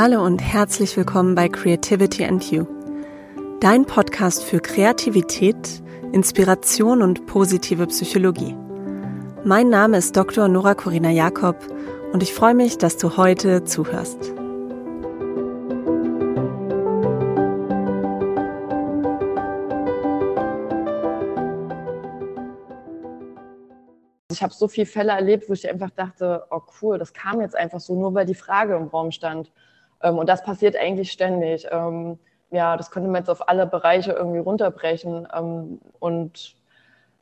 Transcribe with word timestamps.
Hallo 0.00 0.24
und 0.24 0.38
herzlich 0.38 0.96
willkommen 0.96 1.34
bei 1.34 1.48
Creativity 1.48 2.24
and 2.24 2.52
You, 2.52 2.66
dein 3.60 3.84
Podcast 3.84 4.44
für 4.44 4.60
Kreativität, 4.60 5.82
Inspiration 6.12 7.02
und 7.02 7.26
positive 7.26 7.84
Psychologie. 7.88 8.54
Mein 9.42 9.70
Name 9.70 9.96
ist 9.96 10.16
Dr. 10.16 10.46
Nora 10.46 10.76
Corina 10.76 11.10
Jakob 11.10 11.56
und 12.12 12.22
ich 12.22 12.32
freue 12.32 12.54
mich, 12.54 12.78
dass 12.78 12.96
du 12.96 13.16
heute 13.16 13.64
zuhörst. 13.64 14.20
Ich 24.30 24.44
habe 24.44 24.54
so 24.54 24.68
viele 24.68 24.86
Fälle 24.86 25.10
erlebt, 25.10 25.48
wo 25.48 25.54
ich 25.54 25.68
einfach 25.68 25.90
dachte, 25.90 26.44
oh 26.52 26.60
cool, 26.80 26.98
das 26.98 27.12
kam 27.12 27.40
jetzt 27.40 27.56
einfach 27.56 27.80
so, 27.80 27.98
nur 27.98 28.14
weil 28.14 28.26
die 28.26 28.36
Frage 28.36 28.76
im 28.76 28.86
Raum 28.86 29.10
stand. 29.10 29.50
Ähm, 30.02 30.18
und 30.18 30.28
das 30.28 30.42
passiert 30.42 30.76
eigentlich 30.76 31.12
ständig. 31.12 31.66
Ähm, 31.70 32.18
ja, 32.50 32.76
das 32.76 32.90
könnte 32.90 33.08
man 33.08 33.22
jetzt 33.22 33.30
auf 33.30 33.48
alle 33.48 33.66
Bereiche 33.66 34.12
irgendwie 34.12 34.38
runterbrechen. 34.38 35.28
Ähm, 35.36 35.80
und 35.98 36.56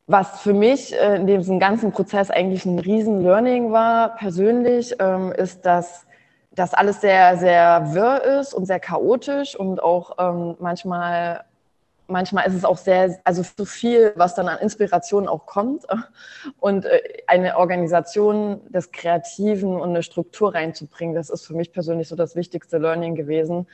was 0.06 0.40
für 0.40 0.54
mich 0.54 0.94
äh, 0.94 1.16
in 1.16 1.26
diesem 1.26 1.58
ganzen 1.58 1.92
Prozess 1.92 2.30
eigentlich 2.30 2.64
ein 2.64 2.78
riesen 2.78 3.22
Learning 3.22 3.72
war, 3.72 4.14
persönlich, 4.16 4.92
ist, 5.36 5.66
dass 5.66 6.06
das 6.52 6.74
alles 6.74 7.00
sehr, 7.00 7.36
sehr 7.38 7.92
wirr 7.92 8.22
ist 8.40 8.54
und 8.54 8.66
sehr 8.66 8.80
chaotisch 8.80 9.56
und 9.56 9.82
auch 9.82 10.16
manchmal 10.58 11.44
manchmal 12.08 12.46
ist 12.46 12.54
es 12.54 12.64
auch 12.64 12.78
sehr, 12.78 13.18
also 13.24 13.42
zu 13.42 13.64
viel, 13.64 14.12
was 14.16 14.34
dann 14.34 14.48
an 14.48 14.58
Inspiration 14.58 15.28
auch 15.28 15.46
kommt. 15.46 15.86
Und 16.58 16.84
äh, 16.84 17.00
eine 17.26 17.56
Organisation 17.56 18.60
des 18.70 18.92
Kreativen 18.92 19.76
und 19.76 19.90
eine 19.90 20.02
Struktur 20.02 20.54
reinzubringen, 20.54 21.14
das 21.14 21.30
ist 21.30 21.46
für 21.46 21.54
mich 21.54 21.72
persönlich 21.72 22.08
so 22.08 22.16
das 22.16 22.36
wichtigste 22.36 22.78
Learning 22.78 23.14
gewesen, 23.14 23.66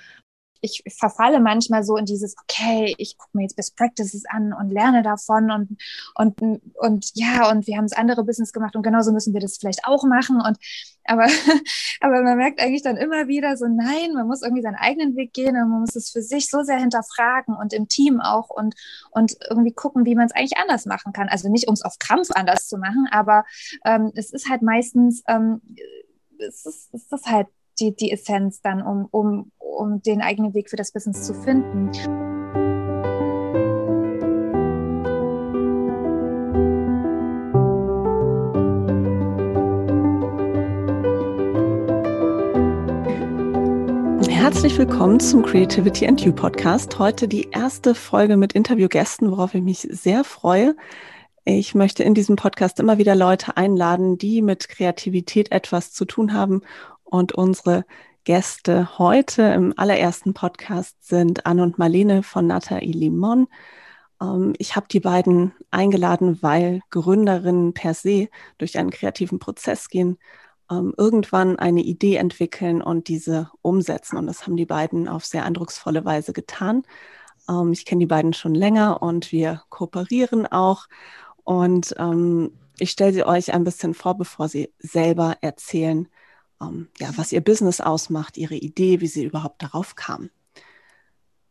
ich 0.63 0.83
verfalle 0.97 1.41
manchmal 1.41 1.83
so 1.83 1.97
in 1.97 2.07
dieses, 2.07 2.37
okay, 2.43 2.95
ich 2.97 3.19
gucke 3.19 3.37
mir 3.37 3.43
jetzt 3.43 3.57
Best 3.57 3.77
Practices 3.77 4.25
an 4.29 4.53
und 4.53 4.71
lerne 4.71 5.03
davon 5.03 5.51
und, 5.51 5.77
und, 6.15 6.63
und 6.77 7.11
ja, 7.15 7.51
und 7.51 7.67
wir 7.67 7.77
haben 7.77 7.87
das 7.87 7.99
andere 7.99 8.25
Business 8.25 8.53
gemacht 8.53 8.77
und 8.77 8.83
genauso 8.83 9.13
müssen 9.13 9.35
wir 9.35 9.41
das 9.41 9.59
vielleicht 9.59 9.85
auch 9.85 10.05
machen. 10.05 10.41
Und 10.41 10.57
aber, 11.05 11.27
aber 12.01 12.23
man 12.23 12.37
merkt 12.37 12.61
eigentlich 12.61 12.83
dann 12.83 12.97
immer 12.97 13.27
wieder 13.27 13.57
so, 13.57 13.67
nein, 13.67 14.15
man 14.15 14.29
muss 14.29 14.43
irgendwie 14.43 14.63
seinen 14.63 14.77
eigenen 14.77 15.17
Weg 15.17 15.33
gehen 15.33 15.57
und 15.57 15.69
man 15.69 15.81
muss 15.81 15.97
es 15.97 16.11
für 16.11 16.23
sich 16.23 16.49
so 16.49 16.63
sehr 16.63 16.79
hinterfragen 16.79 17.57
und 17.57 17.73
im 17.73 17.89
Team 17.89 18.21
auch 18.21 18.49
und, 18.49 18.75
und 19.11 19.37
irgendwie 19.51 19.73
gucken, 19.73 20.05
wie 20.05 20.15
man 20.15 20.27
es 20.27 20.33
eigentlich 20.33 20.59
anders 20.59 20.87
machen 20.87 21.13
kann. 21.13 21.29
Also 21.29 21.49
nicht, 21.49 21.67
um 21.67 21.75
es 21.75 21.83
auf 21.83 21.99
Krampf 21.99 22.29
anders 22.35 22.69
zu 22.69 22.79
machen, 22.79 23.09
aber 23.11 23.45
ähm, 23.85 24.13
es 24.15 24.33
ist 24.33 24.49
halt 24.49 24.63
meistens, 24.63 25.25
ähm, 25.27 25.61
es 26.39 26.65
ist, 26.67 26.95
es 26.95 27.11
ist 27.11 27.27
halt 27.27 27.49
die, 27.83 27.95
die 27.97 28.13
Essenz 28.13 28.61
dann, 28.61 28.81
um, 28.83 29.09
um, 29.11 29.51
um 29.59 30.03
den 30.03 30.21
eigenen 30.21 30.55
Weg 30.55 30.71
für 30.71 30.77
das 30.77 30.93
Business 30.93 31.25
zu 31.25 31.35
finden. 31.35 31.91
Herzlich 44.29 44.77
willkommen 44.79 45.19
zum 45.19 45.43
Creativity 45.43 46.07
and 46.07 46.21
You 46.21 46.33
Podcast. 46.33 46.99
Heute 46.99 47.27
die 47.27 47.49
erste 47.51 47.95
Folge 47.95 48.37
mit 48.37 48.53
Interviewgästen, 48.53 49.31
worauf 49.31 49.55
ich 49.55 49.63
mich 49.63 49.89
sehr 49.91 50.25
freue. 50.25 50.77
Ich 51.45 51.75
möchte 51.75 52.05
in 52.05 52.15
diesem 52.15 52.37
Podcast 52.37 52.79
immer 52.79 52.99
wieder 52.99 53.17
Leute 53.17 53.57
einladen, 53.57 54.19
die 54.19 54.43
mit 54.43 54.69
Kreativität 54.69 55.51
etwas 55.51 55.93
zu 55.93 56.05
tun 56.05 56.35
haben 56.35 56.63
und 57.13 57.33
unsere 57.33 57.85
Gäste 58.25 58.99
heute 58.99 59.43
im 59.43 59.75
allerersten 59.77 60.33
Podcast 60.33 60.97
sind 61.07 61.45
Anne 61.45 61.63
und 61.63 61.79
Marlene 61.79 62.23
von 62.23 62.47
Nathalie 62.47 62.93
Limon. 62.93 63.49
Ähm, 64.21 64.55
ich 64.57 64.77
habe 64.77 64.87
die 64.91 65.01
beiden 65.01 65.53
eingeladen, 65.71 66.39
weil 66.41 66.81
Gründerinnen 66.89 67.75
per 67.75 67.93
se 67.93 68.29
durch 68.57 68.79
einen 68.79 68.91
kreativen 68.91 69.39
Prozess 69.39 69.91
gehen, 69.91 70.19
ähm, 70.71 70.95
irgendwann 70.97 71.59
eine 71.59 71.83
Idee 71.83 72.17
entwickeln 72.17 72.81
und 72.81 73.09
diese 73.09 73.51
umsetzen. 73.61 74.17
Und 74.17 74.27
das 74.27 74.47
haben 74.47 74.57
die 74.57 74.67
beiden 74.67 75.07
auf 75.07 75.27
sehr 75.27 75.45
eindrucksvolle 75.45 76.07
Weise 76.07 76.33
getan. 76.33 76.83
Ähm, 77.47 77.73
ich 77.73 77.85
kenne 77.85 78.01
die 78.01 78.07
beiden 78.07 78.33
schon 78.33 78.55
länger 78.55 79.03
und 79.03 79.33
wir 79.33 79.63
kooperieren 79.69 80.47
auch. 80.47 80.87
Und 81.45 81.95
ich 82.79 82.91
stelle 82.91 83.13
sie 83.13 83.25
euch 83.25 83.53
ein 83.53 83.65
bisschen 83.65 83.95
vor, 83.95 84.17
bevor 84.17 84.49
sie 84.49 84.73
selber 84.79 85.37
erzählen, 85.41 86.09
ähm, 86.63 86.89
ja, 86.99 87.11
was 87.17 87.33
ihr 87.33 87.41
Business 87.41 87.81
ausmacht, 87.81 88.37
ihre 88.37 88.55
Idee, 88.55 89.01
wie 89.01 89.07
sie 89.07 89.25
überhaupt 89.25 89.63
darauf 89.63 89.97
kam. 89.97 90.31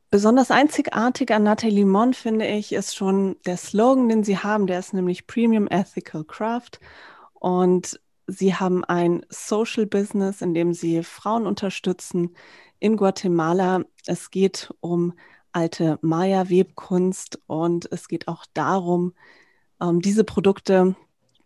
Besonders 0.09 0.51
einzigartig 0.51 1.31
an 1.31 1.43
Nathalie 1.43 1.85
Mon, 1.85 2.13
finde 2.13 2.45
ich, 2.45 2.73
ist 2.73 2.95
schon 2.95 3.37
der 3.45 3.55
Slogan, 3.55 4.09
den 4.09 4.23
sie 4.23 4.37
haben. 4.37 4.67
Der 4.67 4.79
ist 4.79 4.93
nämlich 4.93 5.25
Premium 5.25 5.67
Ethical 5.69 6.25
Craft. 6.25 6.81
Und 7.33 7.99
sie 8.27 8.53
haben 8.55 8.83
ein 8.83 9.25
Social 9.29 9.85
Business, 9.85 10.41
in 10.41 10.53
dem 10.53 10.73
sie 10.73 11.03
Frauen 11.03 11.47
unterstützen 11.47 12.35
in 12.79 12.97
Guatemala. 12.97 13.85
Es 14.05 14.31
geht 14.31 14.73
um 14.81 15.13
alte 15.53 15.97
Maya-Webkunst 16.01 17.39
und 17.47 17.89
es 17.91 18.09
geht 18.09 18.27
auch 18.27 18.45
darum, 18.53 19.13
ähm, 19.81 20.01
diese 20.01 20.23
Produkte 20.23 20.95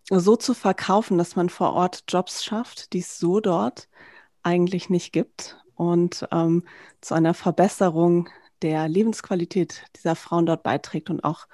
so 0.10 0.36
zu 0.36 0.54
verkaufen, 0.54 1.18
dass 1.18 1.36
man 1.36 1.50
vor 1.50 1.74
Ort 1.74 2.04
Jobs 2.08 2.44
schafft, 2.44 2.94
die 2.94 3.00
es 3.00 3.18
so 3.18 3.40
dort 3.40 3.88
eigentlich 4.44 4.90
nicht 4.90 5.12
gibt 5.12 5.58
und 5.76 6.28
ähm, 6.32 6.64
zu 7.02 7.16
einer 7.16 7.34
Verbesserung 7.34 8.30
der 8.62 8.88
Lebensqualität 8.88 9.84
dieser 9.96 10.16
Frauen 10.16 10.46
dort 10.46 10.64
beiträgt 10.64 11.10
und 11.10 11.24
auch 11.24 11.48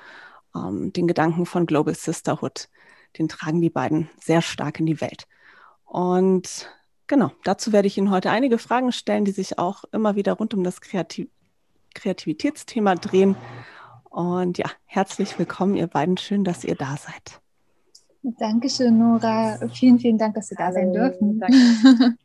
ähm, 0.55 0.93
den 0.93 1.07
Gedanken 1.07 1.45
von 1.45 1.65
Global 1.65 1.95
Sisterhood, 1.95 2.69
den 3.17 3.27
tragen 3.27 3.61
die 3.61 3.69
beiden 3.69 4.09
sehr 4.19 4.41
stark 4.41 4.79
in 4.79 4.85
die 4.85 5.01
Welt. 5.01 5.27
Und 5.85 6.69
genau, 7.07 7.31
dazu 7.43 7.71
werde 7.71 7.87
ich 7.87 7.97
Ihnen 7.97 8.11
heute 8.11 8.31
einige 8.31 8.57
Fragen 8.57 8.91
stellen, 8.91 9.25
die 9.25 9.31
sich 9.31 9.59
auch 9.59 9.83
immer 9.91 10.15
wieder 10.15 10.33
rund 10.33 10.53
um 10.53 10.63
das 10.63 10.81
Kreativ 10.81 11.27
Kreativitätsthema 11.93 12.95
drehen. 12.95 13.35
Und 14.09 14.57
ja, 14.57 14.71
herzlich 14.85 15.37
willkommen, 15.37 15.75
ihr 15.75 15.87
beiden. 15.87 16.15
Schön, 16.15 16.45
dass 16.45 16.63
ihr 16.63 16.75
da 16.75 16.95
seid. 16.95 17.41
Dankeschön, 18.23 18.97
Nora. 18.97 19.57
Vielen, 19.73 19.99
vielen 19.99 20.17
Dank, 20.17 20.35
dass 20.35 20.49
wir 20.51 20.57
da 20.57 20.71
sein 20.71 20.93
dürfen. 20.93 21.39
Danke. 21.39 21.57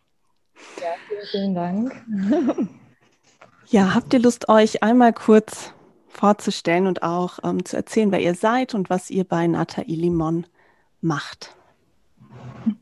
ja, 0.81 0.93
vielen, 1.09 1.27
vielen 1.31 1.55
Dank. 1.55 2.71
Ja, 3.69 3.97
habt 3.97 4.15
ihr 4.15 4.21
Lust, 4.21 4.49
euch 4.49 4.85
einmal 4.85 5.13
kurz 5.13 5.73
vorzustellen 6.07 6.87
und 6.87 7.03
auch 7.03 7.41
ähm, 7.43 7.65
zu 7.65 7.77
erzählen, 7.77 8.13
wer 8.13 8.21
ihr 8.21 8.37
seid 8.37 8.77
und 8.77 8.91
was 8.91 9.11
ihr 9.11 9.25
bei 9.25 9.49
Nathalie 9.49 9.97
Limon 9.97 10.47
macht? 11.01 11.57
Mhm. 12.65 12.77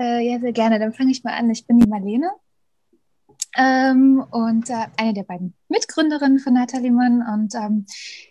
Äh, 0.00 0.28
ja, 0.28 0.40
sehr 0.40 0.52
gerne. 0.52 0.80
Dann 0.80 0.92
fange 0.92 1.12
ich 1.12 1.22
mal 1.22 1.34
an. 1.34 1.48
Ich 1.48 1.64
bin 1.64 1.78
die 1.78 1.88
Marlene 1.88 2.28
ähm, 3.56 4.24
und 4.30 4.70
äh, 4.70 4.86
eine 4.96 5.14
der 5.14 5.22
beiden 5.24 5.54
Mitgründerinnen 5.68 6.38
von 6.38 6.54
Nathalie 6.54 6.90
Mann. 6.90 7.22
Und 7.22 7.54
ähm, 7.54 7.86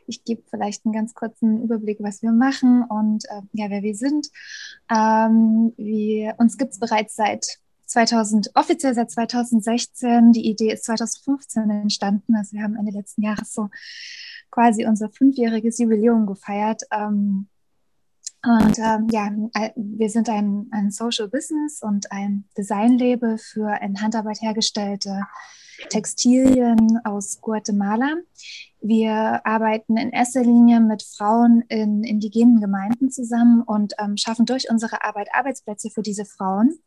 ich 0.08 0.24
gebe 0.24 0.44
vielleicht 0.50 0.86
einen 0.86 0.94
ganz 0.94 1.14
kurzen 1.14 1.64
Überblick, 1.64 1.98
was 2.02 2.22
wir 2.22 2.32
machen 2.32 2.84
und 2.84 3.26
äh, 3.26 3.42
ja, 3.54 3.70
wer 3.70 3.84
wir 3.84 3.96
sind. 3.96 4.28
Ähm, 4.90 5.74
wir, 5.78 6.36
uns 6.38 6.58
gibt 6.58 6.74
es 6.74 6.80
bereits 6.80 7.16
seit 7.16 7.46
2000, 7.86 8.52
offiziell 8.56 8.94
seit 8.94 9.12
2016. 9.12 10.32
Die 10.32 10.50
Idee 10.50 10.74
ist 10.74 10.86
2015 10.86 11.70
entstanden. 11.70 12.36
Also 12.36 12.54
wir 12.54 12.64
haben 12.64 12.76
Ende 12.76 12.92
letzten 12.92 13.22
Jahres 13.22 13.54
so 13.54 13.70
quasi 14.52 14.86
unser 14.86 15.10
fünfjähriges 15.10 15.80
Jubiläum 15.80 16.26
gefeiert. 16.26 16.84
Ähm, 16.92 17.48
und 18.46 18.78
ähm, 18.78 19.08
ja, 19.12 19.32
wir 19.76 20.10
sind 20.10 20.28
ein, 20.30 20.68
ein 20.72 20.92
Social 20.92 21.30
Business 21.30 21.82
und 21.82 22.12
ein 22.12 22.46
Designlabel 22.58 23.38
für 23.38 23.80
in 23.82 24.02
Handarbeit 24.02 24.42
hergestellte 24.42 25.22
Textilien 25.90 27.00
aus 27.04 27.40
Guatemala. 27.42 28.16
Wir 28.82 29.46
arbeiten 29.46 29.98
in 29.98 30.10
erster 30.10 30.44
Linie 30.44 30.82
mit 30.82 31.04
Frauen 31.04 31.64
in 31.70 32.04
indigenen 32.04 32.60
Gemeinden 32.60 33.10
zusammen 33.10 33.62
und 33.62 33.94
ähm, 33.98 34.18
schaffen 34.18 34.46
durch 34.46 34.70
unsere 34.70 35.04
Arbeit 35.04 35.30
Arbeitsplätze 35.34 35.90
für 35.90 36.02
diese 36.02 36.26
Frauen. 36.26 36.80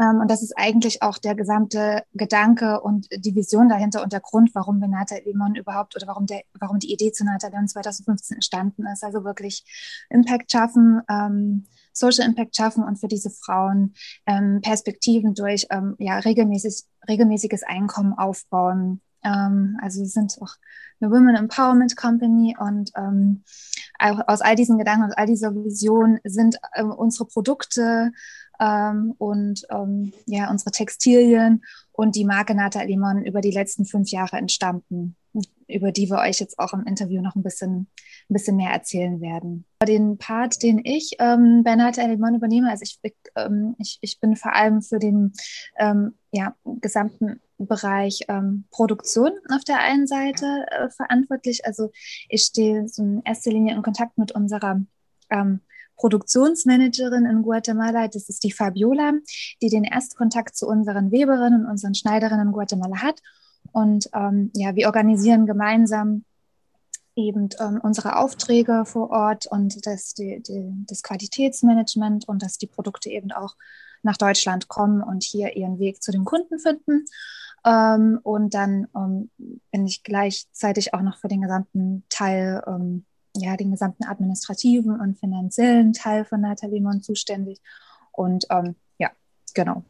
Ähm, 0.00 0.20
und 0.20 0.30
das 0.30 0.42
ist 0.42 0.56
eigentlich 0.56 1.02
auch 1.02 1.18
der 1.18 1.34
gesamte 1.34 2.04
Gedanke 2.14 2.80
und 2.80 3.08
die 3.10 3.34
Vision 3.34 3.68
dahinter 3.68 4.02
und 4.02 4.12
der 4.12 4.20
Grund, 4.20 4.54
warum 4.54 4.80
Benata 4.80 5.16
Limon 5.24 5.54
überhaupt 5.54 5.96
oder 5.96 6.06
warum, 6.06 6.26
der, 6.26 6.42
warum 6.58 6.78
die 6.78 6.92
Idee 6.92 7.12
zu 7.12 7.24
Nata 7.24 7.48
Limon 7.48 7.68
2015 7.68 8.36
entstanden 8.36 8.86
ist. 8.86 9.02
Also 9.02 9.24
wirklich 9.24 9.64
Impact 10.10 10.52
schaffen, 10.52 11.02
ähm, 11.08 11.66
Social 11.92 12.26
Impact 12.26 12.56
schaffen 12.56 12.84
und 12.84 12.96
für 12.96 13.08
diese 13.08 13.30
Frauen 13.30 13.94
ähm, 14.26 14.60
Perspektiven 14.62 15.34
durch 15.34 15.66
ähm, 15.70 15.96
ja, 15.98 16.18
regelmäßig, 16.18 16.84
regelmäßiges 17.08 17.64
Einkommen 17.64 18.12
aufbauen. 18.12 19.00
Ähm, 19.24 19.78
also 19.82 20.00
wir 20.00 20.08
sind 20.08 20.38
auch 20.40 20.54
eine 21.00 21.10
Women 21.10 21.34
Empowerment 21.34 21.96
Company 21.96 22.56
und 22.58 22.92
ähm, 22.96 23.42
aus 23.98 24.40
all 24.40 24.54
diesen 24.54 24.78
Gedanken 24.78 25.04
und 25.04 25.18
all 25.18 25.26
dieser 25.26 25.54
Vision 25.54 26.20
sind 26.24 26.56
unsere 26.96 27.26
Produkte 27.26 28.12
ähm, 28.60 29.14
und 29.18 29.62
ähm, 29.70 30.12
ja, 30.26 30.50
unsere 30.50 30.70
Textilien 30.70 31.62
und 31.92 32.14
die 32.14 32.24
Marke 32.24 32.54
Nata 32.54 32.82
Limon 32.82 33.24
über 33.24 33.40
die 33.40 33.50
letzten 33.50 33.84
fünf 33.84 34.10
Jahre 34.10 34.36
entstanden, 34.36 35.16
über 35.68 35.92
die 35.92 36.08
wir 36.08 36.18
euch 36.18 36.40
jetzt 36.40 36.58
auch 36.58 36.72
im 36.72 36.84
Interview 36.84 37.20
noch 37.20 37.36
ein 37.36 37.42
bisschen, 37.42 37.88
ein 38.28 38.32
bisschen 38.32 38.56
mehr 38.56 38.70
erzählen 38.70 39.20
werden. 39.20 39.64
Den 39.86 40.18
Part, 40.18 40.62
den 40.62 40.80
ich 40.84 41.16
ähm, 41.18 41.62
bei 41.64 41.76
Nata 41.76 42.04
Limon 42.04 42.34
übernehme, 42.34 42.70
also 42.70 42.82
ich, 42.82 42.98
ähm, 43.36 43.74
ich, 43.78 43.98
ich 44.00 44.20
bin 44.20 44.36
vor 44.36 44.54
allem 44.54 44.82
für 44.82 44.98
den 44.98 45.32
ähm, 45.78 46.14
ja, 46.32 46.54
gesamten 46.64 47.40
Bereich 47.58 48.20
ähm, 48.28 48.64
Produktion 48.70 49.32
auf 49.50 49.64
der 49.64 49.80
einen 49.80 50.06
Seite 50.06 50.66
äh, 50.70 50.88
verantwortlich. 50.90 51.64
Also 51.64 51.90
ich 52.28 52.42
stehe 52.42 52.86
in 52.96 53.22
erster 53.24 53.50
Linie 53.50 53.74
in 53.74 53.82
Kontakt 53.82 54.16
mit 54.18 54.32
unserer 54.32 54.80
ähm, 55.30 55.60
Produktionsmanagerin 55.98 57.26
in 57.26 57.42
Guatemala, 57.42 58.08
das 58.08 58.28
ist 58.28 58.42
die 58.44 58.52
Fabiola, 58.52 59.12
die 59.60 59.68
den 59.68 59.84
Erstkontakt 59.84 60.56
zu 60.56 60.66
unseren 60.66 61.12
Weberinnen 61.12 61.64
und 61.64 61.70
unseren 61.70 61.94
Schneiderinnen 61.94 62.48
in 62.48 62.52
Guatemala 62.52 63.02
hat. 63.02 63.20
Und 63.72 64.08
ähm, 64.14 64.50
ja, 64.54 64.74
wir 64.74 64.86
organisieren 64.86 65.44
gemeinsam 65.44 66.24
eben 67.16 67.48
ähm, 67.60 67.80
unsere 67.82 68.16
Aufträge 68.16 68.84
vor 68.86 69.10
Ort 69.10 69.46
und 69.46 69.84
das, 69.86 70.14
die, 70.14 70.40
die, 70.40 70.72
das 70.86 71.02
Qualitätsmanagement 71.02 72.28
und 72.28 72.42
dass 72.42 72.58
die 72.58 72.68
Produkte 72.68 73.10
eben 73.10 73.32
auch 73.32 73.56
nach 74.02 74.16
Deutschland 74.16 74.68
kommen 74.68 75.02
und 75.02 75.24
hier 75.24 75.56
ihren 75.56 75.80
Weg 75.80 76.02
zu 76.02 76.12
den 76.12 76.24
Kunden 76.24 76.60
finden. 76.60 77.06
Ähm, 77.66 78.20
und 78.22 78.54
dann 78.54 78.86
ähm, 78.94 79.30
bin 79.72 79.86
ich 79.86 80.04
gleichzeitig 80.04 80.94
auch 80.94 81.02
noch 81.02 81.18
für 81.18 81.28
den 81.28 81.42
gesamten 81.42 82.04
Teil 82.08 82.62
ähm, 82.66 83.04
ja, 83.38 83.56
den 83.56 83.70
gesamten 83.70 84.04
administrativen 84.04 85.00
und 85.00 85.18
finanziellen 85.18 85.92
Teil 85.92 86.24
von 86.24 86.40
Nathalie 86.40 86.80
Mon 86.80 87.02
zuständig. 87.02 87.60
Und 88.12 88.46
ähm, 88.50 88.74
ja, 88.98 89.10
genau. 89.54 89.84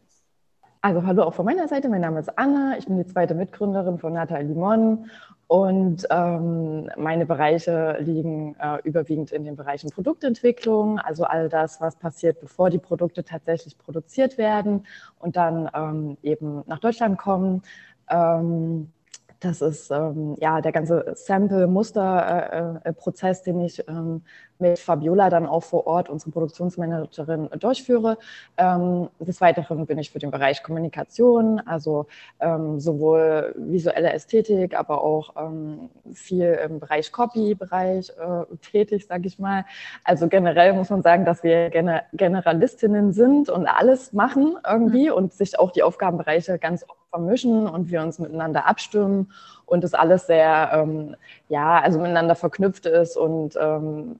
Also 0.80 1.04
hallo 1.04 1.24
auch 1.24 1.34
von 1.34 1.44
meiner 1.44 1.66
Seite, 1.66 1.88
mein 1.88 2.02
Name 2.02 2.20
ist 2.20 2.38
Anna, 2.38 2.78
ich 2.78 2.86
bin 2.86 2.98
die 2.98 3.06
zweite 3.06 3.34
Mitgründerin 3.34 3.98
von 3.98 4.12
Nathalie 4.12 4.54
Mon 4.54 5.10
und 5.48 6.06
ähm, 6.10 6.88
meine 6.96 7.26
Bereiche 7.26 7.96
liegen 8.00 8.54
äh, 8.60 8.78
überwiegend 8.84 9.32
in 9.32 9.44
den 9.44 9.56
Bereichen 9.56 9.90
Produktentwicklung, 9.90 11.00
also 11.00 11.24
all 11.24 11.48
das, 11.48 11.80
was 11.80 11.96
passiert, 11.96 12.40
bevor 12.40 12.70
die 12.70 12.78
Produkte 12.78 13.24
tatsächlich 13.24 13.76
produziert 13.76 14.38
werden 14.38 14.86
und 15.18 15.36
dann 15.36 15.68
ähm, 15.74 16.16
eben 16.22 16.62
nach 16.66 16.78
Deutschland 16.78 17.18
kommen. 17.18 17.62
Ähm, 18.08 18.92
das 19.40 19.62
ist 19.62 19.90
ähm, 19.90 20.36
ja 20.40 20.60
der 20.60 20.72
ganze 20.72 21.12
Sample-Muster-Prozess, 21.14 23.40
äh, 23.40 23.44
den 23.44 23.60
ich 23.60 23.82
ähm, 23.88 24.22
mit 24.58 24.80
Fabiola 24.80 25.30
dann 25.30 25.46
auch 25.46 25.62
vor 25.62 25.86
Ort, 25.86 26.10
unsere 26.10 26.32
Produktionsmanagerin, 26.32 27.48
durchführe. 27.58 28.18
Ähm, 28.56 29.08
des 29.20 29.40
Weiteren 29.40 29.86
bin 29.86 29.98
ich 29.98 30.10
für 30.10 30.18
den 30.18 30.32
Bereich 30.32 30.64
Kommunikation, 30.64 31.60
also 31.60 32.08
ähm, 32.40 32.80
sowohl 32.80 33.54
visuelle 33.56 34.12
Ästhetik, 34.12 34.76
aber 34.76 35.02
auch 35.02 35.36
ähm, 35.36 35.88
viel 36.12 36.58
im 36.64 36.80
Bereich 36.80 37.12
Copy-Bereich 37.12 38.10
äh, 38.10 38.44
tätig, 38.56 39.06
sage 39.06 39.28
ich 39.28 39.38
mal. 39.38 39.64
Also 40.02 40.26
generell 40.28 40.72
muss 40.72 40.90
man 40.90 41.02
sagen, 41.02 41.24
dass 41.24 41.44
wir 41.44 41.70
Gener 41.70 42.02
Generalistinnen 42.12 43.12
sind 43.12 43.48
und 43.48 43.66
alles 43.66 44.12
machen 44.12 44.56
irgendwie 44.68 45.10
mhm. 45.10 45.14
und 45.14 45.32
sich 45.32 45.56
auch 45.58 45.70
die 45.70 45.82
Aufgabenbereiche 45.82 46.58
ganz 46.58 46.84
oft 46.88 46.97
vermischen 47.10 47.66
und 47.66 47.90
wir 47.90 48.02
uns 48.02 48.18
miteinander 48.18 48.66
abstimmen 48.66 49.32
und 49.66 49.84
das 49.84 49.94
alles 49.94 50.26
sehr, 50.26 50.70
ähm, 50.72 51.16
ja, 51.48 51.80
also 51.80 51.98
miteinander 51.98 52.34
verknüpft 52.34 52.86
ist 52.86 53.16
und 53.16 53.56
ähm, 53.60 54.16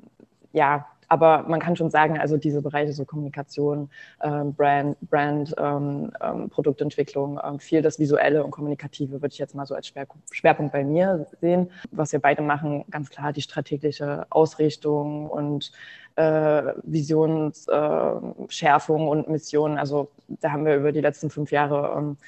ja, 0.52 0.86
aber 1.08 1.44
man 1.48 1.58
kann 1.58 1.74
schon 1.74 1.90
sagen, 1.90 2.18
also 2.18 2.36
diese 2.36 2.60
Bereiche 2.60 2.92
so 2.92 3.06
Kommunikation, 3.06 3.88
ähm, 4.22 4.54
Brand, 4.54 4.96
Brand 5.00 5.54
ähm, 5.58 6.12
ähm, 6.20 6.50
Produktentwicklung, 6.50 7.40
ähm, 7.42 7.58
viel 7.58 7.82
das 7.82 7.98
Visuelle 7.98 8.44
und 8.44 8.50
Kommunikative 8.50 9.22
würde 9.22 9.32
ich 9.32 9.38
jetzt 9.38 9.54
mal 9.54 9.64
so 9.66 9.74
als 9.74 9.86
Schwerpunkt 9.86 10.72
bei 10.72 10.84
mir 10.84 11.26
sehen. 11.40 11.70
Was 11.90 12.12
wir 12.12 12.20
beide 12.20 12.42
machen, 12.42 12.84
ganz 12.90 13.08
klar 13.08 13.32
die 13.32 13.40
strategische 13.40 14.26
Ausrichtung 14.28 15.30
und 15.30 15.72
äh, 16.16 16.74
Visionsschärfung 16.82 19.00
äh, 19.00 19.08
und 19.08 19.30
Mission. 19.30 19.78
Also 19.78 20.10
da 20.28 20.52
haben 20.52 20.66
wir 20.66 20.76
über 20.76 20.92
die 20.92 21.00
letzten 21.00 21.30
fünf 21.30 21.52
Jahre 21.52 21.96
ähm, 21.96 22.18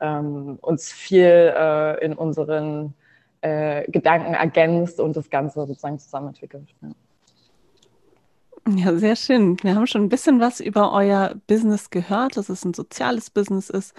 ähm, 0.00 0.58
uns 0.60 0.92
viel 0.92 1.54
äh, 1.56 2.04
in 2.04 2.14
unseren 2.14 2.94
äh, 3.42 3.90
Gedanken 3.90 4.34
ergänzt 4.34 5.00
und 5.00 5.16
das 5.16 5.30
Ganze 5.30 5.66
sozusagen 5.66 5.98
zusammen 5.98 6.28
entwickelt. 6.28 6.68
Ja. 6.82 6.88
Ja, 8.68 8.94
sehr 8.96 9.16
schön. 9.16 9.56
Wir 9.62 9.74
haben 9.74 9.86
schon 9.86 10.02
ein 10.02 10.08
bisschen 10.08 10.38
was 10.38 10.60
über 10.60 10.92
euer 10.92 11.34
Business 11.46 11.90
gehört, 11.90 12.36
dass 12.36 12.48
es 12.50 12.64
ein 12.64 12.74
soziales 12.74 13.30
Business 13.30 13.70
ist, 13.70 13.94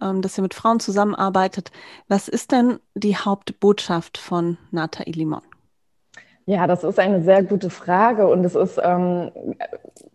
ähm, 0.00 0.22
dass 0.22 0.38
ihr 0.38 0.42
mit 0.42 0.54
Frauen 0.54 0.80
zusammenarbeitet. 0.80 1.72
Was 2.08 2.28
ist 2.28 2.52
denn 2.52 2.78
die 2.94 3.16
Hauptbotschaft 3.16 4.16
von 4.16 4.58
Nata 4.70 5.02
Ilimon? 5.04 5.42
Ja, 6.48 6.68
das 6.68 6.84
ist 6.84 7.00
eine 7.00 7.22
sehr 7.22 7.42
gute 7.42 7.70
Frage 7.70 8.28
und 8.28 8.44
es 8.44 8.54
ist 8.54 8.78
ähm, 8.80 9.32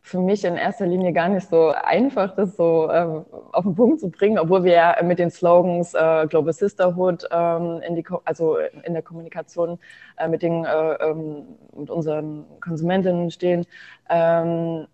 für 0.02 0.20
mich 0.20 0.46
in 0.46 0.56
erster 0.56 0.86
Linie 0.88 1.12
gar 1.12 1.28
nicht 1.28 1.50
so 1.50 1.74
einfach, 1.84 2.34
das 2.36 2.56
so 2.56 2.90
ähm, 2.90 3.26
auf 3.52 3.66
den 3.66 3.76
Punkt 3.76 4.00
zu 4.00 4.10
bringen, 4.10 4.40
obwohl 4.40 4.64
wir 4.64 4.72
ja 4.72 4.96
mit 5.04 5.20
den 5.20 5.30
Slogans 5.30 5.94
äh, 5.94 6.28
Global 6.28 6.54
Sisterhood 6.54 7.28
ähm, 7.32 7.82
in 7.86 7.96
die, 7.96 8.06
also 8.24 8.56
in 8.84 8.94
der 8.94 9.02
Kommunikation 9.02 9.78
äh, 10.18 10.30
mit 10.30 10.42
den 10.42 10.64
äh, 10.64 10.94
ähm, 11.04 11.44
mit 11.76 11.90
unseren 11.90 12.46
Konsumentinnen 12.62 13.30
stehen. 13.30 13.66
Ähm, 14.10 14.88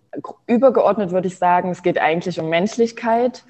übergeordnet 0.48 1.12
würde 1.12 1.28
ich 1.28 1.38
sagen, 1.38 1.70
es 1.70 1.84
geht 1.84 2.00
eigentlich 2.00 2.40
um 2.40 2.50
Menschlichkeit 2.50 3.44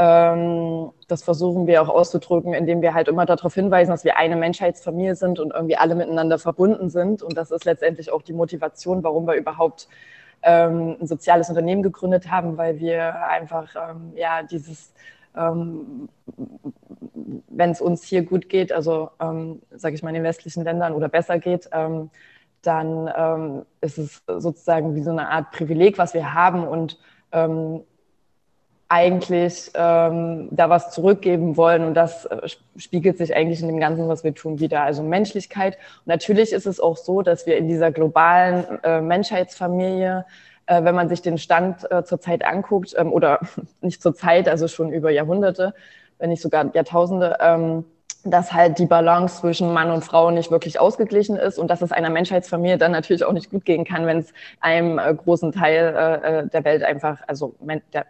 das 0.00 1.22
versuchen 1.22 1.66
wir 1.66 1.82
auch 1.82 1.88
auszudrücken, 1.88 2.54
indem 2.54 2.80
wir 2.80 2.94
halt 2.94 3.08
immer 3.08 3.26
darauf 3.26 3.54
hinweisen, 3.54 3.90
dass 3.90 4.04
wir 4.04 4.16
eine 4.16 4.36
Menschheitsfamilie 4.36 5.14
sind 5.14 5.38
und 5.38 5.52
irgendwie 5.52 5.76
alle 5.76 5.94
miteinander 5.94 6.38
verbunden 6.38 6.88
sind. 6.88 7.22
Und 7.22 7.36
das 7.36 7.50
ist 7.50 7.66
letztendlich 7.66 8.10
auch 8.10 8.22
die 8.22 8.32
Motivation, 8.32 9.02
warum 9.02 9.26
wir 9.26 9.34
überhaupt 9.34 9.88
ähm, 10.42 10.96
ein 11.00 11.06
soziales 11.06 11.50
Unternehmen 11.50 11.82
gegründet 11.82 12.30
haben, 12.30 12.56
weil 12.56 12.78
wir 12.78 13.26
einfach 13.26 13.74
ähm, 13.76 14.12
ja 14.16 14.42
dieses 14.42 14.94
ähm, 15.36 16.08
wenn 17.48 17.70
es 17.70 17.80
uns 17.80 18.02
hier 18.02 18.24
gut 18.24 18.48
geht, 18.48 18.72
also 18.72 19.10
ähm, 19.20 19.62
sage 19.70 19.94
ich 19.94 20.02
mal 20.02 20.10
in 20.10 20.16
den 20.16 20.24
westlichen 20.24 20.64
Ländern 20.64 20.92
oder 20.94 21.08
besser 21.08 21.38
geht, 21.38 21.68
ähm, 21.72 22.10
dann 22.62 23.10
ähm, 23.16 23.66
ist 23.80 23.98
es 23.98 24.22
sozusagen 24.26 24.94
wie 24.94 25.02
so 25.02 25.10
eine 25.10 25.28
Art 25.28 25.50
Privileg, 25.52 25.98
was 25.98 26.14
wir 26.14 26.34
haben 26.34 26.66
und 26.66 26.98
ähm, 27.32 27.82
eigentlich 28.90 29.70
ähm, 29.74 30.48
da 30.50 30.68
was 30.68 30.90
zurückgeben 30.90 31.56
wollen. 31.56 31.84
Und 31.84 31.94
das 31.94 32.26
äh, 32.26 32.48
spiegelt 32.76 33.18
sich 33.18 33.34
eigentlich 33.34 33.62
in 33.62 33.68
dem 33.68 33.78
Ganzen, 33.78 34.08
was 34.08 34.24
wir 34.24 34.34
tun, 34.34 34.58
wieder. 34.58 34.82
Also 34.82 35.04
Menschlichkeit. 35.04 35.78
Und 35.98 36.08
natürlich 36.08 36.52
ist 36.52 36.66
es 36.66 36.80
auch 36.80 36.96
so, 36.96 37.22
dass 37.22 37.46
wir 37.46 37.56
in 37.56 37.68
dieser 37.68 37.92
globalen 37.92 38.64
äh, 38.82 39.00
Menschheitsfamilie, 39.00 40.26
äh, 40.66 40.82
wenn 40.82 40.96
man 40.96 41.08
sich 41.08 41.22
den 41.22 41.38
Stand 41.38 41.88
äh, 41.90 42.02
zurzeit 42.02 42.44
anguckt, 42.44 42.92
ähm, 42.98 43.12
oder 43.12 43.38
nicht 43.80 44.02
zur 44.02 44.12
Zeit, 44.12 44.48
also 44.48 44.66
schon 44.66 44.92
über 44.92 45.12
Jahrhunderte, 45.12 45.72
wenn 46.18 46.30
nicht 46.30 46.42
sogar 46.42 46.74
Jahrtausende, 46.74 47.38
ähm, 47.40 47.84
dass 48.24 48.52
halt 48.52 48.78
die 48.80 48.86
Balance 48.86 49.40
zwischen 49.40 49.72
Mann 49.72 49.92
und 49.92 50.04
Frau 50.04 50.32
nicht 50.32 50.50
wirklich 50.50 50.80
ausgeglichen 50.80 51.36
ist 51.36 51.58
und 51.58 51.68
dass 51.68 51.80
es 51.80 51.92
einer 51.92 52.10
Menschheitsfamilie 52.10 52.76
dann 52.76 52.92
natürlich 52.92 53.24
auch 53.24 53.32
nicht 53.32 53.50
gut 53.50 53.64
gehen 53.64 53.84
kann, 53.84 54.04
wenn 54.06 54.18
es 54.18 54.32
einem 54.60 54.98
äh, 54.98 55.14
großen 55.14 55.52
Teil 55.52 55.94
äh, 55.96 56.40
äh 56.40 56.48
der 56.48 56.64
Welt 56.64 56.82
einfach, 56.82 57.20
also 57.28 57.54
der, 57.94 58.04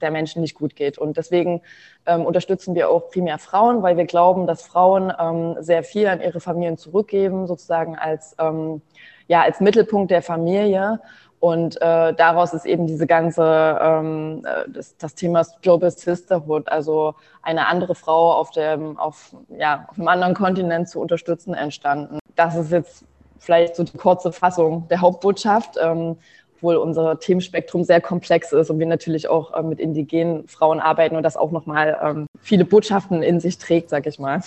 der 0.00 0.10
Menschen 0.10 0.42
nicht 0.42 0.54
gut 0.54 0.76
geht. 0.76 0.98
Und 0.98 1.16
deswegen 1.16 1.60
ähm, 2.06 2.24
unterstützen 2.24 2.74
wir 2.74 2.90
auch 2.90 3.10
primär 3.10 3.38
Frauen, 3.38 3.82
weil 3.82 3.96
wir 3.96 4.06
glauben, 4.06 4.46
dass 4.46 4.62
Frauen 4.62 5.12
ähm, 5.18 5.56
sehr 5.60 5.82
viel 5.82 6.06
an 6.06 6.20
ihre 6.20 6.40
Familien 6.40 6.76
zurückgeben, 6.76 7.46
sozusagen 7.46 7.96
als, 7.96 8.34
ähm, 8.38 8.82
ja, 9.26 9.42
als 9.42 9.60
Mittelpunkt 9.60 10.10
der 10.10 10.22
Familie. 10.22 11.00
Und 11.40 11.76
äh, 11.80 12.14
daraus 12.14 12.52
ist 12.52 12.66
eben 12.66 12.86
diese 12.86 13.06
ganze, 13.06 13.78
ähm, 13.80 14.44
äh, 14.44 14.68
das, 14.70 14.96
das 14.96 15.14
Thema 15.14 15.44
Global 15.62 15.90
Sisterhood, 15.90 16.68
also 16.68 17.14
eine 17.42 17.68
andere 17.68 17.94
Frau 17.94 18.32
auf, 18.32 18.50
dem, 18.50 18.98
auf, 18.98 19.36
ja, 19.56 19.86
auf 19.88 19.98
einem 19.98 20.08
anderen 20.08 20.34
Kontinent 20.34 20.88
zu 20.88 21.00
unterstützen, 21.00 21.54
entstanden. 21.54 22.18
Das 22.34 22.56
ist 22.56 22.72
jetzt 22.72 23.04
vielleicht 23.38 23.76
so 23.76 23.84
die 23.84 23.96
kurze 23.96 24.32
Fassung 24.32 24.88
der 24.88 25.00
Hauptbotschaft. 25.00 25.78
Ähm, 25.80 26.16
obwohl 26.58 26.76
unser 26.76 27.20
Themenspektrum 27.20 27.84
sehr 27.84 28.00
komplex 28.00 28.52
ist 28.52 28.68
und 28.70 28.80
wir 28.80 28.86
natürlich 28.86 29.28
auch 29.28 29.54
äh, 29.54 29.62
mit 29.62 29.78
indigenen 29.78 30.48
Frauen 30.48 30.80
arbeiten 30.80 31.16
und 31.16 31.22
das 31.22 31.36
auch 31.36 31.52
nochmal 31.52 31.96
ähm, 32.02 32.26
viele 32.40 32.64
Botschaften 32.64 33.22
in 33.22 33.38
sich 33.38 33.58
trägt, 33.58 33.90
sag 33.90 34.06
ich 34.06 34.18
mal. 34.18 34.42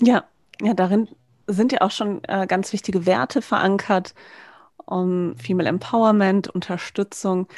Ja, 0.00 0.24
ja, 0.62 0.74
darin 0.74 1.08
sind 1.48 1.72
ja 1.72 1.80
auch 1.80 1.90
schon 1.90 2.22
äh, 2.28 2.46
ganz 2.46 2.72
wichtige 2.72 3.06
Werte 3.06 3.42
verankert, 3.42 4.14
um 4.86 5.36
Female 5.36 5.68
Empowerment, 5.68 6.48
Unterstützung. 6.48 7.48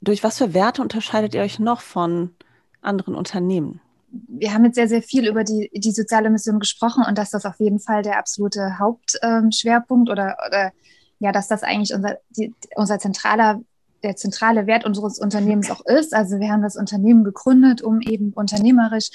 Durch 0.00 0.24
was 0.24 0.38
für 0.38 0.52
Werte 0.52 0.82
unterscheidet 0.82 1.34
ihr 1.34 1.42
euch 1.42 1.60
noch 1.60 1.80
von 1.80 2.34
anderen 2.82 3.14
Unternehmen? 3.14 3.80
wir 4.12 4.52
haben 4.52 4.64
jetzt 4.64 4.74
sehr, 4.74 4.88
sehr 4.88 5.02
viel 5.02 5.28
über 5.28 5.44
die, 5.44 5.70
die 5.72 5.92
soziale 5.92 6.30
Mission 6.30 6.58
gesprochen 6.58 7.04
und 7.06 7.16
dass 7.16 7.30
das 7.30 7.46
auf 7.46 7.60
jeden 7.60 7.78
Fall 7.78 8.02
der 8.02 8.18
absolute 8.18 8.80
Hauptschwerpunkt 8.80 10.08
ähm, 10.08 10.12
oder, 10.12 10.36
oder 10.44 10.72
ja, 11.20 11.32
dass 11.32 11.48
das 11.48 11.62
eigentlich 11.62 11.94
unser, 11.94 12.18
die, 12.30 12.52
unser 12.74 12.98
zentraler, 12.98 13.60
der 14.02 14.16
zentrale 14.16 14.66
Wert 14.66 14.84
unseres 14.84 15.18
Unternehmens 15.18 15.70
auch 15.70 15.84
ist. 15.84 16.14
Also 16.14 16.40
wir 16.40 16.50
haben 16.50 16.62
das 16.62 16.76
Unternehmen 16.76 17.22
gegründet, 17.22 17.82
um 17.82 18.00
eben 18.00 18.32
unternehmerisch 18.32 19.10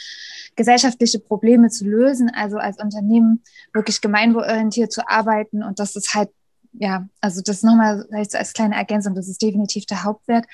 gesellschaftliche 0.55 1.19
Probleme 1.19 1.69
zu 1.69 1.85
lösen, 1.85 2.31
also 2.33 2.57
als 2.57 2.77
Unternehmen 2.81 3.43
wirklich 3.73 3.99
gemeinwohlorientiert 3.99 4.91
zu 4.91 5.09
arbeiten. 5.09 5.63
Und 5.63 5.79
das 5.79 5.95
ist 5.95 6.13
halt, 6.13 6.29
ja, 6.73 7.07
also 7.19 7.41
das 7.41 7.63
nochmal 7.63 8.07
als 8.11 8.53
kleine 8.53 8.75
Ergänzung, 8.75 9.15
das 9.15 9.27
ist 9.27 9.41
definitiv 9.41 9.85
der 9.87 10.03
Hauptwert. 10.03 10.45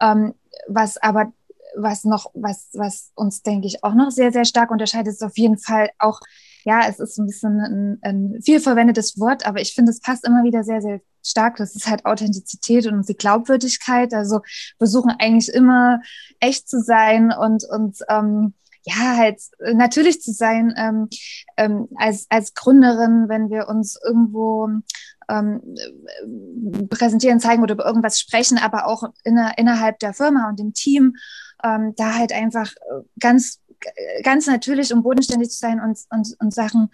Ähm, 0.00 0.34
was 0.68 0.98
aber 0.98 1.32
was 1.76 2.04
noch, 2.04 2.30
was, 2.34 2.68
was 2.74 3.12
uns, 3.14 3.42
denke 3.42 3.66
ich, 3.66 3.84
auch 3.84 3.94
noch 3.94 4.10
sehr, 4.10 4.32
sehr 4.32 4.44
stark 4.44 4.70
unterscheidet, 4.70 5.12
ist 5.12 5.22
auf 5.22 5.38
jeden 5.38 5.56
Fall 5.56 5.90
auch, 5.98 6.20
ja, 6.64 6.86
es 6.88 6.98
ist 7.00 7.18
ein 7.18 7.26
bisschen 7.26 7.60
ein, 7.60 7.98
ein 8.02 8.42
viel 8.42 8.60
verwendetes 8.60 9.18
Wort, 9.18 9.46
aber 9.46 9.60
ich 9.60 9.74
finde, 9.74 9.90
es 9.90 10.00
passt 10.00 10.26
immer 10.26 10.44
wieder 10.44 10.64
sehr, 10.64 10.82
sehr 10.82 11.00
stark. 11.24 11.56
Das 11.56 11.74
ist 11.74 11.88
halt 11.88 12.06
Authentizität 12.06 12.86
und 12.86 13.08
die 13.08 13.16
Glaubwürdigkeit. 13.16 14.14
Also 14.14 14.40
versuchen 14.78 15.12
eigentlich 15.18 15.52
immer 15.52 16.00
echt 16.40 16.68
zu 16.68 16.82
sein 16.82 17.32
und, 17.32 17.64
und 17.68 17.98
ähm, 18.08 18.54
ja, 18.82 19.16
halt 19.16 19.40
natürlich 19.74 20.22
zu 20.22 20.32
sein 20.32 20.72
ähm, 20.76 21.08
ähm, 21.56 21.88
als, 21.96 22.26
als 22.30 22.54
Gründerin, 22.54 23.28
wenn 23.28 23.50
wir 23.50 23.68
uns 23.68 23.98
irgendwo 24.02 24.68
ähm, 25.28 25.60
präsentieren, 26.88 27.40
zeigen 27.40 27.62
oder 27.62 27.74
über 27.74 27.84
irgendwas 27.84 28.18
sprechen, 28.18 28.58
aber 28.58 28.86
auch 28.86 29.04
inner, 29.22 29.58
innerhalb 29.58 29.98
der 29.98 30.14
Firma 30.14 30.48
und 30.48 30.58
dem 30.58 30.72
Team 30.72 31.16
ähm, 31.62 31.94
da 31.96 32.14
halt 32.14 32.32
einfach 32.32 32.72
äh, 32.72 33.02
ganz 33.18 33.60
ganz 34.22 34.46
natürlich 34.46 34.92
und 34.92 35.02
bodenständig 35.02 35.50
zu 35.50 35.58
sein 35.58 35.80
und, 35.80 35.98
und, 36.10 36.36
und 36.38 36.54
Sachen, 36.54 36.90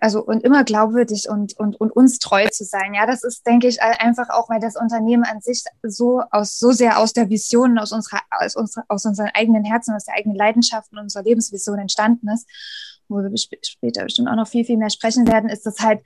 also 0.00 0.24
und 0.24 0.42
immer 0.44 0.64
glaubwürdig 0.64 1.28
und, 1.28 1.58
und, 1.58 1.80
und 1.80 1.90
uns 1.90 2.18
treu 2.18 2.48
zu 2.48 2.64
sein. 2.64 2.94
Ja, 2.94 3.06
das 3.06 3.24
ist, 3.24 3.46
denke 3.46 3.68
ich, 3.68 3.82
einfach 3.82 4.30
auch, 4.30 4.48
weil 4.48 4.60
das 4.60 4.76
Unternehmen 4.76 5.24
an 5.24 5.40
sich 5.40 5.64
so 5.82 6.22
aus, 6.30 6.58
so 6.58 6.72
sehr 6.72 6.98
aus 6.98 7.12
der 7.12 7.28
Vision, 7.30 7.78
aus 7.78 7.92
unserer, 7.92 8.20
aus 8.30 8.56
unserer, 8.56 8.84
aus 8.88 9.04
unseren 9.04 9.30
eigenen 9.34 9.64
Herzen, 9.64 9.94
aus 9.94 10.04
der 10.04 10.14
eigenen 10.14 10.36
Leidenschaft 10.36 10.92
und 10.92 10.98
unserer 10.98 11.24
Lebensvision 11.24 11.78
entstanden 11.78 12.28
ist 12.28 12.46
wo 13.12 13.18
wir 13.18 13.30
später 13.36 14.04
bestimmt 14.04 14.28
auch 14.28 14.36
noch 14.36 14.48
viel, 14.48 14.64
viel 14.64 14.76
mehr 14.76 14.90
sprechen 14.90 15.26
werden, 15.26 15.50
ist 15.50 15.66
das 15.66 15.80
halt, 15.80 16.00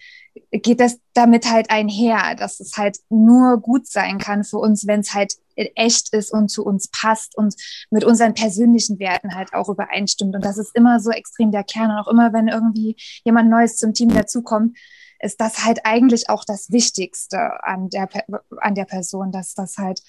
geht 0.51 0.81
das 0.81 0.99
damit 1.15 1.51
halt 1.51 1.71
einher, 1.71 2.35
dass 2.35 2.61
es 2.61 2.77
halt 2.77 2.99
nur 3.09 3.59
gut 3.59 3.87
sein 3.87 4.19
kann 4.19 4.45
für 4.45 4.59
uns, 4.59 4.87
wenn 4.87 5.01
es 5.01 5.15
halt 5.15 5.35
echt 5.57 6.13
ist 6.13 6.33
und 6.33 6.49
zu 6.49 6.65
uns 6.65 6.89
passt 6.89 7.37
und 7.37 7.55
mit 7.91 8.05
unseren 8.05 8.35
persönlichen 8.35 8.99
Werten 8.99 9.35
halt 9.35 9.55
auch 9.55 9.69
übereinstimmt. 9.69 10.35
Und 10.35 10.45
das 10.45 10.59
ist 10.59 10.75
immer 10.75 11.01
so 11.01 11.11
extrem 11.11 11.51
der 11.51 11.65
Kern. 11.65 11.91
Und 11.91 11.99
auch 11.99 12.09
immer, 12.09 12.33
wenn 12.33 12.49
irgendwie 12.49 12.97
jemand 13.25 13.51
Neues 13.51 13.77
zum 13.77 13.95
Team 13.95 14.11
dazukommt, 14.11 14.77
ist 15.21 15.41
das 15.41 15.65
halt 15.65 15.81
eigentlich 15.85 16.29
auch 16.29 16.45
das 16.45 16.71
Wichtigste 16.71 17.39
an 17.65 17.89
der, 17.89 18.09
an 18.59 18.75
der 18.75 18.85
Person, 18.85 19.33
dass 19.33 19.55
das 19.55 19.79
halt, 19.79 20.03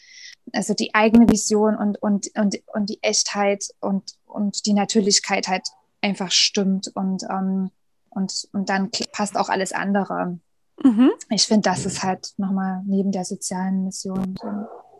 also 0.54 0.74
die 0.74 0.94
eigene 0.94 1.30
Vision 1.30 1.76
und, 1.76 2.02
und, 2.02 2.28
und, 2.36 2.58
und 2.74 2.90
die 2.90 3.02
Echtheit 3.02 3.68
und, 3.80 4.14
und 4.26 4.66
die 4.66 4.74
Natürlichkeit 4.74 5.48
halt 5.48 5.68
einfach 6.02 6.32
stimmt 6.32 6.92
und, 6.94 7.24
ähm, 7.30 7.72
und, 8.10 8.48
und 8.52 8.70
dann 8.70 8.90
passt 9.12 9.38
auch 9.38 9.50
alles 9.50 9.72
andere. 9.72 10.40
Mhm. 10.84 11.12
Ich 11.30 11.48
finde, 11.48 11.70
das 11.70 11.86
ist 11.86 12.04
halt 12.04 12.34
nochmal 12.38 12.82
neben 12.86 13.12
der 13.12 13.26
sozialen 13.26 13.86
Mission 13.86 14.36
so 14.40 14.48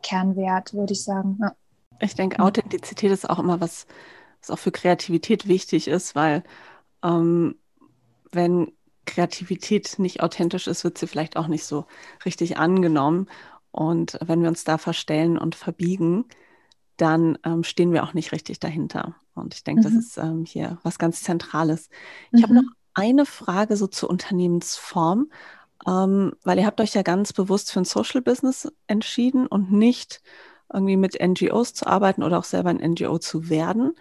Kernwert, 0.08 0.74
würde 0.74 0.94
ich 0.94 1.04
sagen. 1.04 1.38
Ja. 1.42 1.56
Ich 2.00 2.16
denke, 2.16 2.40
Authentizität 2.40 3.12
ist 3.12 3.30
auch 3.30 3.40
immer 3.40 3.60
was, 3.60 3.88
was 4.42 4.52
auch 4.52 4.60
für 4.60 4.72
Kreativität 4.72 5.48
wichtig 5.48 5.88
ist, 5.88 6.16
weil 6.16 6.44
ähm, 7.04 7.56
wenn 8.32 8.72
Kreativität 9.06 10.00
nicht 10.00 10.22
authentisch 10.22 10.68
ist, 10.68 10.84
wird 10.84 10.98
sie 10.98 11.08
vielleicht 11.08 11.38
auch 11.38 11.48
nicht 11.48 11.66
so 11.66 11.86
richtig 12.26 12.58
angenommen. 12.58 13.28
Und 13.72 14.18
wenn 14.24 14.42
wir 14.42 14.50
uns 14.50 14.64
da 14.64 14.78
verstellen 14.78 15.38
und 15.38 15.56
verbiegen, 15.56 16.26
dann 16.98 17.38
ähm, 17.44 17.64
stehen 17.64 17.94
wir 17.94 18.04
auch 18.04 18.14
nicht 18.14 18.32
richtig 18.32 18.60
dahinter. 18.60 19.16
Und 19.34 19.56
ich 19.56 19.64
denke, 19.64 19.82
mhm. 19.82 19.84
das 19.86 19.94
ist 19.94 20.18
ähm, 20.18 20.46
hier 20.46 20.80
was 20.84 21.00
ganz 21.00 21.24
Zentrales. 21.24 21.90
Ich 22.32 22.40
mhm. 22.40 22.44
habe 22.44 22.54
noch 22.56 22.72
eine 22.94 23.26
Frage 23.26 23.78
so 23.78 23.88
zur 23.88 24.10
Unternehmensform, 24.10 25.30
ähm, 25.86 26.34
weil 26.44 26.60
ihr 26.60 26.66
habt 26.66 26.82
euch 26.82 26.94
ja 26.94 27.02
ganz 27.02 27.34
bewusst 27.34 27.72
für 27.72 27.80
ein 27.80 27.86
Social 27.86 28.22
Business 28.22 28.72
entschieden 28.88 29.48
und 29.48 29.72
nicht 29.72 30.22
irgendwie 30.72 30.98
mit 30.98 31.18
NGOs 31.22 31.74
zu 31.74 31.88
arbeiten 31.88 32.24
oder 32.24 32.40
auch 32.40 32.44
selber 32.44 32.70
ein 32.70 32.92
NGO 32.92 33.20
zu 33.20 33.50
werden. 33.50 33.94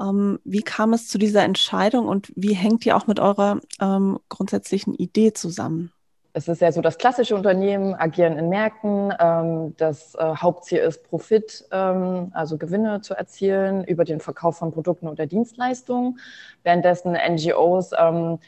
Ähm, 0.00 0.38
wie 0.44 0.62
kam 0.62 0.92
es 0.92 1.08
zu 1.08 1.18
dieser 1.18 1.44
Entscheidung 1.44 2.08
und 2.08 2.32
wie 2.34 2.54
hängt 2.54 2.84
ihr 2.86 2.96
auch 2.96 3.06
mit 3.06 3.20
eurer 3.20 3.60
ähm, 3.80 4.18
grundsätzlichen 4.28 4.94
Idee 4.94 5.32
zusammen? 5.32 5.92
es 6.34 6.48
ist 6.48 6.62
ja 6.62 6.72
so, 6.72 6.80
das 6.80 6.98
klassische 6.98 7.34
Unternehmen 7.34 7.94
agieren 7.94 8.38
in 8.38 8.48
Märkten. 8.48 9.12
Ähm, 9.18 9.74
das 9.76 10.14
äh, 10.14 10.34
Hauptziel 10.36 10.78
ist 10.78 11.04
Profit, 11.04 11.64
ähm, 11.70 12.30
also 12.32 12.56
Gewinne 12.56 13.02
zu 13.02 13.14
erzielen 13.14 13.84
über 13.84 14.04
den 14.04 14.20
Verkauf 14.20 14.56
von 14.56 14.72
Produkten 14.72 15.08
oder 15.08 15.26
Dienstleistungen. 15.26 16.18
Währenddessen 16.62 17.12
NGOs 17.12 17.90
ähm, 17.98 18.38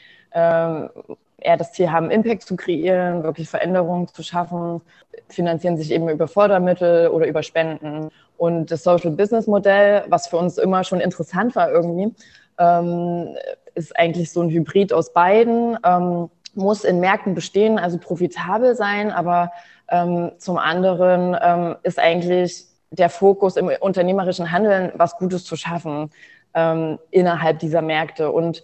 eher 1.37 1.57
das 1.57 1.73
Ziel 1.73 1.91
haben, 1.91 2.11
Impact 2.11 2.43
zu 2.43 2.55
kreieren, 2.55 3.23
wirklich 3.23 3.49
Veränderungen 3.49 4.07
zu 4.07 4.23
schaffen, 4.23 4.81
finanzieren 5.29 5.77
sich 5.77 5.91
eben 5.91 6.09
über 6.09 6.27
Fördermittel 6.27 7.09
oder 7.09 7.27
über 7.27 7.43
Spenden. 7.43 8.09
Und 8.37 8.71
das 8.71 8.83
Social 8.83 9.11
Business 9.11 9.47
Modell, 9.47 10.03
was 10.07 10.27
für 10.27 10.37
uns 10.37 10.57
immer 10.57 10.83
schon 10.83 10.99
interessant 10.99 11.55
war 11.55 11.71
irgendwie, 11.71 12.13
ist 13.75 13.97
eigentlich 13.97 14.31
so 14.31 14.41
ein 14.41 14.49
Hybrid 14.49 14.93
aus 14.93 15.11
beiden 15.13 15.77
muss 16.55 16.83
in 16.83 16.99
Märkten 16.99 17.35
bestehen, 17.35 17.77
also 17.77 17.97
profitabel 17.97 18.75
sein, 18.75 19.11
aber 19.11 19.51
ähm, 19.89 20.31
zum 20.37 20.57
anderen 20.57 21.37
ähm, 21.41 21.75
ist 21.83 21.99
eigentlich 21.99 22.65
der 22.91 23.09
Fokus 23.09 23.57
im 23.57 23.69
unternehmerischen 23.79 24.51
Handeln, 24.51 24.91
was 24.95 25.17
Gutes 25.17 25.43
zu 25.43 25.55
schaffen 25.55 26.11
ähm, 26.53 26.97
innerhalb 27.11 27.59
dieser 27.59 27.81
Märkte. 27.81 28.31
Und 28.31 28.63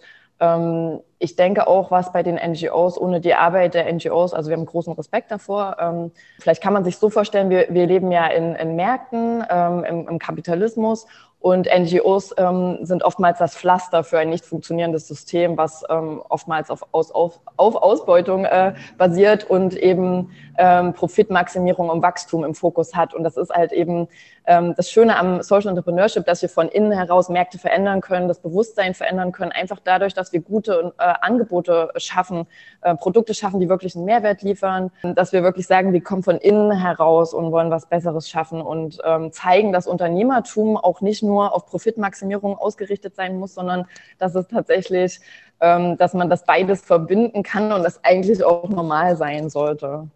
ich 1.18 1.36
denke 1.36 1.68
auch, 1.68 1.92
was 1.92 2.12
bei 2.12 2.24
den 2.24 2.34
NGOs, 2.34 2.98
ohne 2.98 3.20
die 3.20 3.34
Arbeit 3.34 3.74
der 3.74 3.92
NGOs, 3.92 4.34
also 4.34 4.50
wir 4.50 4.56
haben 4.56 4.66
großen 4.66 4.92
Respekt 4.94 5.30
davor. 5.30 5.76
Ähm, 5.78 6.10
vielleicht 6.40 6.62
kann 6.62 6.72
man 6.72 6.82
sich 6.82 6.96
so 6.96 7.10
vorstellen, 7.10 7.48
wir, 7.48 7.68
wir 7.70 7.86
leben 7.86 8.10
ja 8.10 8.26
in, 8.26 8.56
in 8.56 8.74
Märkten, 8.74 9.44
ähm, 9.48 9.84
im, 9.84 10.08
im 10.08 10.18
Kapitalismus 10.18 11.06
und 11.42 11.66
NGOs 11.66 12.34
ähm, 12.38 12.78
sind 12.82 13.02
oftmals 13.02 13.38
das 13.38 13.56
Pflaster 13.56 14.04
für 14.04 14.20
ein 14.20 14.30
nicht 14.30 14.46
funktionierendes 14.46 15.08
System, 15.08 15.56
was 15.56 15.84
ähm, 15.90 16.22
oftmals 16.28 16.70
auf, 16.70 16.86
auf, 16.92 17.40
auf 17.56 17.74
Ausbeutung 17.74 18.44
äh, 18.44 18.74
basiert 18.96 19.50
und 19.50 19.76
eben 19.76 20.30
ähm, 20.56 20.92
Profitmaximierung 20.92 21.90
und 21.90 22.00
Wachstum 22.00 22.44
im 22.44 22.54
Fokus 22.54 22.94
hat. 22.94 23.12
Und 23.12 23.24
das 23.24 23.36
ist 23.36 23.50
halt 23.50 23.72
eben 23.72 24.02
ähm, 24.02 24.06
das 24.44 24.90
Schöne 24.90 25.16
am 25.18 25.42
Social 25.42 25.70
Entrepreneurship, 25.70 26.24
dass 26.24 26.42
wir 26.42 26.48
von 26.48 26.68
innen 26.68 26.92
heraus 26.92 27.28
Märkte 27.28 27.58
verändern 27.58 28.00
können, 28.00 28.28
das 28.28 28.40
Bewusstsein 28.40 28.94
verändern 28.94 29.32
können, 29.32 29.52
einfach 29.52 29.78
dadurch, 29.82 30.14
dass 30.14 30.32
wir 30.32 30.40
gute 30.40 30.92
äh, 30.98 31.14
Angebote 31.20 31.90
schaffen, 31.96 32.46
äh, 32.80 32.94
Produkte 32.94 33.34
schaffen, 33.34 33.60
die 33.60 33.68
wirklich 33.68 33.94
einen 33.94 34.04
Mehrwert 34.04 34.42
liefern, 34.42 34.90
dass 35.02 35.32
wir 35.32 35.42
wirklich 35.42 35.66
sagen, 35.66 35.92
wir 35.92 36.02
kommen 36.02 36.22
von 36.22 36.38
innen 36.38 36.72
heraus 36.72 37.34
und 37.34 37.52
wollen 37.52 37.70
was 37.70 37.86
Besseres 37.86 38.28
schaffen 38.28 38.60
und 38.62 38.98
ähm, 39.04 39.32
zeigen, 39.32 39.72
dass 39.72 39.86
Unternehmertum 39.86 40.76
auch 40.76 41.00
nicht 41.00 41.22
nur 41.22 41.32
nur 41.32 41.54
auf 41.54 41.66
Profitmaximierung 41.66 42.56
ausgerichtet 42.56 43.16
sein 43.16 43.38
muss, 43.38 43.54
sondern 43.54 43.86
dass 44.18 44.34
es 44.34 44.46
tatsächlich, 44.48 45.20
ähm, 45.60 45.96
dass 45.96 46.14
man 46.14 46.28
das 46.28 46.44
beides 46.44 46.82
verbinden 46.82 47.42
kann 47.42 47.72
und 47.72 47.82
das 47.82 48.04
eigentlich 48.04 48.44
auch 48.44 48.68
normal 48.68 49.16
sein 49.16 49.48
sollte. 49.50 50.08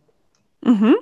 Mhm. 0.62 0.96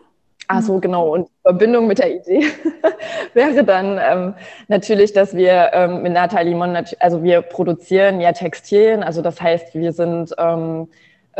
Ach 0.47 0.63
so, 0.63 0.79
genau. 0.79 1.15
Und 1.15 1.29
Verbindung 1.43 1.87
mit 1.87 1.99
der 1.99 2.17
Idee 2.17 2.47
wäre 3.35 3.65
dann 3.65 3.99
ähm, 4.03 4.35
natürlich, 4.69 5.13
dass 5.13 5.35
wir 5.35 5.71
ähm, 5.73 6.03
mit 6.03 6.13
Nathalie 6.13 6.51
Limon, 6.51 6.77
also 7.01 7.23
wir 7.23 7.43
produzieren 7.43 8.21
ja 8.21 8.33
Textilien, 8.33 9.03
also 9.03 9.23
das 9.23 9.41
heißt, 9.41 9.75
wir 9.75 9.93
sind 9.93 10.35
ähm, 10.39 10.89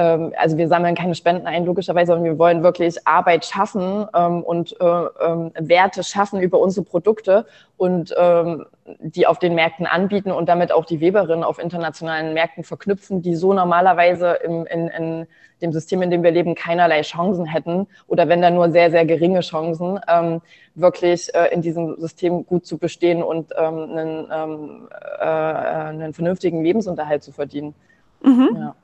also 0.01 0.57
wir 0.57 0.69
sammeln 0.69 0.95
keine 0.95 1.15
Spenden 1.15 1.47
ein, 1.47 1.65
logischerweise, 1.65 2.09
sondern 2.09 2.25
wir 2.25 2.39
wollen 2.39 2.63
wirklich 2.63 3.07
Arbeit 3.07 3.45
schaffen 3.45 4.07
ähm, 4.15 4.43
und 4.43 4.79
äh, 4.81 4.85
ähm, 4.85 5.53
Werte 5.59 6.03
schaffen 6.03 6.41
über 6.41 6.59
unsere 6.59 6.85
Produkte 6.85 7.47
und 7.77 8.15
ähm, 8.17 8.67
die 9.01 9.27
auf 9.27 9.39
den 9.39 9.55
Märkten 9.55 9.87
anbieten 9.87 10.31
und 10.31 10.49
damit 10.49 10.73
auch 10.73 10.85
die 10.85 11.01
Weberinnen 11.01 11.45
auf 11.45 11.59
internationalen 11.59 12.35
Märkten 12.35 12.65
verknüpfen, 12.65 13.23
die 13.23 13.35
so 13.35 13.53
normalerweise 13.53 14.39
im, 14.45 14.67
in, 14.67 14.89
in 14.89 15.27
dem 15.63 15.73
System, 15.73 16.03
in 16.03 16.11
dem 16.11 16.23
wir 16.23 16.31
leben, 16.31 16.55
keinerlei 16.55 17.03
Chancen 17.03 17.47
hätten 17.47 17.87
oder 18.07 18.29
wenn 18.29 18.43
dann 18.43 18.55
nur 18.55 18.71
sehr, 18.71 18.91
sehr 18.91 19.07
geringe 19.07 19.41
Chancen, 19.41 20.01
ähm, 20.09 20.41
wirklich 20.75 21.35
äh, 21.35 21.53
in 21.53 21.63
diesem 21.63 21.99
System 21.99 22.45
gut 22.47 22.67
zu 22.67 22.79
bestehen 22.79 23.23
und 23.23 23.53
ähm, 23.57 23.79
einen, 23.91 24.29
ähm, 24.33 24.89
äh, 25.21 25.25
einen 25.25 26.13
vernünftigen 26.13 26.63
Lebensunterhalt 26.63 27.23
zu 27.23 27.33
verdienen. 27.33 27.75
Mhm. 28.23 28.57
Ja. 28.57 28.75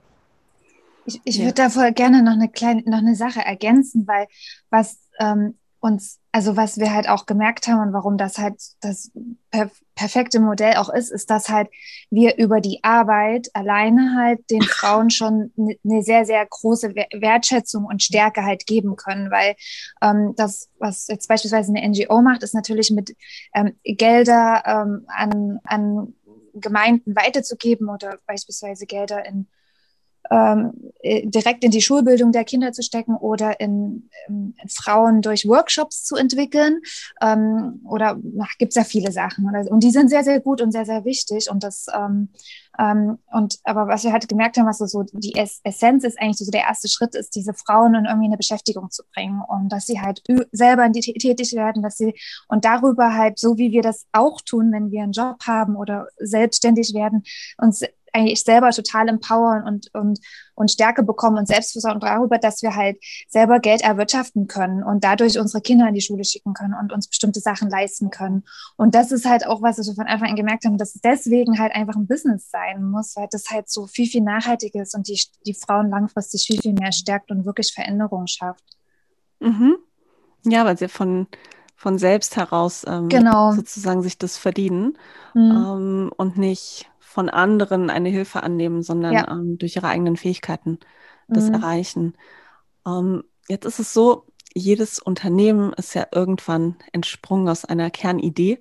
Ich, 1.07 1.21
ich 1.25 1.37
ja. 1.37 1.45
würde 1.45 1.55
da 1.55 1.71
voll 1.71 1.93
gerne 1.93 2.23
noch 2.23 2.33
eine 2.33 2.49
kleine, 2.49 2.83
noch 2.87 2.99
eine 2.99 3.15
Sache 3.15 3.41
ergänzen, 3.41 4.07
weil 4.07 4.27
was, 4.71 4.99
ähm, 5.19 5.59
uns, 5.81 6.21
also 6.31 6.57
was 6.57 6.79
wir 6.79 6.93
halt 6.93 7.09
auch 7.09 7.27
gemerkt 7.27 7.67
haben 7.67 7.81
und 7.81 7.93
warum 7.93 8.19
das 8.19 8.39
halt 8.39 8.61
das 8.81 9.11
per 9.51 9.71
perfekte 9.95 10.41
Modell 10.41 10.77
auch 10.77 10.89
ist, 10.89 11.11
ist, 11.11 11.29
dass 11.29 11.49
halt 11.49 11.69
wir 12.11 12.37
über 12.39 12.61
die 12.61 12.83
Arbeit 12.83 13.49
alleine 13.55 14.17
halt 14.17 14.51
den 14.51 14.63
Frauen 14.63 15.11
schon 15.11 15.53
eine 15.59 15.77
ne 15.83 16.03
sehr, 16.03 16.25
sehr 16.25 16.47
große 16.47 16.95
Wertschätzung 16.95 17.85
und 17.85 18.03
Stärke 18.03 18.45
halt 18.45 18.67
geben 18.67 18.97
können, 18.97 19.31
weil 19.31 19.57
ähm, 20.03 20.35
das, 20.37 20.69
was 20.79 21.09
jetzt 21.09 21.29
beispielsweise 21.29 21.73
eine 21.75 21.87
NGO 21.89 22.23
macht, 22.23 22.43
ist 22.43 22.55
natürlich 22.55 22.91
mit 22.91 23.17
ähm, 23.55 23.75
Gelder 23.85 24.63
ähm, 24.67 25.05
an, 25.09 25.61
an 25.65 26.15
Gemeinden 26.55 27.15
weiterzugeben 27.17 27.89
oder 27.89 28.19
beispielsweise 28.27 28.87
Gelder 28.87 29.25
in 29.25 29.47
ähm, 30.31 30.73
äh, 31.01 31.27
direkt 31.27 31.65
in 31.65 31.71
die 31.71 31.83
Schulbildung 31.83 32.33
der 32.33 32.45
Kinder 32.45 32.73
zu 32.73 32.83
stecken 32.83 33.17
oder 33.17 33.61
in, 33.61 34.09
in 34.29 34.55
Frauen 34.69 35.23
durch 35.23 35.47
Workshops 35.47 36.05
zu 36.05 36.17
entwickeln. 36.17 36.81
Ähm, 37.21 37.81
oder 37.85 38.17
gibt 38.59 38.71
es 38.73 38.77
ja 38.77 38.85
viele 38.85 39.13
Sachen. 39.13 39.49
Oder, 39.49 39.71
und 39.71 39.83
die 39.83 39.91
sind 39.91 40.09
sehr, 40.09 40.25
sehr 40.25 40.41
gut 40.41 40.61
und 40.61 40.73
sehr, 40.73 40.85
sehr 40.85 41.05
wichtig. 41.05 41.51
Und 41.51 41.65
das 41.65 41.87
ähm, 41.95 42.29
ähm, 42.81 43.19
und 43.33 43.59
aber 43.65 43.89
was 43.89 44.05
wir 44.05 44.13
halt 44.13 44.29
gemerkt 44.29 44.57
haben, 44.57 44.67
was 44.67 44.79
so 44.79 45.05
die 45.13 45.35
Essenz 45.35 46.05
ist, 46.05 46.21
eigentlich 46.21 46.39
so 46.39 46.51
der 46.51 46.63
erste 46.63 46.89
Schritt 46.89 47.15
ist, 47.15 47.35
diese 47.35 47.53
Frauen 47.53 47.95
in 47.95 48.05
irgendwie 48.05 48.29
eine 48.29 48.37
Beschäftigung 48.37 48.91
zu 48.91 49.03
bringen 49.13 49.43
und 49.47 49.71
dass 49.71 49.87
sie 49.87 50.01
halt 50.01 50.23
selber 50.53 50.87
in 50.87 50.93
die 50.93 51.01
tätig 51.01 51.53
werden, 51.55 51.83
dass 51.83 51.97
sie 51.97 52.15
und 52.49 52.65
darüber 52.65 53.15
halt 53.15 53.39
so 53.39 53.59
wie 53.59 53.73
wir 53.73 53.83
das 53.83 54.07
auch 54.13 54.41
tun, 54.41 54.73
wenn 54.73 54.91
wir 54.91 55.03
einen 55.03 55.13
Job 55.13 55.37
haben 55.47 55.77
oder 55.77 56.07
selbstständig 56.19 56.95
werden, 56.95 57.25
uns 57.59 57.83
eigentlich 58.13 58.43
selber 58.43 58.71
total 58.71 59.09
empowern 59.09 59.65
und, 59.65 59.95
und, 59.95 60.21
und 60.55 60.71
Stärke 60.71 61.03
bekommen 61.03 61.39
und 61.39 61.47
Selbstversorgung 61.47 62.01
darüber, 62.01 62.39
dass 62.39 62.63
wir 62.63 62.75
halt 62.75 62.99
selber 63.29 63.61
Geld 63.61 63.83
erwirtschaften 63.83 64.47
können 64.47 64.83
und 64.83 65.05
dadurch 65.05 65.39
unsere 65.39 65.63
Kinder 65.63 65.89
in 65.89 65.95
die 65.95 66.01
Schule 66.01 66.25
schicken 66.25 66.55
können 66.55 66.75
und 66.75 66.93
uns 66.93 67.09
bestimmte 67.09 67.41
Sachen 67.41 67.71
leisten 67.71 68.11
können. 68.11 68.45
Und 68.77 68.95
das 68.95 69.13
ist 69.13 69.27
halt 69.27 69.47
auch 69.47 69.63
was, 69.63 69.79
was 69.79 69.87
wir 69.87 69.95
von 69.95 70.07
Anfang 70.07 70.31
an 70.31 70.37
gemerkt 70.37 70.65
haben, 70.65 70.79
dass 70.79 70.95
es 70.95 71.01
deswegen 71.01 71.59
halt 71.59 71.75
einfach 71.75 71.97
ein 71.97 72.07
Business 72.07 72.51
sein 72.51 72.85
muss, 72.91 73.17
weil 73.17 73.29
das 73.31 73.51
halt 73.51 73.71
so 73.71 73.87
viel, 73.87 74.07
viel 74.07 74.23
nachhaltiger 74.23 74.83
ist 74.83 74.95
und 74.95 75.09
die, 75.09 75.21
die 75.47 75.55
Frauen 75.55 75.91
langfristig 75.91 76.45
viel, 76.47 76.61
viel 76.61 76.73
mehr 76.73 76.93
stärkt 76.93 77.31
und 77.31 77.45
wirklich 77.45 77.73
Veränderungen 77.73 78.29
schafft. 78.29 78.65
Mhm. 79.41 79.77
Ja, 80.45 80.65
weil 80.65 80.79
sie 80.79 80.89
von, 80.89 81.27
von 81.77 81.99
selbst 81.99 82.37
heraus 82.37 82.85
ähm, 82.87 83.09
genau. 83.09 83.53
sozusagen 83.53 84.03
sich 84.03 84.19
das 84.19 84.37
verdienen 84.37 84.99
mhm. 85.35 85.51
ähm, 85.51 86.13
und 86.17 86.39
nicht 86.39 86.91
von 87.11 87.29
anderen 87.29 87.91
eine 87.91 88.09
Hilfe 88.09 88.45
annehmen, 88.45 88.83
sondern 88.85 89.13
ja. 89.13 89.29
ähm, 89.33 89.59
durch 89.59 89.75
ihre 89.75 89.89
eigenen 89.89 90.17
Fähigkeiten 90.17 90.79
das 91.27 91.49
mhm. 91.49 91.55
erreichen. 91.55 92.17
Ähm, 92.87 93.25
jetzt 93.49 93.67
ist 93.67 93.81
es 93.81 93.93
so, 93.93 94.27
jedes 94.55 95.01
Unternehmen 95.01 95.73
ist 95.73 95.95
ja 95.95 96.07
irgendwann 96.13 96.77
entsprungen 96.93 97.49
aus 97.49 97.65
einer 97.65 97.91
Kernidee 97.91 98.61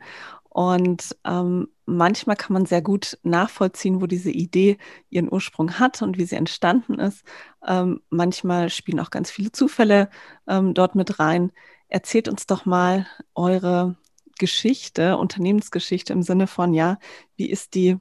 und 0.50 1.16
ähm, 1.26 1.68
manchmal 1.86 2.36
kann 2.38 2.54
man 2.54 2.66
sehr 2.66 2.82
gut 2.82 3.20
nachvollziehen, 3.22 4.02
wo 4.02 4.08
diese 4.08 4.32
Idee 4.32 4.80
ihren 5.12 5.32
Ursprung 5.32 5.78
hat 5.78 6.02
und 6.02 6.18
wie 6.18 6.26
sie 6.26 6.36
entstanden 6.36 7.00
ist. 7.00 7.24
Ähm, 7.66 8.02
manchmal 8.10 8.72
spielen 8.72 9.00
auch 9.00 9.12
ganz 9.12 9.30
viele 9.30 9.52
Zufälle 9.52 10.10
ähm, 10.48 10.74
dort 10.74 10.96
mit 10.96 11.20
rein. 11.20 11.52
Erzählt 11.88 12.28
uns 12.28 12.48
doch 12.48 12.66
mal 12.66 13.06
eure 13.36 13.96
Geschichte, 14.40 15.18
Unternehmensgeschichte 15.18 16.14
im 16.14 16.24
Sinne 16.24 16.48
von, 16.48 16.74
ja, 16.74 16.98
wie 17.36 17.50
ist 17.50 17.76
die 17.76 17.98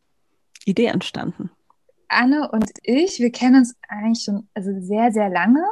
Idee 0.70 0.87
entstanden? 0.87 1.50
Anne 2.08 2.50
und 2.50 2.70
ich, 2.82 3.18
wir 3.18 3.30
kennen 3.30 3.56
uns 3.56 3.76
eigentlich 3.88 4.25
schon 4.25 4.48
also 4.54 4.70
sehr, 4.80 5.12
sehr 5.12 5.28
lange, 5.28 5.64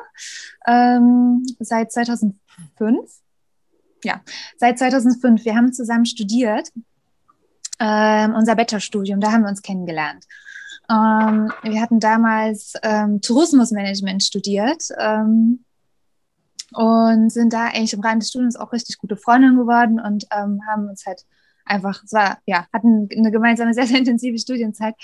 ähm, 0.66 1.44
seit 1.60 1.92
2005. 1.92 2.38
Ja, 4.04 4.20
seit 4.58 4.78
2005. 4.78 5.44
Wir 5.44 5.56
haben 5.56 5.72
zusammen 5.72 6.04
studiert, 6.04 6.70
ähm, 7.78 8.34
unser 8.34 8.54
Bachelorstudium, 8.54 9.20
da 9.20 9.32
haben 9.32 9.42
wir 9.42 9.48
uns 9.48 9.62
kennengelernt. 9.62 10.24
Ähm, 10.88 11.50
wir 11.62 11.80
hatten 11.80 12.00
damals 12.00 12.74
ähm, 12.82 13.20
Tourismusmanagement 13.20 14.22
studiert 14.22 14.84
ähm, 14.98 15.64
und 16.72 17.30
sind 17.30 17.52
da 17.52 17.66
eigentlich 17.66 17.92
im 17.92 18.00
Rahmen 18.00 18.20
des 18.20 18.30
Studiums 18.30 18.56
auch 18.56 18.72
richtig 18.72 18.98
gute 18.98 19.16
Freundinnen 19.16 19.56
geworden 19.56 20.00
und 20.00 20.26
ähm, 20.30 20.60
haben 20.68 20.88
uns 20.88 21.04
halt 21.06 21.24
einfach, 21.66 22.02
es 22.05 22.12
war, 22.12 22.38
ja, 22.46 22.66
hatten 22.72 23.09
eine 23.14 23.31
gemeinsame, 23.31 23.74
sehr, 23.74 23.87
sehr 23.87 23.98
intensive 23.98 24.38
Studienzeit. 24.38 24.94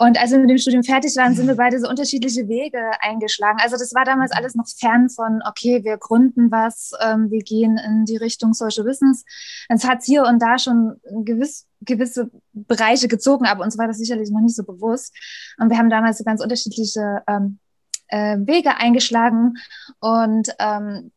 Und 0.00 0.16
als 0.16 0.30
wir 0.30 0.38
mit 0.38 0.48
dem 0.48 0.58
Studium 0.58 0.84
fertig 0.84 1.16
waren, 1.16 1.34
sind 1.34 1.48
wir 1.48 1.56
beide 1.56 1.80
so 1.80 1.88
unterschiedliche 1.88 2.46
Wege 2.46 2.78
eingeschlagen. 3.00 3.58
Also 3.60 3.76
das 3.76 3.92
war 3.94 4.04
damals 4.04 4.30
alles 4.30 4.54
noch 4.54 4.68
fern 4.68 5.10
von, 5.10 5.40
okay, 5.44 5.82
wir 5.82 5.96
gründen 5.96 6.52
was, 6.52 6.92
ähm, 7.02 7.32
wir 7.32 7.40
gehen 7.40 7.76
in 7.78 8.04
die 8.04 8.16
Richtung 8.16 8.54
Social 8.54 8.84
Business. 8.84 9.24
Es 9.68 9.84
hat 9.84 10.04
hier 10.04 10.22
und 10.22 10.40
da 10.40 10.56
schon 10.60 11.00
gewiss, 11.24 11.66
gewisse 11.80 12.30
Bereiche 12.52 13.08
gezogen, 13.08 13.46
aber 13.46 13.64
uns 13.64 13.76
war 13.76 13.88
das 13.88 13.98
sicherlich 13.98 14.30
noch 14.30 14.40
nicht 14.40 14.54
so 14.54 14.62
bewusst. 14.62 15.16
Und 15.58 15.68
wir 15.68 15.78
haben 15.78 15.90
damals 15.90 16.18
so 16.18 16.24
ganz 16.24 16.40
unterschiedliche 16.40 17.22
ähm, 17.26 17.58
äh, 18.06 18.38
Wege 18.38 18.76
eingeschlagen 18.76 19.54
und 19.98 20.48
ähm, 20.60 21.10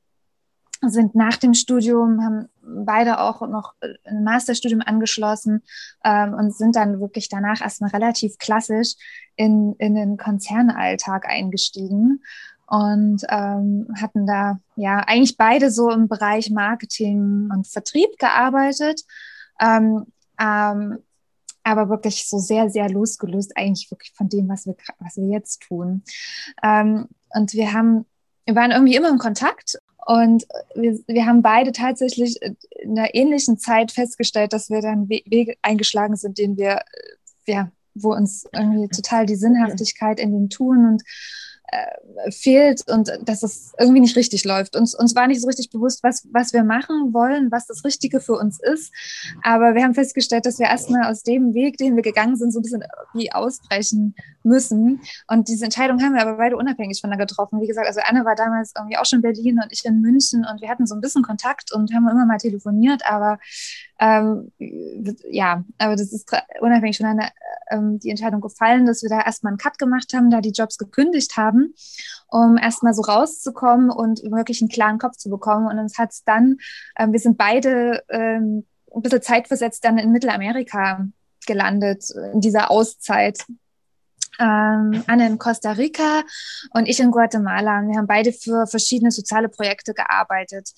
sind 0.82 1.16
nach 1.16 1.38
dem 1.38 1.54
Studium, 1.54 2.24
haben 2.24 2.50
beide 2.64 3.20
auch 3.20 3.42
noch 3.42 3.74
ein 4.04 4.24
Masterstudium 4.24 4.82
angeschlossen 4.82 5.62
ähm, 6.04 6.34
und 6.34 6.56
sind 6.56 6.76
dann 6.76 7.00
wirklich 7.00 7.30
danach 7.30 7.62
erstmal 7.62 7.92
relativ 7.92 8.38
klassisch 8.38 8.96
in, 9.36 9.76
in 9.78 9.96
den 9.96 10.18
Konzernalltag 10.18 11.28
eingestiegen 11.28 12.22
und 12.66 13.24
ähm, 13.30 13.88
hatten 14.00 14.26
da 14.26 14.60
ja 14.76 15.00
eigentlich 15.00 15.38
beide 15.38 15.72
so 15.72 15.92
im 15.92 16.08
Bereich 16.08 16.50
Marketing 16.50 17.50
und 17.54 17.68
Vertrieb 17.68 18.18
gearbeitet. 18.18 19.02
Ähm, 19.60 20.06
ähm, 20.40 21.00
aber 21.64 21.90
wirklich 21.90 22.28
so 22.28 22.40
sehr, 22.40 22.70
sehr 22.70 22.90
losgelöst 22.90 23.56
eigentlich 23.56 23.92
wirklich 23.92 24.14
von 24.16 24.30
dem, 24.30 24.50
was 24.50 24.66
wir, 24.66 24.76
was 25.00 25.18
wir 25.18 25.28
jetzt 25.28 25.62
tun. 25.64 26.04
Ähm, 26.64 27.08
und 27.32 27.54
wir 27.54 27.74
haben, 27.74 28.06
wir 28.46 28.56
waren 28.56 28.72
irgendwie 28.72 28.96
immer 28.96 29.10
in 29.10 29.18
Kontakt 29.18 29.78
und 30.06 30.46
wir, 30.76 31.00
wir 31.08 31.26
haben 31.26 31.42
beide 31.42 31.72
tatsächlich 31.72 32.40
in 32.42 32.98
einer 32.98 33.14
ähnlichen 33.14 33.58
Zeit 33.58 33.92
festgestellt, 33.92 34.54
dass 34.54 34.70
wir 34.70 34.82
dann 34.82 35.10
Wege 35.10 35.56
eingeschlagen 35.62 36.16
sind, 36.16 36.38
denen 36.38 36.58
wir, 36.58 36.78
äh, 37.46 37.52
ja, 37.52 37.72
wo 37.94 38.14
uns 38.14 38.46
irgendwie 38.54 38.88
total 38.88 39.26
die 39.26 39.36
Sinnhaftigkeit 39.36 40.20
in 40.20 40.32
dem 40.32 40.50
Tun 40.50 40.88
und 40.88 41.04
äh, 41.72 42.32
fehlt 42.32 42.84
und 42.90 43.10
dass 43.24 43.44
es 43.44 43.74
irgendwie 43.80 44.02
nicht 44.02 44.16
richtig 44.16 44.44
läuft. 44.44 44.76
Uns, 44.76 44.94
uns 44.94 45.16
war 45.16 45.28
nicht 45.28 45.42
so 45.42 45.48
richtig 45.48 45.70
bewusst, 45.70 46.04
was, 46.04 46.28
was 46.32 46.52
wir 46.54 46.64
machen 46.64 47.14
wollen, 47.14 47.52
was 47.52 47.66
das 47.66 47.86
Richtige 47.86 48.20
für 48.20 48.34
uns 48.34 48.60
ist. 48.62 48.94
Aber 49.44 49.74
wir 49.74 49.84
haben 49.84 49.94
festgestellt, 49.94 50.46
dass 50.46 50.60
wir 50.60 50.68
erstmal 50.68 51.10
aus 51.10 51.24
dem 51.24 51.54
Weg, 51.54 51.78
den 51.78 51.96
wir 51.96 52.04
gegangen 52.04 52.36
sind, 52.36 52.52
so 52.52 52.60
ein 52.60 52.64
bisschen 52.64 52.84
wie 53.14 53.32
ausbrechen 53.32 54.16
müssen. 54.44 55.02
Und 55.28 55.48
diese 55.48 55.66
Entscheidung 55.66 56.02
haben 56.02 56.14
wir 56.14 56.22
aber 56.22 56.38
beide 56.38 56.58
unabhängig 56.58 57.00
voneinander 57.00 57.26
getroffen. 57.26 57.62
Wie 57.62 57.68
gesagt, 57.68 57.88
also 57.88 58.02
Anne 58.04 58.26
war 58.26 58.36
damals 58.36 58.74
irgendwie 58.76 58.98
auch 58.98 59.06
schon 59.06 59.18
in 59.18 59.24
Berlin 59.24 59.60
und 59.64 59.72
ich 59.72 59.86
in 59.86 60.02
München 60.02 60.46
und 60.46 60.62
wir 60.62 60.70
hatten 60.70 60.86
so 60.86 60.96
ein 60.96 61.02
bisschen 61.02 61.24
Kontakt 61.24 61.72
und 61.72 61.94
haben 61.94 62.08
immer 62.10 62.26
mal 62.26 62.38
telefoniert, 62.38 63.04
aber 63.06 63.40
ähm, 64.00 64.52
ja, 65.30 65.64
aber 65.78 65.96
das 65.96 66.12
ist 66.12 66.30
unabhängig 66.60 66.98
voneinander 66.98 67.30
ähm, 67.70 68.00
die 68.00 68.10
Entscheidung 68.10 68.42
gefallen, 68.42 68.86
dass 68.86 69.04
wir 69.04 69.10
da 69.10 69.22
erstmal 69.22 69.52
einen 69.52 69.58
Cut 69.58 69.78
gemacht 69.78 70.12
haben, 70.14 70.30
da 70.32 70.42
die 70.42 70.52
Jobs 70.52 70.78
gekündigt 70.78 71.38
haben, 71.38 71.61
um 72.28 72.58
erstmal 72.58 72.94
so 72.94 73.02
rauszukommen 73.02 73.90
und 73.90 74.22
wirklich 74.24 74.62
einen 74.62 74.70
klaren 74.70 74.98
Kopf 74.98 75.18
zu 75.18 75.30
bekommen. 75.30 75.68
Und 75.68 75.80
uns 75.80 75.98
hat 75.98 76.12
es 76.12 76.24
dann, 76.24 76.58
ähm, 76.98 77.12
wir 77.12 77.20
sind 77.20 77.38
beide 77.38 78.04
ähm, 78.10 78.66
ein 78.94 79.02
bisschen 79.02 79.22
zeitversetzt 79.22 79.84
dann 79.84 79.98
in 79.98 80.12
Mittelamerika 80.12 81.06
gelandet, 81.46 82.06
in 82.34 82.42
dieser 82.42 82.70
Auszeit 82.72 83.46
ähm, 84.40 85.04
Anne 85.08 85.28
in 85.28 85.38
Costa 85.38 85.72
Rica 85.74 86.24
und 86.72 86.88
ich 86.88 87.00
in 87.00 87.12
Guatemala. 87.12 87.82
Wir 87.84 87.98
haben 87.98 88.08
beide 88.08 88.32
für 88.34 88.66
verschiedene 88.66 89.12
soziale 89.12 89.50
Projekte 89.50 89.94
gearbeitet, 89.94 90.72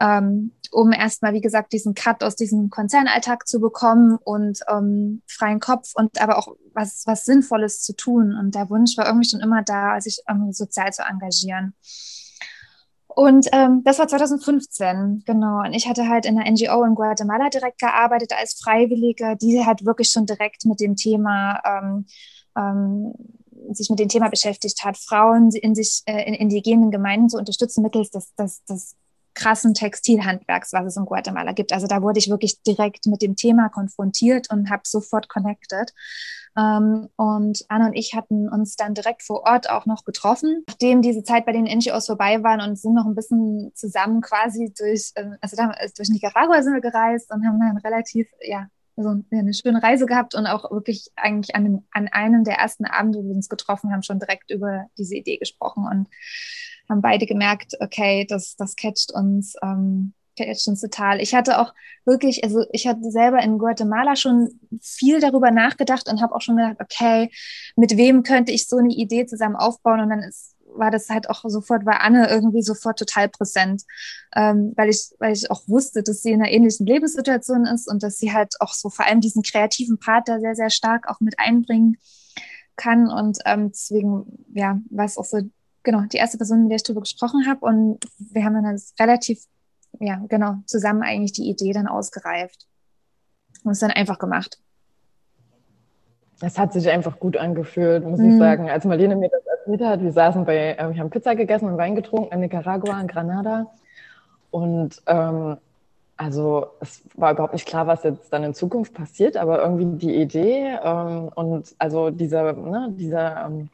ähm, 0.00 0.52
um 0.70 0.92
erstmal, 0.92 1.32
wie 1.32 1.40
gesagt, 1.40 1.72
diesen 1.72 1.94
Cut 1.94 2.22
aus 2.22 2.36
diesem 2.36 2.70
Konzernalltag 2.70 3.48
zu 3.48 3.60
bekommen 3.60 4.18
und 4.22 4.60
ähm, 4.68 5.22
freien 5.26 5.60
Kopf 5.60 5.92
und 5.94 6.20
aber 6.20 6.38
auch 6.38 6.48
was, 6.74 7.04
was 7.06 7.24
Sinnvolles 7.24 7.82
zu 7.82 7.96
tun. 7.96 8.36
Und 8.38 8.54
der 8.54 8.68
Wunsch 8.70 8.96
war 8.96 9.06
irgendwie 9.06 9.28
schon 9.28 9.40
immer 9.40 9.62
da, 9.62 10.00
sich 10.00 10.22
irgendwie 10.28 10.52
sozial 10.52 10.92
zu 10.92 11.02
engagieren. 11.02 11.74
Und 13.06 13.48
ähm, 13.52 13.82
das 13.84 13.98
war 13.98 14.06
2015, 14.06 15.24
genau. 15.26 15.60
Und 15.60 15.72
ich 15.72 15.88
hatte 15.88 16.08
halt 16.08 16.24
in 16.24 16.38
einer 16.38 16.48
NGO 16.48 16.84
in 16.84 16.94
Guatemala 16.94 17.48
direkt 17.48 17.80
gearbeitet 17.80 18.32
als 18.38 18.60
Freiwillige, 18.62 19.36
die 19.40 19.64
halt 19.64 19.84
wirklich 19.84 20.10
schon 20.10 20.26
direkt 20.26 20.64
mit 20.66 20.78
dem 20.78 20.94
Thema 20.94 21.60
ähm, 21.64 22.06
ähm, 22.56 23.12
sich 23.72 23.90
mit 23.90 23.98
dem 23.98 24.08
Thema 24.08 24.28
beschäftigt 24.28 24.84
hat, 24.84 24.96
Frauen 24.96 25.50
in 25.50 25.74
sich 25.74 26.02
äh, 26.06 26.28
in 26.28 26.34
indigenen 26.34 26.90
Gemeinden 26.90 27.28
zu 27.28 27.38
unterstützen 27.38 27.82
mittels 27.82 28.10
des, 28.10 28.32
des, 28.36 28.64
des 28.66 28.96
krassen 29.38 29.72
Textilhandwerks, 29.72 30.72
was 30.72 30.86
es 30.86 30.96
in 30.96 31.04
Guatemala 31.04 31.52
gibt. 31.52 31.72
Also 31.72 31.86
da 31.86 32.02
wurde 32.02 32.18
ich 32.18 32.28
wirklich 32.28 32.62
direkt 32.62 33.06
mit 33.06 33.22
dem 33.22 33.36
Thema 33.36 33.68
konfrontiert 33.68 34.50
und 34.50 34.68
habe 34.68 34.82
sofort 34.84 35.28
connected. 35.28 35.92
Ähm, 36.56 37.08
und 37.16 37.64
Anna 37.68 37.86
und 37.86 37.94
ich 37.94 38.14
hatten 38.14 38.48
uns 38.48 38.74
dann 38.74 38.94
direkt 38.94 39.22
vor 39.22 39.42
Ort 39.44 39.70
auch 39.70 39.86
noch 39.86 40.04
getroffen, 40.04 40.64
nachdem 40.66 41.02
diese 41.02 41.22
Zeit 41.22 41.46
bei 41.46 41.52
den 41.52 41.64
NGOs 41.64 42.06
vorbei 42.06 42.42
waren 42.42 42.60
und 42.60 42.76
sind 42.76 42.94
noch 42.94 43.06
ein 43.06 43.14
bisschen 43.14 43.70
zusammen 43.74 44.20
quasi 44.22 44.72
durch, 44.76 45.12
ähm, 45.14 45.36
also 45.40 45.56
durch 45.96 46.08
Nicaragua 46.08 46.62
sind 46.62 46.74
wir 46.74 46.80
gereist 46.80 47.30
und 47.30 47.46
haben 47.46 47.60
dann 47.60 47.76
relativ, 47.78 48.28
ja, 48.40 48.66
so 49.02 49.22
eine 49.30 49.54
schöne 49.54 49.82
Reise 49.82 50.06
gehabt 50.06 50.34
und 50.34 50.46
auch 50.46 50.70
wirklich 50.70 51.08
eigentlich 51.16 51.54
an, 51.54 51.64
dem, 51.64 51.86
an 51.92 52.08
einem 52.08 52.44
der 52.44 52.56
ersten 52.56 52.84
Abende, 52.84 53.20
wo 53.20 53.28
wir 53.28 53.34
uns 53.34 53.48
getroffen 53.48 53.92
haben, 53.92 54.02
schon 54.02 54.18
direkt 54.18 54.50
über 54.50 54.86
diese 54.96 55.16
Idee 55.16 55.38
gesprochen 55.38 55.86
und 55.90 56.08
haben 56.88 57.02
beide 57.02 57.26
gemerkt, 57.26 57.74
okay, 57.80 58.26
das, 58.28 58.56
das 58.56 58.76
catcht 58.76 59.12
uns, 59.12 59.54
ähm, 59.62 60.14
catcht 60.36 60.66
uns 60.68 60.80
total. 60.80 61.20
Ich 61.20 61.34
hatte 61.34 61.60
auch 61.60 61.74
wirklich, 62.04 62.42
also 62.44 62.64
ich 62.72 62.86
hatte 62.86 63.10
selber 63.10 63.42
in 63.42 63.58
Guatemala 63.58 64.16
schon 64.16 64.60
viel 64.80 65.20
darüber 65.20 65.50
nachgedacht 65.50 66.08
und 66.08 66.22
habe 66.22 66.34
auch 66.34 66.40
schon 66.40 66.56
gedacht, 66.56 66.76
okay, 66.80 67.30
mit 67.76 67.96
wem 67.96 68.22
könnte 68.22 68.52
ich 68.52 68.66
so 68.66 68.78
eine 68.78 68.94
Idee 68.94 69.26
zusammen 69.26 69.56
aufbauen? 69.56 70.00
Und 70.00 70.10
dann 70.10 70.22
ist, 70.22 70.56
war 70.78 70.90
das 70.90 71.08
halt 71.08 71.28
auch 71.30 71.42
sofort, 71.44 71.86
war 71.86 72.00
Anne 72.00 72.28
irgendwie 72.28 72.62
sofort 72.62 72.98
total 72.98 73.28
präsent, 73.28 73.82
ähm, 74.34 74.72
weil, 74.76 74.88
ich, 74.88 75.10
weil 75.18 75.32
ich 75.32 75.50
auch 75.50 75.62
wusste, 75.66 76.02
dass 76.02 76.22
sie 76.22 76.32
in 76.32 76.42
einer 76.42 76.50
ähnlichen 76.50 76.86
Lebenssituation 76.86 77.66
ist 77.66 77.88
und 77.88 78.02
dass 78.02 78.18
sie 78.18 78.32
halt 78.32 78.54
auch 78.60 78.72
so 78.72 78.90
vor 78.90 79.06
allem 79.06 79.20
diesen 79.20 79.42
kreativen 79.42 79.98
Part 79.98 80.28
da 80.28 80.40
sehr, 80.40 80.54
sehr 80.54 80.70
stark 80.70 81.08
auch 81.08 81.20
mit 81.20 81.38
einbringen 81.38 81.96
kann. 82.76 83.08
Und 83.08 83.38
ähm, 83.44 83.70
deswegen, 83.70 84.44
ja, 84.54 84.80
war 84.90 85.04
es 85.04 85.18
auch 85.18 85.24
so 85.24 85.40
genau, 85.82 86.02
die 86.02 86.18
erste 86.18 86.36
Person, 86.36 86.62
mit 86.62 86.70
der 86.70 86.76
ich 86.76 86.82
darüber 86.82 87.00
gesprochen 87.00 87.46
habe. 87.46 87.60
Und 87.64 87.98
wir 88.18 88.44
haben 88.44 88.54
dann 88.54 88.80
relativ, 89.00 89.44
ja, 90.00 90.22
genau, 90.28 90.56
zusammen 90.66 91.02
eigentlich 91.02 91.32
die 91.32 91.48
Idee 91.48 91.72
dann 91.72 91.86
ausgereift 91.86 92.66
und 93.64 93.72
es 93.72 93.80
dann 93.80 93.90
einfach 93.90 94.18
gemacht. 94.18 94.58
Es 96.40 96.58
hat 96.58 96.72
sich 96.72 96.88
einfach 96.88 97.18
gut 97.18 97.36
angefühlt, 97.36 98.04
muss 98.04 98.20
mhm. 98.20 98.32
ich 98.32 98.38
sagen. 98.38 98.70
Als 98.70 98.84
Marlene 98.84 99.16
mir 99.16 99.28
das 99.28 99.42
hat, 99.68 100.02
wir 100.02 100.12
saßen 100.12 100.44
bei, 100.44 100.74
äh, 100.74 100.94
wir 100.94 101.00
haben 101.00 101.10
Pizza 101.10 101.34
gegessen 101.34 101.68
und 101.68 101.76
Wein 101.76 101.94
getrunken 101.94 102.34
in 102.34 102.40
Nicaragua, 102.40 103.00
in 103.00 103.06
Granada. 103.06 103.66
Und 104.50 105.02
ähm, 105.06 105.58
also 106.16 106.68
es 106.80 107.02
war 107.14 107.32
überhaupt 107.32 107.52
nicht 107.52 107.66
klar, 107.66 107.86
was 107.86 108.02
jetzt 108.02 108.32
dann 108.32 108.42
in 108.42 108.54
Zukunft 108.54 108.94
passiert, 108.94 109.36
aber 109.36 109.62
irgendwie 109.62 110.06
die 110.06 110.16
Idee 110.16 110.76
ähm, 110.82 111.30
und 111.34 111.74
also 111.78 112.10
dieser, 112.10 112.54
ne, 112.54 112.88
dieser 112.90 113.46
ähm, 113.46 113.68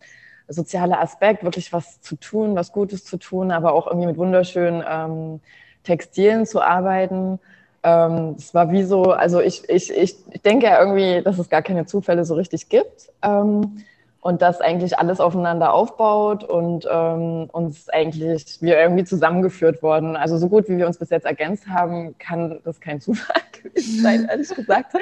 soziale 0.49 0.99
Aspekt, 0.99 1.43
wirklich 1.43 1.73
was 1.73 2.01
zu 2.03 2.17
tun, 2.17 2.55
was 2.55 2.73
Gutes 2.73 3.05
zu 3.05 3.17
tun, 3.17 3.51
aber 3.51 3.73
auch 3.73 3.87
irgendwie 3.87 4.09
mit 4.09 4.19
wunderschönen 4.19 4.85
ähm, 4.87 5.41
Textilien 5.85 6.45
zu 6.45 6.61
arbeiten. 6.61 7.39
Ähm, 7.83 8.35
das 8.37 8.53
war 8.53 8.71
wie 8.71 8.83
so, 8.83 9.05
also 9.05 9.41
ich, 9.41 9.69
ich, 9.71 9.91
ich, 9.91 10.17
ich 10.31 10.43
denke 10.43 10.67
ja 10.67 10.79
irgendwie, 10.81 11.23
dass 11.23 11.39
es 11.39 11.49
gar 11.49 11.63
keine 11.63 11.87
Zufälle 11.87 12.25
so 12.25 12.35
richtig 12.35 12.69
gibt. 12.69 13.11
Ähm, 13.23 13.85
und 14.25 14.41
dass 14.41 14.63
eigentlich 14.63 14.99
alles 14.99 15.21
aufeinander 15.21 15.75
aufbaut 15.75 16.45
und 16.45 16.89
ähm, 16.91 17.51
uns 17.53 17.91
eigentlich 17.91 18.57
wir 18.63 18.81
irgendwie 18.81 19.05
zusammengeführt 19.05 19.83
worden. 19.83 20.17
Also 20.17 20.39
so 20.39 20.49
gut 20.49 20.67
wie 20.67 20.79
wir 20.79 20.87
uns 20.87 20.97
bis 20.97 21.11
jetzt 21.11 21.27
ergänzt 21.27 21.69
haben, 21.69 22.17
kann 22.17 22.59
das 22.65 22.81
kein 22.81 23.01
Zufall 23.03 23.43
gewesen 23.53 24.03
sein, 24.03 24.27
ehrlich 24.31 24.49
gesagt, 24.49 24.95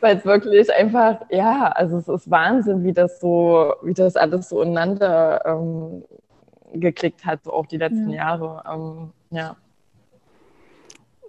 weil 0.00 0.16
es 0.16 0.24
wirklich 0.24 0.72
einfach 0.72 1.20
ja, 1.28 1.70
also 1.72 1.98
es 1.98 2.08
ist 2.08 2.30
Wahnsinn, 2.30 2.82
wie 2.82 2.94
das 2.94 3.20
so, 3.20 3.74
wie 3.82 3.92
das 3.92 4.16
alles 4.16 4.48
so 4.48 4.62
ineinander 4.62 5.44
ähm, 5.44 6.04
geklickt 6.72 7.26
hat, 7.26 7.44
so 7.44 7.52
auch 7.52 7.66
die 7.66 7.76
letzten 7.76 8.08
ja. 8.08 8.38
Jahre. 8.38 8.64
Ähm, 8.72 9.10
ja. 9.32 9.56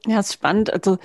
Ja, 0.08 0.22
ist 0.22 0.32
spannend. 0.32 0.72
Also 0.72 0.98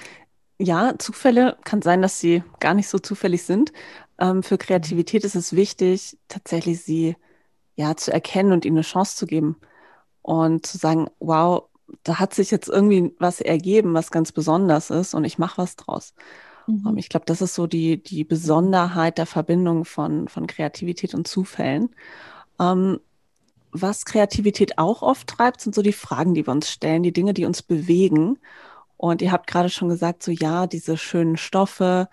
ja, 0.60 0.92
Zufälle 0.98 1.56
kann 1.64 1.82
sein, 1.82 2.00
dass 2.00 2.20
sie 2.20 2.44
gar 2.60 2.74
nicht 2.74 2.88
so 2.88 3.00
zufällig 3.00 3.42
sind, 3.42 3.72
ähm, 4.18 4.42
für 4.42 4.58
Kreativität 4.58 5.24
ist 5.24 5.36
es 5.36 5.54
wichtig, 5.54 6.18
tatsächlich 6.28 6.82
sie 6.82 7.16
ja 7.76 7.96
zu 7.96 8.12
erkennen 8.12 8.52
und 8.52 8.64
ihnen 8.64 8.76
eine 8.76 8.82
Chance 8.82 9.16
zu 9.16 9.26
geben 9.26 9.56
und 10.22 10.66
zu 10.66 10.78
sagen, 10.78 11.08
wow, 11.20 11.64
da 12.02 12.18
hat 12.18 12.34
sich 12.34 12.50
jetzt 12.50 12.68
irgendwie 12.68 13.14
was 13.18 13.40
ergeben, 13.40 13.94
was 13.94 14.10
ganz 14.10 14.32
besonders 14.32 14.90
ist 14.90 15.14
und 15.14 15.24
ich 15.24 15.38
mache 15.38 15.58
was 15.58 15.76
draus. 15.76 16.14
Mhm. 16.66 16.84
Ähm, 16.86 16.98
ich 16.98 17.08
glaube, 17.08 17.26
das 17.26 17.40
ist 17.40 17.54
so 17.54 17.66
die, 17.66 18.02
die 18.02 18.24
Besonderheit 18.24 19.18
der 19.18 19.26
Verbindung 19.26 19.84
von, 19.84 20.28
von 20.28 20.46
Kreativität 20.46 21.14
und 21.14 21.26
Zufällen. 21.26 21.90
Ähm, 22.60 23.00
was 23.70 24.04
Kreativität 24.04 24.78
auch 24.78 25.02
oft 25.02 25.28
treibt, 25.28 25.60
sind 25.60 25.74
so 25.74 25.82
die 25.82 25.92
Fragen, 25.92 26.34
die 26.34 26.46
wir 26.46 26.52
uns 26.52 26.70
stellen, 26.70 27.02
die 27.02 27.12
Dinge, 27.12 27.34
die 27.34 27.44
uns 27.44 27.62
bewegen. 27.62 28.38
Und 28.96 29.22
ihr 29.22 29.30
habt 29.30 29.46
gerade 29.46 29.68
schon 29.68 29.88
gesagt, 29.88 30.22
so 30.22 30.32
ja, 30.32 30.66
diese 30.66 30.96
schönen 30.96 31.36
Stoffe, 31.36 32.08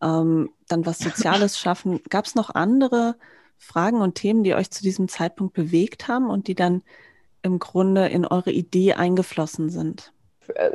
ähm, 0.00 0.50
dann 0.72 0.86
was 0.86 0.98
Soziales 0.98 1.58
schaffen. 1.58 2.00
Gab 2.10 2.24
es 2.24 2.34
noch 2.34 2.54
andere 2.54 3.16
Fragen 3.58 4.00
und 4.00 4.16
Themen, 4.16 4.42
die 4.42 4.54
euch 4.54 4.70
zu 4.70 4.82
diesem 4.82 5.06
Zeitpunkt 5.08 5.54
bewegt 5.54 6.08
haben 6.08 6.28
und 6.28 6.48
die 6.48 6.54
dann 6.54 6.82
im 7.42 7.58
Grunde 7.58 8.08
in 8.08 8.26
eure 8.26 8.50
Idee 8.50 8.94
eingeflossen 8.94 9.68
sind? 9.68 10.12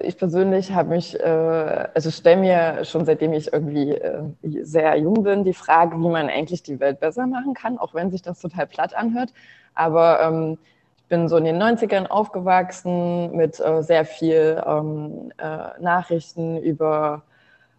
Ich 0.01 0.17
persönlich 0.17 0.71
habe 0.71 0.89
mich, 0.89 1.19
äh, 1.19 1.87
also 1.93 2.09
stelle 2.09 2.37
mir 2.37 2.85
schon 2.85 3.05
seitdem 3.05 3.33
ich 3.33 3.51
irgendwie 3.51 3.91
äh, 3.91 4.23
sehr 4.61 4.95
jung 4.97 5.23
bin, 5.23 5.43
die 5.43 5.53
Frage, 5.53 5.97
wie 5.97 6.07
man 6.07 6.29
eigentlich 6.29 6.63
die 6.63 6.79
Welt 6.79 7.01
besser 7.01 7.27
machen 7.27 7.53
kann, 7.53 7.77
auch 7.77 7.93
wenn 7.93 8.09
sich 8.09 8.21
das 8.21 8.39
total 8.39 8.65
platt 8.67 8.95
anhört. 8.95 9.33
Aber 9.75 10.21
ähm, 10.21 10.57
ich 10.97 11.03
bin 11.09 11.27
so 11.27 11.37
in 11.37 11.43
den 11.43 11.61
90ern 11.61 12.07
aufgewachsen 12.07 13.35
mit 13.35 13.59
äh, 13.59 13.83
sehr 13.83 14.05
viel 14.05 14.61
ähm, 14.65 15.31
äh, 15.37 15.81
Nachrichten 15.81 16.57
über 16.57 17.23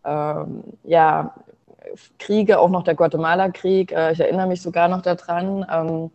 ähm, 0.04 0.62
ja, 0.84 1.34
Kriege, 2.18 2.58
auch 2.58 2.70
noch 2.70 2.82
der 2.84 2.94
Guatemala-Krieg. 2.94 3.92
Äh, 3.92 4.12
ich 4.12 4.20
erinnere 4.20 4.46
mich 4.46 4.62
sogar 4.62 4.88
noch 4.88 5.02
daran. 5.02 5.66
Ähm, 5.70 6.10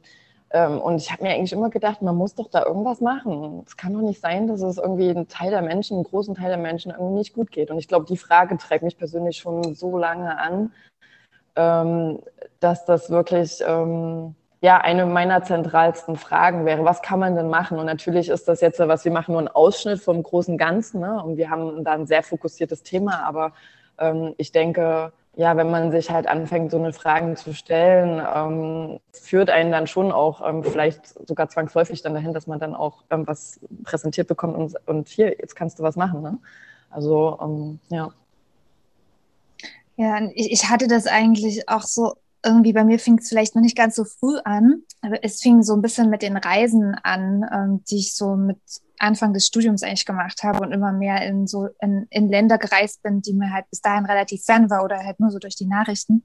ähm, 0.54 0.80
und 0.80 0.98
ich 0.98 1.12
habe 1.12 1.24
mir 1.24 1.32
eigentlich 1.32 1.52
immer 1.52 1.72
gedacht, 1.72 2.04
man 2.04 2.16
muss 2.16 2.36
doch 2.36 2.48
da 2.48 2.64
irgendwas 2.64 3.02
machen. 3.02 3.64
Es 3.66 3.76
kann 3.76 3.94
doch 3.94 4.02
nicht 4.02 4.22
sein, 4.22 4.48
dass 4.48 4.62
es 4.62 4.78
irgendwie 4.78 5.10
einen 5.10 5.28
Teil 5.28 5.50
der 5.50 5.64
Menschen, 5.64 5.96
einen 5.96 6.04
großen 6.04 6.36
Teil 6.36 6.50
der 6.50 6.60
Menschen 6.60 6.92
irgendwie 6.92 7.18
nicht 7.18 7.34
gut 7.34 7.52
geht. 7.52 7.72
Und 7.72 7.80
ich 7.80 7.88
glaube, 7.88 8.06
die 8.06 8.18
Frage 8.18 8.58
treibt 8.58 8.84
mich 8.84 8.98
persönlich 8.98 9.38
schon 9.38 9.74
so 9.74 9.98
lange 9.98 10.38
an, 10.38 10.72
ähm, 11.56 12.20
dass 12.60 12.86
das 12.86 13.10
wirklich 13.10 13.64
ähm, 13.68 14.36
ja 14.62 14.78
eine 14.78 15.08
meiner 15.08 15.44
zentralsten 15.44 16.18
Fragen 16.18 16.66
wäre. 16.68 16.86
Was 16.86 17.02
kann 17.02 17.20
man 17.20 17.36
denn 17.36 17.50
machen? 17.50 17.80
Und 17.80 17.88
natürlich 17.88 18.30
ist 18.30 18.48
das 18.48 18.62
jetzt, 18.62 18.80
was 18.80 19.06
wir 19.06 19.12
machen, 19.12 19.34
nur 19.34 19.42
ein 19.42 19.48
Ausschnitt 19.48 20.02
vom 20.02 20.22
großen 20.22 20.60
Ganzen. 20.60 21.02
Ne? 21.02 21.22
Und 21.24 21.38
wir 21.38 21.50
haben 21.50 21.84
da 21.84 21.94
ein 21.94 22.06
sehr 22.06 22.22
fokussiertes 22.22 22.84
Thema, 22.84 23.24
aber 23.26 23.54
ähm, 23.98 24.36
ich 24.38 24.52
denke, 24.52 25.14
ja, 25.36 25.58
wenn 25.58 25.72
man 25.72 25.92
sich 25.92 26.12
halt 26.12 26.28
anfängt, 26.28 26.72
so 26.72 26.78
eine 26.78 26.94
Fragen 26.94 27.36
zu 27.36 27.54
stellen, 27.54 28.22
ähm, 28.36 29.00
führt 29.12 29.50
einen 29.50 29.72
dann 29.72 29.88
schon 29.88 30.12
auch 30.12 30.48
ähm, 30.48 30.64
vielleicht 30.64 31.08
sogar 31.28 31.50
zwangsläufig 31.50 32.04
dann 32.04 32.14
dahin, 32.14 32.34
dass 32.34 32.46
man 32.46 32.60
dann 32.60 32.76
auch 32.76 33.04
ähm, 33.10 33.26
was 33.26 33.60
präsentiert 33.84 34.28
bekommt 34.28 34.56
und, 34.56 34.76
und 34.88 35.10
hier, 35.10 35.30
jetzt 35.40 35.56
kannst 35.56 35.80
du 35.80 35.84
was 35.84 35.96
machen. 35.96 36.22
Ne? 36.22 36.38
Also, 36.92 37.40
ähm, 37.42 37.80
ja. 37.90 38.12
Ja, 39.96 40.20
ich, 40.34 40.52
ich 40.52 40.70
hatte 40.70 40.88
das 40.88 41.08
eigentlich 41.08 41.68
auch 41.68 41.84
so 41.84 42.14
irgendwie 42.46 42.74
bei 42.74 42.84
mir 42.84 43.00
fing 43.00 43.18
es 43.18 43.30
vielleicht 43.30 43.56
noch 43.56 43.62
nicht 43.62 43.78
ganz 43.78 43.96
so 43.96 44.04
früh 44.04 44.38
an, 44.44 44.84
aber 45.02 45.24
es 45.24 45.42
fing 45.42 45.64
so 45.64 45.74
ein 45.74 45.82
bisschen 45.82 46.10
mit 46.10 46.22
den 46.22 46.38
Reisen 46.38 46.94
an, 47.02 47.46
ähm, 47.52 47.84
die 47.90 47.98
ich 47.98 48.16
so 48.16 48.36
mit 48.36 48.60
Anfang 49.04 49.34
des 49.34 49.46
Studiums 49.46 49.84
eigentlich 49.84 50.06
gemacht 50.06 50.44
habe 50.44 50.60
und 50.62 50.72
immer 50.72 50.92
mehr 50.92 51.22
in 51.26 51.46
so 51.46 51.68
in, 51.82 52.08
in 52.10 52.30
Länder 52.30 52.58
gereist 52.58 53.04
bin, 53.04 53.22
die 53.22 53.34
mir 53.34 53.52
halt 53.52 53.70
bis 53.70 53.82
dahin 53.82 54.06
relativ 54.06 54.44
fern 54.44 54.70
war 54.70 54.84
oder 54.84 54.98
halt 55.04 55.20
nur 55.20 55.30
so 55.30 55.40
durch 55.40 55.56
die 55.56 55.68
Nachrichten. 55.68 56.24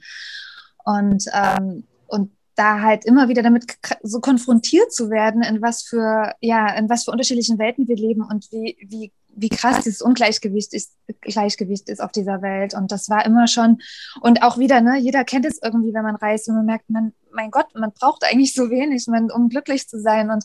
Und, 0.85 1.25
ähm, 1.35 1.85
und 2.07 2.33
da 2.55 2.81
halt 2.81 3.05
immer 3.05 3.29
wieder 3.29 3.43
damit 3.43 3.79
so 4.03 4.21
konfrontiert 4.21 4.93
zu 4.93 5.11
werden, 5.11 5.43
in 5.43 5.61
was 5.61 5.83
für, 5.83 6.35
ja, 6.41 6.73
in 6.75 6.89
was 6.89 7.05
für 7.05 7.11
unterschiedlichen 7.11 7.59
Welten 7.59 7.87
wir 7.87 7.97
leben 7.97 8.23
und 8.23 8.51
wie, 8.51 8.77
wie, 8.81 9.13
wie 9.29 9.49
krass 9.49 9.85
dieses 9.85 10.03
Ungleichgewicht 10.03 10.75
ist, 10.75 10.95
Gleichgewicht 11.21 11.89
ist 11.89 12.01
auf 12.01 12.11
dieser 12.11 12.43
Welt. 12.43 12.75
Und 12.75 12.91
das 12.91 13.09
war 13.09 13.25
immer 13.27 13.47
schon, 13.47 13.79
und 14.23 14.43
auch 14.43 14.59
wieder, 14.59 14.81
ne, 14.81 14.99
jeder 14.99 15.25
kennt 15.25 15.45
es 15.45 15.61
irgendwie, 15.63 15.95
wenn 15.95 16.03
man 16.03 16.17
reist 16.17 16.49
und 16.49 16.57
man 16.57 16.67
merkt, 16.67 16.91
man, 16.91 17.13
mein 17.33 17.51
Gott, 17.51 17.67
man 17.75 17.93
braucht 17.93 18.25
eigentlich 18.25 18.55
so 18.55 18.71
wenig, 18.71 19.07
man, 19.07 19.31
um 19.31 19.49
glücklich 19.49 19.89
zu 19.89 20.01
sein. 20.01 20.31
Und 20.31 20.45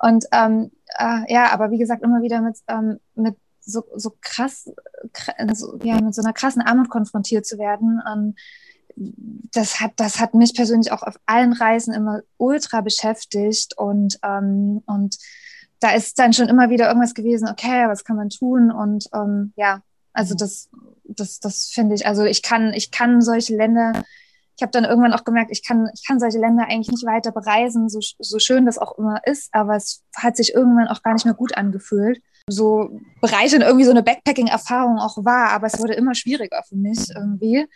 und 0.00 0.24
ähm, 0.32 0.70
äh, 0.98 1.32
ja, 1.32 1.50
aber 1.52 1.70
wie 1.70 1.78
gesagt, 1.78 2.02
immer 2.02 2.22
wieder 2.22 2.40
mit, 2.40 2.56
ähm, 2.68 2.98
mit 3.14 3.36
so, 3.60 3.84
so 3.96 4.14
krass, 4.20 4.70
so, 5.54 5.78
ja, 5.82 6.00
mit 6.00 6.14
so 6.14 6.22
einer 6.22 6.32
krassen 6.32 6.62
Armut 6.62 6.88
konfrontiert 6.88 7.46
zu 7.46 7.58
werden. 7.58 8.00
Und 8.12 8.36
das 9.52 9.80
hat, 9.80 9.92
das 9.96 10.20
hat 10.20 10.34
mich 10.34 10.54
persönlich 10.54 10.92
auch 10.92 11.02
auf 11.02 11.18
allen 11.26 11.52
Reisen 11.52 11.94
immer 11.94 12.22
ultra 12.36 12.80
beschäftigt 12.80 13.76
und, 13.76 14.18
ähm, 14.24 14.82
und 14.86 15.18
da 15.80 15.92
ist 15.92 16.18
dann 16.18 16.32
schon 16.32 16.48
immer 16.48 16.70
wieder 16.70 16.88
irgendwas 16.88 17.14
gewesen, 17.14 17.48
okay, 17.48 17.86
was 17.86 18.04
kann 18.04 18.16
man 18.16 18.30
tun? 18.30 18.72
Und 18.72 19.08
ähm, 19.14 19.52
ja, 19.56 19.82
also 20.12 20.34
mhm. 20.34 20.38
das, 20.38 20.68
das, 21.04 21.38
das 21.38 21.66
finde 21.66 21.94
ich, 21.94 22.06
also 22.06 22.24
ich 22.24 22.42
kann, 22.42 22.72
ich 22.72 22.90
kann 22.90 23.20
solche 23.20 23.54
Länder 23.56 23.92
ich 24.58 24.62
habe 24.62 24.72
dann 24.72 24.84
irgendwann 24.84 25.12
auch 25.12 25.22
gemerkt, 25.22 25.52
ich 25.52 25.64
kann, 25.64 25.88
ich 25.94 26.04
kann 26.04 26.18
solche 26.18 26.38
Länder 26.38 26.64
eigentlich 26.64 26.90
nicht 26.90 27.06
weiter 27.06 27.30
bereisen, 27.30 27.88
so, 27.88 28.00
so 28.18 28.40
schön 28.40 28.66
das 28.66 28.76
auch 28.76 28.98
immer 28.98 29.20
ist, 29.24 29.50
aber 29.52 29.76
es 29.76 30.02
hat 30.16 30.36
sich 30.36 30.52
irgendwann 30.52 30.88
auch 30.88 31.04
gar 31.04 31.12
nicht 31.12 31.24
mehr 31.24 31.34
gut 31.34 31.56
angefühlt. 31.56 32.20
so 32.48 32.90
bereichernd 33.20 33.62
irgendwie 33.62 33.84
so 33.84 33.92
eine 33.92 34.02
Backpacking-Erfahrung 34.02 34.98
auch 34.98 35.24
war, 35.24 35.50
aber 35.50 35.68
es 35.68 35.78
wurde 35.78 35.94
immer 35.94 36.16
schwieriger 36.16 36.64
für 36.68 36.74
mich 36.74 36.98
irgendwie, 37.14 37.66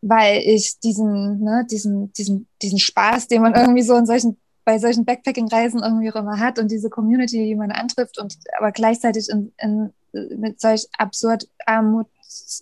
weil 0.00 0.38
ich 0.38 0.80
diesen, 0.80 1.44
ne, 1.44 1.64
diesen, 1.70 2.12
diesen, 2.14 2.48
diesen 2.60 2.80
Spaß, 2.80 3.28
den 3.28 3.42
man 3.42 3.54
irgendwie 3.54 3.82
so 3.82 3.94
in 3.94 4.06
solchen 4.06 4.36
bei 4.64 4.80
solchen 4.80 5.04
Backpacking-Reisen 5.04 5.80
irgendwie 5.80 6.10
auch 6.10 6.16
immer 6.16 6.40
hat 6.40 6.58
und 6.58 6.72
diese 6.72 6.90
Community, 6.90 7.44
die 7.44 7.54
man 7.54 7.70
antrifft 7.70 8.18
und 8.18 8.36
aber 8.58 8.72
gleichzeitig 8.72 9.28
in, 9.28 9.52
in, 9.58 9.92
mit 10.36 10.60
solch 10.60 10.88
absurd 10.98 11.48
Armut, 11.66 12.08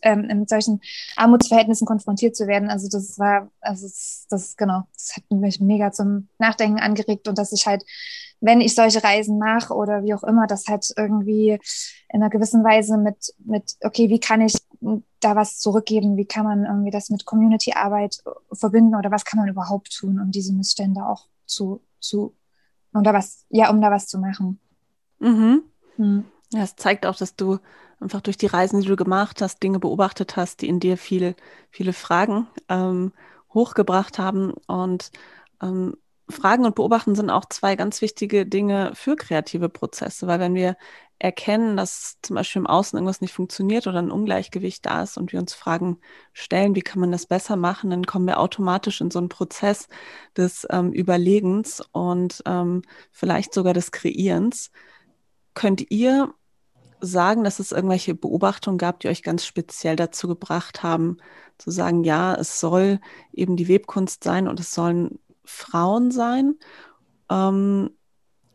ähm, 0.02 0.24
in 0.24 0.46
solchen 0.46 0.80
Armutsverhältnissen 1.16 1.86
konfrontiert 1.86 2.36
zu 2.36 2.46
werden. 2.46 2.70
Also 2.70 2.88
das 2.88 3.18
war, 3.18 3.50
also 3.60 3.86
das, 3.86 4.26
das 4.28 4.56
genau, 4.56 4.84
das 4.92 5.16
hat 5.16 5.24
mich 5.30 5.60
mega 5.60 5.92
zum 5.92 6.28
Nachdenken 6.38 6.80
angeregt 6.80 7.28
und 7.28 7.38
dass 7.38 7.52
ich 7.52 7.66
halt 7.66 7.84
wenn 8.44 8.60
ich 8.60 8.74
solche 8.74 9.02
Reisen 9.02 9.38
mache 9.38 9.72
oder 9.72 10.02
wie 10.02 10.12
auch 10.12 10.22
immer, 10.22 10.46
das 10.46 10.66
halt 10.66 10.92
irgendwie 10.96 11.58
in 12.10 12.22
einer 12.22 12.28
gewissen 12.28 12.62
Weise 12.62 12.98
mit, 12.98 13.32
mit, 13.38 13.76
okay, 13.82 14.10
wie 14.10 14.20
kann 14.20 14.42
ich 14.42 14.54
da 15.20 15.34
was 15.34 15.58
zurückgeben? 15.58 16.18
Wie 16.18 16.26
kann 16.26 16.44
man 16.44 16.66
irgendwie 16.66 16.90
das 16.90 17.08
mit 17.08 17.24
Community-Arbeit 17.24 18.22
verbinden 18.52 18.96
oder 18.96 19.10
was 19.10 19.24
kann 19.24 19.38
man 19.38 19.48
überhaupt 19.48 19.96
tun, 19.96 20.20
um 20.20 20.30
diese 20.30 20.52
Missstände 20.52 21.06
auch 21.06 21.26
zu, 21.46 21.80
zu, 22.00 22.34
um 22.92 23.02
da 23.02 23.14
was, 23.14 23.46
ja, 23.48 23.70
um 23.70 23.80
da 23.80 23.90
was 23.90 24.06
zu 24.06 24.18
machen. 24.18 24.60
Mhm. 25.20 25.62
Ja, 26.52 26.64
es 26.64 26.76
zeigt 26.76 27.06
auch, 27.06 27.16
dass 27.16 27.36
du 27.36 27.58
einfach 28.04 28.20
durch 28.20 28.36
die 28.36 28.46
Reisen, 28.46 28.80
die 28.80 28.86
du 28.86 28.96
gemacht 28.96 29.42
hast, 29.42 29.62
Dinge 29.62 29.80
beobachtet 29.80 30.36
hast, 30.36 30.62
die 30.62 30.68
in 30.68 30.78
dir 30.78 30.96
viel, 30.96 31.34
viele 31.70 31.92
Fragen 31.92 32.46
ähm, 32.68 33.12
hochgebracht 33.52 34.18
haben 34.18 34.52
und 34.66 35.10
ähm, 35.60 35.96
Fragen 36.30 36.64
und 36.64 36.74
Beobachten 36.74 37.14
sind 37.14 37.28
auch 37.28 37.44
zwei 37.46 37.76
ganz 37.76 38.00
wichtige 38.00 38.46
Dinge 38.46 38.92
für 38.94 39.14
kreative 39.14 39.68
Prozesse, 39.68 40.26
weil 40.26 40.40
wenn 40.40 40.54
wir 40.54 40.76
erkennen, 41.18 41.76
dass 41.76 42.18
zum 42.22 42.36
Beispiel 42.36 42.60
im 42.60 42.66
Außen 42.66 42.96
irgendwas 42.96 43.20
nicht 43.20 43.34
funktioniert 43.34 43.86
oder 43.86 43.98
ein 43.98 44.10
Ungleichgewicht 44.10 44.84
da 44.86 45.02
ist 45.02 45.18
und 45.18 45.32
wir 45.32 45.40
uns 45.40 45.54
Fragen 45.54 45.98
stellen, 46.32 46.74
wie 46.74 46.82
kann 46.82 47.00
man 47.00 47.12
das 47.12 47.26
besser 47.26 47.56
machen, 47.56 47.90
dann 47.90 48.06
kommen 48.06 48.26
wir 48.26 48.40
automatisch 48.40 49.00
in 49.00 49.10
so 49.10 49.18
einen 49.18 49.28
Prozess 49.28 49.88
des 50.36 50.66
ähm, 50.70 50.92
Überlegens 50.92 51.82
und 51.92 52.42
ähm, 52.46 52.82
vielleicht 53.12 53.54
sogar 53.54 53.74
des 53.74 53.92
Kreierens. 53.92 54.70
Könnt 55.54 55.90
ihr 55.90 56.34
sagen, 57.00 57.44
dass 57.44 57.58
es 57.58 57.72
irgendwelche 57.72 58.14
Beobachtungen 58.14 58.78
gab, 58.78 59.00
die 59.00 59.08
euch 59.08 59.22
ganz 59.22 59.44
speziell 59.44 59.96
dazu 59.96 60.28
gebracht 60.28 60.82
haben, 60.82 61.18
zu 61.58 61.70
sagen, 61.70 62.04
ja, 62.04 62.34
es 62.34 62.60
soll 62.60 63.00
eben 63.32 63.56
die 63.56 63.68
Webkunst 63.68 64.24
sein 64.24 64.48
und 64.48 64.60
es 64.60 64.74
sollen 64.74 65.18
Frauen 65.44 66.10
sein? 66.10 66.56
Ähm, 67.30 67.90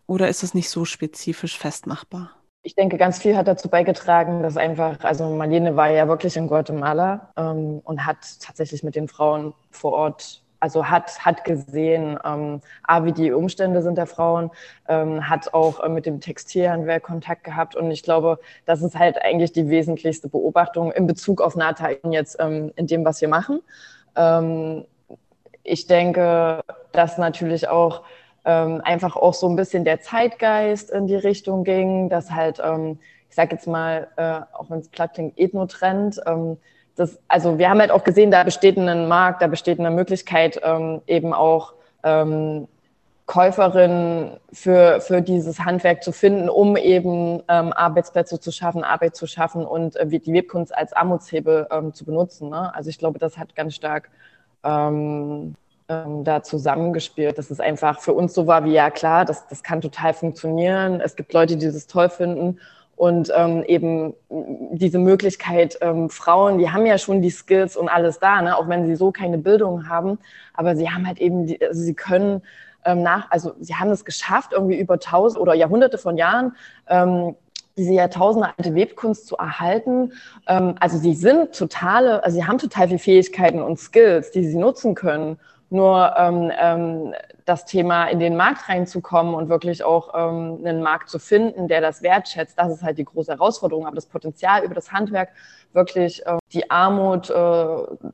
oder 0.08 0.28
ist 0.28 0.43
es 0.43 0.54
nicht 0.54 0.69
so 0.69 0.86
spezifisch 0.86 1.58
festmachbar? 1.58 2.32
Ich 2.62 2.75
denke, 2.75 2.97
ganz 2.97 3.19
viel 3.19 3.38
hat 3.38 3.47
dazu 3.47 3.69
beigetragen, 3.69 4.43
dass 4.43 4.58
einfach, 4.58 4.99
also 5.04 5.30
Marlene 5.30 5.75
war 5.75 5.89
ja 5.89 6.08
wirklich 6.08 6.36
in 6.36 6.47
Guatemala 6.47 7.32
ähm, 7.38 7.80
und 7.84 8.06
hat 8.06 8.17
tatsächlich 8.41 8.84
mit 8.84 8.95
den 8.95 9.08
Frauen 9.08 9.54
vor 9.71 9.93
Ort, 9.93 10.43
also 10.60 10.86
hat, 10.86 11.26
hat 11.26 11.43
gesehen, 11.43 12.19
ähm, 12.26 12.62
A, 12.84 13.04
wie 13.06 13.12
die 13.12 13.32
Umstände 13.32 13.82
sind 13.82 13.98
der 13.98 14.08
Frauen, 14.08 14.52
ähm, 14.88 15.30
hat 15.30 15.54
auch 15.54 15.82
äh, 15.82 15.89
mit 15.89 16.06
dem 16.06 16.19
Textilhandwerk 16.19 17.04
Kontakt 17.04 17.43
gehabt 17.43 17.76
und 17.76 17.91
ich 17.91 18.04
glaube, 18.04 18.39
das 18.65 18.82
ist 18.82 18.98
halt 18.98 19.22
eigentlich 19.22 19.52
die 19.52 19.69
wesentlichste 19.69 20.28
Beobachtung 20.30 20.91
in 20.91 21.08
Bezug 21.08 21.41
auf 21.41 21.56
Nata 21.56 21.89
jetzt 22.10 22.38
ähm, 22.39 22.72
in 22.76 22.88
dem, 22.88 23.06
was 23.06 23.22
wir 23.22 23.28
machen. 23.30 23.62
Ähm, 24.15 24.86
ich 25.63 25.88
denke, 25.88 26.62
dass 26.91 27.17
natürlich 27.17 27.67
auch 27.67 28.04
ähm, 28.45 28.82
einfach 28.84 29.15
auch 29.15 29.34
so 29.34 29.48
ein 29.48 29.56
bisschen 29.56 29.84
der 29.86 30.02
Zeitgeist 30.02 30.89
in 30.89 31.08
die 31.08 31.15
Richtung 31.15 31.63
ging, 31.63 32.10
dass 32.10 32.32
halt, 32.32 32.60
ähm, 32.63 33.00
ich 33.30 33.36
sage 33.36 33.56
jetzt 33.56 33.67
mal, 33.67 34.08
äh, 34.17 34.41
auch 34.58 34.69
wenn 34.69 34.80
es 34.80 34.89
platt 34.89 35.13
klingt, 35.13 35.38
Ethnotrend. 35.38 36.19
Das, 36.99 37.17
also 37.29 37.57
wir 37.57 37.69
haben 37.69 37.79
halt 37.79 37.91
auch 37.91 38.03
gesehen, 38.03 38.29
da 38.29 38.43
besteht 38.43 38.77
ein 38.77 39.07
Markt, 39.07 39.41
da 39.41 39.47
besteht 39.47 39.79
eine 39.79 39.89
Möglichkeit, 39.89 40.59
ähm, 40.63 41.01
eben 41.07 41.33
auch 41.33 41.73
ähm, 42.03 42.67
Käuferinnen 43.25 44.38
für, 44.51 44.99
für 44.99 45.21
dieses 45.21 45.59
Handwerk 45.59 46.03
zu 46.03 46.12
finden, 46.12 46.49
um 46.49 46.75
eben 46.75 47.41
ähm, 47.47 47.71
Arbeitsplätze 47.71 48.39
zu 48.39 48.51
schaffen, 48.51 48.83
Arbeit 48.83 49.15
zu 49.15 49.27
schaffen 49.27 49.65
und 49.65 49.95
äh, 49.95 50.07
die 50.07 50.33
Webkunst 50.33 50.75
als 50.75 50.91
Armutshebel 50.91 51.67
ähm, 51.71 51.93
zu 51.93 52.03
benutzen. 52.03 52.49
Ne? 52.49 52.73
Also 52.75 52.89
ich 52.89 52.97
glaube, 52.97 53.17
das 53.17 53.38
hat 53.38 53.55
ganz 53.55 53.75
stark 53.75 54.09
ähm, 54.63 55.55
ähm, 55.88 56.23
da 56.25 56.43
zusammengespielt, 56.43 57.38
dass 57.38 57.49
es 57.49 57.62
einfach 57.62 58.01
für 58.01 58.13
uns 58.13 58.33
so 58.33 58.45
war 58.45 58.65
wie, 58.65 58.73
ja 58.73 58.89
klar, 58.89 59.23
das, 59.23 59.47
das 59.47 59.63
kann 59.63 59.79
total 59.79 60.13
funktionieren. 60.13 60.99
Es 60.99 61.15
gibt 61.15 61.31
Leute, 61.31 61.55
die 61.55 61.67
das 61.67 61.88
toll 61.88 62.09
finden. 62.09 62.59
Und 62.99 63.31
ähm, 63.33 63.63
eben 63.65 64.13
diese 64.29 64.99
Möglichkeit, 64.99 65.77
ähm, 65.79 66.09
Frauen, 66.09 66.57
die 66.57 66.69
haben 66.69 66.85
ja 66.85 66.97
schon 66.97 67.21
die 67.21 67.29
Skills 67.29 67.77
und 67.77 67.88
alles 67.88 68.19
da, 68.19 68.41
ne? 68.41 68.57
auch 68.57 68.67
wenn 68.67 68.85
sie 68.88 68.97
so 68.97 69.13
keine 69.13 69.38
Bildung 69.38 69.88
haben, 69.88 70.19
aber 70.53 70.75
sie 70.75 70.89
haben 70.89 71.07
halt 71.07 71.17
eben, 71.19 71.45
die, 71.47 71.65
also 71.65 71.81
sie 71.81 71.93
können 71.93 72.41
ähm, 72.83 73.01
nach, 73.01 73.31
also 73.31 73.53
sie 73.62 73.73
haben 73.75 73.89
es 73.89 74.03
geschafft, 74.03 74.51
irgendwie 74.51 74.77
über 74.77 74.99
tausend 74.99 75.39
oder 75.39 75.53
Jahrhunderte 75.53 75.97
von 75.97 76.17
Jahren 76.17 76.57
ähm, 76.89 77.38
diese 77.77 77.93
Jahrtausende 77.93 78.49
alte 78.57 78.75
Webkunst 78.75 79.27
zu 79.27 79.38
erhalten. 79.38 80.12
Ähm, 80.45 80.75
also 80.81 80.97
sie 80.97 81.13
sind 81.13 81.57
totale, 81.57 82.21
also 82.25 82.35
sie 82.35 82.45
haben 82.45 82.57
total 82.57 82.88
viele 82.88 82.99
Fähigkeiten 82.99 83.62
und 83.62 83.79
Skills, 83.79 84.31
die 84.31 84.43
sie 84.43 84.57
nutzen 84.57 84.93
können. 84.93 85.39
Nur 85.71 86.15
ähm, 86.17 86.51
ähm, 86.60 87.13
das 87.45 87.65
Thema 87.65 88.05
in 88.05 88.19
den 88.19 88.36
Markt 88.36 88.67
reinzukommen 88.69 89.36
und 89.36 89.49
wirklich 89.49 89.84
auch 89.84 90.13
ähm, 90.15 90.60
einen 90.60 90.82
Markt 90.82 91.10
zu 91.10 91.19
finden, 91.19 91.67
der 91.67 91.82
das 91.82 92.01
wertschätzt, 92.01 92.58
das 92.58 92.71
ist 92.71 92.84
halt 92.84 92.97
die 92.97 93.05
große 93.05 93.32
Herausforderung. 93.32 93.86
Aber 93.86 93.95
das 93.95 94.08
Potenzial 94.08 94.63
über 94.63 94.73
das 94.73 94.91
Handwerk 94.91 95.29
wirklich 95.73 96.25
äh, 96.25 96.38
die 96.53 96.69
Armut 96.71 97.29
äh, 97.29 97.34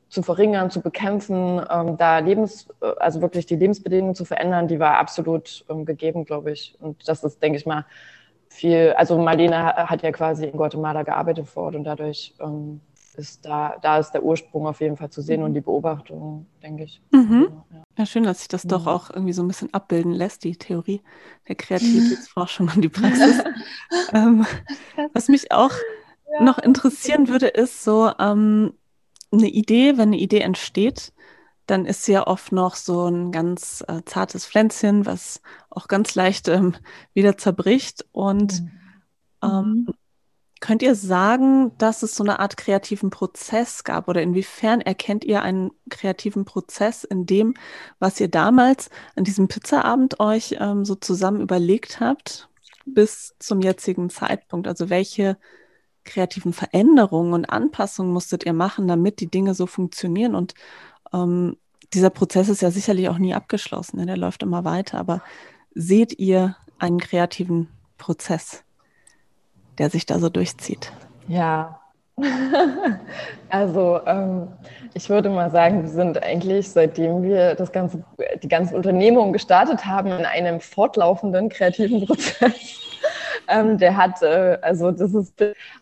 zu 0.08 0.22
verringern, 0.22 0.70
zu 0.70 0.80
bekämpfen, 0.80 1.64
ähm, 1.70 1.96
da 1.96 2.18
Lebens, 2.18 2.68
äh, 2.82 2.92
also 2.98 3.22
wirklich 3.22 3.46
die 3.46 3.56
Lebensbedingungen 3.56 4.14
zu 4.14 4.24
verändern, 4.24 4.68
die 4.68 4.78
war 4.78 4.98
absolut 4.98 5.64
ähm, 5.70 5.84
gegeben, 5.84 6.24
glaube 6.24 6.52
ich. 6.52 6.76
Und 6.80 7.08
das 7.08 7.24
ist, 7.24 7.42
denke 7.42 7.58
ich 7.58 7.66
mal, 7.66 7.86
viel, 8.48 8.94
also 8.96 9.18
Marlene 9.18 9.74
hat 9.74 10.02
ja 10.02 10.12
quasi 10.12 10.46
in 10.46 10.56
Guatemala 10.56 11.02
gearbeitet 11.02 11.48
vor 11.48 11.64
Ort 11.64 11.76
und 11.76 11.84
dadurch 11.84 12.34
ähm, 12.40 12.80
ist 13.16 13.44
da, 13.44 13.76
da 13.82 13.98
ist 13.98 14.12
der 14.12 14.22
Ursprung 14.22 14.66
auf 14.66 14.80
jeden 14.80 14.96
Fall 14.96 15.10
zu 15.10 15.22
sehen 15.22 15.42
und 15.42 15.54
die 15.54 15.60
Beobachtung, 15.60 16.46
denke 16.62 16.84
ich. 16.84 17.00
Mhm. 17.10 17.48
Ja. 17.70 17.82
ja. 17.98 18.06
schön, 18.06 18.24
dass 18.24 18.40
sich 18.40 18.48
das 18.48 18.64
mhm. 18.64 18.68
doch 18.68 18.86
auch 18.86 19.10
irgendwie 19.10 19.32
so 19.32 19.42
ein 19.42 19.48
bisschen 19.48 19.72
abbilden 19.72 20.12
lässt, 20.12 20.44
die 20.44 20.56
Theorie 20.56 21.02
der 21.48 21.56
Kreativitätsforschung 21.56 22.70
und 22.74 22.82
die 22.82 22.88
Praxis. 22.88 23.42
ähm, 24.12 24.46
was 25.12 25.28
mich 25.28 25.52
auch 25.52 25.72
ja. 26.32 26.42
noch 26.42 26.58
interessieren 26.58 27.28
würde, 27.28 27.48
ist 27.48 27.84
so 27.84 28.12
ähm, 28.18 28.74
eine 29.32 29.48
Idee, 29.48 29.98
wenn 29.98 30.08
eine 30.08 30.18
Idee 30.18 30.40
entsteht, 30.40 31.12
dann 31.66 31.84
ist 31.84 32.04
sie 32.04 32.12
ja 32.12 32.26
oft 32.26 32.52
noch 32.52 32.76
so 32.76 33.06
ein 33.08 33.32
ganz 33.32 33.84
äh, 33.88 34.02
zartes 34.04 34.46
Pflänzchen, 34.46 35.04
was 35.04 35.40
auch 35.68 35.88
ganz 35.88 36.14
leicht 36.14 36.48
ähm, 36.48 36.76
wieder 37.12 37.36
zerbricht. 37.36 38.06
Und 38.12 38.62
mhm. 38.62 39.86
Könnt 40.66 40.82
ihr 40.82 40.96
sagen, 40.96 41.70
dass 41.78 42.02
es 42.02 42.16
so 42.16 42.24
eine 42.24 42.40
Art 42.40 42.56
kreativen 42.56 43.10
Prozess 43.10 43.84
gab 43.84 44.08
oder 44.08 44.20
inwiefern 44.20 44.80
erkennt 44.80 45.24
ihr 45.24 45.42
einen 45.42 45.70
kreativen 45.90 46.44
Prozess 46.44 47.04
in 47.04 47.24
dem, 47.24 47.54
was 48.00 48.18
ihr 48.18 48.26
damals 48.26 48.90
an 49.14 49.22
diesem 49.22 49.46
Pizzaabend 49.46 50.18
euch 50.18 50.56
ähm, 50.58 50.84
so 50.84 50.96
zusammen 50.96 51.40
überlegt 51.40 52.00
habt 52.00 52.48
bis 52.84 53.36
zum 53.38 53.60
jetzigen 53.60 54.10
Zeitpunkt? 54.10 54.66
Also 54.66 54.90
welche 54.90 55.36
kreativen 56.04 56.52
Veränderungen 56.52 57.32
und 57.32 57.44
Anpassungen 57.44 58.12
musstet 58.12 58.44
ihr 58.44 58.52
machen, 58.52 58.88
damit 58.88 59.20
die 59.20 59.30
Dinge 59.30 59.54
so 59.54 59.66
funktionieren 59.68 60.34
und 60.34 60.54
ähm, 61.12 61.56
dieser 61.94 62.10
Prozess 62.10 62.48
ist 62.48 62.62
ja 62.62 62.72
sicherlich 62.72 63.08
auch 63.08 63.18
nie 63.18 63.34
abgeschlossen, 63.34 63.98
ne? 63.98 64.06
der 64.06 64.16
läuft 64.16 64.42
immer 64.42 64.64
weiter. 64.64 64.98
Aber 64.98 65.22
seht 65.76 66.18
ihr 66.18 66.56
einen 66.80 66.98
kreativen 66.98 67.68
Prozess, 67.98 68.64
der 69.78 69.90
sich 69.90 70.06
da 70.06 70.18
so 70.18 70.28
durchzieht? 70.28 70.92
Ja, 71.28 71.80
also 73.50 74.00
ähm, 74.06 74.48
ich 74.94 75.10
würde 75.10 75.28
mal 75.28 75.50
sagen, 75.50 75.82
wir 75.82 75.90
sind 75.90 76.22
eigentlich, 76.22 76.70
seitdem 76.70 77.22
wir 77.22 77.54
das 77.54 77.72
ganze, 77.72 78.02
die 78.42 78.48
ganze 78.48 78.74
Unternehmung 78.74 79.32
gestartet 79.34 79.84
haben, 79.84 80.08
in 80.08 80.24
einem 80.24 80.60
fortlaufenden 80.60 81.50
kreativen 81.50 82.06
Prozess. 82.06 82.80
Ähm, 83.48 83.78
der 83.78 83.96
hat, 83.96 84.22
äh, 84.22 84.58
also 84.62 84.90
das 84.90 85.12
ist 85.12 85.34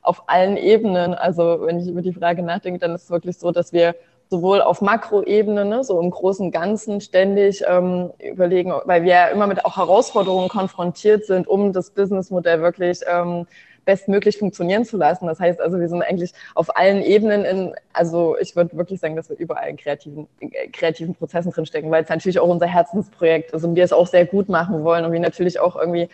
auf 0.02 0.28
allen 0.28 0.56
Ebenen, 0.56 1.14
also 1.14 1.60
wenn 1.62 1.78
ich 1.78 1.86
über 1.86 2.02
die 2.02 2.12
Frage 2.12 2.42
nachdenke, 2.42 2.80
dann 2.80 2.94
ist 2.94 3.04
es 3.04 3.10
wirklich 3.10 3.38
so, 3.38 3.52
dass 3.52 3.72
wir 3.72 3.94
sowohl 4.28 4.60
auf 4.60 4.80
Makroebene, 4.80 5.64
ne, 5.64 5.84
so 5.84 6.00
im 6.00 6.10
großen 6.10 6.50
Ganzen 6.50 7.00
ständig 7.00 7.62
ähm, 7.66 8.10
überlegen, 8.18 8.72
weil 8.84 9.04
wir 9.04 9.12
ja 9.12 9.26
immer 9.28 9.46
mit 9.46 9.64
auch 9.64 9.76
Herausforderungen 9.76 10.48
konfrontiert 10.48 11.24
sind, 11.26 11.46
um 11.46 11.72
das 11.72 11.90
Businessmodell 11.90 12.60
wirklich 12.60 13.00
ähm, 13.06 13.46
bestmöglich 13.84 14.38
funktionieren 14.38 14.84
zu 14.84 14.96
lassen. 14.96 15.26
Das 15.26 15.40
heißt 15.40 15.60
also, 15.60 15.78
wir 15.78 15.88
sind 15.88 16.02
eigentlich 16.02 16.32
auf 16.54 16.76
allen 16.76 17.02
Ebenen 17.02 17.44
in, 17.44 17.74
also 17.92 18.36
ich 18.38 18.56
würde 18.56 18.76
wirklich 18.76 19.00
sagen, 19.00 19.16
dass 19.16 19.28
wir 19.28 19.36
überall 19.36 19.68
in 19.68 19.76
kreativen, 19.76 20.26
in 20.40 20.50
kreativen 20.72 21.14
Prozessen 21.14 21.52
drinstecken, 21.52 21.90
weil 21.90 22.02
es 22.02 22.08
natürlich 22.08 22.38
auch 22.38 22.48
unser 22.48 22.66
Herzensprojekt 22.66 23.52
ist 23.52 23.64
und 23.64 23.76
wir 23.76 23.84
es 23.84 23.92
auch 23.92 24.06
sehr 24.06 24.26
gut 24.26 24.48
machen 24.48 24.84
wollen 24.84 25.04
und 25.04 25.12
wir 25.12 25.20
natürlich 25.20 25.60
auch 25.60 25.76
irgendwie 25.76 26.08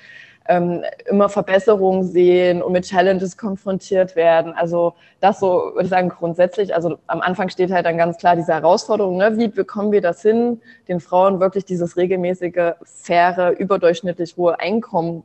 ähm, 0.51 0.83
immer 1.07 1.29
Verbesserungen 1.29 2.03
sehen 2.03 2.61
und 2.61 2.73
mit 2.73 2.85
Challenges 2.85 3.37
konfrontiert 3.37 4.17
werden. 4.17 4.53
Also 4.53 4.95
das 5.21 5.39
so, 5.39 5.71
würde 5.75 5.85
ich 5.85 5.91
sagen, 5.91 6.09
grundsätzlich. 6.09 6.75
Also 6.75 6.99
am 7.07 7.21
Anfang 7.21 7.49
steht 7.51 7.71
halt 7.71 7.87
dann 7.87 7.97
ganz 7.97 8.19
klar 8.19 8.35
diese 8.35 8.53
Herausforderung, 8.53 9.17
ne? 9.17 9.39
wie 9.39 9.47
bekommen 9.47 9.93
wir 9.93 10.01
das 10.01 10.23
hin, 10.23 10.61
den 10.89 10.99
Frauen 10.99 11.39
wirklich 11.39 11.65
dieses 11.65 11.97
regelmäßige, 11.97 12.73
faire, 12.83 13.57
überdurchschnittlich 13.61 14.37
hohe 14.37 14.59
Einkommen 14.59 15.23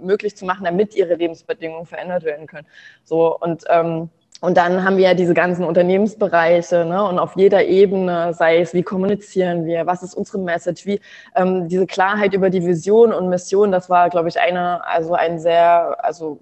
möglich 0.00 0.36
zu 0.36 0.44
machen, 0.44 0.64
damit 0.64 0.94
ihre 0.94 1.16
Lebensbedingungen 1.16 1.86
verändert 1.86 2.22
werden 2.22 2.46
können. 2.46 2.66
So 3.02 3.36
und 3.36 3.64
ähm, 3.68 4.10
und 4.40 4.56
dann 4.56 4.84
haben 4.84 4.96
wir 4.96 5.04
ja 5.04 5.14
diese 5.14 5.34
ganzen 5.34 5.64
Unternehmensbereiche 5.64 6.84
ne, 6.84 7.02
und 7.02 7.18
auf 7.18 7.34
jeder 7.36 7.64
Ebene, 7.64 8.32
sei 8.34 8.60
es, 8.60 8.72
wie 8.72 8.84
kommunizieren 8.84 9.66
wir, 9.66 9.86
was 9.86 10.04
ist 10.04 10.14
unsere 10.14 10.38
Message, 10.38 10.86
wie 10.86 11.00
ähm, 11.34 11.68
diese 11.68 11.86
Klarheit 11.86 12.34
über 12.34 12.48
die 12.48 12.64
Vision 12.64 13.12
und 13.12 13.28
Mission, 13.28 13.72
das 13.72 13.90
war, 13.90 14.10
glaube 14.10 14.28
ich, 14.28 14.38
eine, 14.38 14.84
also 14.86 15.14
ein 15.14 15.40
sehr 15.40 15.96
also 16.04 16.38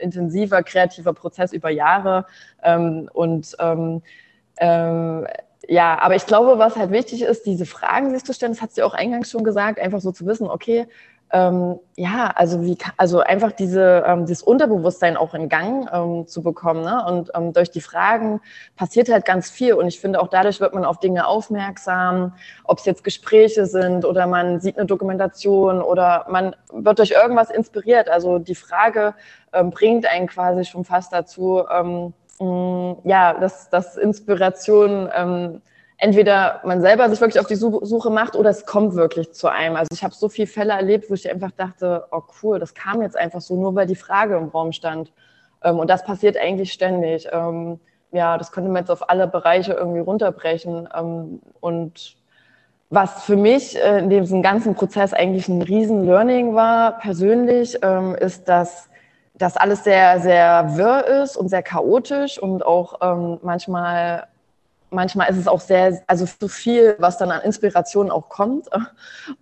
intensiver, 0.00 0.62
kreativer 0.62 1.12
Prozess 1.12 1.52
über 1.52 1.68
Jahre. 1.68 2.24
Ähm, 2.62 3.10
und 3.12 3.54
ähm, 3.58 4.02
ähm, 4.58 5.26
ja, 5.68 5.98
aber 5.98 6.16
ich 6.16 6.24
glaube, 6.24 6.58
was 6.58 6.76
halt 6.76 6.90
wichtig 6.92 7.20
ist, 7.22 7.44
diese 7.44 7.66
Fragen 7.66 8.10
sich 8.14 8.24
zu 8.24 8.32
stellen, 8.32 8.52
das 8.52 8.62
hat 8.62 8.72
sie 8.72 8.82
auch 8.82 8.94
eingangs 8.94 9.30
schon 9.30 9.44
gesagt, 9.44 9.78
einfach 9.78 10.00
so 10.00 10.12
zu 10.12 10.24
wissen, 10.24 10.48
okay, 10.48 10.86
ähm, 11.30 11.78
ja, 11.96 12.32
also 12.34 12.62
wie, 12.62 12.78
also 12.96 13.20
einfach 13.20 13.52
diese, 13.52 14.02
ähm, 14.06 14.24
dieses 14.24 14.42
Unterbewusstsein 14.42 15.16
auch 15.16 15.34
in 15.34 15.48
Gang 15.48 15.88
ähm, 15.92 16.26
zu 16.26 16.42
bekommen. 16.42 16.82
Ne? 16.82 17.04
Und 17.06 17.30
ähm, 17.34 17.52
durch 17.52 17.70
die 17.70 17.80
Fragen 17.80 18.40
passiert 18.76 19.10
halt 19.10 19.24
ganz 19.24 19.50
viel. 19.50 19.74
Und 19.74 19.88
ich 19.88 20.00
finde 20.00 20.20
auch 20.20 20.28
dadurch 20.28 20.60
wird 20.60 20.74
man 20.74 20.84
auf 20.84 21.00
Dinge 21.00 21.26
aufmerksam, 21.26 22.32
ob 22.64 22.78
es 22.78 22.86
jetzt 22.86 23.04
Gespräche 23.04 23.66
sind 23.66 24.04
oder 24.04 24.26
man 24.26 24.60
sieht 24.60 24.78
eine 24.78 24.86
Dokumentation 24.86 25.82
oder 25.82 26.26
man 26.30 26.56
wird 26.72 26.98
durch 26.98 27.10
irgendwas 27.10 27.50
inspiriert. 27.50 28.08
Also 28.08 28.38
die 28.38 28.54
Frage 28.54 29.14
ähm, 29.52 29.70
bringt 29.70 30.06
einen 30.06 30.28
quasi 30.28 30.64
schon 30.64 30.84
fast 30.84 31.12
dazu, 31.12 31.64
ähm, 31.70 32.14
mh, 32.40 32.98
ja, 33.04 33.34
dass, 33.34 33.68
dass 33.68 33.96
Inspiration 33.96 35.10
ähm, 35.14 35.62
entweder 35.98 36.60
man 36.64 36.80
selber 36.80 37.10
sich 37.10 37.20
wirklich 37.20 37.40
auf 37.40 37.48
die 37.48 37.56
Suche 37.56 38.10
macht 38.10 38.36
oder 38.36 38.50
es 38.50 38.64
kommt 38.64 38.94
wirklich 38.94 39.32
zu 39.32 39.48
einem. 39.48 39.74
Also 39.76 39.88
ich 39.92 40.04
habe 40.04 40.14
so 40.14 40.28
viele 40.28 40.46
Fälle 40.46 40.72
erlebt, 40.72 41.10
wo 41.10 41.14
ich 41.14 41.28
einfach 41.28 41.50
dachte, 41.50 42.06
oh 42.12 42.22
cool, 42.42 42.60
das 42.60 42.74
kam 42.74 43.02
jetzt 43.02 43.16
einfach 43.16 43.40
so, 43.40 43.56
nur 43.56 43.74
weil 43.74 43.86
die 43.86 43.96
Frage 43.96 44.36
im 44.36 44.48
Raum 44.48 44.72
stand. 44.72 45.12
Ähm, 45.62 45.78
und 45.80 45.90
das 45.90 46.04
passiert 46.04 46.36
eigentlich 46.36 46.72
ständig. 46.72 47.28
Ähm, 47.32 47.80
ja, 48.12 48.38
das 48.38 48.52
könnte 48.52 48.70
man 48.70 48.82
jetzt 48.82 48.90
auf 48.90 49.10
alle 49.10 49.26
Bereiche 49.26 49.72
irgendwie 49.72 49.98
runterbrechen. 49.98 50.88
Ähm, 50.96 51.40
und 51.60 52.16
was 52.90 53.24
für 53.24 53.36
mich 53.36 53.76
äh, 53.76 53.98
in 53.98 54.08
diesem 54.08 54.40
ganzen 54.40 54.76
Prozess 54.76 55.12
eigentlich 55.12 55.48
ein 55.48 55.62
riesen 55.62 56.06
Learning 56.06 56.54
war, 56.54 56.98
persönlich, 56.98 57.74
ist, 58.20 58.48
dass 58.48 58.88
das 59.34 59.56
alles 59.56 59.84
sehr, 59.84 60.20
sehr 60.20 60.76
wirr 60.76 61.22
ist 61.22 61.36
und 61.36 61.48
sehr 61.48 61.62
chaotisch 61.62 62.38
und 62.38 62.64
auch 62.64 62.98
manchmal 63.42 64.26
manchmal 64.90 65.30
ist 65.30 65.36
es 65.36 65.48
auch 65.48 65.60
sehr, 65.60 66.02
also 66.06 66.24
zu 66.24 66.48
viel, 66.48 66.96
was 66.98 67.18
dann 67.18 67.30
an 67.30 67.42
Inspiration 67.42 68.10
auch 68.10 68.28
kommt. 68.28 68.68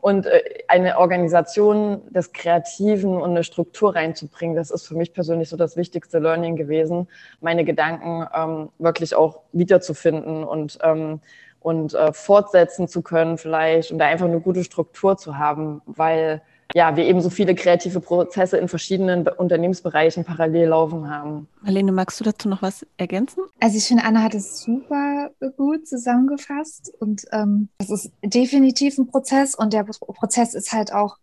Und 0.00 0.26
äh, 0.26 0.42
eine 0.68 0.98
Organisation 0.98 2.02
des 2.11 2.32
Kreativen 2.32 3.16
und 3.20 3.30
eine 3.30 3.44
Struktur 3.44 3.94
reinzubringen, 3.94 4.56
das 4.56 4.70
ist 4.70 4.87
für 4.87 4.94
mich 4.94 5.12
persönlich 5.12 5.48
so 5.48 5.56
das 5.56 5.76
wichtigste 5.76 6.18
Learning 6.18 6.56
gewesen, 6.56 7.09
meine 7.40 7.64
Gedanken 7.64 8.26
ähm, 8.35 8.68
wirklich 8.78 9.14
auch 9.14 9.40
wiederzufinden 9.52 10.44
und 10.44 10.78
ähm, 10.82 11.20
und 11.61 11.94
äh, 11.94 12.12
fortsetzen 12.12 12.87
zu 12.87 13.02
können 13.02 13.38
vielleicht 13.38 13.90
und 13.90 13.98
da 13.98 14.06
einfach 14.06 14.26
eine 14.26 14.40
gute 14.40 14.62
Struktur 14.62 15.16
zu 15.16 15.37
haben, 15.37 15.82
weil 15.85 16.40
ja, 16.77 16.95
wir 16.95 17.07
eben 17.07 17.23
so 17.23 17.31
viele 17.31 17.55
kreative 17.55 18.01
Prozesse 18.01 18.59
in 18.59 18.69
verschiedenen 18.69 19.27
Unternehmensbereichen 19.27 20.27
parallel 20.27 20.69
laufen 20.69 21.09
haben. 21.09 21.49
Marlene, 21.62 21.91
magst 21.91 22.21
du 22.21 22.25
dazu 22.25 22.51
noch 22.51 22.61
was 22.61 22.85
ergänzen? 22.99 23.45
Also 23.59 23.79
ich 23.79 23.87
finde, 23.87 24.05
Anna 24.05 24.23
hat 24.23 24.35
es 24.35 24.61
super 24.61 25.31
gut 25.57 25.89
zusammengefasst 25.89 26.93
und 27.01 27.25
ähm, 27.33 27.71
das 27.79 27.89
ist 27.89 28.12
definitiv 28.23 28.99
ein 28.99 29.07
Prozess 29.07 29.55
und 29.55 29.73
der 29.73 29.85
Prozess 29.85 30.53
ist 30.53 30.73
halt 30.75 30.93
auch 30.93 31.17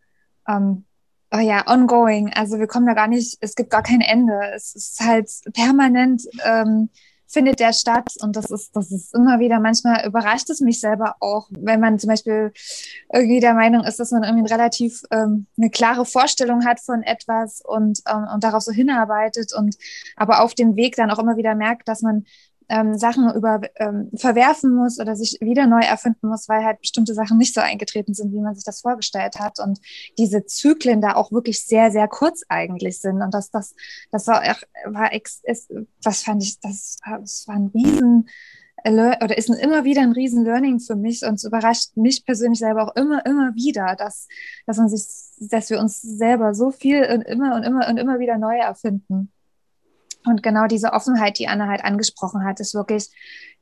ähm, 0.47 0.85
oh 1.31 1.37
ja, 1.37 1.67
ongoing. 1.67 2.33
Also 2.33 2.57
wir 2.57 2.65
kommen 2.65 2.87
da 2.87 2.95
gar 2.95 3.07
nicht, 3.07 3.37
es 3.39 3.53
gibt 3.53 3.69
gar 3.69 3.83
kein 3.83 4.01
Ende. 4.01 4.33
Es 4.55 4.73
ist 4.73 5.01
halt 5.05 5.29
permanent 5.53 6.23
ähm, 6.43 6.89
findet 7.33 7.59
der 7.59 7.73
statt. 7.73 8.13
Und 8.21 8.35
das 8.35 8.51
ist, 8.51 8.75
das 8.75 8.91
ist 8.91 9.13
immer 9.13 9.39
wieder, 9.39 9.59
manchmal 9.59 10.05
überrascht 10.05 10.49
es 10.49 10.61
mich 10.61 10.79
selber 10.79 11.15
auch, 11.19 11.49
wenn 11.49 11.79
man 11.79 11.99
zum 11.99 12.09
Beispiel 12.09 12.53
irgendwie 13.11 13.39
der 13.39 13.53
Meinung 13.53 13.83
ist, 13.83 13.99
dass 13.99 14.11
man 14.11 14.23
irgendwie 14.23 14.51
relativ 14.51 15.01
ähm, 15.11 15.47
eine 15.57 15.69
klare 15.69 16.05
Vorstellung 16.05 16.65
hat 16.65 16.79
von 16.79 17.01
etwas 17.01 17.61
und, 17.65 17.99
ähm, 18.07 18.27
und 18.33 18.43
darauf 18.43 18.61
so 18.61 18.71
hinarbeitet 18.71 19.53
und 19.53 19.75
aber 20.15 20.43
auf 20.43 20.53
dem 20.53 20.75
Weg 20.75 20.95
dann 20.95 21.11
auch 21.11 21.19
immer 21.19 21.35
wieder 21.35 21.55
merkt, 21.55 21.87
dass 21.87 22.01
man 22.01 22.25
ähm, 22.69 22.97
Sachen 22.97 23.33
über 23.33 23.61
ähm, 23.75 24.09
verwerfen 24.15 24.75
muss 24.75 24.99
oder 24.99 25.15
sich 25.15 25.37
wieder 25.41 25.67
neu 25.67 25.81
erfinden 25.81 26.27
muss, 26.27 26.49
weil 26.49 26.63
halt 26.63 26.81
bestimmte 26.81 27.13
Sachen 27.13 27.37
nicht 27.37 27.53
so 27.53 27.61
eingetreten 27.61 28.13
sind, 28.13 28.33
wie 28.33 28.41
man 28.41 28.55
sich 28.55 28.63
das 28.63 28.81
vorgestellt 28.81 29.39
hat. 29.39 29.59
Und 29.59 29.79
diese 30.17 30.45
Zyklen 30.45 31.01
da 31.01 31.15
auch 31.15 31.31
wirklich 31.31 31.65
sehr, 31.65 31.91
sehr 31.91 32.07
kurz 32.07 32.43
eigentlich 32.49 32.99
sind. 32.99 33.21
Und 33.21 33.33
das, 33.33 33.51
das, 33.51 33.75
das 34.11 34.27
war, 34.27 34.43
war 34.85 35.13
ex, 35.13 35.41
ist, 35.43 35.71
was 36.03 36.23
fand 36.23 36.43
ich, 36.43 36.59
das, 36.59 36.97
das 37.05 37.47
war 37.47 37.55
ein 37.55 37.71
riesen 37.73 38.27
oder 38.85 39.37
ist 39.37 39.49
immer 39.49 39.85
wieder 39.85 40.01
ein 40.01 40.11
riesen 40.11 40.43
Learning 40.43 40.79
für 40.79 40.95
mich 40.95 41.23
und 41.23 41.35
es 41.35 41.45
überrascht 41.45 41.95
mich 41.95 42.25
persönlich 42.25 42.59
selber 42.59 42.83
auch 42.83 42.95
immer, 42.95 43.25
immer 43.25 43.55
wieder, 43.55 43.95
dass, 43.95 44.27
dass 44.65 44.77
man 44.77 44.89
sich, 44.89 45.05
dass 45.49 45.69
wir 45.69 45.79
uns 45.79 46.01
selber 46.01 46.53
so 46.53 46.71
viel 46.71 47.05
und 47.05 47.21
immer 47.21 47.55
und 47.55 47.63
immer 47.63 47.87
und 47.87 47.97
immer 47.97 48.19
wieder 48.19 48.37
neu 48.37 48.57
erfinden. 48.57 49.31
Und 50.25 50.43
genau 50.43 50.67
diese 50.67 50.93
Offenheit, 50.93 51.39
die 51.39 51.47
Anna 51.47 51.67
halt 51.67 51.83
angesprochen 51.83 52.45
hat, 52.45 52.59
ist 52.59 52.73
wirklich 52.73 53.09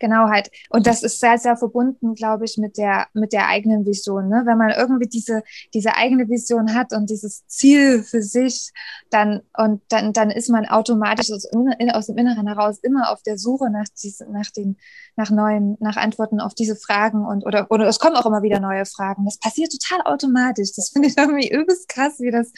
genau 0.01 0.29
halt, 0.29 0.51
und 0.69 0.85
das 0.87 1.03
ist 1.03 1.21
sehr, 1.21 1.37
sehr 1.37 1.55
verbunden, 1.55 2.15
glaube 2.15 2.43
ich, 2.43 2.57
mit 2.57 2.77
der, 2.77 3.07
mit 3.13 3.31
der 3.31 3.47
eigenen 3.47 3.85
Vision. 3.85 4.27
Ne? 4.27 4.43
Wenn 4.45 4.57
man 4.57 4.71
irgendwie 4.71 5.07
diese, 5.07 5.43
diese 5.73 5.95
eigene 5.95 6.27
Vision 6.27 6.75
hat 6.75 6.91
und 6.91 7.09
dieses 7.09 7.47
Ziel 7.47 8.03
für 8.03 8.21
sich, 8.21 8.71
dann, 9.09 9.41
und 9.57 9.81
dann, 9.89 10.11
dann 10.11 10.31
ist 10.31 10.49
man 10.49 10.65
automatisch 10.65 11.31
aus, 11.31 11.45
aus 11.93 12.07
dem 12.07 12.17
Inneren 12.17 12.47
heraus 12.47 12.79
immer 12.81 13.11
auf 13.11 13.21
der 13.23 13.37
Suche 13.37 13.69
nach 13.69 13.87
diesen, 14.01 14.31
nach 14.33 14.49
den, 14.51 14.77
nach 15.15 15.29
neuen, 15.29 15.77
nach 15.79 15.97
Antworten 15.97 16.39
auf 16.39 16.53
diese 16.53 16.75
Fragen 16.75 17.25
und, 17.25 17.45
oder, 17.45 17.69
oder 17.69 17.87
es 17.87 17.99
kommen 17.99 18.15
auch 18.15 18.25
immer 18.25 18.41
wieder 18.41 18.59
neue 18.59 18.85
Fragen. 18.85 19.25
Das 19.25 19.37
passiert 19.37 19.71
total 19.71 20.01
automatisch. 20.11 20.71
Das 20.75 20.89
finde 20.89 21.09
ich 21.09 21.17
irgendwie 21.17 21.51
übelst 21.51 21.87
krass, 21.87 22.19
wie 22.19 22.31
das, 22.31 22.51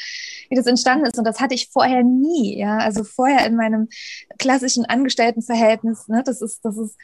wie 0.49 0.55
das 0.55 0.65
entstanden 0.65 1.05
ist. 1.05 1.17
Und 1.17 1.25
das 1.25 1.39
hatte 1.39 1.55
ich 1.55 1.69
vorher 1.71 2.03
nie, 2.03 2.57
ja. 2.57 2.77
Also 2.77 3.03
vorher 3.03 3.45
in 3.45 3.55
meinem 3.55 3.89
klassischen 4.38 4.86
Angestelltenverhältnis, 4.86 6.08
ne, 6.08 6.23
das 6.25 6.41
ist, 6.41 6.63
das 6.63 6.77
ist, 6.77 6.97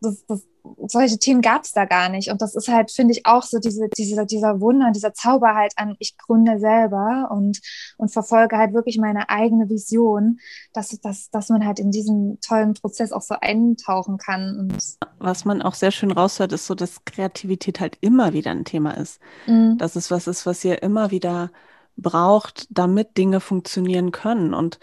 das, 0.00 0.24
das, 0.26 0.46
solche 0.86 1.18
Themen 1.18 1.40
gab 1.40 1.64
es 1.64 1.72
da 1.72 1.84
gar 1.84 2.08
nicht. 2.08 2.30
Und 2.30 2.42
das 2.42 2.54
ist 2.54 2.68
halt, 2.68 2.90
finde 2.90 3.12
ich, 3.12 3.26
auch 3.26 3.42
so 3.42 3.58
diese, 3.58 3.88
diese, 3.88 4.26
dieser 4.26 4.60
Wunder, 4.60 4.90
dieser 4.90 5.14
Zauber 5.14 5.54
halt 5.54 5.72
an, 5.76 5.96
ich 5.98 6.16
gründe 6.18 6.58
selber 6.58 7.28
und, 7.30 7.60
und 7.96 8.12
verfolge 8.12 8.56
halt 8.56 8.74
wirklich 8.74 8.98
meine 8.98 9.30
eigene 9.30 9.68
Vision, 9.68 10.38
dass, 10.72 10.90
dass, 11.00 11.30
dass 11.30 11.48
man 11.48 11.66
halt 11.66 11.78
in 11.78 11.90
diesen 11.90 12.38
tollen 12.40 12.74
Prozess 12.74 13.12
auch 13.12 13.22
so 13.22 13.34
eintauchen 13.40 14.18
kann. 14.18 14.58
Und 14.58 14.78
was 15.18 15.44
man 15.44 15.62
auch 15.62 15.74
sehr 15.74 15.90
schön 15.90 16.10
raushört, 16.10 16.52
ist 16.52 16.66
so, 16.66 16.74
dass 16.74 17.04
Kreativität 17.04 17.80
halt 17.80 17.98
immer 18.00 18.32
wieder 18.32 18.50
ein 18.50 18.64
Thema 18.64 18.92
ist. 18.92 19.20
Mhm. 19.46 19.78
Dass 19.78 19.96
es 19.96 20.10
was 20.10 20.26
ist, 20.26 20.46
was 20.46 20.64
ihr 20.64 20.82
immer 20.82 21.10
wieder 21.10 21.50
braucht, 21.96 22.68
damit 22.70 23.16
Dinge 23.18 23.40
funktionieren 23.40 24.12
können. 24.12 24.54
Und 24.54 24.78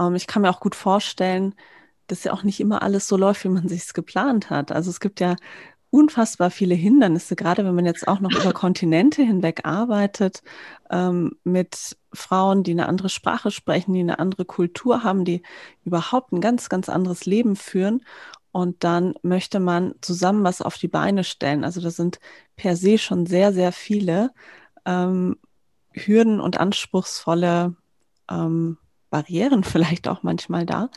ähm, 0.00 0.14
ich 0.14 0.26
kann 0.26 0.42
mir 0.42 0.50
auch 0.50 0.60
gut 0.60 0.74
vorstellen, 0.74 1.54
dass 2.06 2.24
ja 2.24 2.32
auch 2.32 2.42
nicht 2.42 2.60
immer 2.60 2.82
alles 2.82 3.06
so 3.06 3.16
läuft, 3.16 3.44
wie 3.44 3.48
man 3.48 3.68
sich 3.68 3.82
es 3.82 3.94
geplant 3.94 4.50
hat. 4.50 4.72
Also 4.72 4.90
es 4.90 5.00
gibt 5.00 5.20
ja 5.20 5.36
unfassbar 5.90 6.50
viele 6.50 6.74
Hindernisse, 6.76 7.34
gerade 7.34 7.64
wenn 7.64 7.74
man 7.74 7.84
jetzt 7.84 8.06
auch 8.08 8.20
noch 8.20 8.30
über 8.32 8.52
Kontinente 8.54 9.22
hinweg 9.22 9.62
arbeitet, 9.64 10.42
ähm, 10.90 11.36
mit 11.44 11.96
Frauen, 12.12 12.62
die 12.62 12.72
eine 12.72 12.88
andere 12.88 13.08
Sprache 13.08 13.50
sprechen, 13.50 13.92
die 13.94 14.00
eine 14.00 14.18
andere 14.18 14.44
Kultur 14.44 15.02
haben, 15.04 15.24
die 15.24 15.42
überhaupt 15.84 16.32
ein 16.32 16.40
ganz, 16.40 16.68
ganz 16.68 16.88
anderes 16.88 17.26
Leben 17.26 17.56
führen. 17.56 18.04
Und 18.52 18.82
dann 18.82 19.14
möchte 19.22 19.60
man 19.60 19.94
zusammen 20.00 20.42
was 20.42 20.62
auf 20.62 20.76
die 20.76 20.88
Beine 20.88 21.22
stellen. 21.22 21.64
Also 21.64 21.80
das 21.80 21.96
sind 21.96 22.18
per 22.56 22.76
se 22.76 22.98
schon 22.98 23.26
sehr, 23.26 23.52
sehr 23.52 23.72
viele 23.72 24.32
ähm, 24.84 25.36
Hürden 25.92 26.40
und 26.40 26.58
anspruchsvolle 26.58 27.76
ähm, 28.28 28.78
Barrieren 29.10 29.64
vielleicht 29.64 30.08
auch 30.08 30.22
manchmal 30.22 30.66
da. 30.66 30.90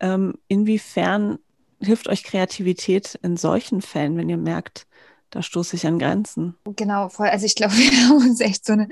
Ähm, 0.00 0.34
inwiefern 0.48 1.38
hilft 1.80 2.08
euch 2.08 2.24
Kreativität 2.24 3.18
in 3.22 3.36
solchen 3.36 3.82
Fällen, 3.82 4.16
wenn 4.16 4.28
ihr 4.28 4.36
merkt, 4.36 4.86
da 5.30 5.42
stoße 5.42 5.76
ich 5.76 5.86
an 5.86 5.98
Grenzen? 5.98 6.56
Genau, 6.64 7.08
voll. 7.08 7.28
Also 7.28 7.46
ich 7.46 7.54
glaube, 7.54 7.72
wir 7.76 8.08
haben 8.08 8.28
uns 8.28 8.40
echt 8.40 8.64
so 8.64 8.74
eine, 8.74 8.88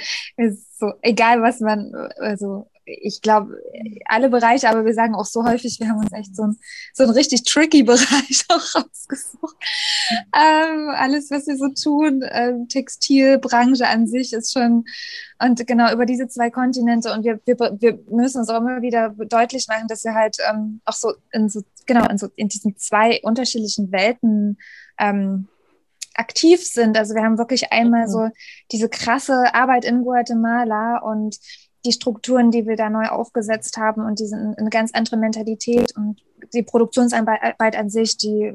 so, 0.79 0.93
egal 1.03 1.43
was 1.43 1.61
man, 1.61 1.93
also 2.19 2.70
ich 3.01 3.23
glaube, 3.23 3.57
alle 4.07 4.29
Bereiche, 4.29 4.69
aber 4.69 4.85
wir 4.85 4.95
sagen 4.95 5.15
auch 5.15 5.25
so 5.25 5.45
häufig, 5.45 5.79
wir 5.81 5.89
haben 5.89 6.01
uns 6.01 6.13
echt 6.13 6.35
so 6.35 6.43
ein, 6.43 6.59
so 6.95 7.05
ein 7.05 7.11
richtig 7.11 7.45
tricky 7.45 7.83
Bereich 7.91 8.45
auch 8.49 8.75
rausgesucht. 8.75 9.57
Ähm, 10.35 10.91
alles, 10.91 11.31
was 11.31 11.47
wir 11.47 11.57
so 11.57 11.69
tun, 11.69 12.23
ähm, 12.31 12.69
Textilbranche 12.69 13.87
an 13.87 14.07
sich 14.07 14.33
ist 14.33 14.53
schon, 14.53 14.85
und 15.43 15.67
genau 15.67 15.93
über 15.93 16.07
diese 16.07 16.29
zwei 16.29 16.51
Kontinente 16.51 17.13
und 17.13 17.25
wir, 17.25 17.41
wir, 17.45 17.57
wir 17.59 17.99
müssen 18.11 18.39
uns 18.39 18.49
auch 18.51 18.59
immer 18.59 18.83
wieder 18.83 19.11
deutlich 19.11 19.67
machen, 19.69 19.89
dass 19.89 20.05
wir 20.05 20.15
halt 20.15 20.37
ähm, 20.49 20.81
auch 20.85 20.93
so 20.93 21.15
in 21.33 21.49
so, 21.49 21.63
genau, 21.87 22.07
in 22.09 22.19
so, 22.19 22.29
in 22.37 22.49
diesen 22.49 22.77
zwei 22.77 23.21
unterschiedlichen 23.23 23.91
Welten 23.91 24.59
ähm, 24.99 25.49
aktiv 26.15 26.65
sind. 26.65 26.99
Also 26.99 27.15
wir 27.15 27.23
haben 27.23 27.39
wirklich 27.39 27.73
einmal 27.73 28.07
mhm. 28.07 28.11
so 28.11 28.29
diese 28.73 28.89
krasse 28.89 29.55
Arbeit 29.55 29.85
in 29.85 30.03
Guatemala 30.03 30.99
und 30.99 31.39
die 31.85 31.93
Strukturen, 31.93 32.51
die 32.51 32.67
wir 32.67 32.77
da 32.77 32.91
neu 32.91 33.07
aufgesetzt 33.07 33.77
haben 33.79 34.05
und 34.05 34.19
diese 34.19 34.37
eine 34.37 34.71
ganz 34.71 34.93
andere 34.93 35.17
Mentalität 35.17 35.97
und 35.97 36.23
die 36.53 36.63
Produktionsarbeit 36.63 37.77
an 37.77 37.91
sich, 37.91 38.17
die, 38.17 38.53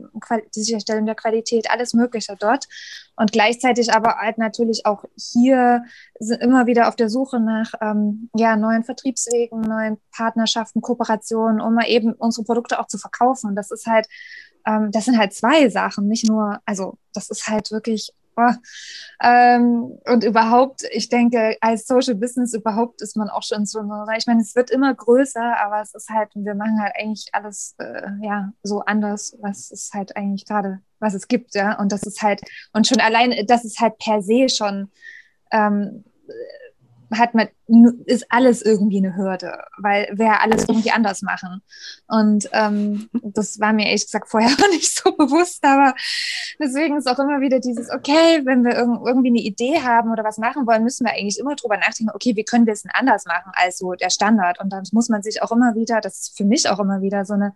die 0.55 0.63
Sicherstellung 0.63 1.05
der 1.05 1.15
Qualität, 1.15 1.69
alles 1.69 1.93
Mögliche 1.93 2.35
dort. 2.39 2.67
Und 3.15 3.31
gleichzeitig 3.31 3.93
aber 3.93 4.17
halt 4.17 4.37
natürlich 4.37 4.85
auch 4.85 5.05
hier 5.15 5.83
sind 6.19 6.41
immer 6.41 6.67
wieder 6.67 6.87
auf 6.87 6.95
der 6.95 7.09
Suche 7.09 7.39
nach 7.39 7.73
ähm, 7.81 8.29
ja, 8.35 8.55
neuen 8.57 8.83
Vertriebswegen, 8.83 9.61
neuen 9.61 9.97
Partnerschaften, 10.11 10.81
Kooperationen, 10.81 11.61
um 11.61 11.73
mal 11.73 11.87
eben 11.87 12.13
unsere 12.13 12.45
Produkte 12.45 12.79
auch 12.79 12.87
zu 12.87 12.97
verkaufen. 12.97 13.49
Und 13.49 13.55
das 13.55 13.71
ist 13.71 13.85
halt, 13.85 14.07
ähm, 14.65 14.91
das 14.91 15.05
sind 15.05 15.17
halt 15.17 15.33
zwei 15.33 15.69
Sachen, 15.69 16.07
nicht 16.07 16.27
nur, 16.27 16.59
also 16.65 16.97
das 17.13 17.29
ist 17.29 17.47
halt 17.47 17.71
wirklich. 17.71 18.13
Ähm, 19.21 19.97
und 20.05 20.23
überhaupt, 20.23 20.83
ich 20.91 21.09
denke, 21.09 21.57
als 21.61 21.87
Social 21.87 22.15
Business 22.15 22.53
überhaupt 22.53 23.01
ist 23.01 23.15
man 23.15 23.29
auch 23.29 23.43
schon 23.43 23.65
so, 23.65 23.79
ich 24.17 24.27
meine, 24.27 24.41
es 24.41 24.55
wird 24.55 24.71
immer 24.71 24.93
größer, 24.93 25.57
aber 25.59 25.81
es 25.81 25.93
ist 25.93 26.09
halt, 26.09 26.29
wir 26.35 26.55
machen 26.55 26.81
halt 26.81 26.93
eigentlich 26.97 27.29
alles 27.33 27.75
äh, 27.79 28.09
ja 28.21 28.51
so 28.63 28.81
anders, 28.81 29.37
was 29.41 29.71
es 29.71 29.91
halt 29.93 30.15
eigentlich 30.15 30.45
gerade, 30.45 30.79
was 30.99 31.13
es 31.13 31.27
gibt, 31.27 31.55
ja. 31.55 31.79
Und 31.79 31.91
das 31.91 32.03
ist 32.03 32.21
halt, 32.21 32.41
und 32.73 32.87
schon 32.87 32.99
allein, 32.99 33.45
das 33.47 33.65
ist 33.65 33.79
halt 33.79 33.97
per 33.97 34.21
se 34.21 34.49
schon 34.49 34.91
ähm, 35.51 36.03
hat 37.13 37.33
man, 37.33 37.47
ist 38.05 38.25
alles 38.29 38.61
irgendwie 38.61 38.97
eine 38.97 39.15
Hürde, 39.15 39.63
weil 39.77 40.09
wir 40.13 40.41
alles 40.41 40.67
irgendwie 40.67 40.91
anders 40.91 41.21
machen. 41.21 41.61
Und 42.07 42.49
ähm, 42.53 43.09
das 43.21 43.59
war 43.59 43.73
mir 43.73 43.85
ehrlich 43.85 44.05
gesagt 44.05 44.29
vorher 44.29 44.49
auch 44.61 44.69
nicht 44.69 44.95
so 44.95 45.11
bewusst, 45.15 45.63
aber 45.63 45.93
deswegen 46.59 46.97
ist 46.97 47.07
auch 47.07 47.19
immer 47.19 47.41
wieder 47.41 47.59
dieses, 47.59 47.89
okay, 47.89 48.41
wenn 48.45 48.63
wir 48.63 48.75
irgendwie 48.75 49.29
eine 49.29 49.41
Idee 49.41 49.81
haben 49.81 50.11
oder 50.11 50.23
was 50.23 50.37
machen 50.37 50.65
wollen, 50.67 50.83
müssen 50.83 51.05
wir 51.05 51.13
eigentlich 51.13 51.39
immer 51.39 51.55
drüber 51.55 51.77
nachdenken, 51.77 52.11
okay, 52.13 52.35
wie 52.35 52.43
können 52.43 52.65
wir 52.65 52.73
es 52.73 52.83
denn 52.83 52.91
anders 52.93 53.25
machen 53.25 53.51
als 53.55 53.77
so 53.77 53.93
der 53.93 54.09
Standard? 54.09 54.59
Und 54.59 54.71
dann 54.71 54.83
muss 54.91 55.09
man 55.09 55.21
sich 55.21 55.41
auch 55.41 55.51
immer 55.51 55.75
wieder, 55.75 56.01
das 56.01 56.19
ist 56.19 56.37
für 56.37 56.45
mich 56.45 56.69
auch 56.69 56.79
immer 56.79 57.01
wieder 57.01 57.25
so 57.25 57.33
eine 57.33 57.53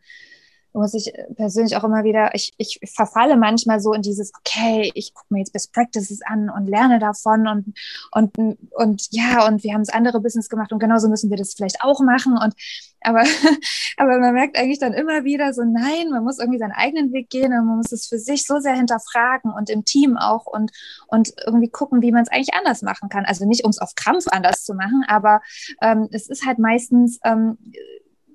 muss 0.74 0.94
ich 0.94 1.12
persönlich 1.36 1.76
auch 1.76 1.84
immer 1.84 2.04
wieder, 2.04 2.34
ich, 2.34 2.54
ich 2.58 2.80
verfalle 2.94 3.38
manchmal 3.38 3.80
so 3.80 3.94
in 3.94 4.02
dieses, 4.02 4.32
okay, 4.40 4.92
ich 4.94 5.14
gucke 5.14 5.34
mir 5.34 5.40
jetzt 5.40 5.54
Best 5.54 5.74
Practices 5.74 6.22
an 6.26 6.50
und 6.50 6.68
lerne 6.68 7.00
davon 7.00 7.48
und, 7.48 7.74
und, 8.12 8.58
und 8.72 9.08
ja, 9.12 9.48
und 9.48 9.64
wir 9.64 9.74
haben 9.74 9.82
das 9.82 9.94
andere 9.94 10.22
Business 10.22 10.50
gemacht 10.50 10.72
und 10.72 10.80
genauso 10.80 11.10
müssen 11.10 11.30
wir 11.30 11.38
das 11.38 11.54
vielleicht 11.54 11.82
auch 11.82 12.02
machen. 12.02 12.38
Und 12.38 12.54
aber, 13.02 13.24
aber 13.98 14.20
man 14.20 14.34
merkt 14.34 14.58
eigentlich 14.58 14.80
dann 14.80 14.94
immer 14.94 15.24
wieder 15.24 15.54
so, 15.54 15.64
nein, 15.64 16.10
man 16.12 16.24
muss 16.24 16.40
irgendwie 16.40 16.60
seinen 16.60 16.74
eigenen 16.74 17.14
Weg 17.14 17.30
gehen 17.30 17.54
und 17.54 17.66
man 17.66 17.78
muss 17.78 17.92
es 17.92 18.08
für 18.08 18.20
sich 18.20 18.46
so 18.46 18.60
sehr 18.60 18.76
hinterfragen 18.76 19.52
und 19.52 19.70
im 19.70 19.86
Team 19.86 20.18
auch 20.18 20.46
und, 20.46 20.72
und 21.08 21.34
irgendwie 21.46 21.70
gucken, 21.70 22.02
wie 22.02 22.12
man 22.12 22.24
es 22.24 22.30
eigentlich 22.30 22.54
anders 22.54 22.82
machen 22.82 23.10
kann. 23.10 23.26
Also 23.26 23.46
nicht, 23.46 23.64
um 23.64 23.70
es 23.70 23.80
auf 23.80 23.96
Krampf 23.96 24.26
anders 24.30 24.64
zu 24.64 24.74
machen, 24.74 25.04
aber 25.08 25.42
ähm, 25.82 26.10
es 26.12 26.30
ist 26.30 26.46
halt 26.46 26.60
meistens, 26.60 27.20
ähm, 27.24 27.58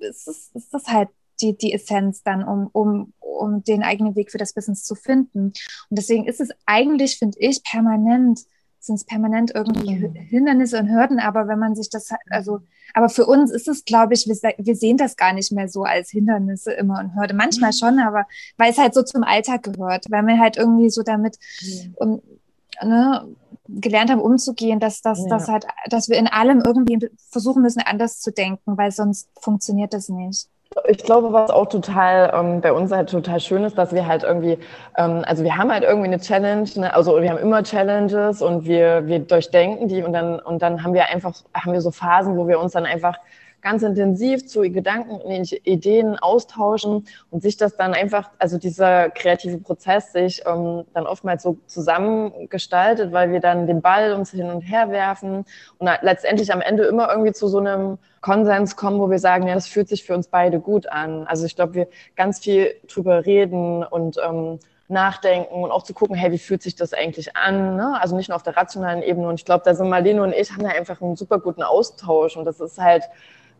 es 0.00 0.26
ist, 0.26 0.50
es 0.54 0.72
ist 0.72 0.88
halt 0.88 1.08
die, 1.40 1.56
die 1.56 1.72
Essenz 1.72 2.22
dann, 2.22 2.44
um, 2.44 2.68
um, 2.72 3.12
um 3.20 3.64
den 3.64 3.82
eigenen 3.82 4.16
Weg 4.16 4.30
für 4.30 4.38
das 4.38 4.52
Business 4.52 4.84
zu 4.84 4.94
finden. 4.94 5.46
Und 5.46 5.54
deswegen 5.90 6.26
ist 6.26 6.40
es 6.40 6.50
eigentlich, 6.66 7.18
finde 7.18 7.38
ich, 7.38 7.62
permanent, 7.62 8.40
sind 8.80 8.96
es 8.96 9.04
permanent 9.04 9.52
irgendwie 9.54 9.96
mhm. 9.96 10.14
Hindernisse 10.14 10.78
und 10.78 10.90
Hürden, 10.90 11.18
aber 11.18 11.48
wenn 11.48 11.58
man 11.58 11.74
sich 11.74 11.88
das, 11.90 12.10
also, 12.30 12.60
aber 12.92 13.08
für 13.08 13.26
uns 13.26 13.50
ist 13.50 13.66
es, 13.66 13.84
glaube 13.84 14.14
ich, 14.14 14.26
wir, 14.26 14.54
wir 14.58 14.76
sehen 14.76 14.96
das 14.96 15.16
gar 15.16 15.32
nicht 15.32 15.52
mehr 15.52 15.68
so 15.68 15.84
als 15.84 16.10
Hindernisse 16.10 16.72
immer 16.72 17.00
und 17.00 17.16
Hürde. 17.16 17.34
Manchmal 17.34 17.70
mhm. 17.70 17.76
schon, 17.76 17.98
aber 17.98 18.26
weil 18.56 18.70
es 18.70 18.78
halt 18.78 18.94
so 18.94 19.02
zum 19.02 19.24
Alltag 19.24 19.62
gehört, 19.62 20.06
weil 20.10 20.22
wir 20.26 20.38
halt 20.38 20.56
irgendwie 20.56 20.90
so 20.90 21.02
damit, 21.02 21.38
um, 21.96 22.20
ne, 22.82 23.26
gelernt 23.68 24.10
haben, 24.10 24.20
umzugehen, 24.20 24.80
dass, 24.80 25.00
dass, 25.00 25.20
ja. 25.20 25.28
dass, 25.28 25.48
halt, 25.48 25.66
dass 25.88 26.08
wir 26.08 26.18
in 26.18 26.26
allem 26.26 26.62
irgendwie 26.64 27.08
versuchen 27.30 27.62
müssen, 27.62 27.80
anders 27.80 28.20
zu 28.20 28.30
denken, 28.30 28.76
weil 28.76 28.92
sonst 28.92 29.28
funktioniert 29.40 29.94
das 29.94 30.08
nicht. 30.08 30.48
Ich 30.88 30.98
glaube, 30.98 31.32
was 31.32 31.50
auch 31.50 31.66
total 31.66 32.32
ähm, 32.34 32.60
bei 32.60 32.72
uns 32.72 32.90
halt 32.90 33.08
total 33.08 33.38
schön 33.38 33.64
ist, 33.64 33.78
dass 33.78 33.92
wir 33.92 34.06
halt 34.06 34.24
irgendwie, 34.24 34.58
ähm, 34.96 35.22
also 35.24 35.44
wir 35.44 35.56
haben 35.56 35.70
halt 35.70 35.84
irgendwie 35.84 36.08
eine 36.08 36.18
Challenge, 36.18 36.68
ne? 36.76 36.92
also 36.94 37.20
wir 37.22 37.30
haben 37.30 37.38
immer 37.38 37.62
Challenges 37.62 38.42
und 38.42 38.64
wir, 38.64 39.06
wir 39.06 39.20
durchdenken 39.20 39.88
die 39.88 40.02
und 40.02 40.12
dann, 40.12 40.40
und 40.40 40.62
dann 40.62 40.82
haben 40.82 40.94
wir 40.94 41.08
einfach, 41.08 41.32
haben 41.54 41.72
wir 41.72 41.80
so 41.80 41.92
Phasen, 41.92 42.36
wo 42.36 42.48
wir 42.48 42.58
uns 42.58 42.72
dann 42.72 42.86
einfach 42.86 43.18
ganz 43.64 43.82
intensiv 43.82 44.46
zu 44.46 44.60
Gedanken, 44.60 45.20
Ideen 45.64 46.18
austauschen 46.18 47.06
und 47.30 47.42
sich 47.42 47.56
das 47.56 47.76
dann 47.76 47.94
einfach, 47.94 48.30
also 48.38 48.58
dieser 48.58 49.08
kreative 49.08 49.56
Prozess 49.56 50.12
sich 50.12 50.42
ähm, 50.46 50.84
dann 50.92 51.06
oftmals 51.06 51.42
so 51.42 51.56
zusammengestaltet, 51.66 53.12
weil 53.12 53.32
wir 53.32 53.40
dann 53.40 53.66
den 53.66 53.80
Ball 53.80 54.12
uns 54.12 54.30
hin 54.30 54.50
und 54.50 54.60
her 54.60 54.90
werfen 54.90 55.46
und 55.78 55.90
letztendlich 56.02 56.52
am 56.52 56.60
Ende 56.60 56.84
immer 56.84 57.08
irgendwie 57.10 57.32
zu 57.32 57.48
so 57.48 57.58
einem 57.58 57.96
Konsens 58.20 58.76
kommen, 58.76 59.00
wo 59.00 59.10
wir 59.10 59.18
sagen, 59.18 59.48
ja, 59.48 59.54
das 59.54 59.66
fühlt 59.66 59.88
sich 59.88 60.04
für 60.04 60.14
uns 60.14 60.28
beide 60.28 60.60
gut 60.60 60.86
an. 60.86 61.26
Also 61.26 61.46
ich 61.46 61.56
glaube, 61.56 61.74
wir 61.74 61.88
ganz 62.16 62.40
viel 62.40 62.74
drüber 62.86 63.24
reden 63.24 63.82
und 63.82 64.18
ähm, 64.22 64.58
nachdenken 64.88 65.64
und 65.64 65.70
auch 65.70 65.84
zu 65.84 65.94
gucken, 65.94 66.14
hey, 66.16 66.30
wie 66.32 66.38
fühlt 66.38 66.62
sich 66.62 66.76
das 66.76 66.92
eigentlich 66.92 67.34
an? 67.34 67.76
Ne? 67.76 67.98
Also 67.98 68.14
nicht 68.14 68.28
nur 68.28 68.36
auf 68.36 68.42
der 68.42 68.58
rationalen 68.58 69.02
Ebene. 69.02 69.26
Und 69.28 69.40
ich 69.40 69.46
glaube, 69.46 69.62
da 69.64 69.74
sind 69.74 69.88
Marlene 69.88 70.22
und 70.22 70.34
ich 70.34 70.52
haben 70.52 70.62
da 70.62 70.68
einfach 70.68 71.00
einen 71.00 71.16
super 71.16 71.38
guten 71.38 71.62
Austausch. 71.62 72.36
Und 72.36 72.44
das 72.44 72.60
ist 72.60 72.78
halt 72.78 73.04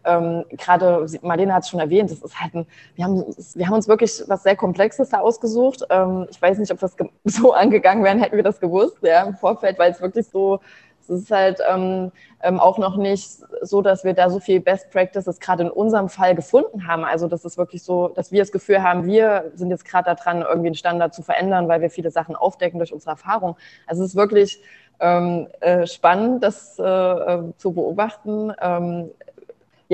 ähm, 0.04 0.44
gerade 0.50 1.06
Marlene 1.22 1.54
hat 1.54 1.64
es 1.64 1.68
schon 1.70 1.80
erwähnt, 1.80 2.10
das 2.10 2.20
ist 2.20 2.40
halt 2.40 2.54
ein, 2.54 2.66
wir 2.94 3.04
haben, 3.04 3.24
wir 3.54 3.66
haben 3.66 3.74
uns 3.74 3.88
wirklich 3.88 4.22
was 4.26 4.42
sehr 4.42 4.56
Komplexes 4.56 5.10
da 5.10 5.20
ausgesucht. 5.20 5.84
Ähm, 5.90 6.26
ich 6.30 6.40
weiß 6.40 6.58
nicht, 6.58 6.72
ob 6.72 6.78
das 6.78 6.96
so 7.24 7.52
angegangen 7.52 8.04
wären, 8.04 8.18
hätten 8.18 8.36
wir 8.36 8.42
das 8.42 8.60
gewusst, 8.60 8.98
ja, 9.02 9.22
im 9.22 9.34
Vorfeld, 9.34 9.78
weil 9.78 9.92
es 9.92 10.00
wirklich 10.00 10.26
so, 10.28 10.60
es 11.08 11.10
ist 11.10 11.30
halt 11.30 11.60
ähm, 11.70 12.12
ähm, 12.42 12.60
auch 12.60 12.78
noch 12.78 12.96
nicht 12.96 13.28
so, 13.62 13.82
dass 13.82 14.04
wir 14.04 14.14
da 14.14 14.30
so 14.30 14.40
viel 14.40 14.60
Best 14.60 14.90
Practices 14.90 15.38
gerade 15.38 15.64
in 15.64 15.70
unserem 15.70 16.08
Fall 16.08 16.34
gefunden 16.34 16.86
haben. 16.86 17.04
Also 17.04 17.28
das 17.28 17.44
ist 17.44 17.58
wirklich 17.58 17.82
so, 17.82 18.08
dass 18.08 18.32
wir 18.32 18.40
das 18.40 18.52
Gefühl 18.52 18.82
haben, 18.82 19.04
wir 19.04 19.52
sind 19.54 19.70
jetzt 19.70 19.84
gerade 19.84 20.14
daran, 20.14 20.42
irgendwie 20.42 20.68
einen 20.68 20.74
Standard 20.74 21.14
zu 21.14 21.22
verändern, 21.22 21.68
weil 21.68 21.80
wir 21.80 21.90
viele 21.90 22.10
Sachen 22.10 22.36
aufdecken 22.36 22.78
durch 22.78 22.92
unsere 22.92 23.12
Erfahrung. 23.12 23.56
Also 23.86 24.02
es 24.02 24.10
ist 24.10 24.16
wirklich 24.16 24.60
ähm, 25.00 25.48
äh, 25.60 25.86
spannend, 25.86 26.42
das 26.42 26.78
äh, 26.78 26.82
äh 26.82 27.52
zu 27.56 27.72
beobachten. 27.72 28.52
Ähm, 28.60 29.10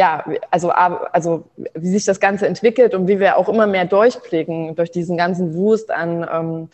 ja, 0.01 0.25
also, 0.51 0.71
also 0.71 1.45
wie 1.75 1.89
sich 1.89 2.07
das 2.07 2.21
Ganze 2.21 2.47
entwickelt 2.47 2.95
und 2.95 3.07
wie 3.07 3.21
wir 3.21 3.37
auch 3.37 3.51
immer 3.51 3.67
mehr 3.67 3.85
durchblicken 3.85 4.75
durch 4.75 4.91
diesen 4.91 5.19
ganzen 5.19 5.55
Wust 5.55 5.91
an, 5.91 6.27
ähm, 6.33 6.69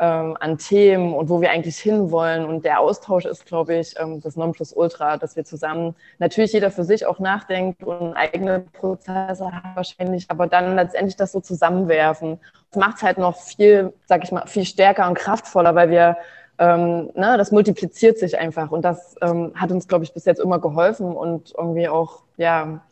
ähm, 0.00 0.36
an 0.40 0.58
Themen 0.58 1.14
und 1.14 1.28
wo 1.28 1.40
wir 1.40 1.52
eigentlich 1.52 1.78
hinwollen. 1.78 2.44
Und 2.44 2.64
der 2.64 2.80
Austausch 2.80 3.24
ist, 3.24 3.46
glaube 3.46 3.76
ich, 3.76 3.94
ähm, 4.00 4.20
das 4.20 4.34
Nonplusultra, 4.34 5.16
dass 5.16 5.36
wir 5.36 5.44
zusammen 5.44 5.94
natürlich 6.18 6.54
jeder 6.54 6.72
für 6.72 6.82
sich 6.82 7.06
auch 7.06 7.20
nachdenkt 7.20 7.84
und 7.84 8.14
eigene 8.14 8.64
Prozesse 8.72 9.52
hat 9.52 9.76
wahrscheinlich, 9.76 10.24
aber 10.28 10.48
dann 10.48 10.74
letztendlich 10.74 11.14
das 11.14 11.30
so 11.30 11.38
zusammenwerfen. 11.38 12.40
Das 12.72 12.80
macht 12.80 12.96
es 12.96 13.04
halt 13.04 13.18
noch 13.18 13.36
viel, 13.36 13.92
sag 14.06 14.24
ich 14.24 14.32
mal, 14.32 14.48
viel 14.48 14.64
stärker 14.64 15.06
und 15.06 15.14
kraftvoller, 15.14 15.76
weil 15.76 15.90
wir 15.90 16.16
ähm, 16.62 17.10
ne, 17.14 17.36
das 17.38 17.50
multipliziert 17.50 18.18
sich 18.18 18.38
einfach 18.38 18.70
und 18.70 18.84
das 18.84 19.16
ähm, 19.20 19.52
hat 19.54 19.72
uns, 19.72 19.88
glaube 19.88 20.04
ich, 20.04 20.12
bis 20.12 20.24
jetzt 20.26 20.40
immer 20.40 20.60
geholfen 20.60 21.16
und 21.16 21.52
irgendwie 21.56 21.88
auch, 21.88 22.22
ja, 22.42 22.82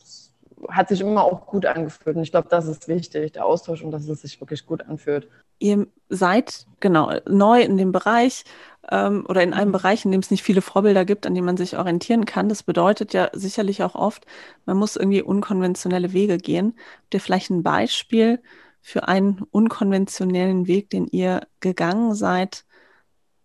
hat 0.69 0.89
sich 0.89 1.01
immer 1.01 1.25
auch 1.25 1.47
gut 1.47 1.67
angefühlt. 1.67 2.17
Und 2.17 2.23
ich 2.23 2.31
glaube, 2.31 2.49
das 2.49 2.67
ist 2.67 2.89
wichtig, 2.89 3.33
der 3.33 3.45
Austausch 3.45 3.83
und 3.83 3.91
dass 3.91 4.09
es 4.09 4.23
sich 4.23 4.41
wirklich 4.41 4.67
gut 4.67 4.83
anfühlt. 4.83 5.29
Ihr 5.59 5.87
seid 6.09 6.67
genau 6.81 7.13
neu 7.29 7.61
in 7.61 7.77
dem 7.77 7.93
Bereich 7.93 8.45
ähm, 8.91 9.27
oder 9.29 9.43
in 9.43 9.53
einem 9.53 9.69
mhm. 9.69 9.73
Bereich, 9.73 10.05
in 10.05 10.13
dem 10.13 10.21
es 10.21 10.31
nicht 10.31 10.43
viele 10.43 10.63
Vorbilder 10.63 11.05
gibt, 11.05 11.27
an 11.27 11.35
denen 11.35 11.47
man 11.47 11.57
sich 11.57 11.77
orientieren 11.77 12.25
kann. 12.25 12.49
Das 12.49 12.63
bedeutet 12.63 13.13
ja 13.13 13.29
sicherlich 13.33 13.83
auch 13.83 13.95
oft, 13.95 14.27
man 14.67 14.77
muss 14.77 14.97
irgendwie 14.97 15.23
unkonventionelle 15.23 16.13
Wege 16.13 16.39
gehen. 16.39 16.75
Habt 17.03 17.15
ihr 17.15 17.21
vielleicht 17.21 17.51
ein 17.51 17.63
Beispiel 17.63 18.41
für 18.81 19.09
einen 19.09 19.43
unkonventionellen 19.51 20.67
Weg, 20.67 20.91
den 20.91 21.07
ihr 21.09 21.43
gegangen 21.61 22.15
seid, 22.15 22.65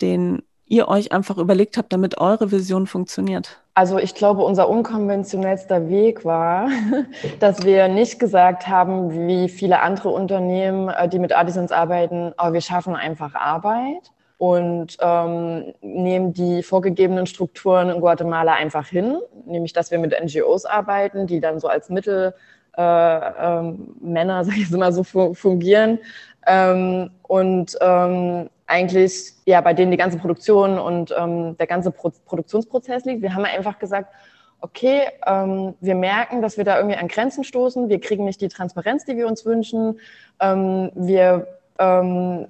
den 0.01 0.43
ihr 0.65 0.87
euch 0.87 1.11
einfach 1.11 1.37
überlegt 1.37 1.77
habt, 1.77 1.91
damit 1.91 2.19
eure 2.19 2.51
Vision 2.51 2.87
funktioniert? 2.87 3.64
Also 3.75 3.99
ich 3.99 4.15
glaube, 4.15 4.41
unser 4.41 4.69
unkonventionellster 4.69 5.89
Weg 5.89 6.25
war, 6.25 6.69
dass 7.39 7.63
wir 7.63 7.87
nicht 7.89 8.19
gesagt 8.19 8.67
haben, 8.67 9.27
wie 9.27 9.49
viele 9.49 9.81
andere 9.81 10.09
Unternehmen, 10.09 10.89
äh, 10.89 11.07
die 11.07 11.19
mit 11.19 11.33
Artisans 11.33 11.71
arbeiten, 11.71 12.33
aber 12.37 12.53
wir 12.53 12.61
schaffen 12.61 12.95
einfach 12.95 13.35
Arbeit, 13.35 14.11
und 14.37 14.97
ähm, 14.99 15.73
nehmen 15.81 16.33
die 16.33 16.61
vorgegebenen 16.61 17.25
Strukturen 17.25 17.89
in 17.89 18.01
Guatemala 18.01 18.53
einfach 18.53 18.87
hin, 18.87 19.17
nämlich 19.45 19.73
dass 19.73 19.91
wir 19.91 19.99
mit 19.99 20.13
NGOs 20.21 20.65
arbeiten, 20.65 21.25
die 21.27 21.39
dann 21.39 21.59
so 21.59 21.67
als 21.67 21.89
Mittelmänner, 21.89 22.33
äh, 22.77 23.59
ähm, 23.59 23.95
sag 24.43 24.57
ich 24.57 24.69
mal 24.71 24.91
so, 24.91 25.03
fungieren. 25.33 25.99
Ähm, 26.45 27.11
und 27.23 27.77
ähm, 27.81 28.49
eigentlich 28.67 29.33
ja 29.45 29.61
bei 29.61 29.73
denen 29.73 29.91
die 29.91 29.97
ganze 29.97 30.17
Produktion 30.17 30.79
und 30.79 31.13
ähm, 31.17 31.57
der 31.57 31.67
ganze 31.67 31.91
Pro 31.91 32.11
Produktionsprozess 32.25 33.05
liegt. 33.05 33.21
Wir 33.21 33.35
haben 33.35 33.45
einfach 33.45 33.79
gesagt, 33.79 34.13
okay, 34.61 35.03
ähm, 35.25 35.75
wir 35.81 35.95
merken, 35.95 36.41
dass 36.41 36.57
wir 36.57 36.63
da 36.63 36.77
irgendwie 36.77 36.97
an 36.97 37.07
Grenzen 37.07 37.43
stoßen, 37.43 37.89
wir 37.89 37.99
kriegen 37.99 38.25
nicht 38.25 38.41
die 38.41 38.47
Transparenz, 38.47 39.05
die 39.05 39.17
wir 39.17 39.27
uns 39.27 39.45
wünschen, 39.45 39.99
ähm, 40.39 40.91
wir 40.95 41.47
ähm, 41.77 42.47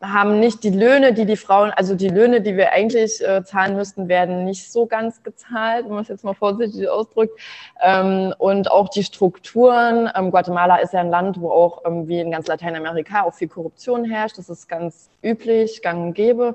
haben 0.00 0.38
nicht 0.38 0.62
die 0.62 0.70
Löhne, 0.70 1.12
die 1.12 1.26
die 1.26 1.36
Frauen, 1.36 1.70
also 1.70 1.94
die 1.94 2.08
Löhne, 2.08 2.40
die 2.40 2.56
wir 2.56 2.72
eigentlich 2.72 3.20
äh, 3.26 3.42
zahlen 3.44 3.76
müssten, 3.76 4.08
werden 4.08 4.44
nicht 4.44 4.70
so 4.70 4.86
ganz 4.86 5.22
gezahlt, 5.22 5.86
wenn 5.86 5.94
man 5.94 6.02
es 6.02 6.08
jetzt 6.08 6.24
mal 6.24 6.34
vorsichtig 6.34 6.88
ausdrückt. 6.88 7.38
Ähm, 7.82 8.32
und 8.38 8.70
auch 8.70 8.88
die 8.88 9.02
Strukturen. 9.02 10.10
Ähm, 10.14 10.30
Guatemala 10.30 10.76
ist 10.76 10.92
ja 10.92 11.00
ein 11.00 11.10
Land, 11.10 11.40
wo 11.40 11.50
auch 11.50 11.82
ähm, 11.84 12.06
wie 12.06 12.20
in 12.20 12.30
ganz 12.30 12.46
Lateinamerika 12.46 13.22
auch 13.22 13.34
viel 13.34 13.48
Korruption 13.48 14.04
herrscht. 14.04 14.38
Das 14.38 14.48
ist 14.48 14.68
ganz 14.68 15.10
üblich, 15.22 15.82
gang 15.82 16.06
und 16.06 16.14
gäbe. 16.14 16.54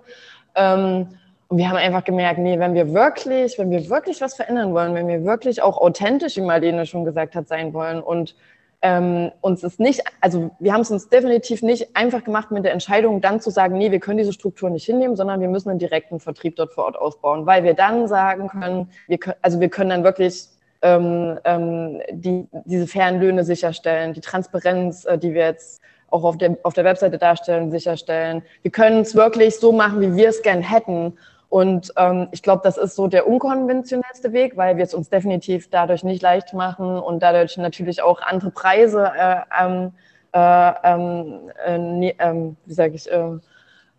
Ähm, 0.56 1.08
und 1.50 1.58
wir 1.58 1.70
haben 1.70 1.78
einfach 1.78 2.04
gemerkt, 2.04 2.40
nee, 2.40 2.58
wenn 2.58 2.74
wir 2.74 2.94
wirklich, 2.94 3.60
wenn 3.60 3.70
wir 3.70 3.90
wirklich 3.90 4.22
was 4.22 4.36
verändern 4.36 4.74
wollen, 4.74 4.96
wenn 4.96 5.08
wir 5.08 5.24
wirklich 5.24 5.62
auch 5.62 5.78
authentisch, 5.78 6.38
wie 6.38 6.42
Marlene 6.42 6.86
schon 6.86 7.06
gesagt 7.06 7.36
hat, 7.36 7.48
sein 7.48 7.74
wollen 7.74 8.02
und 8.02 8.36
ähm, 8.84 9.32
uns 9.40 9.64
ist 9.64 9.80
nicht, 9.80 10.02
also 10.20 10.52
wir 10.60 10.74
haben 10.74 10.82
es 10.82 10.92
uns 10.92 11.08
definitiv 11.08 11.62
nicht 11.64 11.96
einfach 11.96 12.26
gemacht 12.26 12.52
mit 12.52 12.66
der 12.66 12.74
Entscheidung, 12.74 13.22
dann 13.22 13.40
zu 13.40 13.50
sagen, 13.50 13.78
nee, 13.78 13.92
wir 13.92 14.02
können 14.02 14.18
diese 14.18 14.34
Struktur 14.34 14.70
nicht 14.70 14.86
hinnehmen, 14.86 15.16
sondern 15.16 15.40
wir 15.40 15.48
müssen 15.48 15.70
einen 15.70 15.80
direkten 15.80 16.20
Vertrieb 16.20 16.58
dort 16.58 16.74
vor 16.74 16.84
Ort 16.84 16.98
aufbauen, 16.98 17.46
weil 17.46 17.64
wir 17.64 17.76
dann 17.76 18.10
sagen 18.10 18.50
können, 18.50 18.90
wir 19.08 19.18
können 19.18 19.38
also 19.42 19.62
wir 19.62 19.70
können 19.70 19.90
dann 19.90 20.04
wirklich 20.04 20.50
ähm, 20.82 21.40
ähm, 21.46 22.02
die, 22.12 22.46
diese 22.66 22.86
fairen 22.86 23.22
Löhne 23.22 23.46
sicherstellen, 23.46 24.14
die 24.14 24.20
Transparenz, 24.20 25.06
äh, 25.06 25.18
die 25.18 25.34
wir 25.34 25.46
jetzt 25.46 25.82
auch 26.10 26.26
auf 26.26 26.38
der, 26.38 26.58
auf 26.64 26.74
der 26.74 26.84
Webseite 26.84 27.18
darstellen, 27.18 27.72
sicherstellen. 27.72 28.44
Wir 28.64 28.72
können 28.72 29.00
es 29.00 29.16
wirklich 29.16 29.56
so 29.56 29.72
machen, 29.72 30.02
wie 30.02 30.16
wir 30.16 30.28
es 30.28 30.42
gern 30.42 30.62
hätten. 30.62 31.18
Und 31.54 31.94
ähm, 31.98 32.30
ich 32.32 32.42
glaube, 32.42 32.62
das 32.64 32.78
ist 32.78 32.96
so 32.96 33.08
der 33.08 33.28
unkonventionellste 33.28 34.34
Weg, 34.34 34.58
weil 34.58 34.78
wir 34.78 34.84
es 34.86 34.96
uns 34.96 35.10
definitiv 35.10 35.70
dadurch 35.70 36.04
nicht 36.04 36.24
leicht 36.24 36.56
machen 36.56 36.98
und 36.98 37.22
dadurch 37.22 37.58
natürlich 37.58 38.02
auch 38.02 38.24
andere 38.24 38.50
Preise, 38.50 39.12
äh, 39.16 39.36
ähm, 39.62 39.92
äh, 40.34 40.74
ähm, 40.84 41.52
äh, 41.64 41.78
ne, 41.78 42.16
ähm, 42.18 42.58
wie 42.66 42.74
sage 42.74 42.96
ich, 42.96 43.08
ähm, 43.12 43.42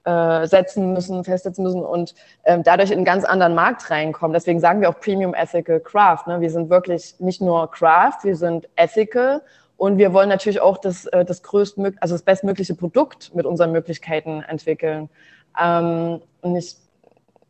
äh, 0.04 0.48
setzen 0.48 0.94
müssen, 0.94 1.22
festsetzen 1.22 1.62
müssen 1.62 1.84
und 1.84 2.16
ähm, 2.42 2.64
dadurch 2.64 2.90
in 2.90 2.96
einen 2.96 3.04
ganz 3.04 3.24
anderen 3.24 3.54
Markt 3.54 3.88
reinkommen. 3.88 4.34
Deswegen 4.34 4.58
sagen 4.58 4.80
wir 4.80 4.88
auch 4.88 4.98
Premium 4.98 5.32
Ethical 5.32 5.78
Craft. 5.78 6.26
Ne? 6.26 6.40
Wir 6.40 6.50
sind 6.50 6.70
wirklich 6.70 7.20
nicht 7.20 7.40
nur 7.40 7.70
Craft, 7.70 8.24
wir 8.24 8.34
sind 8.34 8.68
Ethical 8.74 9.42
und 9.76 9.96
wir 9.96 10.12
wollen 10.12 10.28
natürlich 10.28 10.60
auch 10.60 10.78
das, 10.78 11.06
äh, 11.06 11.24
das 11.24 11.44
größtmögliche, 11.44 12.02
also 12.02 12.16
das 12.16 12.22
bestmögliche 12.22 12.74
Produkt 12.74 13.32
mit 13.32 13.46
unseren 13.46 13.70
Möglichkeiten 13.70 14.42
entwickeln. 14.42 15.08
Ähm, 15.56 16.20
und 16.40 16.56
ich 16.56 16.78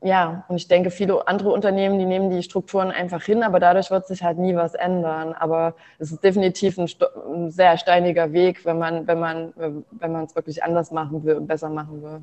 ja, 0.05 0.45
und 0.49 0.57
ich 0.57 0.69
denke, 0.69 0.91
viele 0.91 1.27
andere 1.27 1.51
Unternehmen, 1.51 1.99
die 1.99 2.05
nehmen 2.05 2.29
die 2.29 2.43
Strukturen 2.43 2.91
einfach 2.91 3.23
hin, 3.23 3.43
aber 3.43 3.59
dadurch 3.59 3.91
wird 3.91 4.07
sich 4.07 4.23
halt 4.23 4.37
nie 4.37 4.55
was 4.55 4.75
ändern. 4.75 5.33
Aber 5.33 5.75
es 5.99 6.13
ist 6.13 6.23
definitiv 6.23 6.77
ein, 6.77 6.91
ein 7.27 7.51
sehr 7.51 7.79
steiniger 7.79 8.35
Weg, 8.35 8.67
wenn 8.67 8.79
man, 8.79 9.07
wenn 9.07 9.19
man, 9.19 9.55
wenn 9.57 10.15
es 10.17 10.37
wirklich 10.37 10.63
anders 10.63 10.91
machen 10.91 11.25
will 11.25 11.37
und 11.37 11.47
besser 11.47 11.71
machen 11.71 12.03
will. 12.03 12.23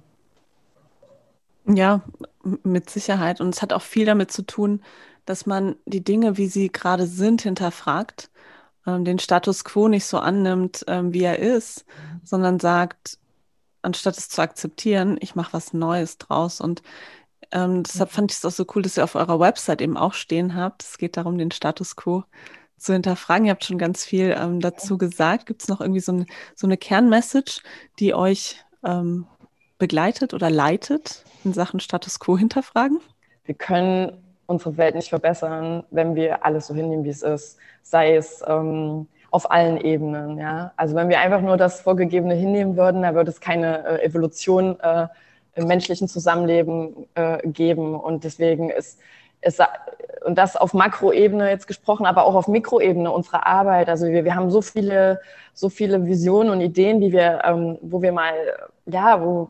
Ja, 1.76 2.02
mit 2.64 2.92
Sicherheit. 2.92 3.42
Und 3.42 3.56
es 3.56 3.64
hat 3.64 3.74
auch 3.74 3.82
viel 3.82 4.06
damit 4.06 4.32
zu 4.32 4.44
tun, 4.44 4.84
dass 5.26 5.48
man 5.48 5.76
die 5.88 6.04
Dinge, 6.04 6.38
wie 6.38 6.48
sie 6.48 6.72
gerade 6.72 7.08
sind, 7.08 7.42
hinterfragt, 7.42 8.30
ähm, 8.86 9.06
den 9.06 9.18
Status 9.18 9.64
quo 9.64 9.88
nicht 9.88 10.06
so 10.06 10.20
annimmt, 10.20 10.86
ähm, 10.88 11.14
wie 11.16 11.24
er 11.24 11.40
ist, 11.40 11.86
sondern 12.24 12.60
sagt, 12.60 13.18
anstatt 13.82 14.18
es 14.18 14.30
zu 14.30 14.40
akzeptieren, 14.42 15.18
ich 15.20 15.36
mache 15.36 15.54
was 15.54 15.74
Neues 15.74 16.20
draus. 16.20 16.62
Und 16.62 16.84
ähm, 17.52 17.84
deshalb 17.84 18.12
fand 18.12 18.32
ich 18.32 18.38
es 18.38 18.46
auch 18.46 18.52
so 18.52 18.66
cool, 18.76 18.82
dass 18.82 18.98
ihr 18.98 19.04
auf 19.04 19.16
eurer 19.16 19.39
Website 19.39 19.82
eben 19.82 19.98
auch 19.98 20.14
stehen 20.14 20.56
habt. 20.56 20.84
Es 20.84 20.98
geht 20.98 21.18
darum, 21.18 21.38
den 21.38 21.52
Status 21.52 21.96
quo 21.96 22.24
zu 22.78 22.94
hinterfragen. 22.94 23.46
Ihr 23.46 23.52
habt 23.52 23.66
schon 23.66 23.78
ganz 23.78 24.04
viel 24.04 24.36
ähm, 24.38 24.60
dazu 24.60 24.98
gesagt. 24.98 25.46
Gibt 25.46 25.62
es 25.62 25.68
noch 25.68 25.82
irgendwie 25.82 26.00
so, 26.00 26.14
ein, 26.14 26.26
so 26.56 26.68
eine 26.68 26.78
Kernmessage, 26.78 27.62
die 28.00 28.14
euch 28.14 28.58
ähm, 28.84 29.28
begleitet 29.78 30.34
oder 30.34 30.50
leitet 30.50 31.24
in 31.44 31.54
Sachen 31.54 31.80
Status 31.80 32.20
quo 32.20 32.38
hinterfragen? 32.38 33.00
Wir 33.46 33.56
können 33.56 34.18
unsere 34.46 34.78
Welt 34.78 34.96
nicht 34.96 35.10
verbessern, 35.10 35.84
wenn 35.92 36.16
wir 36.16 36.46
alles 36.46 36.68
so 36.68 36.74
hinnehmen, 36.74 37.04
wie 37.04 37.10
es 37.10 37.24
ist. 37.24 37.58
Sei 37.84 38.16
es 38.16 38.44
ähm, 38.48 39.08
auf 39.32 39.50
allen 39.50 39.78
Ebenen. 39.78 40.38
Ja? 40.38 40.74
Also 40.76 40.96
wenn 40.96 41.10
wir 41.10 41.20
einfach 41.20 41.42
nur 41.42 41.58
das 41.58 41.82
Vorgegebene 41.82 42.36
hinnehmen 42.36 42.78
würden, 42.78 43.02
dann 43.02 43.16
würde 43.16 43.32
es 43.32 43.39
keine 43.39 43.86
äh, 43.86 44.06
Evolution 44.06 44.80
äh, 44.82 45.08
im 45.56 45.68
menschlichen 45.68 46.08
Zusammenleben 46.08 47.08
äh, 47.16 47.47
geben. 47.47 47.95
Und 47.95 48.24
deswegen 48.24 48.70
ist, 48.70 48.99
ist 49.41 49.62
und 50.26 50.38
das 50.38 50.56
auf 50.56 50.74
Makroebene 50.74 51.49
jetzt 51.49 51.68
gesprochen, 51.68 52.06
aber 52.06 52.26
auch 52.26 52.36
auf 52.36 52.47
Mikroebene 52.47 53.12
unserer 53.12 53.47
Arbeit. 53.47 53.89
Also 53.89 54.08
wir, 54.08 54.24
wir 54.24 54.36
haben 54.36 54.52
so 54.52 54.62
viele, 54.62 55.20
so 55.54 55.70
viele 55.70 56.06
Visionen 56.06 56.52
und 56.52 56.62
Ideen, 56.62 57.02
die 57.02 57.12
wir, 57.12 57.41
ähm, 57.43 57.78
wo 57.82 58.02
wir 58.02 58.12
mal, 58.12 58.34
ja, 58.86 59.22
wo, 59.22 59.49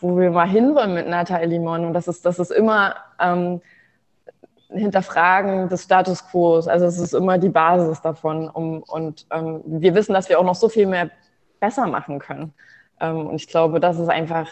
wo 0.00 0.18
wir 0.18 0.30
mal 0.30 0.48
hinwollen 0.48 0.94
mit 0.94 1.08
Nathalie 1.08 1.46
Limon. 1.46 1.84
Und 1.84 1.94
das 1.94 2.08
ist, 2.08 2.26
das 2.26 2.38
ist 2.38 2.50
immer 2.50 2.96
ähm, 3.20 3.60
Hinterfragen 4.68 5.68
des 5.68 5.84
Status 5.84 6.26
Quo. 6.28 6.56
Also 6.56 6.86
es 6.86 6.98
ist 6.98 7.14
immer 7.14 7.38
die 7.38 7.48
Basis 7.48 8.00
davon. 8.00 8.48
Um, 8.48 8.82
und 8.82 9.26
ähm, 9.30 9.62
wir 9.64 9.94
wissen, 9.94 10.14
dass 10.14 10.28
wir 10.28 10.40
auch 10.40 10.44
noch 10.44 10.56
so 10.56 10.68
viel 10.68 10.86
mehr 10.86 11.10
besser 11.60 11.86
machen 11.86 12.18
können. 12.18 12.52
Ähm, 13.00 13.28
und 13.28 13.36
ich 13.36 13.46
glaube, 13.46 13.78
das 13.78 13.98
ist 13.98 14.08
einfach 14.08 14.48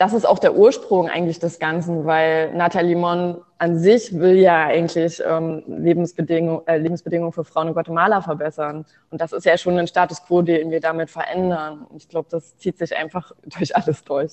das 0.00 0.14
ist 0.14 0.24
auch 0.24 0.38
der 0.38 0.56
Ursprung 0.56 1.10
eigentlich 1.10 1.40
des 1.40 1.58
Ganzen, 1.58 2.06
weil 2.06 2.54
Nathalie 2.54 2.96
Mon 2.96 3.42
an 3.58 3.78
sich 3.78 4.18
will 4.18 4.36
ja 4.36 4.64
eigentlich 4.64 5.22
ähm, 5.22 5.62
Lebensbedingungen, 5.66 6.66
äh, 6.66 6.78
Lebensbedingungen 6.78 7.34
für 7.34 7.44
Frauen 7.44 7.68
in 7.68 7.74
Guatemala 7.74 8.22
verbessern. 8.22 8.86
Und 9.10 9.20
das 9.20 9.34
ist 9.34 9.44
ja 9.44 9.58
schon 9.58 9.78
ein 9.78 9.86
Status 9.86 10.24
quo, 10.24 10.40
den 10.40 10.70
wir 10.70 10.80
damit 10.80 11.10
verändern. 11.10 11.86
Ich 11.98 12.08
glaube, 12.08 12.28
das 12.30 12.56
zieht 12.56 12.78
sich 12.78 12.96
einfach 12.96 13.32
durch 13.44 13.76
alles 13.76 14.02
durch. 14.02 14.32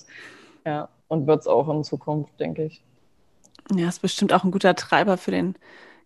Ja, 0.64 0.88
und 1.08 1.26
wird 1.26 1.40
es 1.40 1.46
auch 1.46 1.68
in 1.68 1.84
Zukunft, 1.84 2.40
denke 2.40 2.64
ich. 2.64 2.82
Ja, 3.74 3.88
ist 3.88 4.00
bestimmt 4.00 4.32
auch 4.32 4.44
ein 4.44 4.52
guter 4.52 4.74
Treiber 4.74 5.18
für 5.18 5.32
den 5.32 5.54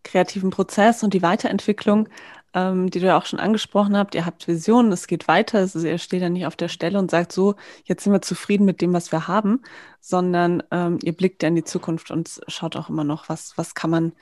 kreativen 0.02 0.50
Prozess 0.50 1.04
und 1.04 1.14
die 1.14 1.22
Weiterentwicklung 1.22 2.08
ähm, 2.54 2.90
die 2.90 3.00
du 3.00 3.06
ja 3.06 3.18
auch 3.18 3.26
schon 3.26 3.38
angesprochen 3.38 3.96
habt. 3.96 4.14
Ihr 4.14 4.26
habt 4.26 4.46
Visionen, 4.46 4.92
es 4.92 5.06
geht 5.06 5.28
weiter. 5.28 5.58
Also 5.58 5.86
ihr 5.86 5.98
steht 5.98 6.22
ja 6.22 6.28
nicht 6.28 6.46
auf 6.46 6.56
der 6.56 6.68
Stelle 6.68 6.98
und 6.98 7.10
sagt 7.10 7.32
so, 7.32 7.54
jetzt 7.84 8.04
sind 8.04 8.12
wir 8.12 8.22
zufrieden 8.22 8.64
mit 8.64 8.80
dem, 8.80 8.92
was 8.92 9.12
wir 9.12 9.28
haben, 9.28 9.62
sondern 10.00 10.62
ähm, 10.70 10.98
ihr 11.02 11.16
blickt 11.16 11.42
ja 11.42 11.48
in 11.48 11.56
die 11.56 11.64
Zukunft 11.64 12.10
und 12.10 12.40
schaut 12.48 12.76
auch 12.76 12.88
immer 12.88 13.04
noch, 13.04 13.28
was, 13.28 13.56
was 13.56 13.74
kann 13.74 13.90
man 13.90 14.12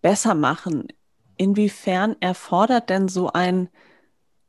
besser 0.00 0.34
machen. 0.34 0.88
Inwiefern 1.36 2.16
erfordert 2.20 2.90
denn 2.90 3.08
so 3.08 3.32
ein 3.32 3.68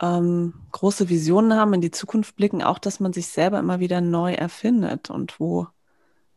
ähm, 0.02 0.54
große 0.72 1.10
Visionen 1.10 1.54
haben, 1.54 1.74
in 1.74 1.82
die 1.82 1.92
Zukunft 1.92 2.36
blicken, 2.36 2.64
auch 2.64 2.80
dass 2.80 3.00
man 3.00 3.14
sich 3.14 3.28
selber 3.28 3.60
immer 3.60 3.80
wieder 3.80 4.02
neu 4.02 4.34
erfindet 4.34 5.10
und 5.10 5.40
wo 5.40 5.68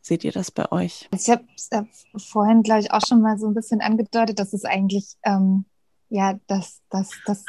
seht 0.01 0.25
ihr 0.25 0.33
das 0.33 0.51
bei 0.51 0.71
euch? 0.73 1.09
Ich 1.15 1.31
habe 1.31 1.45
äh, 1.71 1.85
vorhin, 2.19 2.63
glaube 2.65 2.81
ich, 2.81 2.91
auch 2.91 3.01
schon 3.07 3.23
mal 3.23 3.39
so 3.39 3.47
ein 3.47 3.55
bisschen 3.55 3.81
angedeutet, 3.81 4.41
dass 4.41 4.53
es 4.53 4.65
eigentlich 4.65 5.15
ähm, 5.23 5.65
ja, 6.13 6.39
dass 6.47 6.83
das, 6.91 7.11
das, 7.25 7.45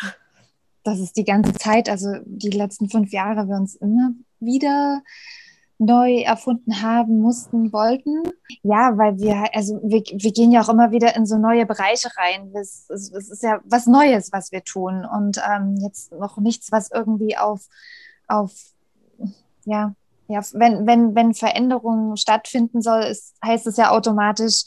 das 0.83 0.99
ist 0.99 1.17
die 1.17 1.25
ganze 1.25 1.53
Zeit, 1.53 1.89
also 1.89 2.15
die 2.25 2.49
letzten 2.49 2.89
fünf 2.89 3.11
Jahre, 3.11 3.47
wir 3.47 3.57
uns 3.57 3.75
immer 3.75 4.11
wieder 4.39 5.03
neu 5.79 6.21
erfunden 6.21 6.81
haben, 6.81 7.19
mussten, 7.19 7.73
wollten. 7.73 8.23
Ja, 8.61 8.97
weil 8.97 9.17
wir, 9.17 9.53
also 9.53 9.81
wir, 9.83 10.01
wir 10.01 10.31
gehen 10.31 10.53
ja 10.53 10.61
auch 10.61 10.69
immer 10.69 10.91
wieder 10.91 11.13
in 11.17 11.25
so 11.25 11.37
neue 11.37 11.65
Bereiche 11.65 12.09
rein. 12.15 12.53
Es, 12.55 12.89
es, 12.89 13.11
es 13.11 13.29
ist 13.29 13.43
ja 13.43 13.59
was 13.65 13.85
Neues, 13.85 14.31
was 14.31 14.53
wir 14.53 14.63
tun 14.63 15.05
und 15.05 15.41
ähm, 15.45 15.75
jetzt 15.81 16.13
noch 16.13 16.37
nichts, 16.37 16.71
was 16.71 16.89
irgendwie 16.89 17.35
auf, 17.35 17.67
auf 18.29 18.53
ja, 19.65 19.93
ja, 20.29 20.39
wenn, 20.53 20.87
wenn, 20.87 21.15
wenn 21.15 21.33
Veränderungen 21.33 22.15
stattfinden 22.15 22.81
soll, 22.81 23.01
ist, 23.03 23.35
heißt 23.43 23.67
es 23.67 23.75
ja 23.75 23.91
automatisch, 23.91 24.63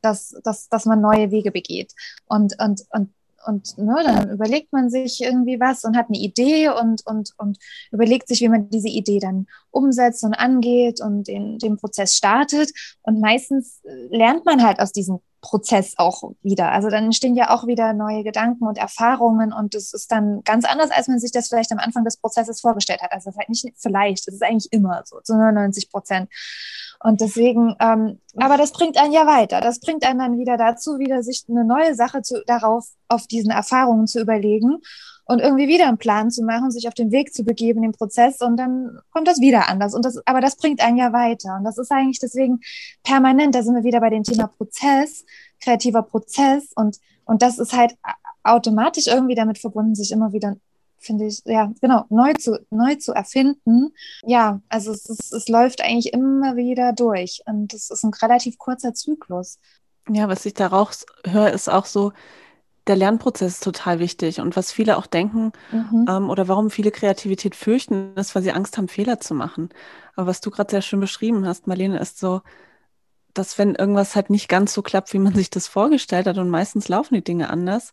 dass, 0.00 0.30
dass, 0.44 0.68
dass 0.68 0.84
man 0.84 1.00
neue 1.00 1.32
Wege 1.32 1.50
begeht. 1.50 1.92
Und, 2.26 2.54
und, 2.60 2.82
und 2.90 3.12
und 3.46 3.76
ne, 3.78 3.96
dann 4.04 4.30
überlegt 4.30 4.72
man 4.72 4.90
sich 4.90 5.20
irgendwie 5.22 5.60
was 5.60 5.84
und 5.84 5.96
hat 5.96 6.06
eine 6.08 6.18
Idee 6.18 6.68
und, 6.68 7.06
und, 7.06 7.32
und 7.36 7.58
überlegt 7.90 8.28
sich, 8.28 8.40
wie 8.40 8.48
man 8.48 8.70
diese 8.70 8.88
Idee 8.88 9.18
dann 9.18 9.46
umsetzt 9.70 10.24
und 10.24 10.34
angeht 10.34 11.00
und 11.00 11.28
den, 11.28 11.58
den 11.58 11.76
Prozess 11.76 12.14
startet. 12.14 12.70
Und 13.02 13.20
meistens 13.20 13.80
lernt 14.10 14.44
man 14.44 14.64
halt 14.64 14.80
aus 14.80 14.92
diesen 14.92 15.20
Prozess 15.42 15.94
auch 15.98 16.32
wieder. 16.42 16.70
Also 16.72 16.88
dann 16.88 17.04
entstehen 17.04 17.34
ja 17.34 17.50
auch 17.50 17.66
wieder 17.66 17.92
neue 17.92 18.22
Gedanken 18.22 18.66
und 18.66 18.78
Erfahrungen 18.78 19.52
und 19.52 19.74
es 19.74 19.92
ist 19.92 20.10
dann 20.12 20.42
ganz 20.44 20.64
anders, 20.64 20.90
als 20.90 21.08
man 21.08 21.18
sich 21.18 21.32
das 21.32 21.48
vielleicht 21.48 21.72
am 21.72 21.78
Anfang 21.78 22.04
des 22.04 22.16
Prozesses 22.16 22.60
vorgestellt 22.60 23.02
hat. 23.02 23.12
Also 23.12 23.26
das 23.26 23.34
ist 23.34 23.38
halt 23.38 23.48
nicht 23.48 23.66
vielleicht, 23.76 24.28
es 24.28 24.34
ist 24.34 24.42
eigentlich 24.42 24.72
immer 24.72 25.02
so, 25.04 25.20
zu 25.20 25.34
99 25.34 25.90
Prozent. 25.90 26.30
Und 27.02 27.20
deswegen, 27.20 27.74
ähm, 27.80 28.20
aber 28.36 28.56
das 28.56 28.72
bringt 28.72 28.96
einen 28.96 29.12
ja 29.12 29.26
weiter. 29.26 29.60
Das 29.60 29.80
bringt 29.80 30.06
einen 30.06 30.20
dann 30.20 30.38
wieder 30.38 30.56
dazu, 30.56 30.98
wieder 30.98 31.22
sich 31.22 31.44
eine 31.48 31.64
neue 31.64 31.94
Sache 31.94 32.22
zu, 32.22 32.42
darauf, 32.46 32.86
auf 33.08 33.26
diesen 33.26 33.50
Erfahrungen 33.50 34.06
zu 34.06 34.20
überlegen 34.20 34.78
und 35.24 35.40
irgendwie 35.40 35.66
wieder 35.66 35.88
einen 35.88 35.98
Plan 35.98 36.30
zu 36.30 36.44
machen, 36.44 36.70
sich 36.70 36.86
auf 36.86 36.94
den 36.94 37.10
Weg 37.10 37.34
zu 37.34 37.42
begeben, 37.44 37.82
den 37.82 37.92
Prozess 37.92 38.40
und 38.40 38.56
dann 38.56 38.98
kommt 39.10 39.26
das 39.26 39.40
wieder 39.40 39.68
anders. 39.68 39.94
Und 39.94 40.04
das, 40.04 40.24
aber 40.26 40.40
das 40.40 40.56
bringt 40.56 40.80
einen 40.80 40.96
ja 40.96 41.12
weiter. 41.12 41.56
Und 41.56 41.64
das 41.64 41.78
ist 41.78 41.90
eigentlich 41.90 42.20
deswegen 42.20 42.60
permanent, 43.02 43.54
da 43.54 43.62
sind 43.62 43.74
wir 43.74 43.84
wieder 43.84 44.00
bei 44.00 44.10
dem 44.10 44.22
Thema 44.22 44.46
Prozess, 44.46 45.24
kreativer 45.60 46.02
Prozess 46.02 46.70
und, 46.76 46.98
und 47.24 47.42
das 47.42 47.58
ist 47.58 47.72
halt 47.72 47.96
automatisch 48.44 49.06
irgendwie 49.08 49.34
damit 49.34 49.58
verbunden, 49.58 49.94
sich 49.94 50.12
immer 50.12 50.32
wieder 50.32 50.56
finde 51.02 51.26
ich, 51.26 51.42
ja, 51.44 51.72
genau, 51.80 52.04
neu 52.08 52.32
zu, 52.34 52.58
neu 52.70 52.94
zu 52.96 53.12
erfinden. 53.12 53.92
Ja, 54.24 54.60
also 54.68 54.92
es, 54.92 55.08
ist, 55.08 55.32
es 55.32 55.48
läuft 55.48 55.82
eigentlich 55.82 56.12
immer 56.12 56.56
wieder 56.56 56.92
durch 56.92 57.42
und 57.46 57.74
es 57.74 57.90
ist 57.90 58.04
ein 58.04 58.12
relativ 58.14 58.58
kurzer 58.58 58.94
Zyklus. 58.94 59.58
Ja, 60.08 60.28
was 60.28 60.46
ich 60.46 60.54
daraus 60.54 61.06
höre, 61.24 61.52
ist 61.52 61.68
auch 61.68 61.86
so, 61.86 62.12
der 62.86 62.96
Lernprozess 62.96 63.54
ist 63.54 63.64
total 63.64 63.98
wichtig. 63.98 64.40
Und 64.40 64.56
was 64.56 64.72
viele 64.72 64.96
auch 64.96 65.06
denken 65.06 65.52
mhm. 65.70 66.06
ähm, 66.08 66.30
oder 66.30 66.48
warum 66.48 66.70
viele 66.70 66.90
Kreativität 66.90 67.54
fürchten, 67.54 68.14
ist, 68.16 68.34
weil 68.34 68.42
sie 68.42 68.52
Angst 68.52 68.76
haben, 68.76 68.88
Fehler 68.88 69.20
zu 69.20 69.34
machen. 69.34 69.70
Aber 70.16 70.26
was 70.26 70.40
du 70.40 70.50
gerade 70.50 70.70
sehr 70.70 70.82
schön 70.82 71.00
beschrieben 71.00 71.46
hast, 71.46 71.66
Marlene, 71.66 71.98
ist 72.00 72.18
so, 72.18 72.42
dass 73.34 73.58
wenn 73.58 73.74
irgendwas 73.74 74.16
halt 74.16 74.30
nicht 74.30 74.48
ganz 74.48 74.74
so 74.74 74.82
klappt, 74.82 75.12
wie 75.12 75.18
man 75.18 75.34
sich 75.34 75.50
das 75.50 75.68
vorgestellt 75.68 76.26
hat, 76.26 76.38
und 76.38 76.50
meistens 76.50 76.88
laufen 76.88 77.14
die 77.14 77.24
Dinge 77.24 77.50
anders, 77.50 77.92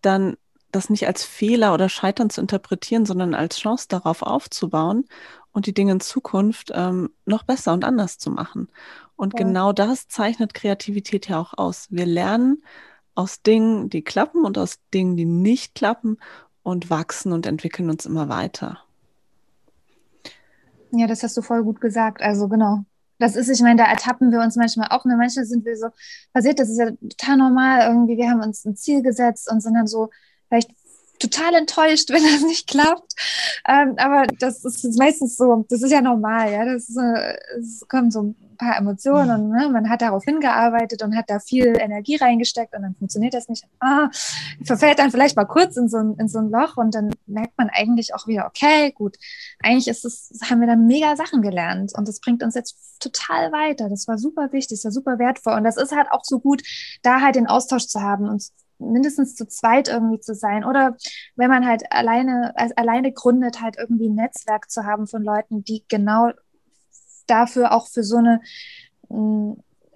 dann 0.00 0.36
das 0.72 0.90
nicht 0.90 1.06
als 1.06 1.24
Fehler 1.24 1.74
oder 1.74 1.88
Scheitern 1.88 2.30
zu 2.30 2.40
interpretieren, 2.40 3.06
sondern 3.06 3.34
als 3.34 3.58
Chance 3.58 3.86
darauf 3.88 4.22
aufzubauen 4.22 5.06
und 5.52 5.66
die 5.66 5.74
Dinge 5.74 5.92
in 5.92 6.00
Zukunft 6.00 6.70
ähm, 6.74 7.10
noch 7.26 7.42
besser 7.42 7.72
und 7.72 7.84
anders 7.84 8.18
zu 8.18 8.30
machen. 8.30 8.68
Und 9.16 9.34
ja. 9.34 9.44
genau 9.44 9.72
das 9.72 10.08
zeichnet 10.08 10.54
Kreativität 10.54 11.28
ja 11.28 11.40
auch 11.40 11.56
aus. 11.56 11.88
Wir 11.90 12.06
lernen 12.06 12.62
aus 13.14 13.42
Dingen, 13.42 13.90
die 13.90 14.02
klappen 14.02 14.44
und 14.44 14.56
aus 14.58 14.78
Dingen, 14.94 15.16
die 15.16 15.26
nicht 15.26 15.74
klappen 15.74 16.18
und 16.62 16.90
wachsen 16.90 17.32
und 17.32 17.46
entwickeln 17.46 17.90
uns 17.90 18.06
immer 18.06 18.28
weiter. 18.28 18.78
Ja, 20.92 21.06
das 21.06 21.22
hast 21.22 21.36
du 21.36 21.42
voll 21.42 21.62
gut 21.62 21.80
gesagt. 21.80 22.22
Also 22.22 22.48
genau. 22.48 22.84
Das 23.18 23.36
ist, 23.36 23.50
ich 23.50 23.60
meine, 23.60 23.76
da 23.76 23.84
ertappen 23.84 24.32
wir 24.32 24.40
uns 24.40 24.56
manchmal 24.56 24.88
auch. 24.90 25.04
Ne? 25.04 25.16
Manchmal 25.16 25.44
sind 25.44 25.64
wir 25.66 25.76
so 25.76 25.88
passiert, 26.32 26.58
das 26.58 26.70
ist 26.70 26.78
ja 26.78 26.90
total 26.90 27.36
normal 27.36 27.88
irgendwie. 27.88 28.16
Wir 28.16 28.30
haben 28.30 28.40
uns 28.40 28.64
ein 28.64 28.76
Ziel 28.76 29.02
gesetzt 29.02 29.50
und 29.52 29.60
sind 29.60 29.74
dann 29.74 29.86
so 29.86 30.08
vielleicht 30.50 30.70
total 31.20 31.54
enttäuscht, 31.54 32.10
wenn 32.10 32.22
das 32.22 32.42
nicht 32.42 32.66
klappt. 32.66 33.14
Ähm, 33.68 33.94
aber 33.96 34.26
das 34.38 34.64
ist 34.64 34.98
meistens 34.98 35.36
so, 35.36 35.64
das 35.68 35.82
ist 35.82 35.92
ja 35.92 36.00
normal, 36.00 36.52
ja. 36.52 36.64
Das, 36.64 36.88
ist, 36.88 36.96
äh, 36.96 37.38
es 37.58 37.86
kommen 37.88 38.10
so 38.10 38.22
ein 38.22 38.56
paar 38.58 38.76
Emotionen 38.76 39.30
und 39.30 39.50
ne, 39.50 39.68
man 39.70 39.88
hat 39.88 40.02
darauf 40.02 40.24
hingearbeitet 40.24 41.02
und 41.02 41.16
hat 41.16 41.30
da 41.30 41.38
viel 41.38 41.78
Energie 41.78 42.16
reingesteckt 42.16 42.74
und 42.74 42.82
dann 42.82 42.94
funktioniert 42.94 43.32
das 43.32 43.48
nicht. 43.48 43.64
Ah, 43.80 44.10
verfällt 44.64 44.98
dann 44.98 45.10
vielleicht 45.10 45.36
mal 45.36 45.46
kurz 45.46 45.76
in 45.76 45.88
so, 45.88 45.98
ein, 45.98 46.16
in 46.18 46.28
so 46.28 46.38
ein 46.38 46.50
Loch 46.50 46.76
und 46.76 46.94
dann 46.94 47.10
merkt 47.26 47.56
man 47.56 47.70
eigentlich 47.70 48.14
auch 48.14 48.26
wieder, 48.26 48.46
okay, 48.46 48.92
gut, 48.92 49.16
eigentlich 49.62 49.88
ist 49.88 50.04
es, 50.04 50.30
haben 50.50 50.60
wir 50.60 50.66
da 50.66 50.76
mega 50.76 51.16
Sachen 51.16 51.40
gelernt 51.42 51.92
und 51.96 52.06
das 52.06 52.20
bringt 52.20 52.42
uns 52.42 52.54
jetzt 52.54 52.76
total 53.00 53.50
weiter. 53.52 53.88
Das 53.88 54.06
war 54.08 54.18
super 54.18 54.52
wichtig, 54.52 54.78
das 54.78 54.84
war 54.84 54.92
super 54.92 55.18
wertvoll 55.18 55.54
und 55.54 55.64
das 55.64 55.76
ist 55.76 55.96
halt 55.96 56.08
auch 56.12 56.24
so 56.24 56.38
gut, 56.38 56.62
da 57.02 57.20
halt 57.20 57.36
den 57.36 57.46
Austausch 57.46 57.86
zu 57.86 58.02
haben 58.02 58.28
und 58.28 58.44
mindestens 58.80 59.34
zu 59.34 59.46
zweit 59.46 59.88
irgendwie 59.88 60.20
zu 60.20 60.34
sein 60.34 60.64
oder 60.64 60.96
wenn 61.36 61.50
man 61.50 61.66
halt 61.66 61.84
alleine 61.90 62.52
als 62.56 62.76
alleine 62.76 63.12
gründet 63.12 63.60
halt 63.60 63.76
irgendwie 63.78 64.08
ein 64.08 64.14
Netzwerk 64.14 64.70
zu 64.70 64.84
haben 64.84 65.06
von 65.06 65.22
Leuten, 65.22 65.62
die 65.64 65.84
genau 65.88 66.30
dafür 67.26 67.72
auch 67.72 67.88
für 67.88 68.02
so 68.02 68.16
eine 68.16 68.40
mm, 69.08 69.52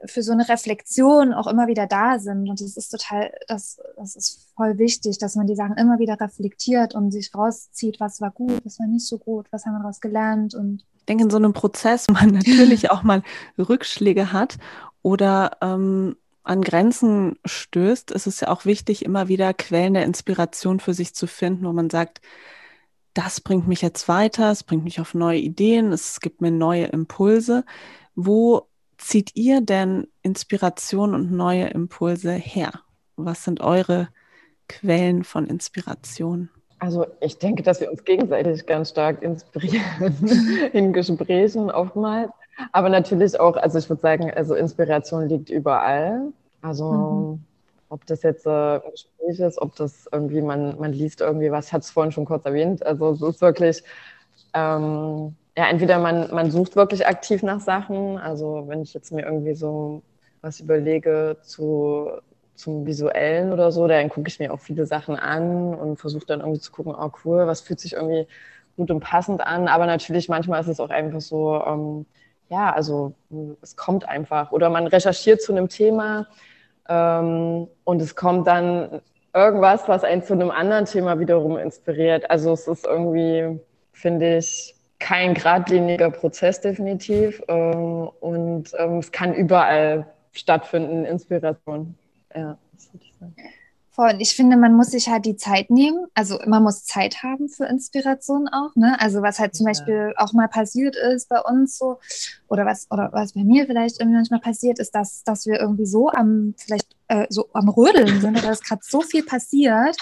für 0.07 0.23
so 0.23 0.33
eine 0.33 0.49
Reflexion 0.49 1.33
auch 1.33 1.47
immer 1.47 1.67
wieder 1.67 1.87
da 1.87 2.19
sind. 2.19 2.49
Und 2.49 2.61
das 2.61 2.77
ist 2.77 2.91
total, 2.91 3.33
das, 3.49 3.81
das 3.97 4.17
ist 4.17 4.53
voll 4.57 4.79
wichtig, 4.79 5.19
dass 5.19 5.35
man 5.35 5.47
die 5.47 5.55
Sachen 5.55 5.77
immer 5.77 5.99
wieder 5.99 6.21
reflektiert 6.21 6.95
und 6.95 7.11
sich 7.11 7.35
rauszieht, 7.35 8.01
was 8.01 8.21
war 8.21 8.31
gut, 8.31 8.61
was 8.65 8.79
war 8.79 8.87
nicht 8.87 9.07
so 9.07 9.19
gut, 9.19 9.47
was 9.51 9.65
haben 9.65 9.75
wir 9.75 9.81
daraus 9.81 10.01
gelernt. 10.01 10.55
Und 10.55 10.85
ich 10.99 11.05
denke, 11.07 11.25
in 11.25 11.31
so 11.31 11.37
einem 11.37 11.53
Prozess 11.53 12.09
man 12.09 12.29
natürlich 12.33 12.91
auch 12.91 13.03
mal 13.03 13.23
Rückschläge 13.59 14.33
hat 14.33 14.59
oder 15.03 15.59
ähm, 15.61 16.17
an 16.45 16.61
Grenzen 16.63 17.39
stößt, 17.45 18.11
ist 18.11 18.27
es 18.27 18.41
ja 18.41 18.49
auch 18.49 18.65
wichtig, 18.67 19.05
immer 19.05 19.29
wieder 19.29 19.55
Quellen 19.55 19.95
der 19.95 20.05
Inspiration 20.05 20.79
für 20.79 20.95
sich 20.95 21.15
zu 21.15 21.27
finden, 21.27 21.65
wo 21.65 21.73
man 21.73 21.91
sagt, 21.91 22.21
das 23.15 23.41
bringt 23.41 23.67
mich 23.67 23.81
jetzt 23.81 24.09
weiter, 24.09 24.51
es 24.51 24.63
bringt 24.63 24.85
mich 24.85 25.01
auf 25.01 25.15
neue 25.15 25.39
Ideen, 25.39 25.93
es 25.93 26.21
gibt 26.21 26.41
mir 26.41 26.51
neue 26.51 26.87
Impulse. 26.87 27.65
Wo 28.15 28.69
zieht 28.99 29.35
ihr 29.35 29.61
denn 29.61 30.09
Inspiration 30.23 31.15
und 31.15 31.33
neue 31.33 31.67
Impulse 31.69 32.33
her? 32.33 32.73
Was 33.17 33.45
sind 33.45 33.61
eure 33.61 34.09
Quellen 34.69 35.25
von 35.25 35.47
Inspiration? 35.47 36.51
Also 36.79 37.07
ich 37.21 37.39
denke, 37.39 37.63
dass 37.63 37.81
wir 37.81 37.91
uns 37.91 38.05
gegenseitig 38.05 38.67
ganz 38.67 38.91
stark 38.91 39.23
inspirieren 39.23 40.69
in 40.73 40.93
Gesprächen 40.93 41.71
oftmals. 41.71 42.31
Aber 42.73 42.89
natürlich 42.89 43.39
auch, 43.39 43.57
also 43.57 43.79
ich 43.79 43.89
würde 43.89 44.03
sagen, 44.03 44.31
also 44.31 44.55
Inspiration 44.55 45.29
liegt 45.29 45.51
überall. 45.51 46.33
Also 46.63 46.93
mhm. 46.93 47.45
ob 47.89 48.07
das 48.07 48.23
jetzt 48.23 48.47
äh, 48.47 48.77
ein 48.77 48.91
Gespräch 48.91 49.41
ist, 49.41 49.61
ob 49.61 49.77
das 49.77 50.09
irgendwie, 50.11 50.41
man, 50.41 50.79
man 50.79 50.93
liest 50.93 51.21
irgendwie 51.21 51.51
was, 51.51 51.67
ich 51.69 51.73
hatte 51.73 51.85
es 51.85 51.91
vorhin 51.91 52.13
schon 52.13 52.25
kurz 52.25 52.45
erwähnt. 52.45 52.85
Also 52.85 53.11
es 53.11 53.23
ist 53.23 53.41
wirklich, 53.41 53.83
ähm, 54.55 55.35
ja, 55.57 55.69
entweder 55.69 55.99
man, 55.99 56.33
man 56.35 56.51
sucht 56.51 56.77
wirklich 56.77 57.07
aktiv 57.07 57.43
nach 57.43 57.61
Sachen. 57.61 58.19
Also 58.19 58.65
wenn 58.67 58.83
ich 58.83 58.95
jetzt 58.95 59.13
mir 59.13 59.25
irgendwie 59.25 59.55
so 59.55 60.03
was 60.41 60.61
überlege 60.61 61.39
zu, 61.43 62.11
zum 62.55 62.87
Visuellen 62.87 63.53
oder 63.53 63.73
so, 63.73 63.87
dann 63.89 64.09
gucke 64.09 64.29
ich 64.29 64.39
mir 64.39 64.53
auch 64.53 64.61
viele 64.61 64.87
Sachen 64.87 65.17
an 65.17 65.75
und 65.75 65.99
versuche 65.99 66.27
dann 66.27 66.41
irgendwie 66.41 66.61
zu 66.61 66.73
gucken, 66.73 66.95
oh 66.95 67.11
cool, 67.25 67.47
was 67.47 67.61
fühlt 67.63 67.81
sich 67.81 67.95
irgendwie 67.95 68.27
gut 68.77 68.91
und 68.91 69.01
passend 69.01 69.41
an. 69.41 69.69
Aber 69.69 69.87
natürlich 69.87 70.29
manchmal 70.29 70.61
ist 70.61 70.69
es 70.69 70.81
auch 70.81 70.91
einfach 70.91 71.21
so, 71.21 71.63
ähm, 71.65 72.07
ja, 72.55 72.73
also 72.73 73.15
es 73.63 73.77
kommt 73.77 74.09
einfach. 74.09 74.53
Oder 74.53 74.71
man 74.71 74.87
recherchiert 74.87 75.43
zu 75.43 75.53
einem 75.53 75.69
Thema 75.69 76.29
ähm, 76.89 77.67
und 77.83 78.01
es 78.01 78.15
kommt 78.15 78.47
dann 78.47 79.01
irgendwas, 79.35 79.89
was 79.89 80.05
einen 80.05 80.23
zu 80.23 80.35
einem 80.35 80.51
anderen 80.51 80.85
Thema 80.85 81.19
wiederum 81.19 81.59
inspiriert. 81.59 82.31
Also 82.31 82.53
es 82.53 82.69
ist 82.69 82.87
irgendwie, 82.87 83.59
finde 83.93 84.39
ich, 84.39 84.77
kein 85.01 85.35
geradliniger 85.35 86.11
Prozess 86.11 86.61
definitiv. 86.61 87.43
Ähm, 87.49 88.09
und 88.21 88.73
ähm, 88.79 88.99
es 88.99 89.11
kann 89.11 89.35
überall 89.35 90.07
stattfinden, 90.31 91.05
Inspiration. 91.05 91.97
Ja, 92.35 92.57
das 92.73 92.93
würde 92.93 93.05
ich 93.05 93.15
sagen. 93.19 93.35
Voll. 93.95 94.17
Ich 94.19 94.35
finde, 94.35 94.57
man 94.57 94.75
muss 94.75 94.89
sich 94.89 95.09
halt 95.09 95.25
die 95.25 95.37
Zeit 95.37 95.71
nehmen. 95.71 96.07
Also 96.15 96.41
man 96.47 96.65
muss 96.65 96.85
Zeit 96.85 97.23
haben 97.23 97.49
für 97.49 97.67
Inspiration 97.67 98.49
auch. 98.49 98.75
Ne? 98.75 99.01
Also 99.01 99.23
was 99.23 99.39
halt 99.39 99.55
zum 99.55 99.67
ja. 99.67 99.71
Beispiel 99.71 100.13
auch 100.17 100.33
mal 100.33 100.49
passiert 100.49 100.97
ist 100.97 101.29
bei 101.29 101.41
uns 101.41 101.79
so 101.79 102.01
oder 102.49 102.67
was 102.67 102.91
oder 102.91 103.11
was 103.13 103.35
bei 103.35 103.45
mir 103.45 103.67
vielleicht 103.67 104.01
irgendwie 104.01 104.17
manchmal 104.17 104.41
passiert 104.41 104.81
ist, 104.81 104.97
dass 104.97 105.23
dass 105.23 105.47
wir 105.47 105.61
irgendwie 105.61 105.87
so 105.87 106.09
am 106.09 106.55
vielleicht 106.59 106.97
äh, 107.07 107.27
so 107.31 107.49
am 107.53 107.69
Rödeln 107.69 108.21
sind 108.21 108.37
oder 108.37 108.49
dass 108.49 108.63
gerade 108.63 108.83
so 108.85 109.01
viel 109.01 109.23
passiert 109.23 109.97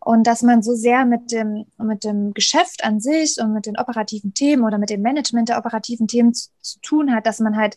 und 0.00 0.26
dass 0.26 0.42
man 0.42 0.62
so 0.62 0.74
sehr 0.74 1.04
mit 1.04 1.30
dem 1.30 1.66
mit 1.76 2.04
dem 2.04 2.32
Geschäft 2.32 2.82
an 2.82 2.98
sich 2.98 3.36
und 3.42 3.52
mit 3.52 3.66
den 3.66 3.78
operativen 3.78 4.32
Themen 4.32 4.64
oder 4.64 4.78
mit 4.78 4.88
dem 4.88 5.02
Management 5.02 5.50
der 5.50 5.58
operativen 5.58 6.08
Themen 6.08 6.32
zu, 6.32 6.48
zu 6.62 6.80
tun 6.80 7.14
hat, 7.14 7.26
dass 7.26 7.40
man 7.40 7.56
halt 7.58 7.76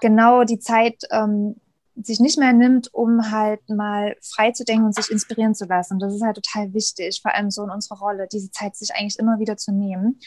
genau 0.00 0.44
die 0.44 0.60
Zeit 0.60 1.02
ähm, 1.10 1.56
sich 1.96 2.20
nicht 2.20 2.38
mehr 2.38 2.52
nimmt, 2.52 2.92
um 2.92 3.30
halt 3.30 3.68
mal 3.68 4.16
frei 4.22 4.52
zu 4.52 4.64
denken 4.64 4.86
und 4.86 4.94
sich 4.94 5.10
inspirieren 5.10 5.54
zu 5.54 5.66
lassen. 5.66 5.98
Das 5.98 6.14
ist 6.14 6.22
halt 6.22 6.36
total 6.36 6.72
wichtig, 6.72 7.20
vor 7.22 7.34
allem 7.34 7.50
so 7.50 7.62
in 7.64 7.70
unserer 7.70 7.98
Rolle, 7.98 8.28
diese 8.30 8.50
Zeit 8.50 8.76
sich 8.76 8.94
eigentlich 8.94 9.18
immer 9.18 9.38
wieder 9.38 9.56
zu 9.56 9.72
nehmen 9.72 10.18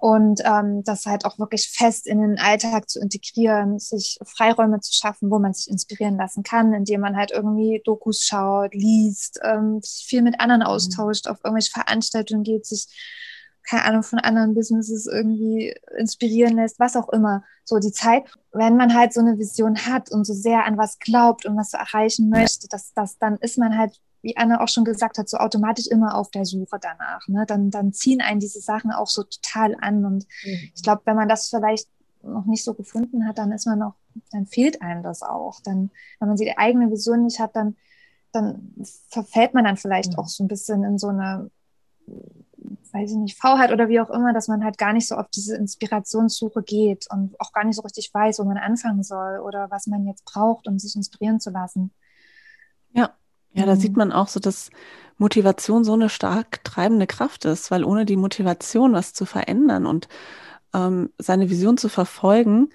und 0.00 0.40
ähm, 0.44 0.82
das 0.84 1.06
halt 1.06 1.24
auch 1.24 1.38
wirklich 1.38 1.68
fest 1.68 2.06
in 2.06 2.20
den 2.20 2.38
Alltag 2.38 2.88
zu 2.88 3.00
integrieren, 3.00 3.78
sich 3.78 4.18
Freiräume 4.24 4.80
zu 4.80 4.92
schaffen, 4.92 5.30
wo 5.30 5.38
man 5.38 5.54
sich 5.54 5.68
inspirieren 5.68 6.16
lassen 6.16 6.42
kann, 6.42 6.72
indem 6.72 7.00
man 7.00 7.16
halt 7.16 7.30
irgendwie 7.30 7.82
Dokus 7.84 8.22
schaut, 8.22 8.74
liest, 8.74 9.40
ähm, 9.42 9.80
sich 9.82 10.06
viel 10.06 10.22
mit 10.22 10.40
anderen 10.40 10.60
mhm. 10.60 10.68
austauscht, 10.68 11.26
auf 11.26 11.38
irgendwelche 11.44 11.72
Veranstaltungen 11.72 12.42
geht, 12.42 12.66
sich 12.66 12.86
keine 13.68 13.84
Ahnung, 13.84 14.02
von 14.02 14.18
anderen 14.18 14.54
Businesses 14.54 15.06
irgendwie 15.06 15.74
inspirieren 15.98 16.56
lässt, 16.56 16.80
was 16.80 16.96
auch 16.96 17.10
immer. 17.10 17.44
So 17.64 17.78
die 17.78 17.92
Zeit, 17.92 18.24
wenn 18.52 18.76
man 18.76 18.94
halt 18.94 19.12
so 19.12 19.20
eine 19.20 19.38
Vision 19.38 19.76
hat 19.76 20.10
und 20.10 20.24
so 20.24 20.32
sehr 20.32 20.64
an 20.64 20.78
was 20.78 20.98
glaubt 20.98 21.44
und 21.44 21.54
was 21.56 21.74
erreichen 21.74 22.30
möchte, 22.30 22.66
dass 22.68 22.94
das, 22.94 23.18
dann 23.18 23.36
ist 23.36 23.58
man 23.58 23.76
halt, 23.76 24.00
wie 24.22 24.38
Anne 24.38 24.62
auch 24.62 24.68
schon 24.68 24.84
gesagt 24.84 25.18
hat, 25.18 25.28
so 25.28 25.36
automatisch 25.36 25.86
immer 25.86 26.16
auf 26.16 26.30
der 26.30 26.46
Suche 26.46 26.78
danach. 26.80 27.28
Ne? 27.28 27.44
Dann, 27.46 27.70
dann 27.70 27.92
ziehen 27.92 28.22
einen 28.22 28.40
diese 28.40 28.60
Sachen 28.60 28.90
auch 28.90 29.06
so 29.06 29.22
total 29.22 29.76
an. 29.82 30.04
Und 30.06 30.26
mhm. 30.44 30.70
ich 30.74 30.82
glaube, 30.82 31.02
wenn 31.04 31.16
man 31.16 31.28
das 31.28 31.48
vielleicht 31.48 31.88
noch 32.22 32.46
nicht 32.46 32.64
so 32.64 32.72
gefunden 32.72 33.26
hat, 33.26 33.36
dann 33.36 33.52
ist 33.52 33.66
man 33.66 33.78
noch, 33.78 33.96
dann 34.32 34.46
fehlt 34.46 34.80
einem 34.80 35.02
das 35.02 35.22
auch. 35.22 35.60
Dann, 35.60 35.90
wenn 36.20 36.28
man 36.28 36.38
die 36.38 36.56
eigene 36.56 36.90
Vision 36.90 37.24
nicht 37.24 37.38
hat, 37.38 37.54
dann, 37.54 37.76
dann 38.32 38.72
verfällt 39.10 39.52
man 39.52 39.64
dann 39.64 39.76
vielleicht 39.76 40.12
mhm. 40.12 40.20
auch 40.20 40.28
so 40.28 40.42
ein 40.42 40.48
bisschen 40.48 40.84
in 40.84 40.96
so 40.96 41.08
eine, 41.08 41.50
weiß 42.92 43.10
ich 43.10 43.16
nicht, 43.16 43.38
Faulheit 43.38 43.72
oder 43.72 43.88
wie 43.88 44.00
auch 44.00 44.10
immer, 44.10 44.32
dass 44.32 44.48
man 44.48 44.64
halt 44.64 44.78
gar 44.78 44.92
nicht 44.92 45.06
so 45.08 45.16
auf 45.16 45.28
diese 45.28 45.56
Inspirationssuche 45.56 46.62
geht 46.62 47.06
und 47.10 47.38
auch 47.40 47.52
gar 47.52 47.64
nicht 47.64 47.76
so 47.76 47.82
richtig 47.82 48.10
weiß, 48.12 48.38
wo 48.38 48.44
man 48.44 48.56
anfangen 48.56 49.02
soll 49.02 49.40
oder 49.40 49.70
was 49.70 49.86
man 49.86 50.06
jetzt 50.06 50.24
braucht, 50.24 50.66
um 50.66 50.78
sich 50.78 50.96
inspirieren 50.96 51.40
zu 51.40 51.50
lassen. 51.50 51.92
Ja, 52.92 53.10
ja, 53.52 53.66
da 53.66 53.74
mhm. 53.74 53.80
sieht 53.80 53.96
man 53.96 54.12
auch 54.12 54.28
so, 54.28 54.40
dass 54.40 54.70
Motivation 55.16 55.84
so 55.84 55.92
eine 55.94 56.08
stark 56.08 56.62
treibende 56.64 57.06
Kraft 57.06 57.44
ist, 57.44 57.70
weil 57.70 57.84
ohne 57.84 58.04
die 58.04 58.16
Motivation, 58.16 58.92
was 58.92 59.12
zu 59.12 59.26
verändern 59.26 59.86
und 59.86 60.08
ähm, 60.74 61.10
seine 61.18 61.50
Vision 61.50 61.76
zu 61.76 61.88
verfolgen, 61.88 62.70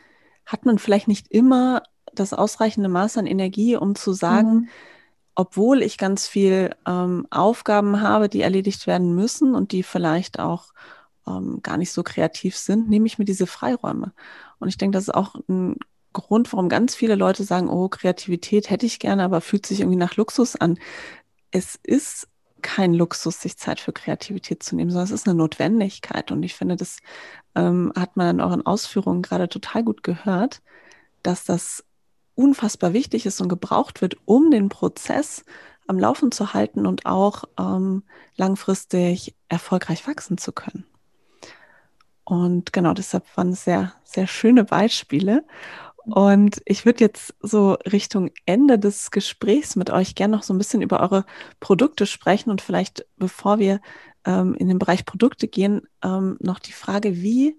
hat 0.46 0.66
man 0.66 0.78
vielleicht 0.78 1.08
nicht 1.08 1.32
immer 1.32 1.84
das 2.14 2.34
ausreichende 2.34 2.90
Maß 2.90 3.18
an 3.18 3.26
Energie, 3.26 3.76
um 3.76 3.96
zu 3.96 4.14
sagen, 4.14 4.54
mhm. 4.54 4.68
Obwohl 5.36 5.82
ich 5.82 5.98
ganz 5.98 6.28
viel 6.28 6.76
ähm, 6.88 7.28
Aufgaben 7.32 8.02
habe, 8.02 8.30
die 8.30 8.42
erledigt 8.42 8.88
werden 8.88 9.16
müssen 9.16 9.56
und 9.56 9.72
die 9.72 9.84
vielleicht 9.84 10.40
auch 10.40 10.74
ähm, 11.28 11.62
gar 11.64 11.78
nicht 11.78 11.92
so 11.92 12.04
kreativ 12.04 12.58
sind, 12.58 12.90
nehme 12.90 13.08
ich 13.08 13.18
mir 13.18 13.26
diese 13.26 13.48
Freiräume. 13.48 14.14
Und 14.60 14.68
ich 14.70 14.78
denke, 14.78 14.96
das 14.96 15.06
ist 15.06 15.14
auch 15.16 15.36
ein 15.48 15.78
Grund, 16.14 16.54
warum 16.54 16.70
ganz 16.70 16.96
viele 16.96 17.16
Leute 17.16 17.44
sagen, 17.44 17.70
oh, 17.70 17.90
Kreativität 17.90 18.70
hätte 18.70 18.86
ich 18.86 19.00
gerne, 19.00 19.24
aber 19.24 19.42
fühlt 19.42 19.66
sich 19.66 19.80
irgendwie 19.80 19.98
nach 19.98 20.16
Luxus 20.16 20.56
an. 20.56 20.78
Es 21.52 21.80
ist 21.82 22.28
kein 22.62 22.94
Luxus, 22.94 23.42
sich 23.42 23.58
Zeit 23.58 23.80
für 23.80 23.94
Kreativität 23.94 24.64
zu 24.64 24.76
nehmen, 24.76 24.92
sondern 24.92 25.06
es 25.06 25.12
ist 25.12 25.28
eine 25.28 25.36
Notwendigkeit. 25.36 26.32
Und 26.32 26.44
ich 26.44 26.54
finde, 26.54 26.76
das 26.76 27.00
ähm, 27.56 27.92
hat 27.96 28.16
man 28.16 28.36
in 28.38 28.42
euren 28.42 28.66
Ausführungen 28.66 29.22
gerade 29.22 29.50
total 29.50 29.84
gut 29.84 30.04
gehört, 30.04 30.62
dass 31.24 31.44
das 31.44 31.84
unfassbar 32.36 32.94
wichtig 32.94 33.26
ist 33.26 33.42
und 33.42 33.50
gebraucht 33.50 34.02
wird, 34.02 34.18
um 34.26 34.52
den 34.52 34.70
Prozess 34.70 35.44
am 35.88 36.00
Laufen 36.00 36.32
zu 36.32 36.54
halten 36.54 36.86
und 36.86 37.06
auch 37.06 37.44
ähm, 37.60 38.04
langfristig 38.36 39.36
erfolgreich 39.50 40.08
wachsen 40.08 40.38
zu 40.38 40.52
können. 40.52 40.86
Und 42.24 42.72
genau 42.72 42.94
deshalb 42.94 43.26
waren 43.36 43.50
es 43.50 43.66
sehr, 43.66 43.94
sehr 44.04 44.28
schöne 44.28 44.64
Beispiele. 44.64 45.44
Und 46.06 46.62
ich 46.66 46.86
würde 46.86 47.04
jetzt 47.04 47.34
so 47.42 47.74
Richtung 47.92 48.32
Ende 48.46 48.78
des 48.78 49.12
Gesprächs 49.12 49.76
mit 49.76 49.90
euch 49.90 50.16
gerne 50.16 50.36
noch 50.36 50.44
so 50.44 50.54
ein 50.54 50.58
bisschen 50.58 50.82
über 50.82 51.00
eure 51.00 51.26
Produkte 51.60 52.06
sprechen 52.06 52.50
und 52.50 52.62
vielleicht, 52.62 53.06
bevor 53.18 53.60
wir 53.60 53.80
ähm, 54.26 54.54
in 54.56 54.68
den 54.68 54.80
Bereich 54.80 55.06
Produkte 55.06 55.48
gehen, 55.48 55.88
ähm, 56.04 56.38
noch 56.42 56.60
die 56.60 56.74
Frage, 56.74 57.22
wie 57.22 57.58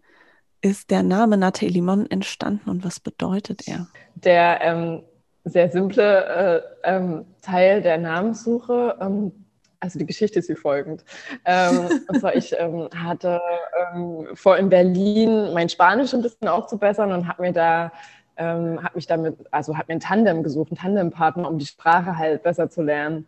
ist 0.65 0.91
der 0.91 1.03
Name 1.03 1.37
Nate 1.37 1.67
Limon 1.67 2.11
entstanden 2.11 2.71
und 2.71 2.85
was 2.85 2.99
bedeutet 3.01 3.69
er? 3.69 3.87
Der 4.15 4.61
ähm, 4.63 5.03
sehr 5.45 5.71
simple 5.71 6.65
äh, 6.85 6.97
ähm, 6.97 7.27
Teil 7.43 7.83
der 7.83 7.99
Namenssuche 7.99 8.97
ähm, 9.01 9.33
also 9.81 9.99
die 9.99 10.07
Geschichte 10.07 10.39
ist 10.39 10.49
wie 10.49 10.55
folgend. 10.55 11.05
Ähm, 11.45 12.01
und 12.09 12.19
zwar, 12.19 12.35
ich 12.35 12.55
ähm, 12.59 12.89
hatte 12.97 13.39
ähm, 13.95 14.29
vor 14.33 14.57
in 14.57 14.71
Berlin 14.71 15.53
mein 15.53 15.69
Spanisch 15.69 16.15
ein 16.15 16.23
bisschen 16.23 16.49
aufzubessern 16.49 17.13
und 17.13 17.29
habe 17.29 17.43
mir 17.43 17.53
da 17.53 17.93
ähm, 18.37 18.83
habe 18.83 18.97
mich 18.97 19.07
damit, 19.07 19.37
also 19.51 19.77
habe 19.77 19.87
mir 19.89 19.97
ein 19.97 20.01
Tandem 20.01 20.43
gesucht, 20.43 20.71
einen 20.71 20.79
Tandempartner, 20.79 21.49
um 21.49 21.59
die 21.59 21.67
Sprache 21.67 22.17
halt 22.17 22.43
besser 22.43 22.71
zu 22.71 22.83
lernen. 22.83 23.27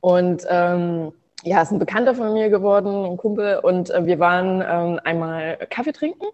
Und 0.00 0.46
ähm, 0.48 1.12
ja, 1.42 1.60
ist 1.60 1.72
ein 1.72 1.78
Bekannter 1.78 2.14
von 2.14 2.32
mir 2.32 2.48
geworden, 2.48 3.04
ein 3.04 3.16
Kumpel, 3.16 3.58
und 3.58 3.90
äh, 3.90 4.06
wir 4.06 4.18
waren 4.18 4.62
ähm, 4.66 5.00
einmal 5.04 5.58
Kaffee 5.68 5.92
trinken. 5.92 6.26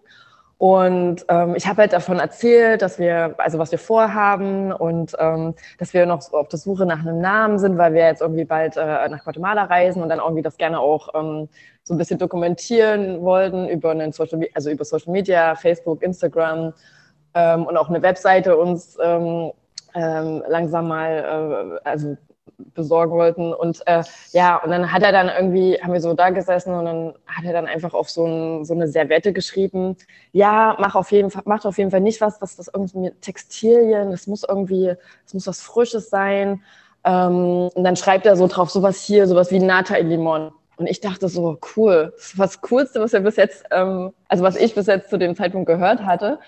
Und 0.57 1.25
ähm, 1.27 1.55
ich 1.55 1.67
habe 1.67 1.81
halt 1.81 1.93
davon 1.93 2.19
erzählt, 2.19 2.81
dass 2.81 2.97
wir, 2.97 3.35
also 3.37 3.59
was 3.59 3.71
wir 3.71 3.79
vorhaben 3.79 4.71
und 4.71 5.13
ähm, 5.19 5.55
dass 5.77 5.93
wir 5.93 6.05
noch 6.05 6.31
auf 6.31 6.47
der 6.47 6.59
Suche 6.59 6.85
nach 6.85 6.99
einem 6.99 7.19
Namen 7.19 7.59
sind, 7.59 7.77
weil 7.77 7.93
wir 7.93 8.05
jetzt 8.05 8.21
irgendwie 8.21 8.45
bald 8.45 8.77
äh, 8.77 9.09
nach 9.09 9.23
Guatemala 9.23 9.65
reisen 9.65 10.01
und 10.01 10.09
dann 10.09 10.19
irgendwie 10.19 10.41
das 10.41 10.57
gerne 10.57 10.79
auch 10.79 11.09
ähm, 11.15 11.49
so 11.83 11.93
ein 11.93 11.97
bisschen 11.97 12.17
dokumentieren 12.17 13.21
wollten 13.21 13.67
über 13.67 13.91
einen 13.91 14.13
Social, 14.13 14.39
also 14.53 14.69
über 14.69 14.85
Social 14.85 15.11
Media, 15.11 15.55
Facebook, 15.55 16.01
Instagram 16.01 16.73
ähm, 17.33 17.65
und 17.65 17.75
auch 17.75 17.89
eine 17.89 18.01
Webseite 18.01 18.55
uns 18.55 18.97
ähm, 19.03 19.51
ähm, 19.95 20.43
langsam 20.47 20.87
mal 20.87 21.79
äh, 21.83 21.89
also 21.89 22.15
besorgen 22.57 23.13
wollten. 23.13 23.53
Und 23.53 23.81
äh, 23.87 24.03
ja, 24.31 24.57
und 24.57 24.69
dann 24.69 24.91
hat 24.91 25.03
er 25.03 25.11
dann 25.11 25.29
irgendwie, 25.29 25.79
haben 25.81 25.93
wir 25.93 26.01
so 26.01 26.13
da 26.13 26.29
gesessen 26.29 26.73
und 26.73 26.85
dann 26.85 27.13
hat 27.27 27.45
er 27.45 27.53
dann 27.53 27.67
einfach 27.67 27.93
auf 27.93 28.09
so, 28.09 28.25
ein, 28.25 28.65
so 28.65 28.73
eine 28.73 28.87
Servette 28.87 29.33
geschrieben, 29.33 29.95
ja, 30.31 30.75
mach 30.79 30.95
auf 30.95 31.11
jeden 31.11 31.31
Fall, 31.31 31.43
macht 31.45 31.65
auf 31.65 31.77
jeden 31.77 31.91
Fall 31.91 32.01
nicht 32.01 32.21
was, 32.21 32.41
was 32.41 32.55
das 32.55 32.69
irgendwie 32.73 32.99
mit 32.99 33.21
Textilien, 33.21 34.11
das 34.11 34.27
muss 34.27 34.43
irgendwie, 34.47 34.93
das 35.23 35.33
muss 35.33 35.47
was 35.47 35.61
Frisches 35.61 36.09
sein. 36.09 36.61
Ähm, 37.03 37.69
und 37.73 37.83
dann 37.83 37.95
schreibt 37.95 38.25
er 38.25 38.35
so 38.35 38.47
drauf, 38.47 38.69
sowas 38.69 39.01
hier, 39.01 39.27
sowas 39.27 39.51
wie 39.51 39.59
Nata 39.59 39.97
Limon. 39.97 40.51
Und 40.77 40.87
ich 40.87 41.01
dachte 41.01 41.29
so, 41.29 41.59
cool, 41.75 42.13
das 42.15 42.25
ist 42.25 42.39
was 42.39 42.61
Coolste, 42.61 42.99
was 42.99 43.13
wir 43.13 43.19
bis 43.19 43.35
jetzt, 43.35 43.63
ähm, 43.71 44.11
also 44.27 44.43
was 44.43 44.55
ich 44.55 44.73
bis 44.73 44.87
jetzt 44.87 45.09
zu 45.09 45.17
dem 45.17 45.35
Zeitpunkt 45.35 45.67
gehört 45.67 46.01
hatte. 46.01 46.39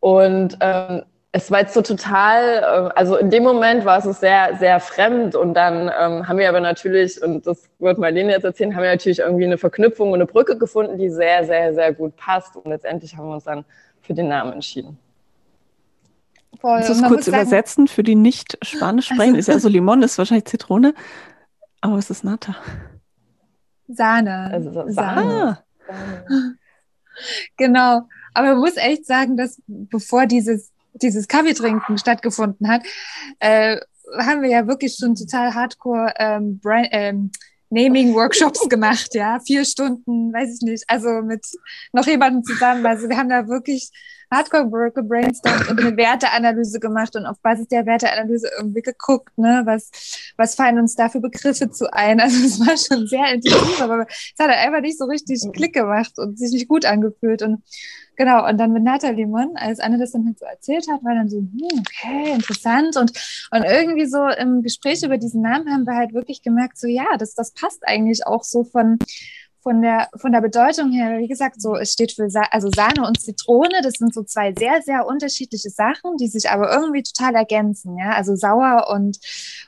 Und 0.00 0.58
ähm, 0.60 1.02
es 1.32 1.50
war 1.50 1.60
jetzt 1.60 1.74
so 1.74 1.82
total, 1.82 2.90
äh, 2.92 2.98
also 2.98 3.16
in 3.16 3.30
dem 3.30 3.44
Moment 3.44 3.84
war 3.84 4.04
es 4.04 4.20
sehr, 4.20 4.56
sehr 4.58 4.80
fremd 4.80 5.36
und 5.36 5.54
dann 5.54 5.90
ähm, 6.00 6.26
haben 6.26 6.38
wir 6.38 6.48
aber 6.48 6.60
natürlich, 6.60 7.22
und 7.22 7.46
das 7.46 7.68
wird 7.78 7.98
Marlene 7.98 8.32
jetzt 8.32 8.44
erzählen, 8.44 8.74
haben 8.74 8.82
wir 8.82 8.90
natürlich 8.90 9.20
irgendwie 9.20 9.44
eine 9.44 9.58
Verknüpfung 9.58 10.08
und 10.08 10.16
eine 10.16 10.26
Brücke 10.26 10.58
gefunden, 10.58 10.98
die 10.98 11.08
sehr, 11.08 11.44
sehr, 11.44 11.72
sehr 11.74 11.92
gut 11.92 12.16
passt 12.16 12.56
und 12.56 12.66
letztendlich 12.66 13.16
haben 13.16 13.28
wir 13.28 13.34
uns 13.34 13.44
dann 13.44 13.64
für 14.02 14.14
den 14.14 14.28
Namen 14.28 14.54
entschieden. 14.54 14.98
Voll. 16.60 16.80
Kannst 16.80 16.90
du 16.90 16.94
es 16.94 17.08
kurz 17.08 17.28
übersetzen 17.28 17.86
für 17.86 18.02
die 18.02 18.16
nicht 18.16 18.58
Spanisch 18.62 19.06
sprechen? 19.06 19.36
Also, 19.36 19.38
ist 19.38 19.48
ja 19.48 19.58
so 19.60 19.68
Limon, 19.68 20.02
ist 20.02 20.18
wahrscheinlich 20.18 20.46
Zitrone, 20.46 20.94
aber 21.80 21.96
es 21.96 22.10
ist 22.10 22.24
Nata. 22.24 22.56
Sahne. 23.86 24.50
Also 24.52 24.72
Sahne. 24.72 24.92
Sahne. 24.92 25.58
Sahne. 25.86 26.56
Genau. 27.56 28.02
Aber 28.34 28.48
man 28.48 28.58
muss 28.58 28.76
echt 28.76 29.06
sagen, 29.06 29.36
dass 29.36 29.60
bevor 29.66 30.26
dieses, 30.26 30.72
dieses 30.94 31.28
Kaffeetrinken 31.28 31.98
stattgefunden 31.98 32.68
hat, 32.68 32.82
äh, 33.38 33.78
haben 34.18 34.42
wir 34.42 34.50
ja 34.50 34.66
wirklich 34.66 34.96
schon 34.98 35.14
total 35.14 35.54
hardcore 35.54 36.12
ähm, 36.18 36.58
Brand, 36.58 36.88
ähm, 36.90 37.30
Naming-Workshops 37.70 38.68
gemacht, 38.68 39.14
ja, 39.14 39.38
vier 39.40 39.64
Stunden, 39.64 40.32
weiß 40.32 40.56
ich 40.56 40.62
nicht, 40.62 40.84
also 40.88 41.22
mit 41.22 41.46
noch 41.92 42.06
jemandem 42.06 42.42
zusammen. 42.42 42.84
Also 42.84 43.08
wir 43.08 43.16
haben 43.16 43.28
da 43.28 43.46
wirklich 43.46 43.90
hardcore 44.30 44.92
gebrainstormt 44.92 45.68
und 45.68 45.80
eine 45.80 45.96
Werteanalyse 45.96 46.78
gemacht 46.80 47.16
und 47.16 47.26
auf 47.26 47.38
Basis 47.40 47.68
der 47.68 47.86
Werteanalyse 47.86 48.48
irgendwie 48.56 48.82
geguckt, 48.82 49.36
ne, 49.36 49.62
was, 49.64 50.32
was 50.36 50.54
fallen 50.54 50.78
uns 50.78 50.94
da 50.94 51.08
für 51.08 51.20
Begriffe 51.20 51.70
zu 51.70 51.92
ein. 51.92 52.20
Also 52.30 52.46
es 52.46 52.60
war 52.60 52.76
schon 52.76 53.06
sehr 53.08 53.32
intensiv, 53.32 53.80
aber 53.80 54.06
es 54.08 54.38
hat 54.38 54.50
einfach 54.50 54.80
nicht 54.82 54.98
so 54.98 55.06
richtig 55.06 55.40
Klick 55.52 55.72
gemacht 55.72 56.12
und 56.16 56.38
sich 56.38 56.52
nicht 56.52 56.68
gut 56.68 56.84
angefühlt. 56.84 57.42
Und 57.42 57.62
genau, 58.16 58.46
und 58.48 58.58
dann 58.58 58.72
mit 58.72 58.84
Nathalie 58.84 59.26
Mon, 59.26 59.56
als 59.56 59.80
Anne 59.80 59.98
das 59.98 60.12
dann 60.12 60.26
halt 60.26 60.38
so 60.38 60.44
erzählt 60.44 60.86
hat, 60.88 61.02
war 61.02 61.14
dann 61.14 61.28
so, 61.28 61.38
hm, 61.38 61.80
okay, 61.80 62.32
interessant. 62.32 62.96
Und, 62.96 63.12
und 63.50 63.64
irgendwie 63.64 64.06
so 64.06 64.28
im 64.28 64.62
Gespräch 64.62 65.02
über 65.02 65.18
diesen 65.18 65.42
Namen 65.42 65.72
haben 65.72 65.86
wir 65.86 65.96
halt 65.96 66.12
wirklich 66.12 66.42
gemerkt, 66.42 66.78
so 66.78 66.86
ja, 66.86 67.16
das, 67.18 67.34
das 67.34 67.52
passt 67.52 67.86
eigentlich 67.86 68.26
auch 68.26 68.44
so 68.44 68.62
von 68.62 68.98
von 69.62 69.82
der, 69.82 70.08
von 70.16 70.32
der 70.32 70.40
Bedeutung 70.40 70.90
her, 70.92 71.18
wie 71.18 71.28
gesagt, 71.28 71.60
so, 71.60 71.76
es 71.76 71.92
steht 71.92 72.12
für 72.12 72.30
Sa 72.30 72.42
also 72.50 72.70
Sahne 72.74 73.06
und 73.06 73.20
Zitrone. 73.20 73.80
Das 73.82 73.94
sind 73.94 74.14
so 74.14 74.22
zwei 74.22 74.54
sehr, 74.54 74.80
sehr 74.82 75.06
unterschiedliche 75.06 75.70
Sachen, 75.70 76.16
die 76.16 76.28
sich 76.28 76.50
aber 76.50 76.72
irgendwie 76.72 77.02
total 77.02 77.34
ergänzen. 77.34 77.98
Ja, 77.98 78.10
also 78.12 78.36
sauer 78.36 78.88
und, 78.90 79.18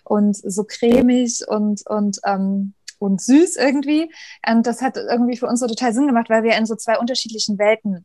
und 0.05 0.37
so 0.37 0.65
cremig 0.65 1.47
und, 1.47 1.87
und, 1.89 2.19
ähm, 2.25 2.75
und 2.99 3.21
süß 3.21 3.57
irgendwie. 3.57 4.11
Und 4.49 4.67
das 4.67 4.81
hat 4.81 4.97
irgendwie 4.97 5.37
für 5.37 5.47
uns 5.47 5.61
so 5.61 5.67
total 5.67 5.93
Sinn 5.93 6.07
gemacht, 6.07 6.31
weil 6.31 6.43
wir 6.43 6.57
in 6.57 6.67
so 6.67 6.77
zwei 6.77 6.99
unterschiedlichen 6.99 7.59
Welten 7.59 8.05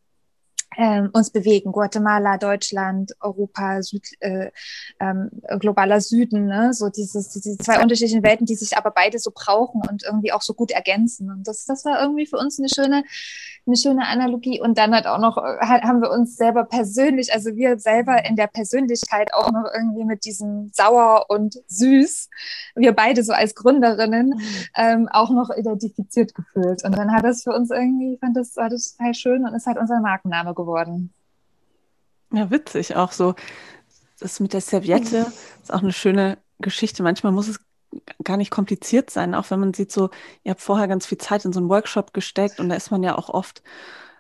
ähm, 0.78 1.10
uns 1.12 1.32
bewegen. 1.32 1.72
Guatemala, 1.72 2.38
Deutschland, 2.38 3.14
Europa, 3.20 3.82
Süd, 3.82 4.08
äh, 4.20 4.52
ähm, 5.00 5.32
globaler 5.60 6.00
Süden, 6.02 6.46
ne? 6.46 6.72
so 6.74 6.90
dieses, 6.90 7.30
diese 7.30 7.58
zwei 7.58 7.82
unterschiedlichen 7.82 8.24
Welten, 8.24 8.46
die 8.46 8.56
sich 8.56 8.78
aber 8.78 8.92
beide 8.92 9.18
so 9.18 9.32
brauchen 9.34 9.82
und 9.90 10.04
irgendwie 10.04 10.32
auch 10.32 10.44
so 10.44 10.54
gut 10.54 10.72
ergänzen. 10.72 11.32
Und 11.32 11.48
das, 11.48 11.66
das 11.66 11.84
war 11.84 12.00
irgendwie 12.02 12.28
für 12.28 12.38
uns 12.38 12.60
eine 12.60 12.70
schöne, 12.70 13.04
eine 13.66 13.76
schöne 13.76 14.08
Analogie. 14.08 14.62
Und 14.62 14.78
dann 14.78 14.94
hat 14.94 15.08
auch 15.08 15.18
noch, 15.18 15.38
haben 15.38 16.02
wir 16.02 16.12
uns 16.12 16.38
selber 16.38 16.64
persönlich, 16.64 17.34
also 17.34 17.56
wir 17.56 17.80
selber 17.80 18.24
in 18.26 18.36
der 18.36 18.48
Persönlichkeit 18.48 19.34
auch 19.34 19.52
noch 19.52 19.66
irgendwie 19.74 20.06
mit 20.06 20.26
diesem 20.26 20.70
sauer 20.74 21.26
und 21.30 21.56
süß, 21.68 22.30
wir 22.76 22.94
beide 22.94 23.24
so 23.24 23.34
als 23.34 23.56
Gründerinnen, 23.56 24.30
mhm. 24.30 24.42
ähm, 24.76 25.10
auch 25.12 25.32
noch 25.32 25.50
identifiziert 25.50 26.36
gefühlt. 26.36 26.84
Und 26.86 26.96
dann 26.96 27.12
hat 27.12 27.24
das 27.24 27.44
für 27.44 27.52
uns 27.52 27.72
irgendwie, 27.72 28.18
fand 28.20 28.38
das, 28.38 28.56
war 28.58 28.70
das 28.70 28.96
total 28.96 29.14
schön 29.16 29.46
und 29.46 29.56
es 29.56 29.66
hat 29.66 29.80
unser 29.80 30.00
Markenname 30.02 30.54
geworden. 30.54 30.67
Ja, 32.32 32.52
witzig 32.52 32.96
auch 32.96 33.12
so. 33.12 33.36
Das 34.20 34.40
mit 34.40 34.54
der 34.54 34.62
Serviette 34.62 35.32
ist 35.62 35.74
auch 35.74 35.82
eine 35.82 35.94
schöne 35.94 36.38
Geschichte. 36.60 37.04
Manchmal 37.04 37.32
muss 37.32 37.48
es 37.48 37.60
gar 38.24 38.38
nicht 38.38 38.52
kompliziert 38.52 39.10
sein, 39.10 39.34
auch 39.34 39.50
wenn 39.50 39.60
man 39.60 39.74
sieht 39.74 39.92
so, 39.92 40.10
ihr 40.44 40.52
habt 40.52 40.62
vorher 40.62 40.88
ganz 40.88 41.06
viel 41.06 41.18
Zeit 41.18 41.46
in 41.46 41.54
so 41.54 41.60
einen 41.60 41.70
Workshop 41.70 42.14
gesteckt 42.14 42.60
und 42.60 42.70
da 42.70 42.76
ist 42.76 42.92
man 42.92 43.04
ja 43.04 43.18
auch 43.18 43.30
oft 43.30 43.64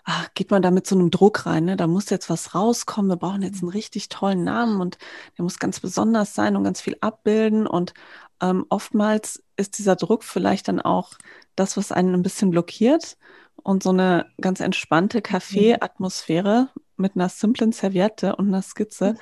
ach, 0.05 0.29
geht 0.33 0.51
man 0.51 0.61
da 0.61 0.71
mit 0.71 0.87
so 0.87 0.95
einem 0.95 1.11
Druck 1.11 1.45
rein, 1.45 1.65
ne? 1.65 1.75
da 1.75 1.85
muss 1.85 2.09
jetzt 2.09 2.29
was 2.29 2.55
rauskommen, 2.55 3.11
wir 3.11 3.17
brauchen 3.17 3.41
jetzt 3.41 3.61
einen 3.61 3.71
richtig 3.71 4.07
tollen 4.07 4.45
Namen 4.45 4.79
und 4.79 4.97
der 5.37 5.43
muss 5.43 5.59
ganz 5.59 5.81
besonders 5.81 6.33
sein 6.33 6.55
und 6.55 6.63
ganz 6.63 6.79
viel 6.79 6.95
abbilden 7.01 7.67
und 7.67 7.93
ähm, 8.41 8.65
oftmals 8.69 9.43
ist 9.57 9.77
dieser 9.77 9.97
Druck 9.97 10.23
vielleicht 10.23 10.69
dann 10.69 10.79
auch 10.79 11.13
das, 11.55 11.75
was 11.75 11.91
einen 11.91 12.13
ein 12.13 12.23
bisschen 12.23 12.51
blockiert 12.51 13.17
und 13.63 13.83
so 13.83 13.89
eine 13.89 14.27
ganz 14.39 14.59
entspannte 14.59 15.21
Kaffeeatmosphäre 15.21 16.69
mit 16.95 17.15
einer 17.15 17.29
simplen 17.29 17.71
Serviette 17.71 18.35
und 18.35 18.47
einer 18.47 18.61
Skizze 18.61 19.15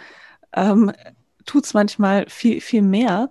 ähm, 0.53 0.91
tut 1.45 1.65
es 1.65 1.73
manchmal 1.73 2.25
viel, 2.29 2.61
viel 2.61 2.81
mehr. 2.81 3.29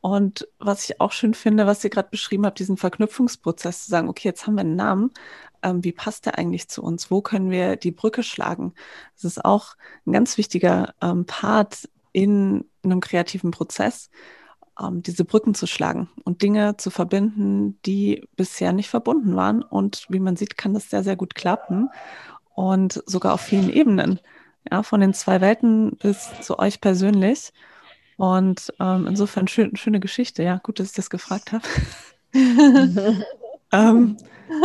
Und 0.00 0.46
was 0.58 0.84
ich 0.84 1.00
auch 1.00 1.10
schön 1.12 1.34
finde, 1.34 1.66
was 1.66 1.82
ihr 1.82 1.90
gerade 1.90 2.10
beschrieben 2.10 2.46
habt, 2.46 2.58
diesen 2.60 2.76
Verknüpfungsprozess 2.76 3.84
zu 3.84 3.90
sagen, 3.90 4.08
okay, 4.08 4.28
jetzt 4.28 4.46
haben 4.46 4.54
wir 4.54 4.60
einen 4.60 4.76
Namen, 4.76 5.10
ähm, 5.62 5.82
wie 5.82 5.92
passt 5.92 6.26
der 6.26 6.38
eigentlich 6.38 6.68
zu 6.68 6.82
uns? 6.82 7.10
Wo 7.10 7.22
können 7.22 7.50
wir 7.50 7.76
die 7.76 7.90
Brücke 7.90 8.22
schlagen? 8.22 8.74
Das 9.14 9.24
ist 9.24 9.44
auch 9.44 9.76
ein 10.06 10.12
ganz 10.12 10.38
wichtiger 10.38 10.94
ähm, 11.02 11.26
Part 11.26 11.88
in 12.12 12.64
einem 12.84 13.00
kreativen 13.00 13.50
Prozess, 13.50 14.10
ähm, 14.80 15.02
diese 15.02 15.24
Brücken 15.24 15.54
zu 15.54 15.66
schlagen 15.66 16.08
und 16.24 16.42
Dinge 16.42 16.76
zu 16.76 16.90
verbinden, 16.90 17.78
die 17.84 18.26
bisher 18.36 18.72
nicht 18.72 18.88
verbunden 18.88 19.36
waren. 19.36 19.62
Und 19.62 20.06
wie 20.08 20.20
man 20.20 20.36
sieht, 20.36 20.56
kann 20.56 20.74
das 20.74 20.90
sehr, 20.90 21.02
sehr 21.02 21.16
gut 21.16 21.34
klappen 21.34 21.88
und 22.54 23.02
sogar 23.06 23.34
auf 23.34 23.40
vielen 23.40 23.70
Ebenen. 23.70 24.20
Ja, 24.70 24.82
von 24.82 25.00
den 25.00 25.14
zwei 25.14 25.40
Welten 25.40 25.96
bis 25.96 26.28
zu 26.40 26.58
euch 26.58 26.80
persönlich. 26.80 27.52
Und 28.16 28.72
ähm, 28.80 29.06
insofern 29.06 29.46
schön, 29.46 29.76
schöne 29.76 30.00
Geschichte. 30.00 30.42
Ja, 30.42 30.58
gut, 30.62 30.80
dass 30.80 30.88
ich 30.88 30.94
das 30.94 31.10
gefragt 31.10 31.52
habe. 31.52 31.64
ähm, 33.72 34.16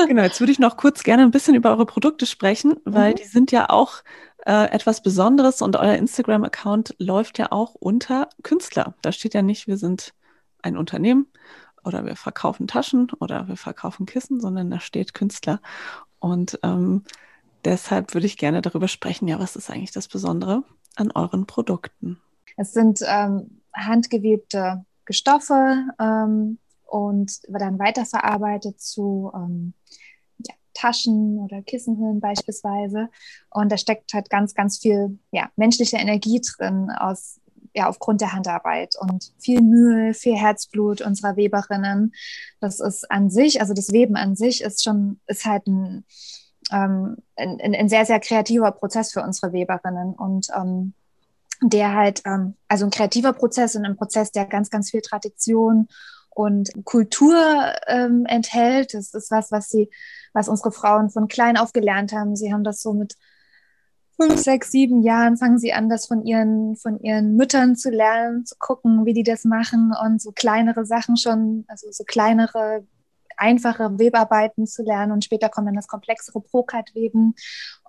genau, 0.07 0.23
jetzt 0.23 0.39
würde 0.39 0.51
ich 0.51 0.59
noch 0.59 0.77
kurz 0.77 1.03
gerne 1.03 1.23
ein 1.23 1.31
bisschen 1.31 1.55
über 1.55 1.69
eure 1.69 1.85
Produkte 1.85 2.25
sprechen, 2.25 2.77
weil 2.85 3.11
mhm. 3.11 3.15
die 3.15 3.25
sind 3.25 3.51
ja 3.51 3.69
auch 3.69 4.03
äh, 4.45 4.71
etwas 4.71 5.01
Besonderes 5.01 5.61
und 5.61 5.75
euer 5.75 5.95
Instagram-Account 5.95 6.95
läuft 6.97 7.37
ja 7.37 7.51
auch 7.51 7.75
unter 7.75 8.29
Künstler. 8.43 8.95
Da 9.01 9.11
steht 9.11 9.33
ja 9.33 9.41
nicht, 9.41 9.67
wir 9.67 9.77
sind 9.77 10.13
ein 10.61 10.77
Unternehmen 10.77 11.27
oder 11.83 12.05
wir 12.05 12.15
verkaufen 12.15 12.67
Taschen 12.67 13.11
oder 13.19 13.47
wir 13.47 13.57
verkaufen 13.57 14.05
Kissen, 14.05 14.39
sondern 14.39 14.69
da 14.69 14.79
steht 14.79 15.13
Künstler. 15.13 15.61
Und 16.19 16.59
ähm, 16.63 17.03
deshalb 17.65 18.13
würde 18.13 18.27
ich 18.27 18.37
gerne 18.37 18.61
darüber 18.61 18.87
sprechen, 18.87 19.27
ja, 19.27 19.39
was 19.39 19.55
ist 19.55 19.69
eigentlich 19.69 19.91
das 19.91 20.07
Besondere 20.07 20.63
an 20.95 21.11
euren 21.11 21.45
Produkten? 21.45 22.19
Es 22.57 22.73
sind 22.73 23.01
ähm, 23.07 23.61
handgewebte 23.73 24.85
Stoffe 25.09 25.85
ähm, 25.99 26.57
und 26.85 27.41
dann 27.47 27.79
weiterverarbeitet 27.79 28.79
zu 28.79 29.31
ähm, 29.33 29.73
Taschen 30.73 31.39
oder 31.39 31.61
Kissenhüllen 31.61 32.19
beispielsweise. 32.19 33.09
Und 33.49 33.71
da 33.71 33.77
steckt 33.77 34.13
halt 34.13 34.29
ganz, 34.29 34.53
ganz 34.53 34.79
viel 34.79 35.19
ja, 35.31 35.49
menschliche 35.55 35.97
Energie 35.97 36.41
drin 36.41 36.89
aus 36.89 37.39
ja, 37.73 37.87
aufgrund 37.87 38.21
der 38.21 38.33
Handarbeit 38.33 38.95
und 38.99 39.31
viel 39.39 39.61
Mühe, 39.61 40.13
viel 40.13 40.35
Herzblut 40.35 41.01
unserer 41.01 41.37
Weberinnen. 41.37 42.13
Das 42.59 42.79
ist 42.79 43.09
an 43.09 43.29
sich, 43.29 43.61
also 43.61 43.73
das 43.73 43.91
Weben 43.91 44.15
an 44.15 44.35
sich 44.35 44.61
ist 44.61 44.83
schon, 44.83 45.19
ist 45.27 45.45
halt 45.45 45.67
ein, 45.67 46.05
ähm, 46.71 47.17
ein, 47.35 47.59
ein, 47.61 47.89
sehr, 47.89 48.05
sehr 48.05 48.19
kreativer 48.19 48.71
Prozess 48.71 49.13
für 49.13 49.23
unsere 49.23 49.53
Weberinnen 49.53 50.13
und 50.13 50.47
ähm, 50.55 50.93
der 51.61 51.93
halt, 51.95 52.21
ähm, 52.25 52.55
also 52.67 52.85
ein 52.85 52.91
kreativer 52.91 53.33
Prozess 53.33 53.75
und 53.75 53.85
ein 53.85 53.95
Prozess, 53.95 54.31
der 54.31 54.45
ganz, 54.45 54.69
ganz 54.69 54.91
viel 54.91 55.01
Tradition 55.01 55.87
und 56.33 56.69
Kultur 56.85 57.35
ähm, 57.87 58.25
enthält. 58.25 58.93
Das 58.93 59.13
ist 59.13 59.31
was, 59.31 59.51
was 59.51 59.69
sie, 59.69 59.89
was 60.33 60.49
unsere 60.49 60.71
Frauen 60.71 61.09
von 61.09 61.27
klein 61.27 61.57
auf 61.57 61.73
gelernt 61.73 62.13
haben. 62.13 62.35
Sie 62.35 62.53
haben 62.53 62.63
das 62.63 62.81
so 62.81 62.93
mit 62.93 63.15
fünf, 64.21 64.39
sechs, 64.39 64.71
sieben 64.71 65.01
Jahren 65.01 65.37
fangen 65.37 65.57
sie 65.57 65.73
an, 65.73 65.89
das 65.89 66.05
von 66.05 66.25
ihren, 66.25 66.75
von 66.75 66.99
ihren 66.99 67.35
Müttern 67.35 67.75
zu 67.75 67.89
lernen, 67.89 68.45
zu 68.45 68.55
gucken, 68.59 69.05
wie 69.05 69.13
die 69.13 69.23
das 69.23 69.45
machen 69.45 69.93
und 70.03 70.21
so 70.21 70.31
kleinere 70.31 70.85
Sachen 70.85 71.17
schon, 71.17 71.65
also 71.67 71.87
so 71.91 72.03
kleinere 72.03 72.85
einfache 73.41 73.97
Webarbeiten 73.97 74.67
zu 74.67 74.83
lernen 74.83 75.11
und 75.11 75.25
später 75.25 75.49
kommt 75.49 75.67
dann 75.67 75.75
das 75.75 75.87
komplexere 75.87 76.39
Prokat-Weben 76.39 77.33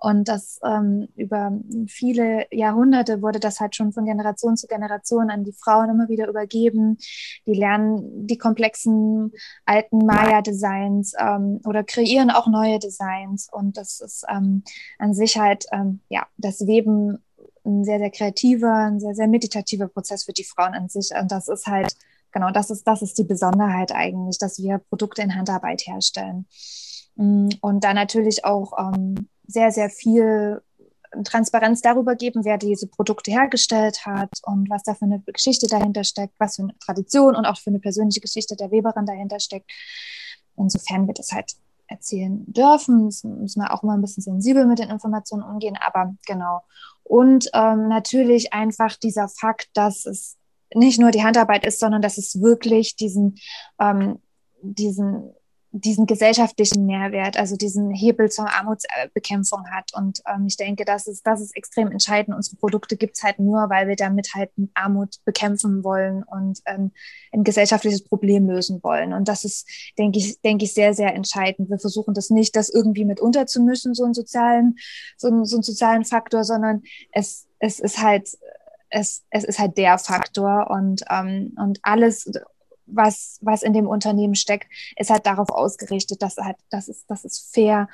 und 0.01 0.27
das 0.27 0.59
ähm, 0.65 1.07
über 1.15 1.51
viele 1.87 2.47
Jahrhunderte 2.51 3.21
wurde 3.21 3.39
das 3.39 3.59
halt 3.59 3.75
schon 3.75 3.93
von 3.93 4.05
Generation 4.05 4.57
zu 4.57 4.67
Generation 4.67 5.29
an 5.29 5.43
die 5.43 5.53
Frauen 5.53 5.89
immer 5.89 6.09
wieder 6.09 6.27
übergeben. 6.27 6.97
Die 7.45 7.53
lernen 7.53 8.27
die 8.27 8.37
komplexen 8.37 9.31
alten 9.65 9.99
Maya-Designs 9.99 11.13
ähm, 11.19 11.61
oder 11.65 11.83
kreieren 11.83 12.31
auch 12.31 12.47
neue 12.47 12.79
Designs 12.79 13.47
und 13.51 13.77
das 13.77 14.01
ist 14.01 14.25
ähm, 14.29 14.63
an 14.97 15.13
sich 15.13 15.37
halt 15.37 15.65
ähm, 15.71 15.99
ja 16.09 16.25
das 16.37 16.65
Weben 16.65 17.19
ein 17.65 17.85
sehr, 17.85 17.99
sehr 17.99 18.11
kreativer, 18.11 18.73
ein 18.73 18.99
sehr, 18.99 19.15
sehr 19.15 19.27
meditativer 19.27 19.87
Prozess 19.87 20.23
für 20.25 20.33
die 20.33 20.43
Frauen 20.43 20.73
an 20.73 20.89
sich. 20.89 21.11
Und 21.19 21.31
das 21.31 21.47
ist 21.47 21.67
halt 21.67 21.95
genau, 22.33 22.51
das 22.51 22.69
ist, 22.69 22.83
das 22.85 23.01
ist 23.01 23.17
die 23.17 23.23
Besonderheit 23.23 23.91
eigentlich, 23.93 24.37
dass 24.37 24.59
wir 24.59 24.79
Produkte 24.79 25.21
in 25.21 25.35
Handarbeit 25.35 25.83
herstellen. 25.85 26.47
Mm, 27.15 27.49
und 27.61 27.83
da 27.83 27.93
natürlich 27.93 28.43
auch 28.43 28.73
ähm, 28.77 29.29
sehr, 29.47 29.71
sehr 29.71 29.89
viel 29.89 30.61
Transparenz 31.23 31.81
darüber 31.81 32.15
geben, 32.15 32.43
wer 32.43 32.57
diese 32.57 32.87
Produkte 32.87 33.31
hergestellt 33.31 34.05
hat 34.05 34.31
und 34.43 34.69
was 34.69 34.83
da 34.83 34.95
für 34.95 35.05
eine 35.05 35.21
Geschichte 35.27 35.67
dahinter 35.67 36.03
steckt, 36.03 36.33
was 36.39 36.55
für 36.55 36.63
eine 36.63 36.77
Tradition 36.79 37.35
und 37.35 37.45
auch 37.45 37.57
für 37.57 37.69
eine 37.69 37.79
persönliche 37.79 38.21
Geschichte 38.21 38.55
der 38.55 38.71
Weberin 38.71 39.05
dahinter 39.05 39.39
steckt. 39.39 39.69
Insofern 40.57 41.07
wir 41.07 41.13
das 41.13 41.31
halt 41.31 41.53
erzählen 41.87 42.43
dürfen, 42.47 43.05
müssen 43.05 43.61
wir 43.61 43.73
auch 43.73 43.83
immer 43.83 43.93
ein 43.93 44.01
bisschen 44.01 44.23
sensibel 44.23 44.65
mit 44.65 44.79
den 44.79 44.89
Informationen 44.89 45.43
umgehen, 45.43 45.77
aber 45.79 46.15
genau. 46.25 46.63
Und 47.03 47.49
ähm, 47.53 47.89
natürlich 47.89 48.53
einfach 48.53 48.95
dieser 48.95 49.27
Fakt, 49.27 49.67
dass 49.73 50.05
es 50.05 50.37
nicht 50.75 50.99
nur 50.99 51.11
die 51.11 51.23
Handarbeit 51.23 51.65
ist, 51.65 51.79
sondern 51.79 52.01
dass 52.01 52.17
es 52.17 52.41
wirklich 52.41 52.95
diesen, 52.95 53.35
ähm, 53.79 54.19
diesen, 54.61 55.33
diesen 55.75 56.05
gesellschaftlichen 56.05 56.85
Mehrwert, 56.85 57.35
also 57.35 57.57
diesen 57.57 57.89
Hebel 57.89 58.29
zur 58.29 58.47
Armutsbekämpfung 58.47 59.65
hat. 59.71 59.91
Und 59.95 60.21
ähm, 60.31 60.45
ich 60.45 60.55
denke, 60.55 60.85
das 60.85 61.07
ist, 61.07 61.25
das 61.25 61.41
ist 61.41 61.57
extrem 61.57 61.91
entscheidend. 61.91 62.35
Unsere 62.35 62.57
Produkte 62.57 62.95
gibt 62.95 63.17
es 63.17 63.23
halt 63.23 63.39
nur, 63.39 63.71
weil 63.71 63.87
wir 63.87 63.95
damit 63.95 64.35
halt 64.35 64.51
Armut 64.75 65.15
bekämpfen 65.25 65.83
wollen 65.83 66.23
und 66.23 66.59
ähm, 66.67 66.91
ein 67.31 67.43
gesellschaftliches 67.43 68.03
Problem 68.03 68.47
lösen 68.47 68.83
wollen. 68.83 69.13
Und 69.13 69.27
das 69.27 69.45
ist, 69.45 69.67
denke 69.97 70.19
ich, 70.19 70.39
denke 70.41 70.65
ich, 70.65 70.75
sehr, 70.75 70.93
sehr 70.93 71.15
entscheidend. 71.15 71.71
Wir 71.71 71.79
versuchen 71.79 72.13
das 72.13 72.29
nicht, 72.29 72.55
das 72.55 72.69
irgendwie 72.69 73.05
mit 73.05 73.19
unterzumischen, 73.19 73.95
so 73.95 74.03
einen 74.03 74.13
sozialen, 74.13 74.75
so 75.17 75.27
einen, 75.27 75.45
so 75.45 75.55
einen 75.55 75.63
sozialen 75.63 76.05
Faktor, 76.05 76.43
sondern 76.43 76.83
es, 77.11 77.47
es 77.57 77.79
ist 77.79 77.99
halt 77.99 78.29
es, 78.93 79.23
es 79.31 79.43
ist 79.43 79.59
halt 79.59 79.77
der 79.77 79.97
Faktor 79.97 80.69
und, 80.69 81.03
ähm, 81.09 81.55
und 81.57 81.79
alles, 81.81 82.31
was, 82.85 83.39
was 83.41 83.63
in 83.63 83.73
dem 83.73 83.87
Unternehmen 83.87 84.35
steckt, 84.35 84.67
ist 84.97 85.09
halt 85.09 85.25
darauf 85.25 85.49
ausgerichtet, 85.49 86.21
dass 86.21 86.37
halt, 86.37 86.57
dass 86.69 86.87
es, 86.87 87.05
dass 87.07 87.25
es 87.25 87.49
fair 87.51 87.89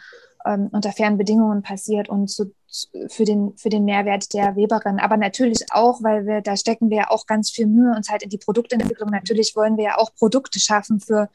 ähm, 0.46 0.70
unter 0.72 0.92
fairen 0.92 1.18
Bedingungen 1.18 1.62
passiert 1.62 2.10
und 2.10 2.28
zu, 2.28 2.54
für, 3.08 3.24
den, 3.24 3.56
für 3.58 3.70
den 3.70 3.86
Mehrwert 3.86 4.34
der 4.34 4.58
Weberin. 4.58 5.00
Aber 5.00 5.16
natürlich 5.16 5.66
auch, 5.72 6.04
weil 6.04 6.26
wir, 6.26 6.42
da 6.42 6.58
stecken 6.58 6.90
wir 6.90 6.98
ja 6.98 7.10
auch 7.12 7.26
ganz 7.26 7.50
viel 7.50 7.68
Mühe 7.68 7.96
uns 7.96 8.10
halt 8.10 8.24
in 8.24 8.30
die 8.30 8.38
Produktentwicklung. 8.38 9.10
Natürlich 9.10 9.56
wollen 9.56 9.78
wir 9.78 9.86
ja 9.86 9.98
auch 9.98 10.14
Produkte 10.16 10.60
schaffen 10.60 11.00
für, 11.00 11.30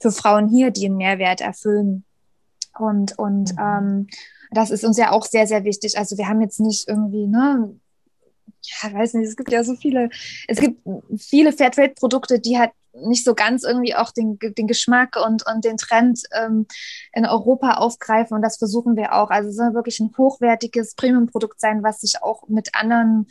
für 0.00 0.12
Frauen 0.12 0.48
hier, 0.48 0.70
die 0.70 0.86
einen 0.86 0.98
Mehrwert 0.98 1.40
erfüllen. 1.40 2.04
Und, 2.78 3.18
und 3.18 3.52
mhm. 3.54 3.58
ähm, 3.58 4.06
das 4.50 4.70
ist 4.70 4.84
uns 4.84 4.98
ja 4.98 5.10
auch 5.10 5.24
sehr, 5.24 5.46
sehr 5.46 5.64
wichtig. 5.64 5.98
Also 5.98 6.18
wir 6.18 6.28
haben 6.28 6.42
jetzt 6.42 6.60
nicht 6.60 6.86
irgendwie, 6.86 7.26
ne, 7.26 7.74
ja, 8.62 8.92
weiß 8.92 9.14
nicht, 9.14 9.28
es 9.28 9.36
gibt 9.36 9.52
ja 9.52 9.64
so 9.64 9.74
viele, 9.74 10.10
es 10.48 10.58
gibt 10.58 10.80
viele 11.18 11.52
Fairtrade-Produkte, 11.52 12.40
die 12.40 12.58
halt 12.58 12.72
nicht 13.04 13.24
so 13.24 13.34
ganz 13.34 13.62
irgendwie 13.64 13.94
auch 13.94 14.10
den, 14.10 14.38
den 14.40 14.66
Geschmack 14.66 15.16
und, 15.22 15.44
und 15.46 15.64
den 15.64 15.76
Trend 15.76 16.22
ähm, 16.32 16.66
in 17.12 17.26
Europa 17.26 17.74
aufgreifen 17.74 18.34
und 18.34 18.42
das 18.42 18.56
versuchen 18.56 18.96
wir 18.96 19.12
auch. 19.14 19.30
Also 19.30 19.50
es 19.50 19.56
soll 19.56 19.74
wirklich 19.74 20.00
ein 20.00 20.14
hochwertiges 20.16 20.94
Premium-Produkt 20.94 21.60
sein, 21.60 21.82
was 21.82 22.00
sich 22.00 22.22
auch 22.22 22.48
mit 22.48 22.74
anderen 22.74 23.26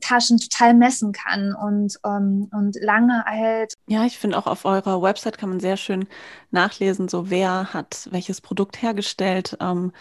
Taschen 0.00 0.38
total 0.38 0.74
messen 0.74 1.12
kann 1.12 1.54
und, 1.54 1.98
ähm, 2.04 2.48
und 2.52 2.76
lange 2.80 3.24
erhält. 3.26 3.74
Ja, 3.86 4.04
ich 4.04 4.18
finde 4.18 4.38
auch 4.38 4.46
auf 4.46 4.64
eurer 4.64 5.02
Website 5.02 5.38
kann 5.38 5.48
man 5.48 5.60
sehr 5.60 5.76
schön 5.76 6.06
nachlesen, 6.50 7.08
so 7.08 7.30
wer 7.30 7.72
hat 7.72 8.08
welches 8.10 8.40
Produkt 8.40 8.82
hergestellt. 8.82 9.56
Ähm, 9.60 9.92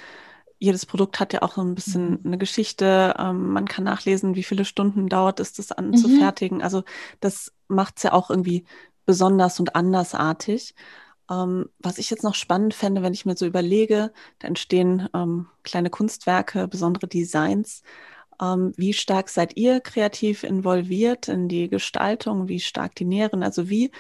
jedes 0.60 0.86
Produkt 0.86 1.20
hat 1.20 1.34
ja 1.34 1.42
auch 1.42 1.56
so 1.56 1.62
ein 1.62 1.74
bisschen 1.74 2.12
mhm. 2.12 2.20
eine 2.26 2.38
Geschichte. 2.38 3.16
Ähm, 3.18 3.50
man 3.52 3.68
kann 3.68 3.86
nachlesen, 3.86 4.36
wie 4.36 4.44
viele 4.44 4.66
Stunden 4.66 5.08
dauert 5.08 5.40
es, 5.40 5.54
das 5.54 5.72
anzufertigen. 5.72 6.58
Mhm. 6.58 6.64
Also 6.64 6.84
das 7.22 7.54
macht 7.68 7.98
es 7.98 8.04
ja 8.04 8.14
auch 8.14 8.30
irgendwie 8.30 8.66
besonders 9.06 9.60
und 9.60 9.76
andersartig. 9.76 10.76
Ähm, 11.32 11.70
was 11.80 11.98
ich 11.98 12.10
jetzt 12.10 12.24
noch 12.24 12.36
spannend 12.36 12.74
fände, 12.74 13.02
wenn 13.02 13.14
ich 13.14 13.26
mir 13.26 13.38
so 13.38 13.46
überlege, 13.46 14.12
da 14.40 14.48
entstehen 14.48 15.08
ähm, 15.14 15.48
kleine 15.64 15.90
Kunstwerke, 15.90 16.68
besondere 16.68 17.08
Designs. 17.08 17.82
Ähm, 18.42 18.74
wie 18.76 18.94
stark 18.94 19.30
seid 19.30 19.56
ihr 19.58 19.80
kreativ 19.80 20.44
involviert 20.44 21.30
in 21.30 21.48
die 21.48 21.70
Gestaltung? 21.70 22.50
Wie 22.50 22.60
stark 22.60 22.96
die 22.96 23.06
Nähren? 23.06 23.44
Also 23.44 23.70
wie 23.70 23.92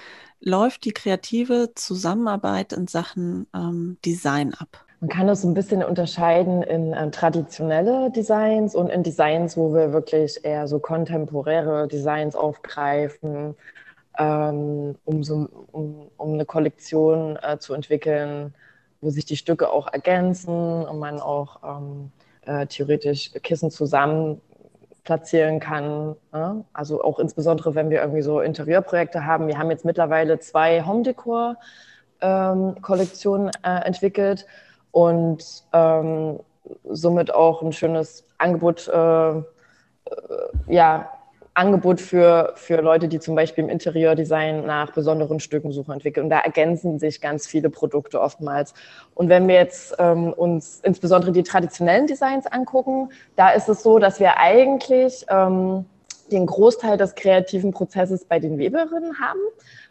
läuft 0.41 0.86
die 0.86 0.91
kreative 0.91 1.72
Zusammenarbeit 1.76 2.74
in 2.74 2.88
Sachen 2.88 3.47
ähm, 3.53 3.97
Design 4.05 4.53
ab? 4.53 4.86
Man 5.01 5.09
kann 5.09 5.27
das 5.27 5.43
so 5.43 5.47
ein 5.47 5.53
bisschen 5.53 5.81
unterscheiden 5.81 6.61
in 6.61 6.93
äh, 6.93 7.09
traditionelle 7.09 8.11
Designs 8.11 8.75
und 8.75 8.89
in 8.89 9.01
Designs, 9.01 9.55
wo 9.55 9.73
wir 9.73 9.93
wirklich 9.93 10.43
eher 10.43 10.67
so 10.67 10.79
kontemporäre 10.79 11.87
Designs 11.87 12.35
aufgreifen, 12.35 13.55
ähm, 14.17 14.95
um, 15.05 15.23
so, 15.23 15.47
um, 15.71 16.09
um 16.17 16.33
eine 16.33 16.45
Kollektion 16.45 17.37
äh, 17.41 17.57
zu 17.59 17.73
entwickeln, 17.73 18.53
wo 18.99 19.09
sich 19.09 19.23
die 19.23 19.37
Stücke 19.37 19.69
auch 19.69 19.87
ergänzen 19.87 20.85
und 20.85 20.99
man 20.99 21.21
auch 21.21 21.61
ähm, 21.63 22.11
äh, 22.45 22.65
theoretisch 22.67 23.31
Kissen 23.41 23.71
zusammen 23.71 24.41
platzieren 25.05 25.61
kann. 25.61 26.17
Ne? 26.33 26.65
Also 26.73 27.01
auch 27.01 27.19
insbesondere, 27.19 27.73
wenn 27.73 27.89
wir 27.89 28.01
irgendwie 28.01 28.21
so 28.21 28.41
Interieurprojekte 28.41 29.25
haben. 29.25 29.47
Wir 29.47 29.57
haben 29.57 29.71
jetzt 29.71 29.85
mittlerweile 29.85 30.39
zwei 30.39 30.83
Home 30.85 31.03
Decor 31.03 31.55
ähm, 32.19 32.75
äh, 33.63 33.85
entwickelt 33.85 34.45
und 34.91 35.43
ähm, 35.73 36.39
somit 36.89 37.33
auch 37.33 37.61
ein 37.61 37.73
schönes 37.73 38.25
Angebot, 38.37 38.87
äh, 38.87 39.29
äh, 39.29 39.43
ja, 40.67 41.09
Angebot 41.55 41.99
für, 41.99 42.53
für 42.55 42.79
Leute, 42.81 43.09
die 43.09 43.19
zum 43.19 43.35
Beispiel 43.35 43.65
im 43.65 43.69
Interieurdesign 43.69 44.65
nach 44.65 44.91
besonderen 44.93 45.41
Stücken 45.41 45.73
suchen, 45.73 45.91
entwickeln. 45.91 46.25
Und 46.25 46.29
da 46.29 46.39
ergänzen 46.39 46.99
sich 46.99 47.19
ganz 47.19 47.47
viele 47.47 47.69
Produkte 47.69 48.21
oftmals. 48.21 48.73
Und 49.13 49.27
wenn 49.27 49.47
wir 49.47 49.55
jetzt 49.55 49.95
ähm, 49.99 50.31
uns 50.31 50.79
insbesondere 50.83 51.33
die 51.33 51.43
traditionellen 51.43 52.07
Designs 52.07 52.47
angucken, 52.47 53.09
da 53.35 53.49
ist 53.49 53.67
es 53.67 53.83
so, 53.83 53.99
dass 53.99 54.21
wir 54.21 54.37
eigentlich 54.37 55.25
ähm, 55.29 55.85
den 56.31 56.45
Großteil 56.45 56.95
des 56.95 57.15
kreativen 57.15 57.71
Prozesses 57.71 58.23
bei 58.23 58.39
den 58.39 58.57
Weberinnen 58.57 59.19
haben, 59.19 59.39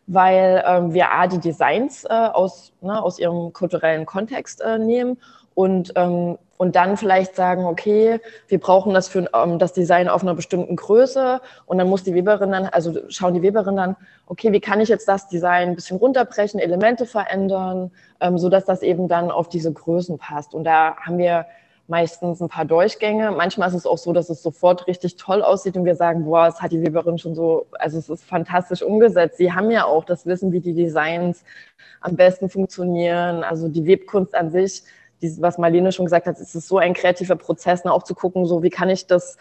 weil 0.08 0.64
ähm, 0.66 0.92
wir 0.92 1.12
A, 1.12 1.26
die 1.26 1.38
Designs 1.38 2.04
äh, 2.04 2.08
aus, 2.08 2.72
ne, 2.80 3.00
aus 3.00 3.18
ihrem 3.18 3.52
kulturellen 3.52 4.06
Kontext 4.06 4.60
äh, 4.60 4.78
nehmen 4.78 5.18
und 5.54 5.92
ähm, 5.94 6.38
und 6.58 6.74
dann 6.74 6.96
vielleicht 6.96 7.36
sagen, 7.36 7.64
okay, 7.64 8.20
wir 8.48 8.58
brauchen 8.58 8.92
das 8.92 9.08
für 9.08 9.30
ähm, 9.32 9.58
das 9.58 9.72
Design 9.72 10.08
auf 10.08 10.22
einer 10.22 10.34
bestimmten 10.34 10.76
Größe 10.76 11.40
und 11.66 11.78
dann 11.78 11.88
muss 11.88 12.02
die 12.02 12.14
Weberin 12.14 12.50
dann, 12.50 12.66
also 12.66 12.98
schauen 13.08 13.34
die 13.34 13.42
Weberin 13.42 13.76
dann, 13.76 13.96
okay, 14.26 14.52
wie 14.52 14.60
kann 14.60 14.80
ich 14.80 14.88
jetzt 14.88 15.08
das 15.08 15.28
Design 15.28 15.68
ein 15.68 15.74
bisschen 15.76 15.98
runterbrechen, 15.98 16.60
Elemente 16.60 17.06
verändern, 17.06 17.92
ähm, 18.20 18.38
so 18.38 18.48
dass 18.48 18.64
das 18.64 18.82
eben 18.82 19.08
dann 19.08 19.30
auf 19.30 19.48
diese 19.48 19.72
Größen 19.72 20.18
passt. 20.18 20.52
Und 20.52 20.64
da 20.64 20.96
haben 20.96 21.18
wir 21.18 21.46
meistens 21.88 22.40
ein 22.40 22.48
paar 22.48 22.66
Durchgänge. 22.66 23.32
Manchmal 23.32 23.68
ist 23.68 23.74
es 23.74 23.86
auch 23.86 23.98
so, 23.98 24.12
dass 24.12 24.28
es 24.28 24.42
sofort 24.42 24.86
richtig 24.86 25.16
toll 25.16 25.42
aussieht 25.42 25.76
und 25.76 25.84
wir 25.86 25.96
sagen, 25.96 26.24
boah, 26.24 26.46
es 26.46 26.60
hat 26.60 26.70
die 26.70 26.82
Weberin 26.82 27.18
schon 27.18 27.34
so, 27.34 27.66
also 27.72 27.98
es 27.98 28.08
ist 28.10 28.24
fantastisch 28.24 28.82
umgesetzt. 28.82 29.38
Sie 29.38 29.52
haben 29.52 29.70
ja 29.70 29.86
auch 29.86 30.04
das 30.04 30.26
Wissen, 30.26 30.52
wie 30.52 30.60
die 30.60 30.74
Designs 30.74 31.44
am 32.00 32.14
besten 32.14 32.50
funktionieren. 32.50 33.42
Also 33.42 33.68
die 33.68 33.86
Webkunst 33.86 34.34
an 34.34 34.50
sich 34.50 34.82
dieses, 35.22 35.40
was 35.40 35.58
Marlene 35.58 35.90
schon 35.90 36.04
gesagt 36.04 36.26
hat, 36.26 36.38
es 36.38 36.54
ist 36.54 36.68
so 36.68 36.78
ein 36.78 36.92
kreativer 36.94 37.36
Prozess, 37.36 37.84
ne, 37.84 37.92
auch 37.92 38.02
zu 38.02 38.14
gucken, 38.14 38.46
so 38.46 38.62
wie 38.62 38.70
kann 38.70 38.90
ich 38.90 39.06
das, 39.06 39.38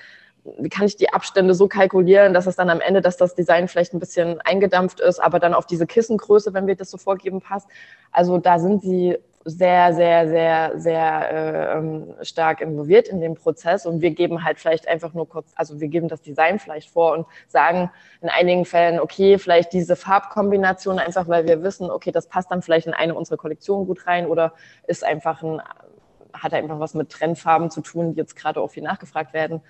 wie 0.57 0.69
kann 0.69 0.85
ich 0.85 0.95
die 0.95 1.09
Abstände 1.13 1.53
so 1.53 1.67
kalkulieren, 1.67 2.33
dass 2.33 2.47
es 2.47 2.55
dann 2.55 2.69
am 2.69 2.79
Ende, 2.79 3.01
dass 3.01 3.17
das 3.17 3.35
Design 3.35 3.67
vielleicht 3.67 3.93
ein 3.93 3.99
bisschen 3.99 4.39
eingedampft 4.41 5.01
ist, 5.01 5.19
aber 5.19 5.39
dann 5.39 5.53
auf 5.53 5.65
diese 5.65 5.85
Kissengröße, 5.85 6.53
wenn 6.53 6.65
wir 6.65 6.75
das 6.75 6.89
so 6.89 6.97
vorgeben, 6.97 7.41
passt. 7.41 7.67
Also 8.11 8.37
da 8.37 8.57
sind 8.57 8.81
sie 8.81 9.17
sehr, 9.49 9.93
sehr, 9.93 10.27
sehr, 10.27 10.71
sehr 10.75 11.31
äh, 11.31 11.77
ähm, 11.77 12.13
stark 12.21 12.59
involviert 12.59 13.07
in 13.07 13.21
den 13.21 13.35
Prozess 13.35 13.85
und 13.85 14.01
wir 14.01 14.11
geben 14.11 14.43
halt 14.43 14.59
vielleicht 14.59 14.89
einfach 14.89 15.13
nur 15.13 15.27
kurz, 15.29 15.53
also 15.55 15.79
wir 15.79 15.87
geben 15.87 16.09
das 16.09 16.21
Design 16.21 16.59
vielleicht 16.59 16.89
vor 16.89 17.13
und 17.13 17.25
sagen 17.47 17.89
in 18.21 18.27
einigen 18.27 18.65
Fällen, 18.65 18.99
okay, 18.99 19.37
vielleicht 19.37 19.71
diese 19.71 19.95
Farbkombination 19.95 20.99
einfach, 20.99 21.29
weil 21.29 21.47
wir 21.47 21.63
wissen, 21.63 21.89
okay, 21.89 22.11
das 22.11 22.27
passt 22.27 22.51
dann 22.51 22.61
vielleicht 22.61 22.87
in 22.87 22.93
eine 22.93 23.15
unserer 23.15 23.37
Kollektionen 23.37 23.87
gut 23.87 24.05
rein 24.05 24.25
oder 24.25 24.51
ist 24.85 25.05
einfach 25.05 25.41
ein, 25.41 25.61
hat 26.33 26.53
einfach 26.53 26.81
was 26.81 26.93
mit 26.93 27.09
Trendfarben 27.09 27.71
zu 27.71 27.79
tun, 27.79 28.13
die 28.13 28.17
jetzt 28.17 28.35
gerade 28.35 28.59
auch 28.59 28.69
viel 28.69 28.83
nachgefragt 28.83 29.33
werden. 29.33 29.61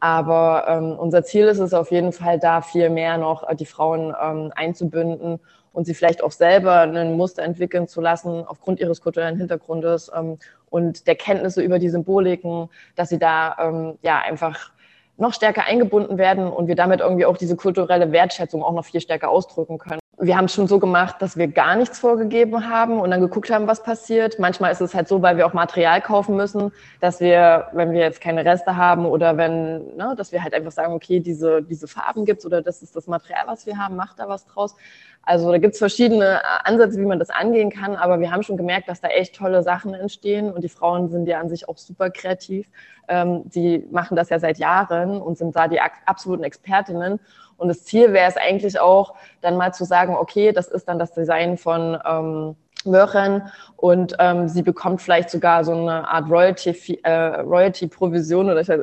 Aber 0.00 0.64
ähm, 0.66 0.98
unser 0.98 1.22
Ziel 1.22 1.46
ist 1.46 1.58
es 1.58 1.72
auf 1.72 1.92
jeden 1.92 2.12
Fall, 2.12 2.40
da 2.40 2.62
viel 2.62 2.90
mehr 2.90 3.16
noch 3.16 3.46
die 3.54 3.66
Frauen 3.66 4.14
ähm, 4.20 4.50
einzubinden 4.56 5.38
und 5.72 5.84
sie 5.84 5.94
vielleicht 5.94 6.22
auch 6.22 6.32
selber 6.32 6.80
ein 6.80 7.16
Muster 7.16 7.42
entwickeln 7.42 7.88
zu 7.88 8.00
lassen 8.00 8.44
aufgrund 8.46 8.80
ihres 8.80 9.00
kulturellen 9.00 9.36
Hintergrundes 9.36 10.10
ähm, 10.14 10.38
und 10.68 11.06
der 11.06 11.16
Kenntnisse 11.16 11.62
über 11.62 11.78
die 11.78 11.90
Symboliken, 11.90 12.68
dass 12.96 13.08
sie 13.08 13.18
da 13.18 13.56
ähm, 13.60 13.98
ja 14.02 14.18
einfach 14.18 14.72
noch 15.20 15.34
stärker 15.34 15.64
eingebunden 15.66 16.18
werden 16.18 16.48
und 16.48 16.66
wir 16.66 16.74
damit 16.74 17.00
irgendwie 17.00 17.26
auch 17.26 17.36
diese 17.36 17.54
kulturelle 17.54 18.10
Wertschätzung 18.10 18.62
auch 18.62 18.72
noch 18.72 18.86
viel 18.86 19.00
stärker 19.00 19.28
ausdrücken 19.28 19.78
können. 19.78 20.00
Wir 20.22 20.36
haben 20.36 20.46
es 20.46 20.54
schon 20.54 20.66
so 20.66 20.78
gemacht, 20.78 21.16
dass 21.20 21.38
wir 21.38 21.48
gar 21.48 21.76
nichts 21.76 21.98
vorgegeben 21.98 22.68
haben 22.68 23.00
und 23.00 23.10
dann 23.10 23.22
geguckt 23.22 23.50
haben, 23.50 23.66
was 23.66 23.82
passiert. 23.82 24.38
Manchmal 24.38 24.70
ist 24.70 24.82
es 24.82 24.94
halt 24.94 25.08
so, 25.08 25.22
weil 25.22 25.38
wir 25.38 25.46
auch 25.46 25.54
Material 25.54 26.02
kaufen 26.02 26.36
müssen, 26.36 26.72
dass 27.00 27.20
wir, 27.20 27.68
wenn 27.72 27.92
wir 27.92 28.00
jetzt 28.00 28.20
keine 28.20 28.44
Reste 28.44 28.76
haben 28.76 29.06
oder 29.06 29.38
wenn, 29.38 29.96
ne, 29.96 30.14
dass 30.16 30.32
wir 30.32 30.42
halt 30.42 30.52
einfach 30.52 30.72
sagen, 30.72 30.92
okay, 30.92 31.20
diese, 31.20 31.62
diese 31.62 31.88
Farben 31.88 32.26
gibt's 32.26 32.44
oder 32.44 32.60
das 32.60 32.82
ist 32.82 32.96
das 32.96 33.06
Material, 33.06 33.44
was 33.46 33.64
wir 33.64 33.78
haben, 33.78 33.96
macht 33.96 34.18
da 34.18 34.28
was 34.28 34.44
draus. 34.46 34.76
Also 35.22 35.50
da 35.50 35.58
gibt 35.58 35.74
es 35.74 35.78
verschiedene 35.78 36.36
äh, 36.36 36.40
Ansätze, 36.64 36.98
wie 36.98 37.06
man 37.06 37.18
das 37.18 37.30
angehen 37.30 37.70
kann, 37.70 37.94
aber 37.94 38.20
wir 38.20 38.30
haben 38.30 38.42
schon 38.42 38.56
gemerkt, 38.56 38.88
dass 38.88 39.00
da 39.00 39.08
echt 39.08 39.36
tolle 39.36 39.62
Sachen 39.62 39.94
entstehen 39.94 40.52
und 40.52 40.64
die 40.64 40.68
Frauen 40.68 41.08
sind 41.08 41.26
ja 41.26 41.40
an 41.40 41.48
sich 41.48 41.68
auch 41.68 41.76
super 41.76 42.10
kreativ. 42.10 42.66
Ähm, 43.08 43.42
die 43.44 43.86
machen 43.90 44.16
das 44.16 44.30
ja 44.30 44.38
seit 44.38 44.58
Jahren 44.58 45.20
und 45.20 45.36
sind 45.36 45.54
da 45.54 45.68
die 45.68 45.80
absoluten 46.06 46.44
Expertinnen. 46.44 47.20
Und 47.56 47.68
das 47.68 47.84
Ziel 47.84 48.12
wäre 48.14 48.28
es 48.28 48.36
eigentlich 48.38 48.80
auch, 48.80 49.14
dann 49.42 49.56
mal 49.56 49.74
zu 49.74 49.84
sagen, 49.84 50.16
okay, 50.16 50.52
das 50.52 50.68
ist 50.68 50.88
dann 50.88 50.98
das 50.98 51.12
Design 51.12 51.58
von 51.58 51.98
ähm, 52.06 52.56
Möhren 52.86 53.42
und 53.76 54.16
ähm, 54.18 54.48
sie 54.48 54.62
bekommt 54.62 55.02
vielleicht 55.02 55.28
sogar 55.28 55.64
so 55.64 55.72
eine 55.72 56.08
Art 56.08 56.30
Royalty, 56.30 56.98
äh, 57.02 57.40
Royalty 57.40 57.90
oder 58.00 58.60
ich, 58.60 58.68
äh, 58.70 58.78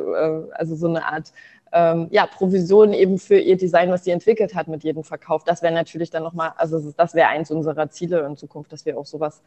also 0.53 0.75
so 0.75 0.87
eine 0.87 1.03
Art 1.03 1.31
ähm, 1.71 2.07
ja, 2.11 2.25
Provision 2.25 2.93
eben 2.93 3.17
für 3.17 3.37
ihr 3.39 3.57
Design, 3.57 3.91
was 3.91 4.03
sie 4.03 4.11
entwickelt 4.11 4.55
hat 4.55 4.67
mit 4.67 4.83
jedem 4.83 5.03
Verkauf. 5.03 5.43
Das 5.43 5.61
wäre 5.61 5.73
natürlich 5.73 6.09
dann 6.09 6.23
nochmal, 6.23 6.53
also 6.57 6.91
das 6.95 7.13
wäre 7.13 7.29
eins 7.29 7.51
unserer 7.51 7.89
Ziele 7.89 8.25
in 8.25 8.37
Zukunft, 8.37 8.71
dass 8.71 8.85
wir 8.85 8.97
auch 8.97 9.05
sowas 9.05 9.41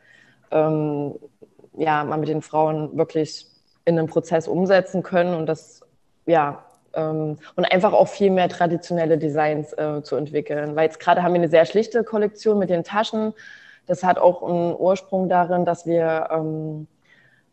ähm, 0.51 1.15
ja 1.77 2.05
mal 2.05 2.19
mit 2.19 2.29
den 2.29 2.43
Frauen 2.43 2.97
wirklich 2.97 3.47
in 3.85 3.99
einem 3.99 4.09
Prozess 4.09 4.49
umsetzen 4.49 5.03
können 5.03 5.35
und 5.35 5.47
das 5.47 5.81
ja 6.27 6.65
ähm, 6.95 7.39
und 7.57 7.65
einfach 7.65 7.93
auch 7.93 8.09
viel 8.09 8.31
mehr 8.31 8.49
traditionelle 8.49 9.19
Designs 9.19 9.73
äh, 9.75 10.03
zu 10.03 10.17
entwickeln. 10.17 10.77
Weil 10.77 10.85
jetzt 10.85 11.01
gerade 11.01 11.23
haben 11.23 11.33
wir 11.33 11.41
eine 11.41 11.49
sehr 11.49 11.67
schlichte 11.67 12.05
Kollektion 12.05 12.59
mit 12.59 12.71
den 12.71 12.85
Taschen. 12.85 13.33
Das 13.87 14.03
hat 14.05 14.19
auch 14.19 14.43
einen 14.43 14.75
Ursprung 14.77 15.29
darin, 15.29 15.65
dass 15.65 15.87
wir 15.87 16.29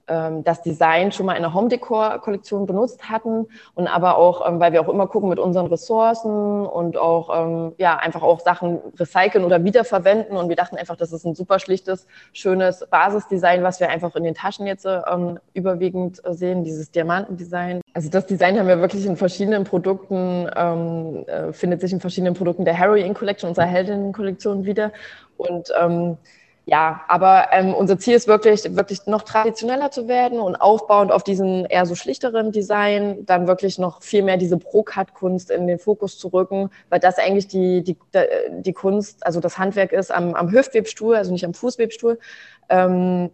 ähm, 0.07 0.43
das 0.43 0.61
Design 0.61 1.11
schon 1.11 1.25
mal 1.25 1.33
in 1.33 1.41
der 1.41 1.53
Home-Decor-Kollektion 1.53 2.65
benutzt 2.65 3.09
hatten 3.09 3.47
und 3.75 3.87
aber 3.87 4.17
auch, 4.17 4.47
ähm, 4.47 4.59
weil 4.59 4.71
wir 4.71 4.81
auch 4.81 4.89
immer 4.89 5.07
gucken 5.07 5.29
mit 5.29 5.39
unseren 5.39 5.67
Ressourcen 5.67 6.65
und 6.65 6.97
auch, 6.97 7.29
ähm, 7.35 7.73
ja, 7.77 7.97
einfach 7.97 8.23
auch 8.23 8.39
Sachen 8.39 8.79
recyceln 8.99 9.43
oder 9.43 9.63
wiederverwenden 9.63 10.37
und 10.37 10.49
wir 10.49 10.55
dachten 10.55 10.77
einfach, 10.77 10.95
das 10.95 11.11
ist 11.11 11.25
ein 11.25 11.35
super 11.35 11.59
schlichtes, 11.59 12.07
schönes 12.33 12.85
Basisdesign, 12.89 13.63
was 13.63 13.79
wir 13.79 13.89
einfach 13.89 14.15
in 14.15 14.23
den 14.23 14.35
Taschen 14.35 14.67
jetzt 14.67 14.85
ähm, 14.85 15.39
überwiegend 15.53 16.21
sehen, 16.29 16.63
dieses 16.63 16.91
Diamantendesign. 16.91 17.81
Also 17.93 18.09
das 18.09 18.25
Design 18.25 18.59
haben 18.59 18.67
wir 18.67 18.79
wirklich 18.79 19.05
in 19.05 19.17
verschiedenen 19.17 19.63
Produkten, 19.63 20.49
ähm, 20.55 21.25
äh, 21.27 21.51
findet 21.51 21.81
sich 21.81 21.91
in 21.91 21.99
verschiedenen 21.99 22.33
Produkten 22.33 22.65
der 22.65 22.73
Heroin 22.73 23.13
Collection, 23.13 23.49
unserer 23.49 23.65
Heldinnen-Kollektion 23.65 24.65
wieder 24.65 24.91
und 25.37 25.71
ähm, 25.79 26.17
ja, 26.69 27.05
aber 27.07 27.47
ähm, 27.53 27.73
unser 27.73 27.97
Ziel 27.97 28.13
ist 28.15 28.27
wirklich, 28.27 28.75
wirklich 28.75 29.07
noch 29.07 29.21
traditioneller 29.21 29.89
zu 29.89 30.09
werden 30.09 30.41
und 30.41 30.57
aufbauend 30.57 31.13
auf 31.13 31.23
diesen 31.23 31.63
eher 31.63 31.85
so 31.85 31.95
schlichteren 31.95 32.51
Design, 32.51 33.25
dann 33.25 33.47
wirklich 33.47 33.79
noch 33.79 34.01
viel 34.01 34.21
mehr 34.21 34.35
diese 34.35 34.57
Pro-Cut-Kunst 34.57 35.49
in 35.49 35.65
den 35.65 35.79
Fokus 35.79 36.19
zu 36.19 36.27
rücken, 36.27 36.69
weil 36.89 36.99
das 36.99 37.19
eigentlich 37.19 37.47
die, 37.47 37.83
die, 37.83 37.95
die 38.49 38.73
Kunst, 38.73 39.25
also 39.25 39.39
das 39.39 39.57
Handwerk 39.57 39.93
ist 39.93 40.11
am, 40.11 40.35
am 40.35 40.51
Hüftwebstuhl, 40.51 41.15
also 41.15 41.31
nicht 41.31 41.45
am 41.45 41.53
Fußwebstuhl, 41.53 42.19
ähm, 42.67 43.29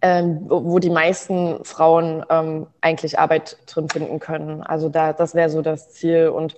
ähm, 0.00 0.46
wo 0.48 0.78
die 0.78 0.88
meisten 0.88 1.62
Frauen 1.66 2.24
ähm, 2.30 2.68
eigentlich 2.80 3.18
Arbeit 3.18 3.58
drin 3.66 3.90
finden 3.90 4.18
können. 4.18 4.62
Also 4.62 4.88
da, 4.88 5.12
das 5.12 5.34
wäre 5.34 5.50
so 5.50 5.60
das 5.60 5.90
Ziel 5.90 6.28
und 6.28 6.56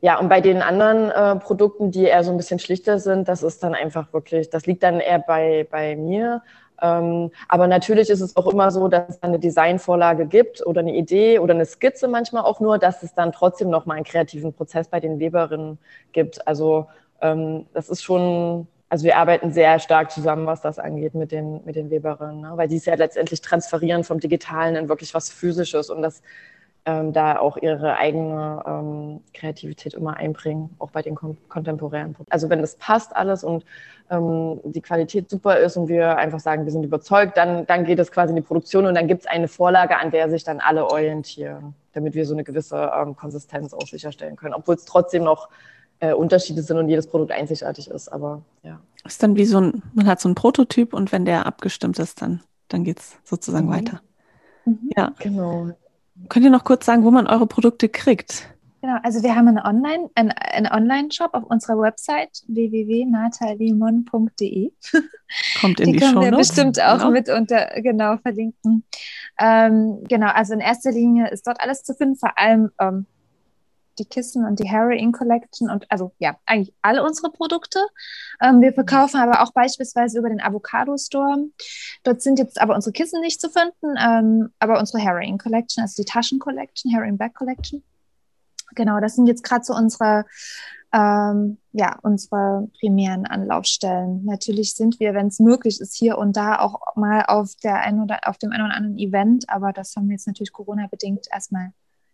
ja, 0.00 0.18
und 0.18 0.28
bei 0.28 0.40
den 0.40 0.62
anderen 0.62 1.10
äh, 1.10 1.36
Produkten, 1.40 1.90
die 1.90 2.04
eher 2.04 2.22
so 2.22 2.30
ein 2.30 2.36
bisschen 2.36 2.60
schlichter 2.60 2.98
sind, 2.98 3.26
das 3.28 3.42
ist 3.42 3.62
dann 3.62 3.74
einfach 3.74 4.12
wirklich, 4.12 4.48
das 4.48 4.66
liegt 4.66 4.82
dann 4.82 5.00
eher 5.00 5.18
bei, 5.18 5.66
bei 5.70 5.96
mir. 5.96 6.42
Ähm, 6.80 7.32
aber 7.48 7.66
natürlich 7.66 8.08
ist 8.08 8.20
es 8.20 8.36
auch 8.36 8.46
immer 8.46 8.70
so, 8.70 8.86
dass 8.86 9.08
es 9.08 9.22
eine 9.22 9.40
Designvorlage 9.40 10.26
gibt 10.26 10.64
oder 10.64 10.80
eine 10.80 10.94
Idee 10.94 11.40
oder 11.40 11.54
eine 11.54 11.66
Skizze 11.66 12.06
manchmal 12.06 12.44
auch 12.44 12.60
nur, 12.60 12.78
dass 12.78 13.02
es 13.02 13.14
dann 13.14 13.32
trotzdem 13.32 13.70
noch 13.70 13.86
mal 13.86 13.94
einen 13.94 14.04
kreativen 14.04 14.52
Prozess 14.52 14.86
bei 14.86 15.00
den 15.00 15.18
Weberinnen 15.18 15.78
gibt. 16.12 16.46
Also 16.46 16.86
ähm, 17.20 17.66
das 17.74 17.88
ist 17.88 18.02
schon, 18.04 18.68
also 18.88 19.04
wir 19.04 19.16
arbeiten 19.16 19.52
sehr 19.52 19.80
stark 19.80 20.12
zusammen, 20.12 20.46
was 20.46 20.60
das 20.60 20.78
angeht 20.78 21.14
mit 21.14 21.32
den, 21.32 21.64
mit 21.64 21.74
den 21.74 21.90
Weberinnen, 21.90 22.42
ne? 22.42 22.52
weil 22.54 22.68
die 22.68 22.76
es 22.76 22.86
ja 22.86 22.94
letztendlich 22.94 23.40
transferieren 23.40 24.04
vom 24.04 24.20
Digitalen 24.20 24.76
in 24.76 24.88
wirklich 24.88 25.12
was 25.14 25.30
Physisches 25.30 25.90
und 25.90 26.02
das 26.02 26.22
ähm, 26.84 27.12
da 27.12 27.38
auch 27.38 27.56
ihre 27.56 27.96
eigene 27.96 28.62
ähm, 28.66 29.20
Kreativität 29.34 29.94
immer 29.94 30.16
einbringen, 30.16 30.70
auch 30.78 30.90
bei 30.90 31.02
den 31.02 31.14
kon 31.14 31.36
kontemporären 31.48 32.12
Produkten. 32.12 32.32
Also 32.32 32.48
wenn 32.48 32.60
das 32.60 32.76
passt 32.76 33.14
alles 33.14 33.44
und 33.44 33.64
ähm, 34.10 34.60
die 34.64 34.80
Qualität 34.80 35.28
super 35.28 35.58
ist 35.58 35.76
und 35.76 35.88
wir 35.88 36.16
einfach 36.16 36.40
sagen, 36.40 36.64
wir 36.64 36.72
sind 36.72 36.84
überzeugt, 36.84 37.36
dann, 37.36 37.66
dann 37.66 37.84
geht 37.84 37.98
es 37.98 38.10
quasi 38.10 38.30
in 38.30 38.36
die 38.36 38.42
Produktion 38.42 38.86
und 38.86 38.94
dann 38.94 39.06
gibt 39.06 39.22
es 39.22 39.26
eine 39.26 39.48
Vorlage, 39.48 39.98
an 39.98 40.10
der 40.10 40.30
sich 40.30 40.44
dann 40.44 40.60
alle 40.60 40.86
orientieren, 40.86 41.74
damit 41.92 42.14
wir 42.14 42.24
so 42.24 42.34
eine 42.34 42.44
gewisse 42.44 42.90
ähm, 42.96 43.14
Konsistenz 43.16 43.74
auch 43.74 43.86
sicherstellen 43.86 44.36
können, 44.36 44.54
obwohl 44.54 44.76
es 44.76 44.84
trotzdem 44.84 45.24
noch 45.24 45.48
äh, 46.00 46.12
Unterschiede 46.12 46.62
sind 46.62 46.78
und 46.78 46.88
jedes 46.88 47.06
Produkt 47.06 47.32
einzigartig 47.32 47.90
ist. 47.90 48.08
Aber 48.08 48.42
ja. 48.62 48.80
Ist 49.04 49.22
dann 49.22 49.36
wie 49.36 49.44
so 49.44 49.60
ein, 49.60 49.82
man 49.94 50.06
hat 50.06 50.20
so 50.20 50.28
einen 50.28 50.34
Prototyp 50.34 50.94
und 50.94 51.12
wenn 51.12 51.24
der 51.24 51.46
abgestimmt 51.46 51.98
ist, 51.98 52.22
dann, 52.22 52.40
dann 52.68 52.84
geht 52.84 53.00
es 53.00 53.18
sozusagen 53.24 53.66
mhm. 53.66 53.72
weiter. 53.72 54.00
Mhm. 54.64 54.90
Ja. 54.96 55.12
Genau. 55.18 55.70
Könnt 56.28 56.44
ihr 56.44 56.50
noch 56.50 56.64
kurz 56.64 56.84
sagen, 56.86 57.04
wo 57.04 57.10
man 57.10 57.26
eure 57.26 57.46
Produkte 57.46 57.88
kriegt? 57.88 58.48
Genau, 58.80 58.96
also 59.02 59.24
wir 59.24 59.34
haben 59.34 59.48
einen 59.48 59.58
Online, 59.58 60.08
einen, 60.14 60.30
einen 60.30 60.70
Online-Shop 60.70 61.34
auf 61.34 61.42
unserer 61.44 61.80
Website 61.80 62.44
www.natalimon.de. 62.46 64.70
Kommt 65.60 65.80
in 65.80 65.92
die, 65.92 65.98
die 65.98 66.04
Show 66.04 66.20
wir 66.20 66.30
bestimmt 66.30 66.80
auch 66.80 66.98
genau. 66.98 67.10
mit 67.10 67.28
unter 67.28 67.66
genau 67.82 68.18
verlinken. 68.18 68.84
Ähm, 69.40 70.04
genau, 70.08 70.28
also 70.28 70.54
in 70.54 70.60
erster 70.60 70.92
Linie 70.92 71.28
ist 71.30 71.48
dort 71.48 71.60
alles 71.60 71.82
zu 71.82 71.92
finden, 71.94 72.14
vor 72.16 72.38
allem 72.38 72.70
ähm, 72.80 73.06
die 73.98 74.04
Kissen 74.04 74.44
und 74.44 74.58
die 74.58 74.68
Heroin 74.68 75.12
Collection 75.12 75.70
und 75.70 75.90
also 75.90 76.12
ja, 76.18 76.36
eigentlich 76.46 76.74
alle 76.82 77.04
unsere 77.04 77.30
Produkte. 77.30 77.80
Ähm, 78.40 78.60
wir 78.60 78.72
verkaufen 78.72 79.20
aber 79.20 79.42
auch 79.42 79.52
beispielsweise 79.52 80.18
über 80.18 80.28
den 80.28 80.40
Avocado 80.40 80.96
Store. 80.96 81.46
Dort 82.02 82.22
sind 82.22 82.38
jetzt 82.38 82.60
aber 82.60 82.74
unsere 82.74 82.92
Kissen 82.92 83.20
nicht 83.20 83.40
zu 83.40 83.50
finden, 83.50 83.96
ähm, 83.98 84.50
aber 84.58 84.78
unsere 84.78 84.98
Heroin 84.98 85.38
Collection, 85.38 85.82
also 85.82 86.02
die 86.02 86.08
Taschen 86.08 86.38
Collection, 86.38 86.90
Heroin 86.90 87.18
Bag 87.18 87.34
Collection. 87.34 87.82
Genau, 88.74 89.00
das 89.00 89.16
sind 89.16 89.26
jetzt 89.26 89.44
gerade 89.44 89.64
so 89.64 89.74
unsere 89.74 90.24
ähm, 90.92 91.58
ja, 91.72 91.98
unsere 92.02 92.68
primären 92.78 93.26
Anlaufstellen. 93.26 94.24
Natürlich 94.24 94.74
sind 94.74 94.98
wir, 95.00 95.14
wenn 95.14 95.28
es 95.28 95.38
möglich 95.38 95.80
ist, 95.80 95.94
hier 95.94 96.16
und 96.16 96.36
da 96.36 96.58
auch 96.60 96.96
mal 96.96 97.24
auf 97.26 97.54
der 97.62 97.80
ein 97.80 98.00
oder 98.00 98.20
auf 98.24 98.38
dem 98.38 98.52
einen 98.52 98.64
oder 98.64 98.74
anderen 98.74 98.98
Event, 98.98 99.48
aber 99.48 99.72
das 99.72 99.94
haben 99.96 100.08
wir 100.08 100.14
jetzt 100.14 100.26
natürlich 100.26 100.52
Corona-bedingt 100.52 101.26
erstmal 101.30 101.72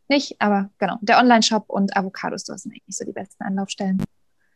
nicht, 0.08 0.40
aber 0.40 0.70
genau, 0.78 0.96
der 1.00 1.18
Online-Shop 1.18 1.64
und 1.68 1.96
Avocado 1.96 2.36
Store 2.38 2.58
sind 2.58 2.72
eigentlich 2.72 2.96
so 2.96 3.04
die 3.04 3.12
besten 3.12 3.42
Anlaufstellen. 3.42 4.02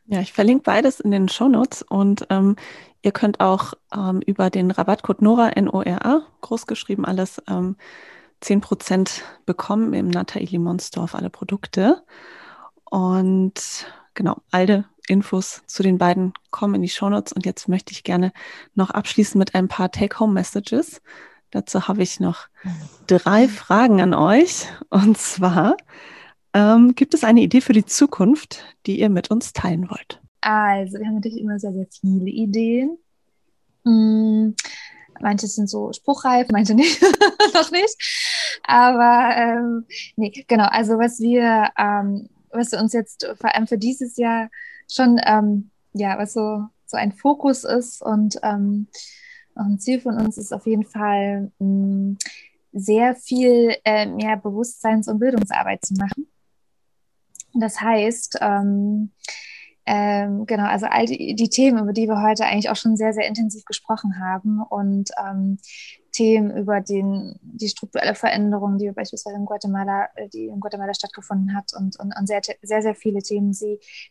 Ja, 0.07 0.20
ich 0.20 0.32
verlinke 0.32 0.62
beides 0.62 1.01
in 1.01 1.11
den 1.11 1.28
Shownotes 1.28 1.82
und 1.82 2.26
ähm, 2.30 2.57
ihr 3.03 3.12
könnt 3.12 3.40
auch 3.40 3.74
ähm, 3.94 4.22
über 4.24 4.49
den 4.49 4.70
Rabattcode 4.70 5.20
NORA, 5.20 5.51
N-O-R-A, 5.51 6.22
großgeschrieben 6.40 7.05
alles, 7.05 7.42
ähm, 7.46 7.76
10% 8.42 9.22
bekommen 9.46 9.92
im 9.92 10.09
Nataili 10.09 10.46
Limon 10.46 10.78
Store 10.78 11.05
auf 11.05 11.14
alle 11.14 11.30
Produkte. 11.30 12.03
Und 12.84 13.86
genau, 14.14 14.38
alle 14.51 14.86
Infos 15.09 15.62
zu 15.66 15.82
den 15.82 15.99
beiden 15.99 16.32
kommen 16.51 16.76
in 16.76 16.82
die 16.82 16.88
Shownotes. 16.88 17.32
Und 17.32 17.44
jetzt 17.44 17.68
möchte 17.68 17.92
ich 17.92 18.05
gerne 18.05 18.32
noch 18.74 18.90
abschließen 18.90 19.38
mit 19.38 19.55
ein 19.55 19.68
paar 19.68 19.90
Take-Home-Messages. 19.90 21.03
Dazu 21.51 21.88
habe 21.88 22.03
ich 22.03 22.20
noch 22.20 22.49
drei 23.07 23.49
Fragen 23.49 24.01
an 24.01 24.14
euch. 24.14 24.66
Und 24.90 25.16
zwar, 25.18 25.76
ähm, 26.55 26.94
gibt 26.94 27.14
es 27.14 27.24
eine 27.24 27.40
Idee 27.40 27.61
für 27.61 27.72
die 27.72 27.86
Zukunft, 27.86 28.64
die 28.86 29.01
ihr 29.01 29.09
mit 29.09 29.30
uns 29.30 29.53
teilen 29.53 29.90
wollt? 29.90 30.20
Also, 30.40 30.99
wir 30.99 31.07
haben 31.07 31.16
natürlich 31.16 31.40
immer 31.40 31.59
sehr, 31.59 31.72
sehr 31.72 31.86
viele 31.90 32.30
Ideen. 32.30 32.99
Hm, 33.84 34.55
manche 35.20 35.46
sind 35.46 35.68
so 35.68 35.92
spruchreif, 35.92 36.49
manche 36.51 36.74
nicht, 36.74 37.03
noch 37.55 37.70
nicht. 37.70 37.96
Aber 38.64 39.34
ähm, 39.36 39.84
nee, 40.16 40.44
genau, 40.46 40.66
also 40.66 40.99
was 40.99 41.20
wir, 41.20 41.70
ähm, 41.78 42.28
was 42.51 42.72
uns 42.72 42.92
jetzt 42.92 43.26
vor 43.40 43.55
allem 43.55 43.66
für 43.66 43.78
dieses 43.78 44.16
Jahr 44.16 44.49
schon, 44.90 45.20
ähm, 45.24 45.70
ja, 45.92 46.18
was 46.18 46.32
so, 46.32 46.64
so 46.86 46.96
ein 46.96 47.12
Fokus 47.12 47.64
ist 47.64 48.03
und 48.03 48.38
ähm, 48.42 48.88
ein 49.63 49.79
Ziel 49.79 50.01
von 50.01 50.17
uns 50.17 50.39
ist 50.39 50.53
auf 50.53 50.67
jeden 50.67 50.85
Fall, 50.85 51.51
mm, 51.59 52.17
sehr 52.73 53.15
viel 53.15 53.75
äh, 53.85 54.07
mehr 54.07 54.37
Bewusstseins- 54.37 55.09
und 55.09 55.19
Bildungsarbeit 55.19 55.85
zu 55.85 55.95
machen. 55.95 56.29
Das 57.55 57.81
heißt, 57.81 58.39
ähm, 58.41 59.11
ähm, 59.87 60.45
genau, 60.45 60.67
also 60.67 60.87
all 60.87 61.07
die, 61.07 61.35
die, 61.35 61.49
Themen, 61.49 61.79
über 61.79 61.95
die 61.95 62.07
wir 62.07 62.21
heute 62.21 62.45
eigentlich 62.45 62.69
auch 62.69 62.77
schon 62.77 62.97
sehr, 62.97 63.15
sehr 63.15 63.27
intensiv 63.27 63.65
gesprochen 63.65 64.21
haben 64.21 64.61
und 64.61 65.11
ähm, 65.19 65.59
Themen 66.13 66.55
über 66.55 66.81
den, 66.81 67.39
die 67.41 67.69
strukturelle 67.69 68.15
Veränderung, 68.15 68.77
die 68.77 68.91
beispielsweise 68.91 69.37
in 69.37 69.47
Guatemala, 69.47 70.09
äh, 70.17 70.29
die 70.29 70.47
in 70.47 70.61
Guatemala 70.61 70.93
stattgefunden 70.93 71.57
hat 71.57 71.73
und, 71.75 71.99
und, 71.99 72.15
und 72.19 72.27
sehr, 72.27 72.43
sehr, 72.61 72.83
sehr 72.83 72.95
viele 72.95 73.23
Themen, 73.23 73.53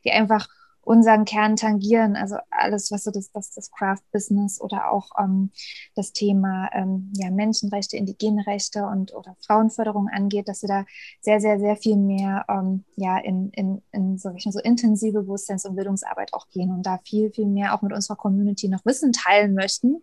die 0.04 0.12
einfach 0.12 0.48
unseren 0.88 1.26
Kern 1.26 1.58
tangieren, 1.58 2.16
also 2.16 2.38
alles, 2.50 2.92
was 2.92 3.04
so 3.04 3.12
das, 3.12 3.30
das, 3.34 3.52
das 3.52 3.70
Craft-Business 3.72 4.62
oder 4.62 4.90
auch 4.90 5.10
ähm, 5.20 5.52
das 5.96 6.14
Thema 6.14 6.70
ähm, 6.72 7.12
ja, 7.18 7.30
Menschenrechte, 7.30 7.98
indigene 7.98 8.48
Rechte 8.48 8.86
und 8.86 9.14
oder 9.14 9.36
Frauenförderung 9.46 10.08
angeht, 10.08 10.48
dass 10.48 10.62
wir 10.62 10.70
da 10.70 10.86
sehr, 11.20 11.42
sehr, 11.42 11.60
sehr 11.60 11.76
viel 11.76 11.98
mehr 11.98 12.46
ähm, 12.48 12.86
ja, 12.96 13.18
in, 13.18 13.50
in, 13.50 13.82
in 13.92 14.18
so, 14.18 14.32
so 14.38 14.60
intensive 14.60 15.24
Bewusstseins- 15.24 15.66
und 15.66 15.76
Bildungsarbeit 15.76 16.34
auch 16.34 16.48
gehen 16.50 16.72
und 16.72 16.84
da 16.84 17.00
viel, 17.04 17.32
viel 17.32 17.48
mehr 17.48 17.76
auch 17.76 17.82
mit 17.82 17.92
unserer 17.92 18.16
Community 18.16 18.70
noch 18.70 18.86
Wissen 18.86 19.12
teilen 19.12 19.56
möchten 19.56 20.02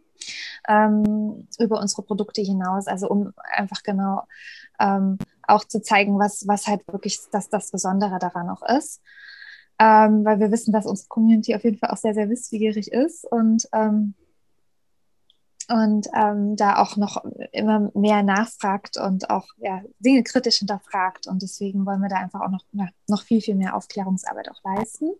ähm, 0.68 1.48
über 1.58 1.80
unsere 1.80 2.02
Produkte 2.02 2.42
hinaus, 2.42 2.88
also 2.88 3.08
um 3.08 3.32
einfach 3.56 3.82
genau 3.82 4.24
ähm, 4.78 5.16
auch 5.46 5.64
zu 5.64 5.80
zeigen, 5.80 6.18
was, 6.18 6.46
was 6.46 6.66
halt 6.66 6.86
wirklich 6.88 7.20
das, 7.32 7.48
das 7.48 7.70
Besondere 7.70 8.18
daran 8.18 8.50
auch 8.50 8.62
ist 8.62 9.00
ähm, 9.78 10.24
weil 10.24 10.40
wir 10.40 10.50
wissen, 10.50 10.72
dass 10.72 10.86
unsere 10.86 11.08
Community 11.08 11.54
auf 11.54 11.64
jeden 11.64 11.78
Fall 11.78 11.90
auch 11.90 11.96
sehr, 11.96 12.14
sehr 12.14 12.28
wissbegierig 12.28 12.92
ist 12.92 13.24
und 13.30 13.68
ähm, 13.72 14.14
und 15.68 16.08
ähm, 16.14 16.56
da 16.56 16.78
auch 16.78 16.96
noch 16.96 17.24
immer 17.52 17.90
mehr 17.94 18.22
nachfragt 18.22 18.96
und 18.98 19.30
auch 19.30 19.46
ja, 19.58 19.82
Dinge 19.98 20.22
kritisch 20.22 20.58
hinterfragt. 20.58 21.26
Und 21.26 21.42
deswegen 21.42 21.86
wollen 21.86 22.00
wir 22.00 22.08
da 22.08 22.16
einfach 22.16 22.40
auch 22.42 22.50
noch, 22.50 22.64
ja, 22.72 22.88
noch 23.08 23.22
viel, 23.22 23.40
viel 23.40 23.54
mehr 23.54 23.74
Aufklärungsarbeit 23.74 24.50
auch 24.50 24.62
leisten. 24.64 25.12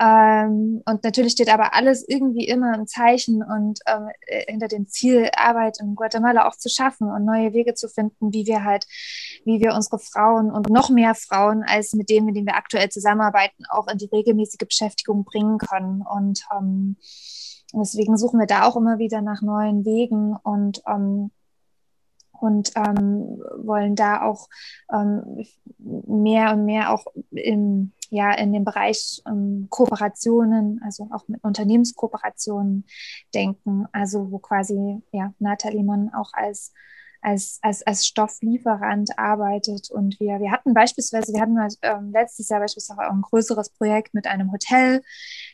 Ähm, 0.00 0.82
und 0.84 1.04
natürlich 1.04 1.32
steht 1.32 1.52
aber 1.52 1.74
alles 1.74 2.04
irgendwie 2.08 2.46
immer 2.46 2.74
im 2.74 2.86
Zeichen 2.86 3.42
und 3.42 3.80
ähm, 3.86 4.08
hinter 4.48 4.68
dem 4.68 4.88
Ziel, 4.88 5.30
Arbeit 5.36 5.78
in 5.80 5.94
Guatemala 5.94 6.48
auch 6.48 6.56
zu 6.56 6.68
schaffen 6.68 7.10
und 7.10 7.24
neue 7.24 7.52
Wege 7.52 7.74
zu 7.74 7.88
finden, 7.88 8.32
wie 8.32 8.46
wir 8.46 8.64
halt, 8.64 8.86
wie 9.44 9.60
wir 9.60 9.74
unsere 9.74 9.98
Frauen 9.98 10.50
und 10.50 10.68
noch 10.68 10.90
mehr 10.90 11.14
Frauen 11.14 11.62
als 11.62 11.92
mit 11.92 12.10
denen, 12.10 12.26
mit 12.26 12.36
denen 12.36 12.46
wir 12.46 12.56
aktuell 12.56 12.88
zusammenarbeiten, 12.88 13.64
auch 13.68 13.88
in 13.88 13.98
die 13.98 14.08
regelmäßige 14.12 14.66
Beschäftigung 14.66 15.24
bringen 15.24 15.58
können. 15.58 16.02
Und 16.02 16.44
ähm, 16.56 16.96
deswegen 17.72 18.16
suchen 18.16 18.40
wir 18.40 18.46
da 18.46 18.64
auch 18.64 18.76
immer 18.76 18.98
wieder 18.98 19.22
nach 19.22 19.42
neuen 19.42 19.84
Wegen 19.84 20.36
und 20.36 20.82
ähm, 20.86 21.30
und 22.40 22.72
ähm, 22.74 23.42
wollen 23.58 23.94
da 23.94 24.22
auch 24.22 24.48
ähm, 24.92 25.44
mehr 25.78 26.52
und 26.54 26.64
mehr 26.64 26.92
auch 26.92 27.04
in, 27.30 27.92
ja, 28.08 28.32
in 28.32 28.52
dem 28.52 28.64
Bereich 28.64 29.22
ähm, 29.26 29.66
Kooperationen, 29.68 30.80
also 30.82 31.08
auch 31.12 31.28
mit 31.28 31.44
Unternehmenskooperationen 31.44 32.86
denken, 33.34 33.86
also 33.92 34.32
wo 34.32 34.38
quasi 34.38 35.02
ja, 35.12 35.34
Nathalie 35.38 35.84
Mann 35.84 36.10
auch 36.14 36.32
als 36.32 36.72
als, 37.22 37.58
als, 37.62 37.82
als 37.86 38.06
Stofflieferant 38.06 39.18
arbeitet. 39.18 39.90
Und 39.90 40.18
wir, 40.20 40.40
wir 40.40 40.50
hatten 40.50 40.74
beispielsweise, 40.74 41.32
wir 41.32 41.40
hatten 41.40 41.58
ähm, 41.82 42.12
letztes 42.12 42.48
Jahr 42.48 42.60
beispielsweise 42.60 43.00
auch 43.00 43.12
ein 43.12 43.22
größeres 43.22 43.70
Projekt 43.70 44.14
mit 44.14 44.26
einem 44.26 44.52
Hotel, 44.52 45.02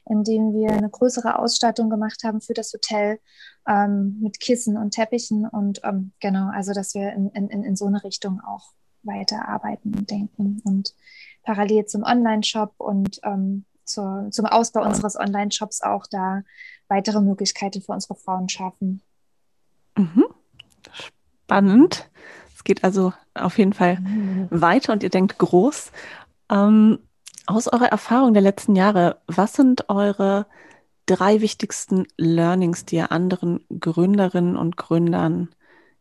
in 0.08 0.24
dem 0.24 0.52
wir 0.52 0.70
eine 0.70 0.90
größere 0.90 1.38
Ausstattung 1.38 1.90
gemacht 1.90 2.22
haben 2.24 2.40
für 2.40 2.54
das 2.54 2.72
Hotel 2.72 3.20
ähm, 3.66 4.18
mit 4.20 4.40
Kissen 4.40 4.76
und 4.76 4.92
Teppichen. 4.92 5.46
Und 5.46 5.80
ähm, 5.84 6.12
genau, 6.20 6.50
also 6.50 6.72
dass 6.72 6.94
wir 6.94 7.12
in, 7.12 7.30
in, 7.30 7.48
in 7.48 7.76
so 7.76 7.86
eine 7.86 8.02
Richtung 8.04 8.40
auch 8.40 8.72
weiter 9.02 9.48
arbeiten 9.48 9.94
und 9.94 10.10
denken. 10.10 10.60
Und 10.64 10.94
parallel 11.42 11.86
zum 11.86 12.02
Online-Shop 12.02 12.74
und 12.78 13.20
ähm, 13.24 13.64
zur, 13.84 14.28
zum 14.30 14.46
Ausbau 14.46 14.84
unseres 14.84 15.16
Online-Shops 15.16 15.82
auch 15.82 16.06
da 16.10 16.42
weitere 16.88 17.20
Möglichkeiten 17.20 17.82
für 17.82 17.92
unsere 17.92 18.14
Frauen 18.14 18.48
schaffen. 18.48 19.02
Mhm 19.96 20.24
spannend. 21.46 22.10
Es 22.54 22.64
geht 22.64 22.82
also 22.82 23.12
auf 23.34 23.58
jeden 23.58 23.72
Fall 23.72 23.98
mhm. 24.00 24.48
weiter 24.50 24.92
und 24.92 25.04
ihr 25.04 25.10
denkt 25.10 25.38
groß. 25.38 25.92
Ähm, 26.50 26.98
aus 27.46 27.68
eurer 27.68 27.86
Erfahrung 27.86 28.32
der 28.34 28.42
letzten 28.42 28.74
Jahre, 28.74 29.18
was 29.28 29.52
sind 29.52 29.88
eure 29.88 30.46
drei 31.06 31.40
wichtigsten 31.40 32.06
Learnings, 32.16 32.84
die 32.84 32.96
ihr 32.96 33.12
anderen 33.12 33.64
Gründerinnen 33.78 34.56
und 34.56 34.76
Gründern 34.76 35.50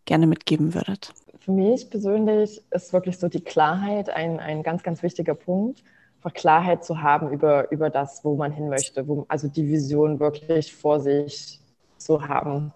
gerne 0.05 0.25
mitgeben 0.25 0.73
würdet? 0.73 1.13
Für 1.39 1.51
mich 1.51 1.91
persönlich 1.91 2.63
ist 2.71 2.91
wirklich 2.91 3.19
so 3.19 3.27
die 3.27 3.43
Klarheit 3.43 4.09
ein, 4.09 4.39
ein 4.39 4.63
ganz, 4.63 4.81
ganz 4.81 5.03
wichtiger 5.03 5.35
Punkt. 5.35 5.83
Einfach 6.17 6.33
Klarheit 6.33 6.83
zu 6.83 7.03
haben 7.03 7.29
über, 7.29 7.71
über 7.71 7.91
das, 7.91 8.25
wo 8.25 8.35
man 8.35 8.51
hin 8.51 8.69
möchte, 8.69 9.07
wo, 9.07 9.25
also 9.27 9.47
die 9.47 9.67
Vision 9.67 10.19
wirklich 10.19 10.73
vor 10.73 10.99
sich 10.99 11.59
zu 11.99 12.27
haben 12.27 12.73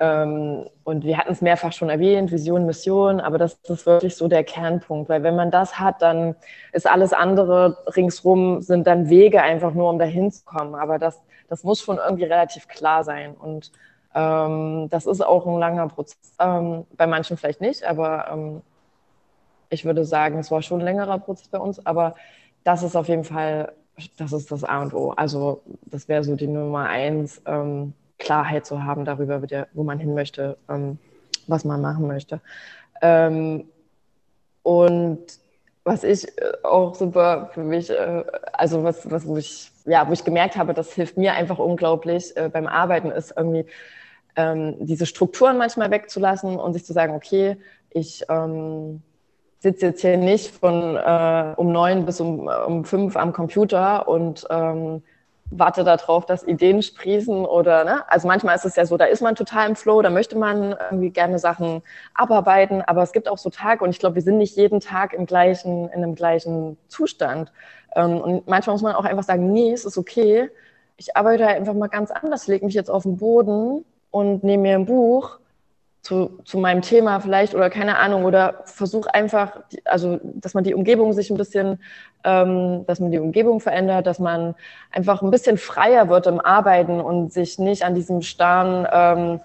und 0.00 1.04
wir 1.04 1.18
hatten 1.18 1.32
es 1.32 1.42
mehrfach 1.42 1.74
schon 1.74 1.90
erwähnt, 1.90 2.32
Vision, 2.32 2.64
Mission, 2.64 3.20
aber 3.20 3.36
das 3.36 3.58
ist 3.68 3.84
wirklich 3.84 4.16
so 4.16 4.28
der 4.28 4.44
Kernpunkt, 4.44 5.10
weil 5.10 5.22
wenn 5.22 5.36
man 5.36 5.50
das 5.50 5.78
hat, 5.78 6.00
dann 6.00 6.36
ist 6.72 6.88
alles 6.88 7.12
andere 7.12 7.76
ringsrum, 7.94 8.62
sind 8.62 8.86
dann 8.86 9.10
Wege 9.10 9.42
einfach 9.42 9.74
nur, 9.74 9.90
um 9.90 9.98
dahin 9.98 10.32
zu 10.32 10.42
kommen. 10.46 10.74
Aber 10.74 10.98
das, 10.98 11.20
das 11.48 11.64
muss 11.64 11.82
schon 11.82 11.98
irgendwie 11.98 12.24
relativ 12.24 12.66
klar 12.66 13.04
sein. 13.04 13.34
Und 13.34 13.72
ähm, 14.14 14.88
das 14.88 15.04
ist 15.04 15.20
auch 15.20 15.46
ein 15.46 15.58
langer 15.58 15.88
Prozess. 15.88 16.34
Ähm, 16.38 16.86
bei 16.96 17.06
manchen 17.06 17.36
vielleicht 17.36 17.60
nicht, 17.60 17.84
aber 17.84 18.28
ähm, 18.32 18.62
ich 19.68 19.84
würde 19.84 20.06
sagen, 20.06 20.38
es 20.38 20.50
war 20.50 20.62
schon 20.62 20.80
ein 20.80 20.86
längerer 20.86 21.18
Prozess 21.18 21.48
bei 21.48 21.58
uns. 21.58 21.84
Aber 21.84 22.14
das 22.64 22.82
ist 22.82 22.96
auf 22.96 23.08
jeden 23.08 23.24
Fall, 23.24 23.72
das 24.16 24.32
ist 24.32 24.50
das 24.50 24.64
A 24.64 24.80
und 24.80 24.94
O. 24.94 25.10
Also 25.10 25.60
das 25.84 26.08
wäre 26.08 26.24
so 26.24 26.36
die 26.36 26.46
Nummer 26.46 26.88
eins 26.88 27.42
ähm, 27.44 27.92
Klarheit 28.20 28.64
zu 28.64 28.84
haben 28.84 29.04
darüber, 29.04 29.42
wo 29.72 29.82
man 29.82 29.98
hin 29.98 30.14
möchte, 30.14 30.56
ähm, 30.68 30.98
was 31.48 31.64
man 31.64 31.80
machen 31.80 32.06
möchte. 32.06 32.40
Ähm, 33.02 33.64
und 34.62 35.18
was 35.82 36.04
ich 36.04 36.28
äh, 36.28 36.52
auch 36.62 36.94
super 36.94 37.50
für 37.52 37.64
mich, 37.64 37.90
äh, 37.90 38.22
also 38.52 38.84
was, 38.84 39.10
was 39.10 39.24
ich, 39.36 39.72
ja, 39.86 40.06
wo 40.06 40.12
ich 40.12 40.24
gemerkt 40.24 40.56
habe, 40.56 40.74
das 40.74 40.92
hilft 40.92 41.16
mir 41.16 41.32
einfach 41.32 41.58
unglaublich 41.58 42.36
äh, 42.36 42.48
beim 42.48 42.68
Arbeiten, 42.68 43.10
ist 43.10 43.34
irgendwie 43.36 43.66
ähm, 44.36 44.76
diese 44.78 45.06
Strukturen 45.06 45.58
manchmal 45.58 45.90
wegzulassen 45.90 46.60
und 46.60 46.74
sich 46.74 46.84
zu 46.84 46.92
sagen, 46.92 47.14
okay, 47.14 47.56
ich 47.92 48.24
sitze 49.58 49.86
jetzt 49.86 50.00
hier 50.00 50.16
nicht 50.16 50.54
von 50.54 50.96
äh, 50.96 51.54
um 51.56 51.72
neun 51.72 52.06
bis 52.06 52.20
um, 52.20 52.48
um 52.48 52.84
fünf 52.84 53.16
am 53.16 53.32
Computer 53.32 54.06
und 54.06 54.46
ähm, 54.48 55.02
warte 55.50 55.84
darauf, 55.84 56.26
dass 56.26 56.44
Ideen 56.46 56.82
sprießen 56.82 57.44
oder, 57.44 57.84
ne? 57.84 58.08
Also 58.08 58.28
manchmal 58.28 58.56
ist 58.56 58.64
es 58.64 58.76
ja 58.76 58.86
so, 58.86 58.96
da 58.96 59.06
ist 59.06 59.20
man 59.20 59.34
total 59.34 59.68
im 59.68 59.76
Flow, 59.76 60.00
da 60.00 60.10
möchte 60.10 60.38
man 60.38 60.76
irgendwie 60.90 61.10
gerne 61.10 61.38
Sachen 61.38 61.82
abarbeiten, 62.14 62.82
aber 62.82 63.02
es 63.02 63.12
gibt 63.12 63.28
auch 63.28 63.38
so 63.38 63.50
Tage 63.50 63.84
und 63.84 63.90
ich 63.90 63.98
glaube, 63.98 64.14
wir 64.14 64.22
sind 64.22 64.38
nicht 64.38 64.56
jeden 64.56 64.80
Tag 64.80 65.12
im 65.12 65.26
gleichen, 65.26 65.88
in 65.88 66.04
einem 66.04 66.14
gleichen 66.14 66.78
Zustand. 66.88 67.52
Ähm, 67.96 68.20
und 68.20 68.46
manchmal 68.46 68.74
muss 68.74 68.82
man 68.82 68.94
auch 68.94 69.04
einfach 69.04 69.24
sagen, 69.24 69.52
nee, 69.52 69.72
es 69.72 69.84
ist 69.84 69.98
okay. 69.98 70.50
Ich 70.96 71.16
arbeite 71.16 71.46
einfach 71.48 71.74
mal 71.74 71.88
ganz 71.88 72.10
anders, 72.10 72.46
lege 72.46 72.64
mich 72.64 72.74
jetzt 72.74 72.90
auf 72.90 73.02
den 73.02 73.16
Boden 73.16 73.84
und 74.10 74.44
nehme 74.44 74.62
mir 74.62 74.74
ein 74.76 74.86
Buch 74.86 75.39
zu, 76.02 76.38
zu 76.44 76.58
meinem 76.58 76.82
Thema 76.82 77.20
vielleicht 77.20 77.54
oder 77.54 77.68
keine 77.70 77.98
Ahnung 77.98 78.24
oder 78.24 78.62
versuche 78.64 79.12
einfach, 79.14 79.60
also 79.84 80.18
dass 80.22 80.54
man 80.54 80.64
die 80.64 80.74
Umgebung 80.74 81.12
sich 81.12 81.30
ein 81.30 81.36
bisschen, 81.36 81.78
ähm, 82.24 82.84
dass 82.86 83.00
man 83.00 83.10
die 83.10 83.18
Umgebung 83.18 83.60
verändert, 83.60 84.06
dass 84.06 84.18
man 84.18 84.54
einfach 84.90 85.22
ein 85.22 85.30
bisschen 85.30 85.58
freier 85.58 86.08
wird 86.08 86.26
im 86.26 86.40
Arbeiten 86.40 87.00
und 87.00 87.32
sich 87.32 87.58
nicht 87.58 87.84
an 87.84 87.94
diesem 87.94 88.22
starren, 88.22 88.86
ähm, 88.90 89.40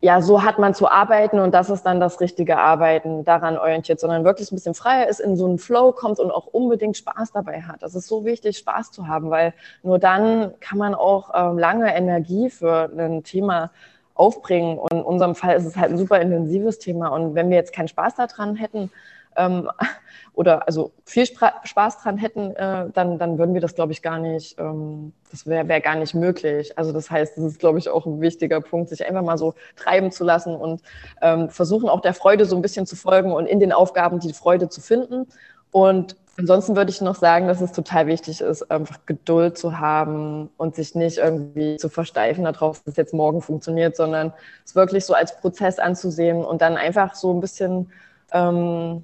ja, 0.00 0.22
so 0.22 0.44
hat 0.44 0.60
man 0.60 0.74
zu 0.74 0.88
arbeiten 0.88 1.40
und 1.40 1.52
das 1.52 1.70
ist 1.70 1.82
dann 1.82 1.98
das 1.98 2.20
richtige 2.20 2.58
Arbeiten 2.58 3.24
daran 3.24 3.58
orientiert, 3.58 3.98
sondern 3.98 4.24
wirklich 4.24 4.52
ein 4.52 4.54
bisschen 4.54 4.74
freier 4.74 5.08
ist, 5.08 5.18
in 5.18 5.36
so 5.36 5.44
einen 5.44 5.58
Flow 5.58 5.90
kommt 5.90 6.20
und 6.20 6.30
auch 6.30 6.46
unbedingt 6.46 6.96
Spaß 6.96 7.32
dabei 7.32 7.62
hat. 7.62 7.82
Das 7.82 7.96
ist 7.96 8.06
so 8.06 8.24
wichtig, 8.24 8.58
Spaß 8.58 8.92
zu 8.92 9.08
haben, 9.08 9.30
weil 9.30 9.54
nur 9.82 9.98
dann 9.98 10.54
kann 10.60 10.78
man 10.78 10.94
auch 10.94 11.30
ähm, 11.34 11.58
lange 11.58 11.94
Energie 11.94 12.48
für 12.48 12.88
ein 12.96 13.24
Thema 13.24 13.70
aufbringen. 14.18 14.78
Und 14.78 14.92
in 14.92 15.02
unserem 15.02 15.34
Fall 15.34 15.56
ist 15.56 15.64
es 15.64 15.76
halt 15.76 15.90
ein 15.90 15.98
super 15.98 16.20
intensives 16.20 16.78
Thema. 16.78 17.08
Und 17.08 17.34
wenn 17.34 17.48
wir 17.50 17.56
jetzt 17.56 17.72
keinen 17.72 17.88
Spaß 17.88 18.16
daran 18.16 18.56
hätten, 18.56 18.90
ähm, 19.36 19.70
oder 20.34 20.66
also 20.66 20.92
viel 21.04 21.26
Spaß 21.26 22.02
dran 22.02 22.16
hätten, 22.16 22.54
äh, 22.54 22.90
dann, 22.92 23.18
dann 23.18 23.38
würden 23.38 23.54
wir 23.54 23.60
das, 23.60 23.74
glaube 23.74 23.92
ich, 23.92 24.02
gar 24.02 24.18
nicht, 24.18 24.56
ähm, 24.58 25.12
das 25.32 25.46
wäre 25.46 25.66
wär 25.66 25.80
gar 25.80 25.96
nicht 25.96 26.14
möglich. 26.14 26.78
Also 26.78 26.92
das 26.92 27.10
heißt, 27.10 27.36
das 27.36 27.44
ist, 27.44 27.58
glaube 27.58 27.78
ich, 27.78 27.88
auch 27.88 28.06
ein 28.06 28.20
wichtiger 28.20 28.60
Punkt, 28.60 28.88
sich 28.88 29.04
einfach 29.04 29.22
mal 29.22 29.38
so 29.38 29.54
treiben 29.74 30.12
zu 30.12 30.22
lassen 30.24 30.54
und 30.54 30.82
ähm, 31.22 31.48
versuchen 31.48 31.88
auch 31.88 32.00
der 32.00 32.14
Freude 32.14 32.44
so 32.44 32.54
ein 32.54 32.62
bisschen 32.62 32.86
zu 32.86 32.94
folgen 32.94 33.32
und 33.32 33.46
in 33.46 33.58
den 33.58 33.72
Aufgaben 33.72 34.20
die 34.20 34.32
Freude 34.32 34.68
zu 34.68 34.80
finden. 34.80 35.26
Und 35.72 36.16
Ansonsten 36.38 36.76
würde 36.76 36.92
ich 36.92 37.00
noch 37.00 37.16
sagen, 37.16 37.48
dass 37.48 37.60
es 37.60 37.72
total 37.72 38.06
wichtig 38.06 38.40
ist, 38.40 38.70
einfach 38.70 39.00
Geduld 39.06 39.58
zu 39.58 39.80
haben 39.80 40.50
und 40.56 40.76
sich 40.76 40.94
nicht 40.94 41.18
irgendwie 41.18 41.78
zu 41.78 41.88
versteifen 41.88 42.44
darauf, 42.44 42.78
dass 42.78 42.92
es 42.92 42.96
jetzt 42.96 43.12
morgen 43.12 43.42
funktioniert, 43.42 43.96
sondern 43.96 44.32
es 44.64 44.76
wirklich 44.76 45.04
so 45.04 45.14
als 45.14 45.36
Prozess 45.40 45.80
anzusehen 45.80 46.44
und 46.44 46.62
dann 46.62 46.76
einfach 46.76 47.16
so 47.16 47.34
ein 47.34 47.40
bisschen 47.40 47.90
ähm, 48.30 49.02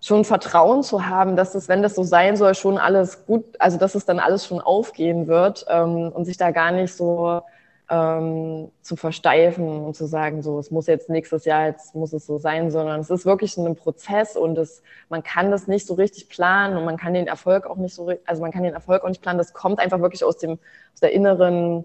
schon 0.00 0.24
Vertrauen 0.24 0.84
zu 0.84 1.06
haben, 1.06 1.34
dass 1.34 1.56
es, 1.56 1.68
wenn 1.68 1.82
das 1.82 1.96
so 1.96 2.04
sein 2.04 2.36
soll, 2.36 2.54
schon 2.54 2.78
alles 2.78 3.26
gut, 3.26 3.44
also 3.58 3.78
dass 3.78 3.96
es 3.96 4.04
dann 4.04 4.20
alles 4.20 4.46
schon 4.46 4.60
aufgehen 4.60 5.26
wird 5.26 5.66
ähm, 5.68 6.12
und 6.14 6.24
sich 6.24 6.36
da 6.36 6.52
gar 6.52 6.70
nicht 6.70 6.94
so 6.94 7.42
ähm, 7.88 8.70
zu 8.82 8.96
versteifen 8.96 9.84
und 9.84 9.94
zu 9.94 10.06
sagen, 10.06 10.42
so, 10.42 10.58
es 10.58 10.70
muss 10.70 10.86
jetzt 10.86 11.08
nächstes 11.08 11.44
Jahr, 11.44 11.66
jetzt 11.66 11.94
muss 11.94 12.12
es 12.12 12.26
so 12.26 12.38
sein, 12.38 12.70
sondern 12.70 13.00
es 13.00 13.10
ist 13.10 13.24
wirklich 13.24 13.56
ein 13.56 13.76
Prozess 13.76 14.36
und 14.36 14.58
es, 14.58 14.82
man 15.08 15.22
kann 15.22 15.50
das 15.50 15.68
nicht 15.68 15.86
so 15.86 15.94
richtig 15.94 16.28
planen 16.28 16.76
und 16.76 16.84
man 16.84 16.96
kann 16.96 17.14
den 17.14 17.28
Erfolg 17.28 17.66
auch 17.66 17.76
nicht 17.76 17.94
so, 17.94 18.12
also 18.26 18.42
man 18.42 18.50
kann 18.50 18.64
den 18.64 18.74
Erfolg 18.74 19.04
auch 19.04 19.08
nicht 19.08 19.22
planen. 19.22 19.38
Das 19.38 19.52
kommt 19.52 19.78
einfach 19.78 20.00
wirklich 20.00 20.24
aus 20.24 20.36
dem, 20.36 20.58
aus 20.94 21.00
der 21.00 21.12
inneren 21.12 21.84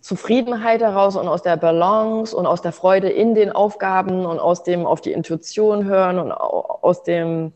Zufriedenheit 0.00 0.82
heraus 0.82 1.16
und 1.16 1.28
aus 1.28 1.42
der 1.42 1.56
Balance 1.56 2.36
und 2.36 2.46
aus 2.46 2.60
der 2.60 2.72
Freude 2.72 3.08
in 3.08 3.34
den 3.34 3.50
Aufgaben 3.50 4.26
und 4.26 4.38
aus 4.38 4.62
dem 4.62 4.86
auf 4.86 5.00
die 5.00 5.12
Intuition 5.12 5.84
hören 5.84 6.18
und 6.18 6.32
aus 6.32 7.02
dem, 7.02 7.52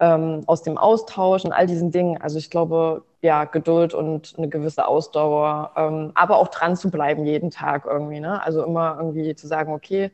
ähm, 0.00 0.42
aus 0.46 0.62
dem 0.62 0.78
Austausch 0.78 1.44
und 1.44 1.52
all 1.52 1.66
diesen 1.66 1.92
Dingen. 1.92 2.20
Also 2.20 2.38
ich 2.38 2.50
glaube, 2.50 3.02
ja, 3.22 3.44
Geduld 3.44 3.92
und 3.92 4.34
eine 4.38 4.48
gewisse 4.48 4.86
Ausdauer, 4.86 5.72
ähm, 5.76 6.12
aber 6.14 6.38
auch 6.38 6.48
dran 6.48 6.76
zu 6.76 6.90
bleiben 6.90 7.26
jeden 7.26 7.50
Tag 7.50 7.84
irgendwie. 7.84 8.20
Ne? 8.20 8.42
Also 8.42 8.64
immer 8.64 8.96
irgendwie 8.98 9.34
zu 9.34 9.46
sagen, 9.46 9.72
okay, 9.72 10.10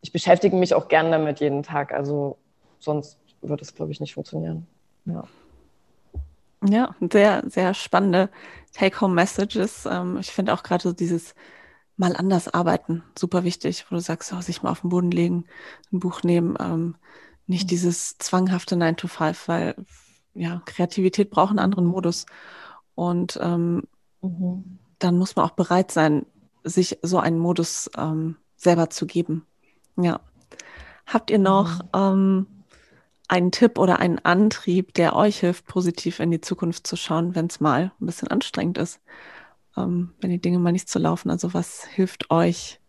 ich 0.00 0.12
beschäftige 0.12 0.56
mich 0.56 0.74
auch 0.74 0.88
gern 0.88 1.10
damit 1.10 1.40
jeden 1.40 1.62
Tag. 1.62 1.92
Also 1.92 2.38
sonst 2.78 3.18
wird 3.42 3.60
es, 3.60 3.74
glaube 3.74 3.92
ich, 3.92 4.00
nicht 4.00 4.14
funktionieren. 4.14 4.66
Ja. 5.04 5.24
Ja, 6.66 6.94
sehr, 7.10 7.42
sehr 7.46 7.72
spannende 7.72 8.28
Take-Home-Messages. 8.74 9.86
Ähm, 9.86 10.18
ich 10.18 10.30
finde 10.30 10.52
auch 10.52 10.62
gerade 10.62 10.82
so 10.82 10.92
dieses 10.92 11.34
mal 11.96 12.16
anders 12.16 12.48
arbeiten 12.48 13.02
super 13.18 13.44
wichtig, 13.44 13.84
wo 13.90 13.94
du 13.94 14.00
sagst, 14.00 14.32
oh, 14.32 14.40
sich 14.40 14.62
mal 14.62 14.70
auf 14.70 14.80
den 14.80 14.90
Boden 14.90 15.10
legen, 15.10 15.44
ein 15.92 16.00
Buch 16.00 16.22
nehmen, 16.22 16.56
ähm, 16.58 16.96
nicht 17.46 17.64
mhm. 17.64 17.68
dieses 17.68 18.16
zwanghafte 18.18 18.76
9 18.76 18.96
to 18.96 19.06
5, 19.06 19.48
weil 19.48 19.74
ja, 20.34 20.62
Kreativität 20.64 21.30
braucht 21.30 21.50
einen 21.50 21.58
anderen 21.58 21.86
Modus. 21.86 22.26
Und 22.94 23.38
ähm, 23.42 23.84
mhm. 24.20 24.78
dann 24.98 25.18
muss 25.18 25.36
man 25.36 25.46
auch 25.46 25.54
bereit 25.54 25.90
sein, 25.90 26.26
sich 26.64 26.98
so 27.02 27.18
einen 27.18 27.38
Modus 27.38 27.90
ähm, 27.96 28.36
selber 28.56 28.90
zu 28.90 29.06
geben. 29.06 29.46
Ja. 29.96 30.20
Habt 31.06 31.30
ihr 31.30 31.38
noch 31.38 31.82
mhm. 31.82 31.88
ähm, 31.94 32.46
einen 33.28 33.52
Tipp 33.52 33.78
oder 33.78 34.00
einen 34.00 34.18
Antrieb, 34.18 34.94
der 34.94 35.14
euch 35.14 35.40
hilft, 35.40 35.66
positiv 35.66 36.20
in 36.20 36.30
die 36.30 36.40
Zukunft 36.40 36.86
zu 36.86 36.96
schauen, 36.96 37.34
wenn 37.34 37.46
es 37.46 37.60
mal 37.60 37.92
ein 38.00 38.06
bisschen 38.06 38.28
anstrengend 38.28 38.76
ist, 38.78 39.00
ähm, 39.76 40.14
wenn 40.20 40.30
die 40.30 40.40
Dinge 40.40 40.58
mal 40.58 40.72
nicht 40.72 40.88
zu 40.88 40.98
so 40.98 41.02
laufen? 41.02 41.30
Also 41.30 41.54
was 41.54 41.84
hilft 41.84 42.30
euch, 42.30 42.80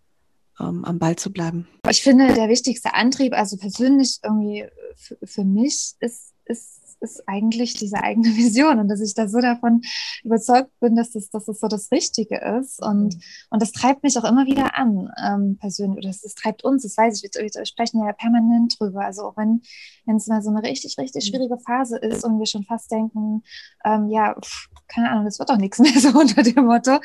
ähm, 0.59 0.83
am 0.83 0.99
Ball 0.99 1.15
zu 1.15 1.31
bleiben? 1.31 1.67
Ich 1.89 2.03
finde, 2.03 2.33
der 2.33 2.49
wichtigste 2.49 2.93
Antrieb, 2.93 3.33
also 3.33 3.57
persönlich 3.57 4.19
irgendwie 4.23 4.65
für 4.95 5.43
mich, 5.43 5.93
ist, 5.99 6.33
ist 6.45 6.80
ist 7.01 7.23
eigentlich 7.27 7.73
diese 7.73 7.97
eigene 7.97 8.27
Vision 8.37 8.79
und 8.79 8.87
dass 8.87 9.01
ich 9.01 9.13
da 9.13 9.27
so 9.27 9.39
davon 9.39 9.81
überzeugt 10.23 10.71
bin, 10.79 10.95
dass 10.95 11.11
das, 11.11 11.29
dass 11.29 11.45
das 11.45 11.59
so 11.59 11.67
das 11.67 11.91
Richtige 11.91 12.37
ist. 12.59 12.81
Und, 12.81 13.15
mhm. 13.15 13.21
und 13.49 13.61
das 13.61 13.71
treibt 13.71 14.03
mich 14.03 14.17
auch 14.17 14.23
immer 14.23 14.45
wieder 14.45 14.77
an, 14.77 15.11
ähm, 15.23 15.57
persönlich. 15.59 15.97
Oder 15.97 16.09
das, 16.09 16.21
das 16.21 16.35
treibt 16.35 16.63
uns, 16.63 16.83
das 16.83 16.97
weiß 16.97 17.21
ich, 17.23 17.31
wir, 17.33 17.43
wir 17.43 17.65
sprechen 17.65 18.05
ja 18.05 18.13
permanent 18.13 18.79
drüber. 18.79 19.05
Also 19.05 19.23
auch 19.23 19.37
wenn 19.37 19.61
es 20.07 20.27
mal 20.27 20.41
so 20.41 20.49
eine 20.49 20.63
richtig, 20.63 20.97
richtig 20.97 21.25
mhm. 21.25 21.29
schwierige 21.29 21.57
Phase 21.57 21.97
ist 21.97 22.23
und 22.23 22.39
wir 22.39 22.45
schon 22.45 22.63
fast 22.63 22.91
denken, 22.91 23.43
ähm, 23.83 24.09
ja, 24.09 24.35
pff, 24.39 24.67
keine 24.87 25.09
Ahnung, 25.09 25.25
das 25.25 25.39
wird 25.39 25.49
doch 25.49 25.57
nichts 25.57 25.79
mehr 25.79 25.99
so 25.99 26.17
unter 26.17 26.43
dem 26.43 26.65
Motto, 26.65 26.99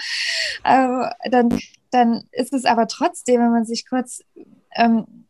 äh, 0.64 1.30
dann, 1.30 1.58
dann 1.90 2.24
ist 2.32 2.52
es 2.52 2.64
aber 2.64 2.86
trotzdem, 2.86 3.40
wenn 3.40 3.52
man 3.52 3.64
sich 3.64 3.88
kurz 3.88 4.22
ähm, 4.74 5.26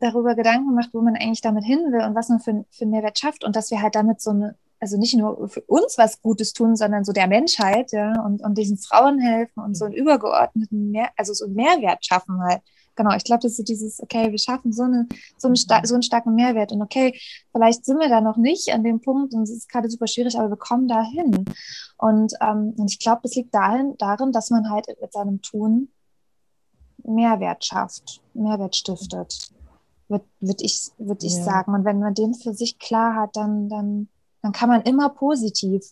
darüber 0.00 0.34
Gedanken 0.34 0.74
macht, 0.74 0.92
wo 0.92 1.00
man 1.00 1.16
eigentlich 1.16 1.40
damit 1.40 1.64
hin 1.64 1.80
will 1.92 2.02
und 2.02 2.14
was 2.14 2.28
man 2.28 2.40
für, 2.40 2.64
für 2.70 2.86
Mehrwert 2.86 3.18
schafft 3.18 3.44
und 3.44 3.56
dass 3.56 3.70
wir 3.70 3.82
halt 3.82 3.94
damit 3.94 4.20
so 4.20 4.30
eine, 4.30 4.56
also 4.80 4.98
nicht 4.98 5.16
nur 5.16 5.48
für 5.48 5.62
uns 5.62 5.96
was 5.98 6.20
Gutes 6.20 6.52
tun, 6.52 6.76
sondern 6.76 7.04
so 7.04 7.12
der 7.12 7.26
Menschheit, 7.26 7.92
ja, 7.92 8.20
und, 8.22 8.42
und 8.42 8.58
diesen 8.58 8.78
Frauen 8.78 9.18
helfen 9.18 9.62
und 9.62 9.76
so 9.76 9.84
einen 9.84 9.94
übergeordneten 9.94 10.90
Mehr, 10.90 11.10
also 11.16 11.32
so 11.32 11.46
einen 11.46 11.54
Mehrwert 11.54 12.04
schaffen 12.04 12.40
halt. 12.42 12.60
Genau, 12.96 13.14
ich 13.16 13.24
glaube, 13.24 13.42
das 13.42 13.58
ist 13.58 13.68
dieses, 13.68 14.00
okay, 14.00 14.30
wir 14.30 14.38
schaffen 14.38 14.72
so, 14.72 14.84
eine, 14.84 15.08
so, 15.36 15.48
einen, 15.48 15.56
so 15.56 15.94
einen 15.94 16.02
starken 16.02 16.34
Mehrwert 16.34 16.70
und 16.70 16.80
okay, 16.80 17.18
vielleicht 17.52 17.84
sind 17.84 17.98
wir 17.98 18.08
da 18.08 18.20
noch 18.20 18.36
nicht 18.36 18.72
an 18.72 18.84
dem 18.84 19.00
Punkt 19.00 19.34
und 19.34 19.42
es 19.42 19.50
ist 19.50 19.68
gerade 19.68 19.90
super 19.90 20.06
schwierig, 20.06 20.38
aber 20.38 20.50
wir 20.50 20.56
kommen 20.56 20.86
dahin. 20.86 21.44
Und, 21.98 22.34
ähm, 22.40 22.74
und 22.76 22.90
ich 22.90 23.00
glaube, 23.00 23.20
das 23.24 23.34
liegt 23.34 23.52
dahin, 23.52 23.96
darin, 23.98 24.30
dass 24.30 24.50
man 24.50 24.70
halt 24.70 24.86
mit 25.00 25.12
seinem 25.12 25.42
Tun 25.42 25.88
Mehrwert 27.02 27.64
schafft, 27.64 28.22
Mehrwert 28.32 28.76
stiftet 28.76 29.53
würde 30.08 30.24
würd 30.40 30.62
ich, 30.62 30.90
würd 30.98 31.22
ich 31.24 31.34
ja. 31.36 31.42
sagen. 31.42 31.74
Und 31.74 31.84
wenn 31.84 31.98
man 31.98 32.14
den 32.14 32.34
für 32.34 32.54
sich 32.54 32.78
klar 32.78 33.14
hat, 33.14 33.36
dann, 33.36 33.68
dann, 33.68 34.08
dann 34.42 34.52
kann 34.52 34.68
man 34.68 34.82
immer 34.82 35.08
positiv 35.08 35.82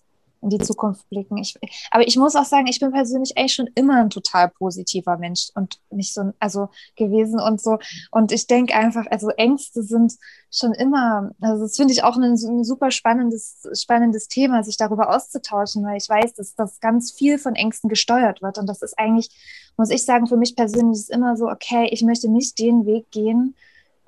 in 0.43 0.51
die 0.51 0.59
Zukunft 0.59 1.09
blicken. 1.09 1.39
Ich, 1.39 1.57
aber 1.91 2.07
ich 2.07 2.17
muss 2.17 2.35
auch 2.35 2.45
sagen, 2.45 2.67
ich 2.67 2.81
bin 2.81 2.91
persönlich 2.91 3.39
eigentlich 3.39 3.55
schon 3.55 3.71
immer 3.77 4.01
ein 4.01 4.11
total 4.11 4.49
positiver 4.49 5.17
Mensch 5.17 5.51
und 5.55 5.79
nicht 5.91 6.13
so, 6.13 6.33
also 6.41 6.69
gewesen 6.97 7.39
und 7.39 7.61
so. 7.61 7.79
Und 8.11 8.33
ich 8.33 8.49
denke 8.49 8.75
einfach, 8.75 9.07
also 9.11 9.31
Ängste 9.31 9.85
sind 9.85 10.15
schon 10.51 10.73
immer, 10.73 11.31
also 11.41 11.63
das 11.63 11.77
finde 11.77 11.93
ich 11.93 12.03
auch 12.03 12.17
ein, 12.17 12.33
ein, 12.33 12.65
super 12.65 12.91
spannendes, 12.91 13.69
spannendes 13.73 14.27
Thema, 14.27 14.65
sich 14.65 14.77
darüber 14.77 15.15
auszutauschen, 15.15 15.85
weil 15.85 15.97
ich 15.97 16.09
weiß, 16.09 16.35
dass 16.35 16.57
das 16.57 16.81
ganz 16.81 17.13
viel 17.13 17.39
von 17.39 17.55
Ängsten 17.55 17.89
gesteuert 17.89 18.43
wird. 18.43 18.59
Und 18.59 18.67
das 18.67 18.83
ist 18.83 18.99
eigentlich, 18.99 19.31
muss 19.77 19.91
ich 19.91 20.05
sagen, 20.05 20.27
für 20.27 20.37
mich 20.37 20.57
persönlich 20.57 20.99
ist 20.99 21.11
immer 21.11 21.37
so, 21.37 21.49
okay, 21.49 21.89
ich 21.93 22.03
möchte 22.03 22.29
nicht 22.29 22.59
den 22.59 22.85
Weg 22.85 23.11
gehen, 23.13 23.55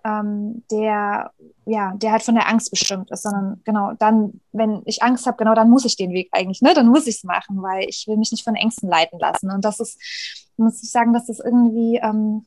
ähm, 0.04 0.62
der, 0.70 1.32
ja, 1.64 1.94
der 1.94 2.12
halt 2.12 2.22
von 2.22 2.34
der 2.34 2.48
Angst 2.48 2.70
bestimmt 2.70 3.10
ist, 3.10 3.22
sondern 3.22 3.62
genau 3.64 3.92
dann, 3.98 4.40
wenn 4.52 4.82
ich 4.84 5.02
Angst 5.02 5.26
habe, 5.26 5.38
genau 5.38 5.54
dann 5.54 5.70
muss 5.70 5.86
ich 5.86 5.96
den 5.96 6.12
Weg 6.12 6.28
eigentlich, 6.32 6.60
ne? 6.60 6.74
Dann 6.74 6.88
muss 6.88 7.06
ich 7.06 7.16
es 7.16 7.24
machen, 7.24 7.62
weil 7.62 7.88
ich 7.88 8.06
will 8.06 8.18
mich 8.18 8.30
nicht 8.30 8.44
von 8.44 8.54
Ängsten 8.54 8.88
leiten 8.88 9.18
lassen. 9.18 9.50
Und 9.50 9.64
das 9.64 9.80
ist, 9.80 9.98
muss 10.56 10.82
ich 10.82 10.90
sagen, 10.90 11.14
dass 11.14 11.26
das 11.26 11.40
irgendwie, 11.40 11.96
ähm, 11.96 12.44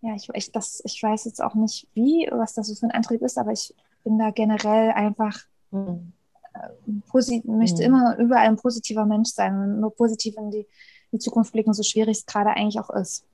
ja, 0.00 0.14
ich, 0.14 0.28
ich, 0.32 0.52
das, 0.52 0.80
ich 0.84 1.02
weiß 1.02 1.24
jetzt 1.24 1.42
auch 1.42 1.54
nicht, 1.54 1.88
wie, 1.94 2.28
was 2.30 2.54
das 2.54 2.68
so 2.68 2.74
für 2.74 2.86
ein 2.86 2.92
Antrieb 2.92 3.22
ist, 3.22 3.36
aber 3.36 3.52
ich 3.52 3.74
bin 4.04 4.18
da 4.18 4.30
generell 4.30 4.92
einfach 4.92 5.40
mhm. 5.72 6.12
äh, 6.54 7.40
möchte 7.44 7.82
immer 7.82 8.16
überall 8.18 8.46
ein 8.46 8.56
positiver 8.56 9.06
Mensch 9.06 9.30
sein 9.30 9.56
und 9.56 9.80
nur 9.80 9.94
positiv 9.94 10.36
in 10.36 10.52
die, 10.52 10.66
die 11.10 11.18
Zukunft 11.18 11.52
blicken, 11.52 11.74
so 11.74 11.82
schwierig 11.82 12.18
es 12.18 12.26
gerade 12.26 12.50
eigentlich 12.50 12.78
auch 12.78 12.90
ist. 12.90 13.24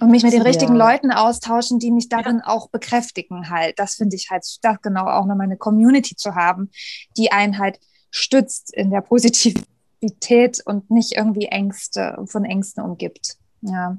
Und 0.00 0.10
mich 0.10 0.22
mit 0.22 0.32
den 0.32 0.42
richtigen 0.42 0.76
ja. 0.76 0.90
Leuten 0.90 1.10
austauschen, 1.10 1.78
die 1.78 1.90
mich 1.90 2.08
darin 2.08 2.42
ja. 2.44 2.52
auch 2.52 2.68
bekräftigen 2.70 3.50
halt. 3.50 3.78
Das 3.78 3.94
finde 3.94 4.16
ich 4.16 4.30
halt, 4.30 4.44
das 4.62 4.76
genau 4.82 5.06
auch 5.06 5.26
noch 5.26 5.36
meine 5.36 5.56
Community 5.56 6.14
zu 6.14 6.34
haben, 6.34 6.70
die 7.16 7.32
einen 7.32 7.58
halt 7.58 7.80
stützt 8.10 8.72
in 8.74 8.90
der 8.90 9.00
Positivität 9.00 10.62
und 10.64 10.90
nicht 10.90 11.16
irgendwie 11.16 11.46
Ängste, 11.46 12.16
von 12.26 12.44
Ängsten 12.44 12.82
umgibt. 12.84 13.36
Ja. 13.60 13.98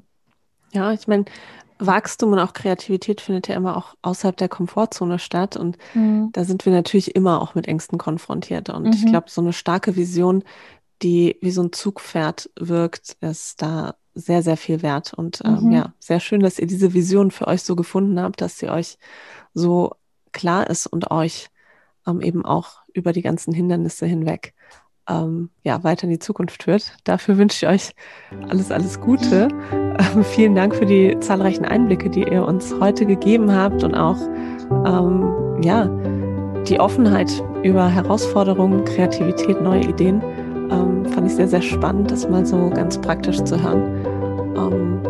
Ja, 0.72 0.92
ich 0.92 1.08
meine, 1.08 1.24
Wachstum 1.80 2.32
und 2.32 2.38
auch 2.38 2.52
Kreativität 2.52 3.20
findet 3.20 3.48
ja 3.48 3.56
immer 3.56 3.76
auch 3.76 3.94
außerhalb 4.02 4.36
der 4.36 4.48
Komfortzone 4.48 5.18
statt. 5.18 5.56
Und 5.56 5.78
mhm. 5.94 6.30
da 6.32 6.44
sind 6.44 6.64
wir 6.66 6.72
natürlich 6.72 7.16
immer 7.16 7.40
auch 7.40 7.54
mit 7.54 7.66
Ängsten 7.66 7.98
konfrontiert. 7.98 8.68
Und 8.68 8.84
mhm. 8.84 8.92
ich 8.92 9.06
glaube, 9.06 9.30
so 9.30 9.40
eine 9.40 9.52
starke 9.52 9.96
Vision, 9.96 10.44
die 11.02 11.38
wie 11.40 11.50
so 11.50 11.62
ein 11.62 11.72
Zugpferd 11.72 12.50
wirkt, 12.58 13.16
ist 13.20 13.62
da 13.62 13.94
sehr, 14.14 14.42
sehr 14.42 14.56
viel 14.56 14.82
wert. 14.82 15.14
Und 15.14 15.40
ähm, 15.44 15.66
mhm. 15.66 15.72
ja, 15.72 15.92
sehr 15.98 16.20
schön, 16.20 16.40
dass 16.40 16.58
ihr 16.58 16.66
diese 16.66 16.94
Vision 16.94 17.30
für 17.30 17.46
euch 17.46 17.62
so 17.62 17.76
gefunden 17.76 18.20
habt, 18.20 18.40
dass 18.40 18.58
sie 18.58 18.68
euch 18.68 18.98
so 19.54 19.92
klar 20.32 20.68
ist 20.68 20.86
und 20.86 21.10
euch 21.10 21.48
ähm, 22.06 22.20
eben 22.20 22.44
auch 22.44 22.82
über 22.92 23.12
die 23.12 23.22
ganzen 23.22 23.52
Hindernisse 23.52 24.06
hinweg 24.06 24.54
ähm, 25.08 25.50
ja, 25.62 25.82
weiter 25.82 26.04
in 26.04 26.10
die 26.10 26.18
Zukunft 26.18 26.64
führt. 26.64 26.96
Dafür 27.04 27.36
wünsche 27.36 27.66
ich 27.66 27.72
euch 27.72 27.94
alles, 28.48 28.70
alles 28.70 29.00
Gute. 29.00 29.48
Ähm, 29.72 30.24
vielen 30.24 30.54
Dank 30.54 30.74
für 30.74 30.86
die 30.86 31.18
zahlreichen 31.20 31.64
Einblicke, 31.64 32.10
die 32.10 32.22
ihr 32.22 32.44
uns 32.44 32.74
heute 32.80 33.06
gegeben 33.06 33.52
habt 33.52 33.82
und 33.82 33.94
auch 33.94 34.18
ähm, 34.86 35.60
ja, 35.62 35.86
die 36.64 36.78
Offenheit 36.78 37.30
über 37.62 37.88
Herausforderungen, 37.88 38.84
Kreativität, 38.84 39.60
neue 39.60 39.82
Ideen. 39.82 40.22
Ähm, 40.70 41.04
fand 41.06 41.26
ich 41.26 41.34
sehr, 41.34 41.48
sehr 41.48 41.62
spannend, 41.62 42.10
das 42.10 42.28
mal 42.28 42.46
so 42.46 42.70
ganz 42.70 42.98
praktisch 42.98 43.42
zu 43.42 43.60
hören. 43.62 43.82
Ähm, 44.56 45.00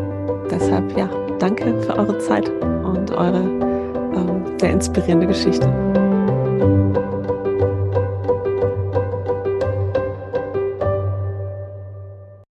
deshalb, 0.50 0.96
ja, 0.96 1.08
danke 1.38 1.80
für 1.82 1.96
eure 1.96 2.18
Zeit 2.18 2.48
und 2.84 3.10
eure 3.12 3.40
ähm, 3.40 4.58
sehr 4.58 4.72
inspirierende 4.72 5.26
Geschichte. 5.26 5.68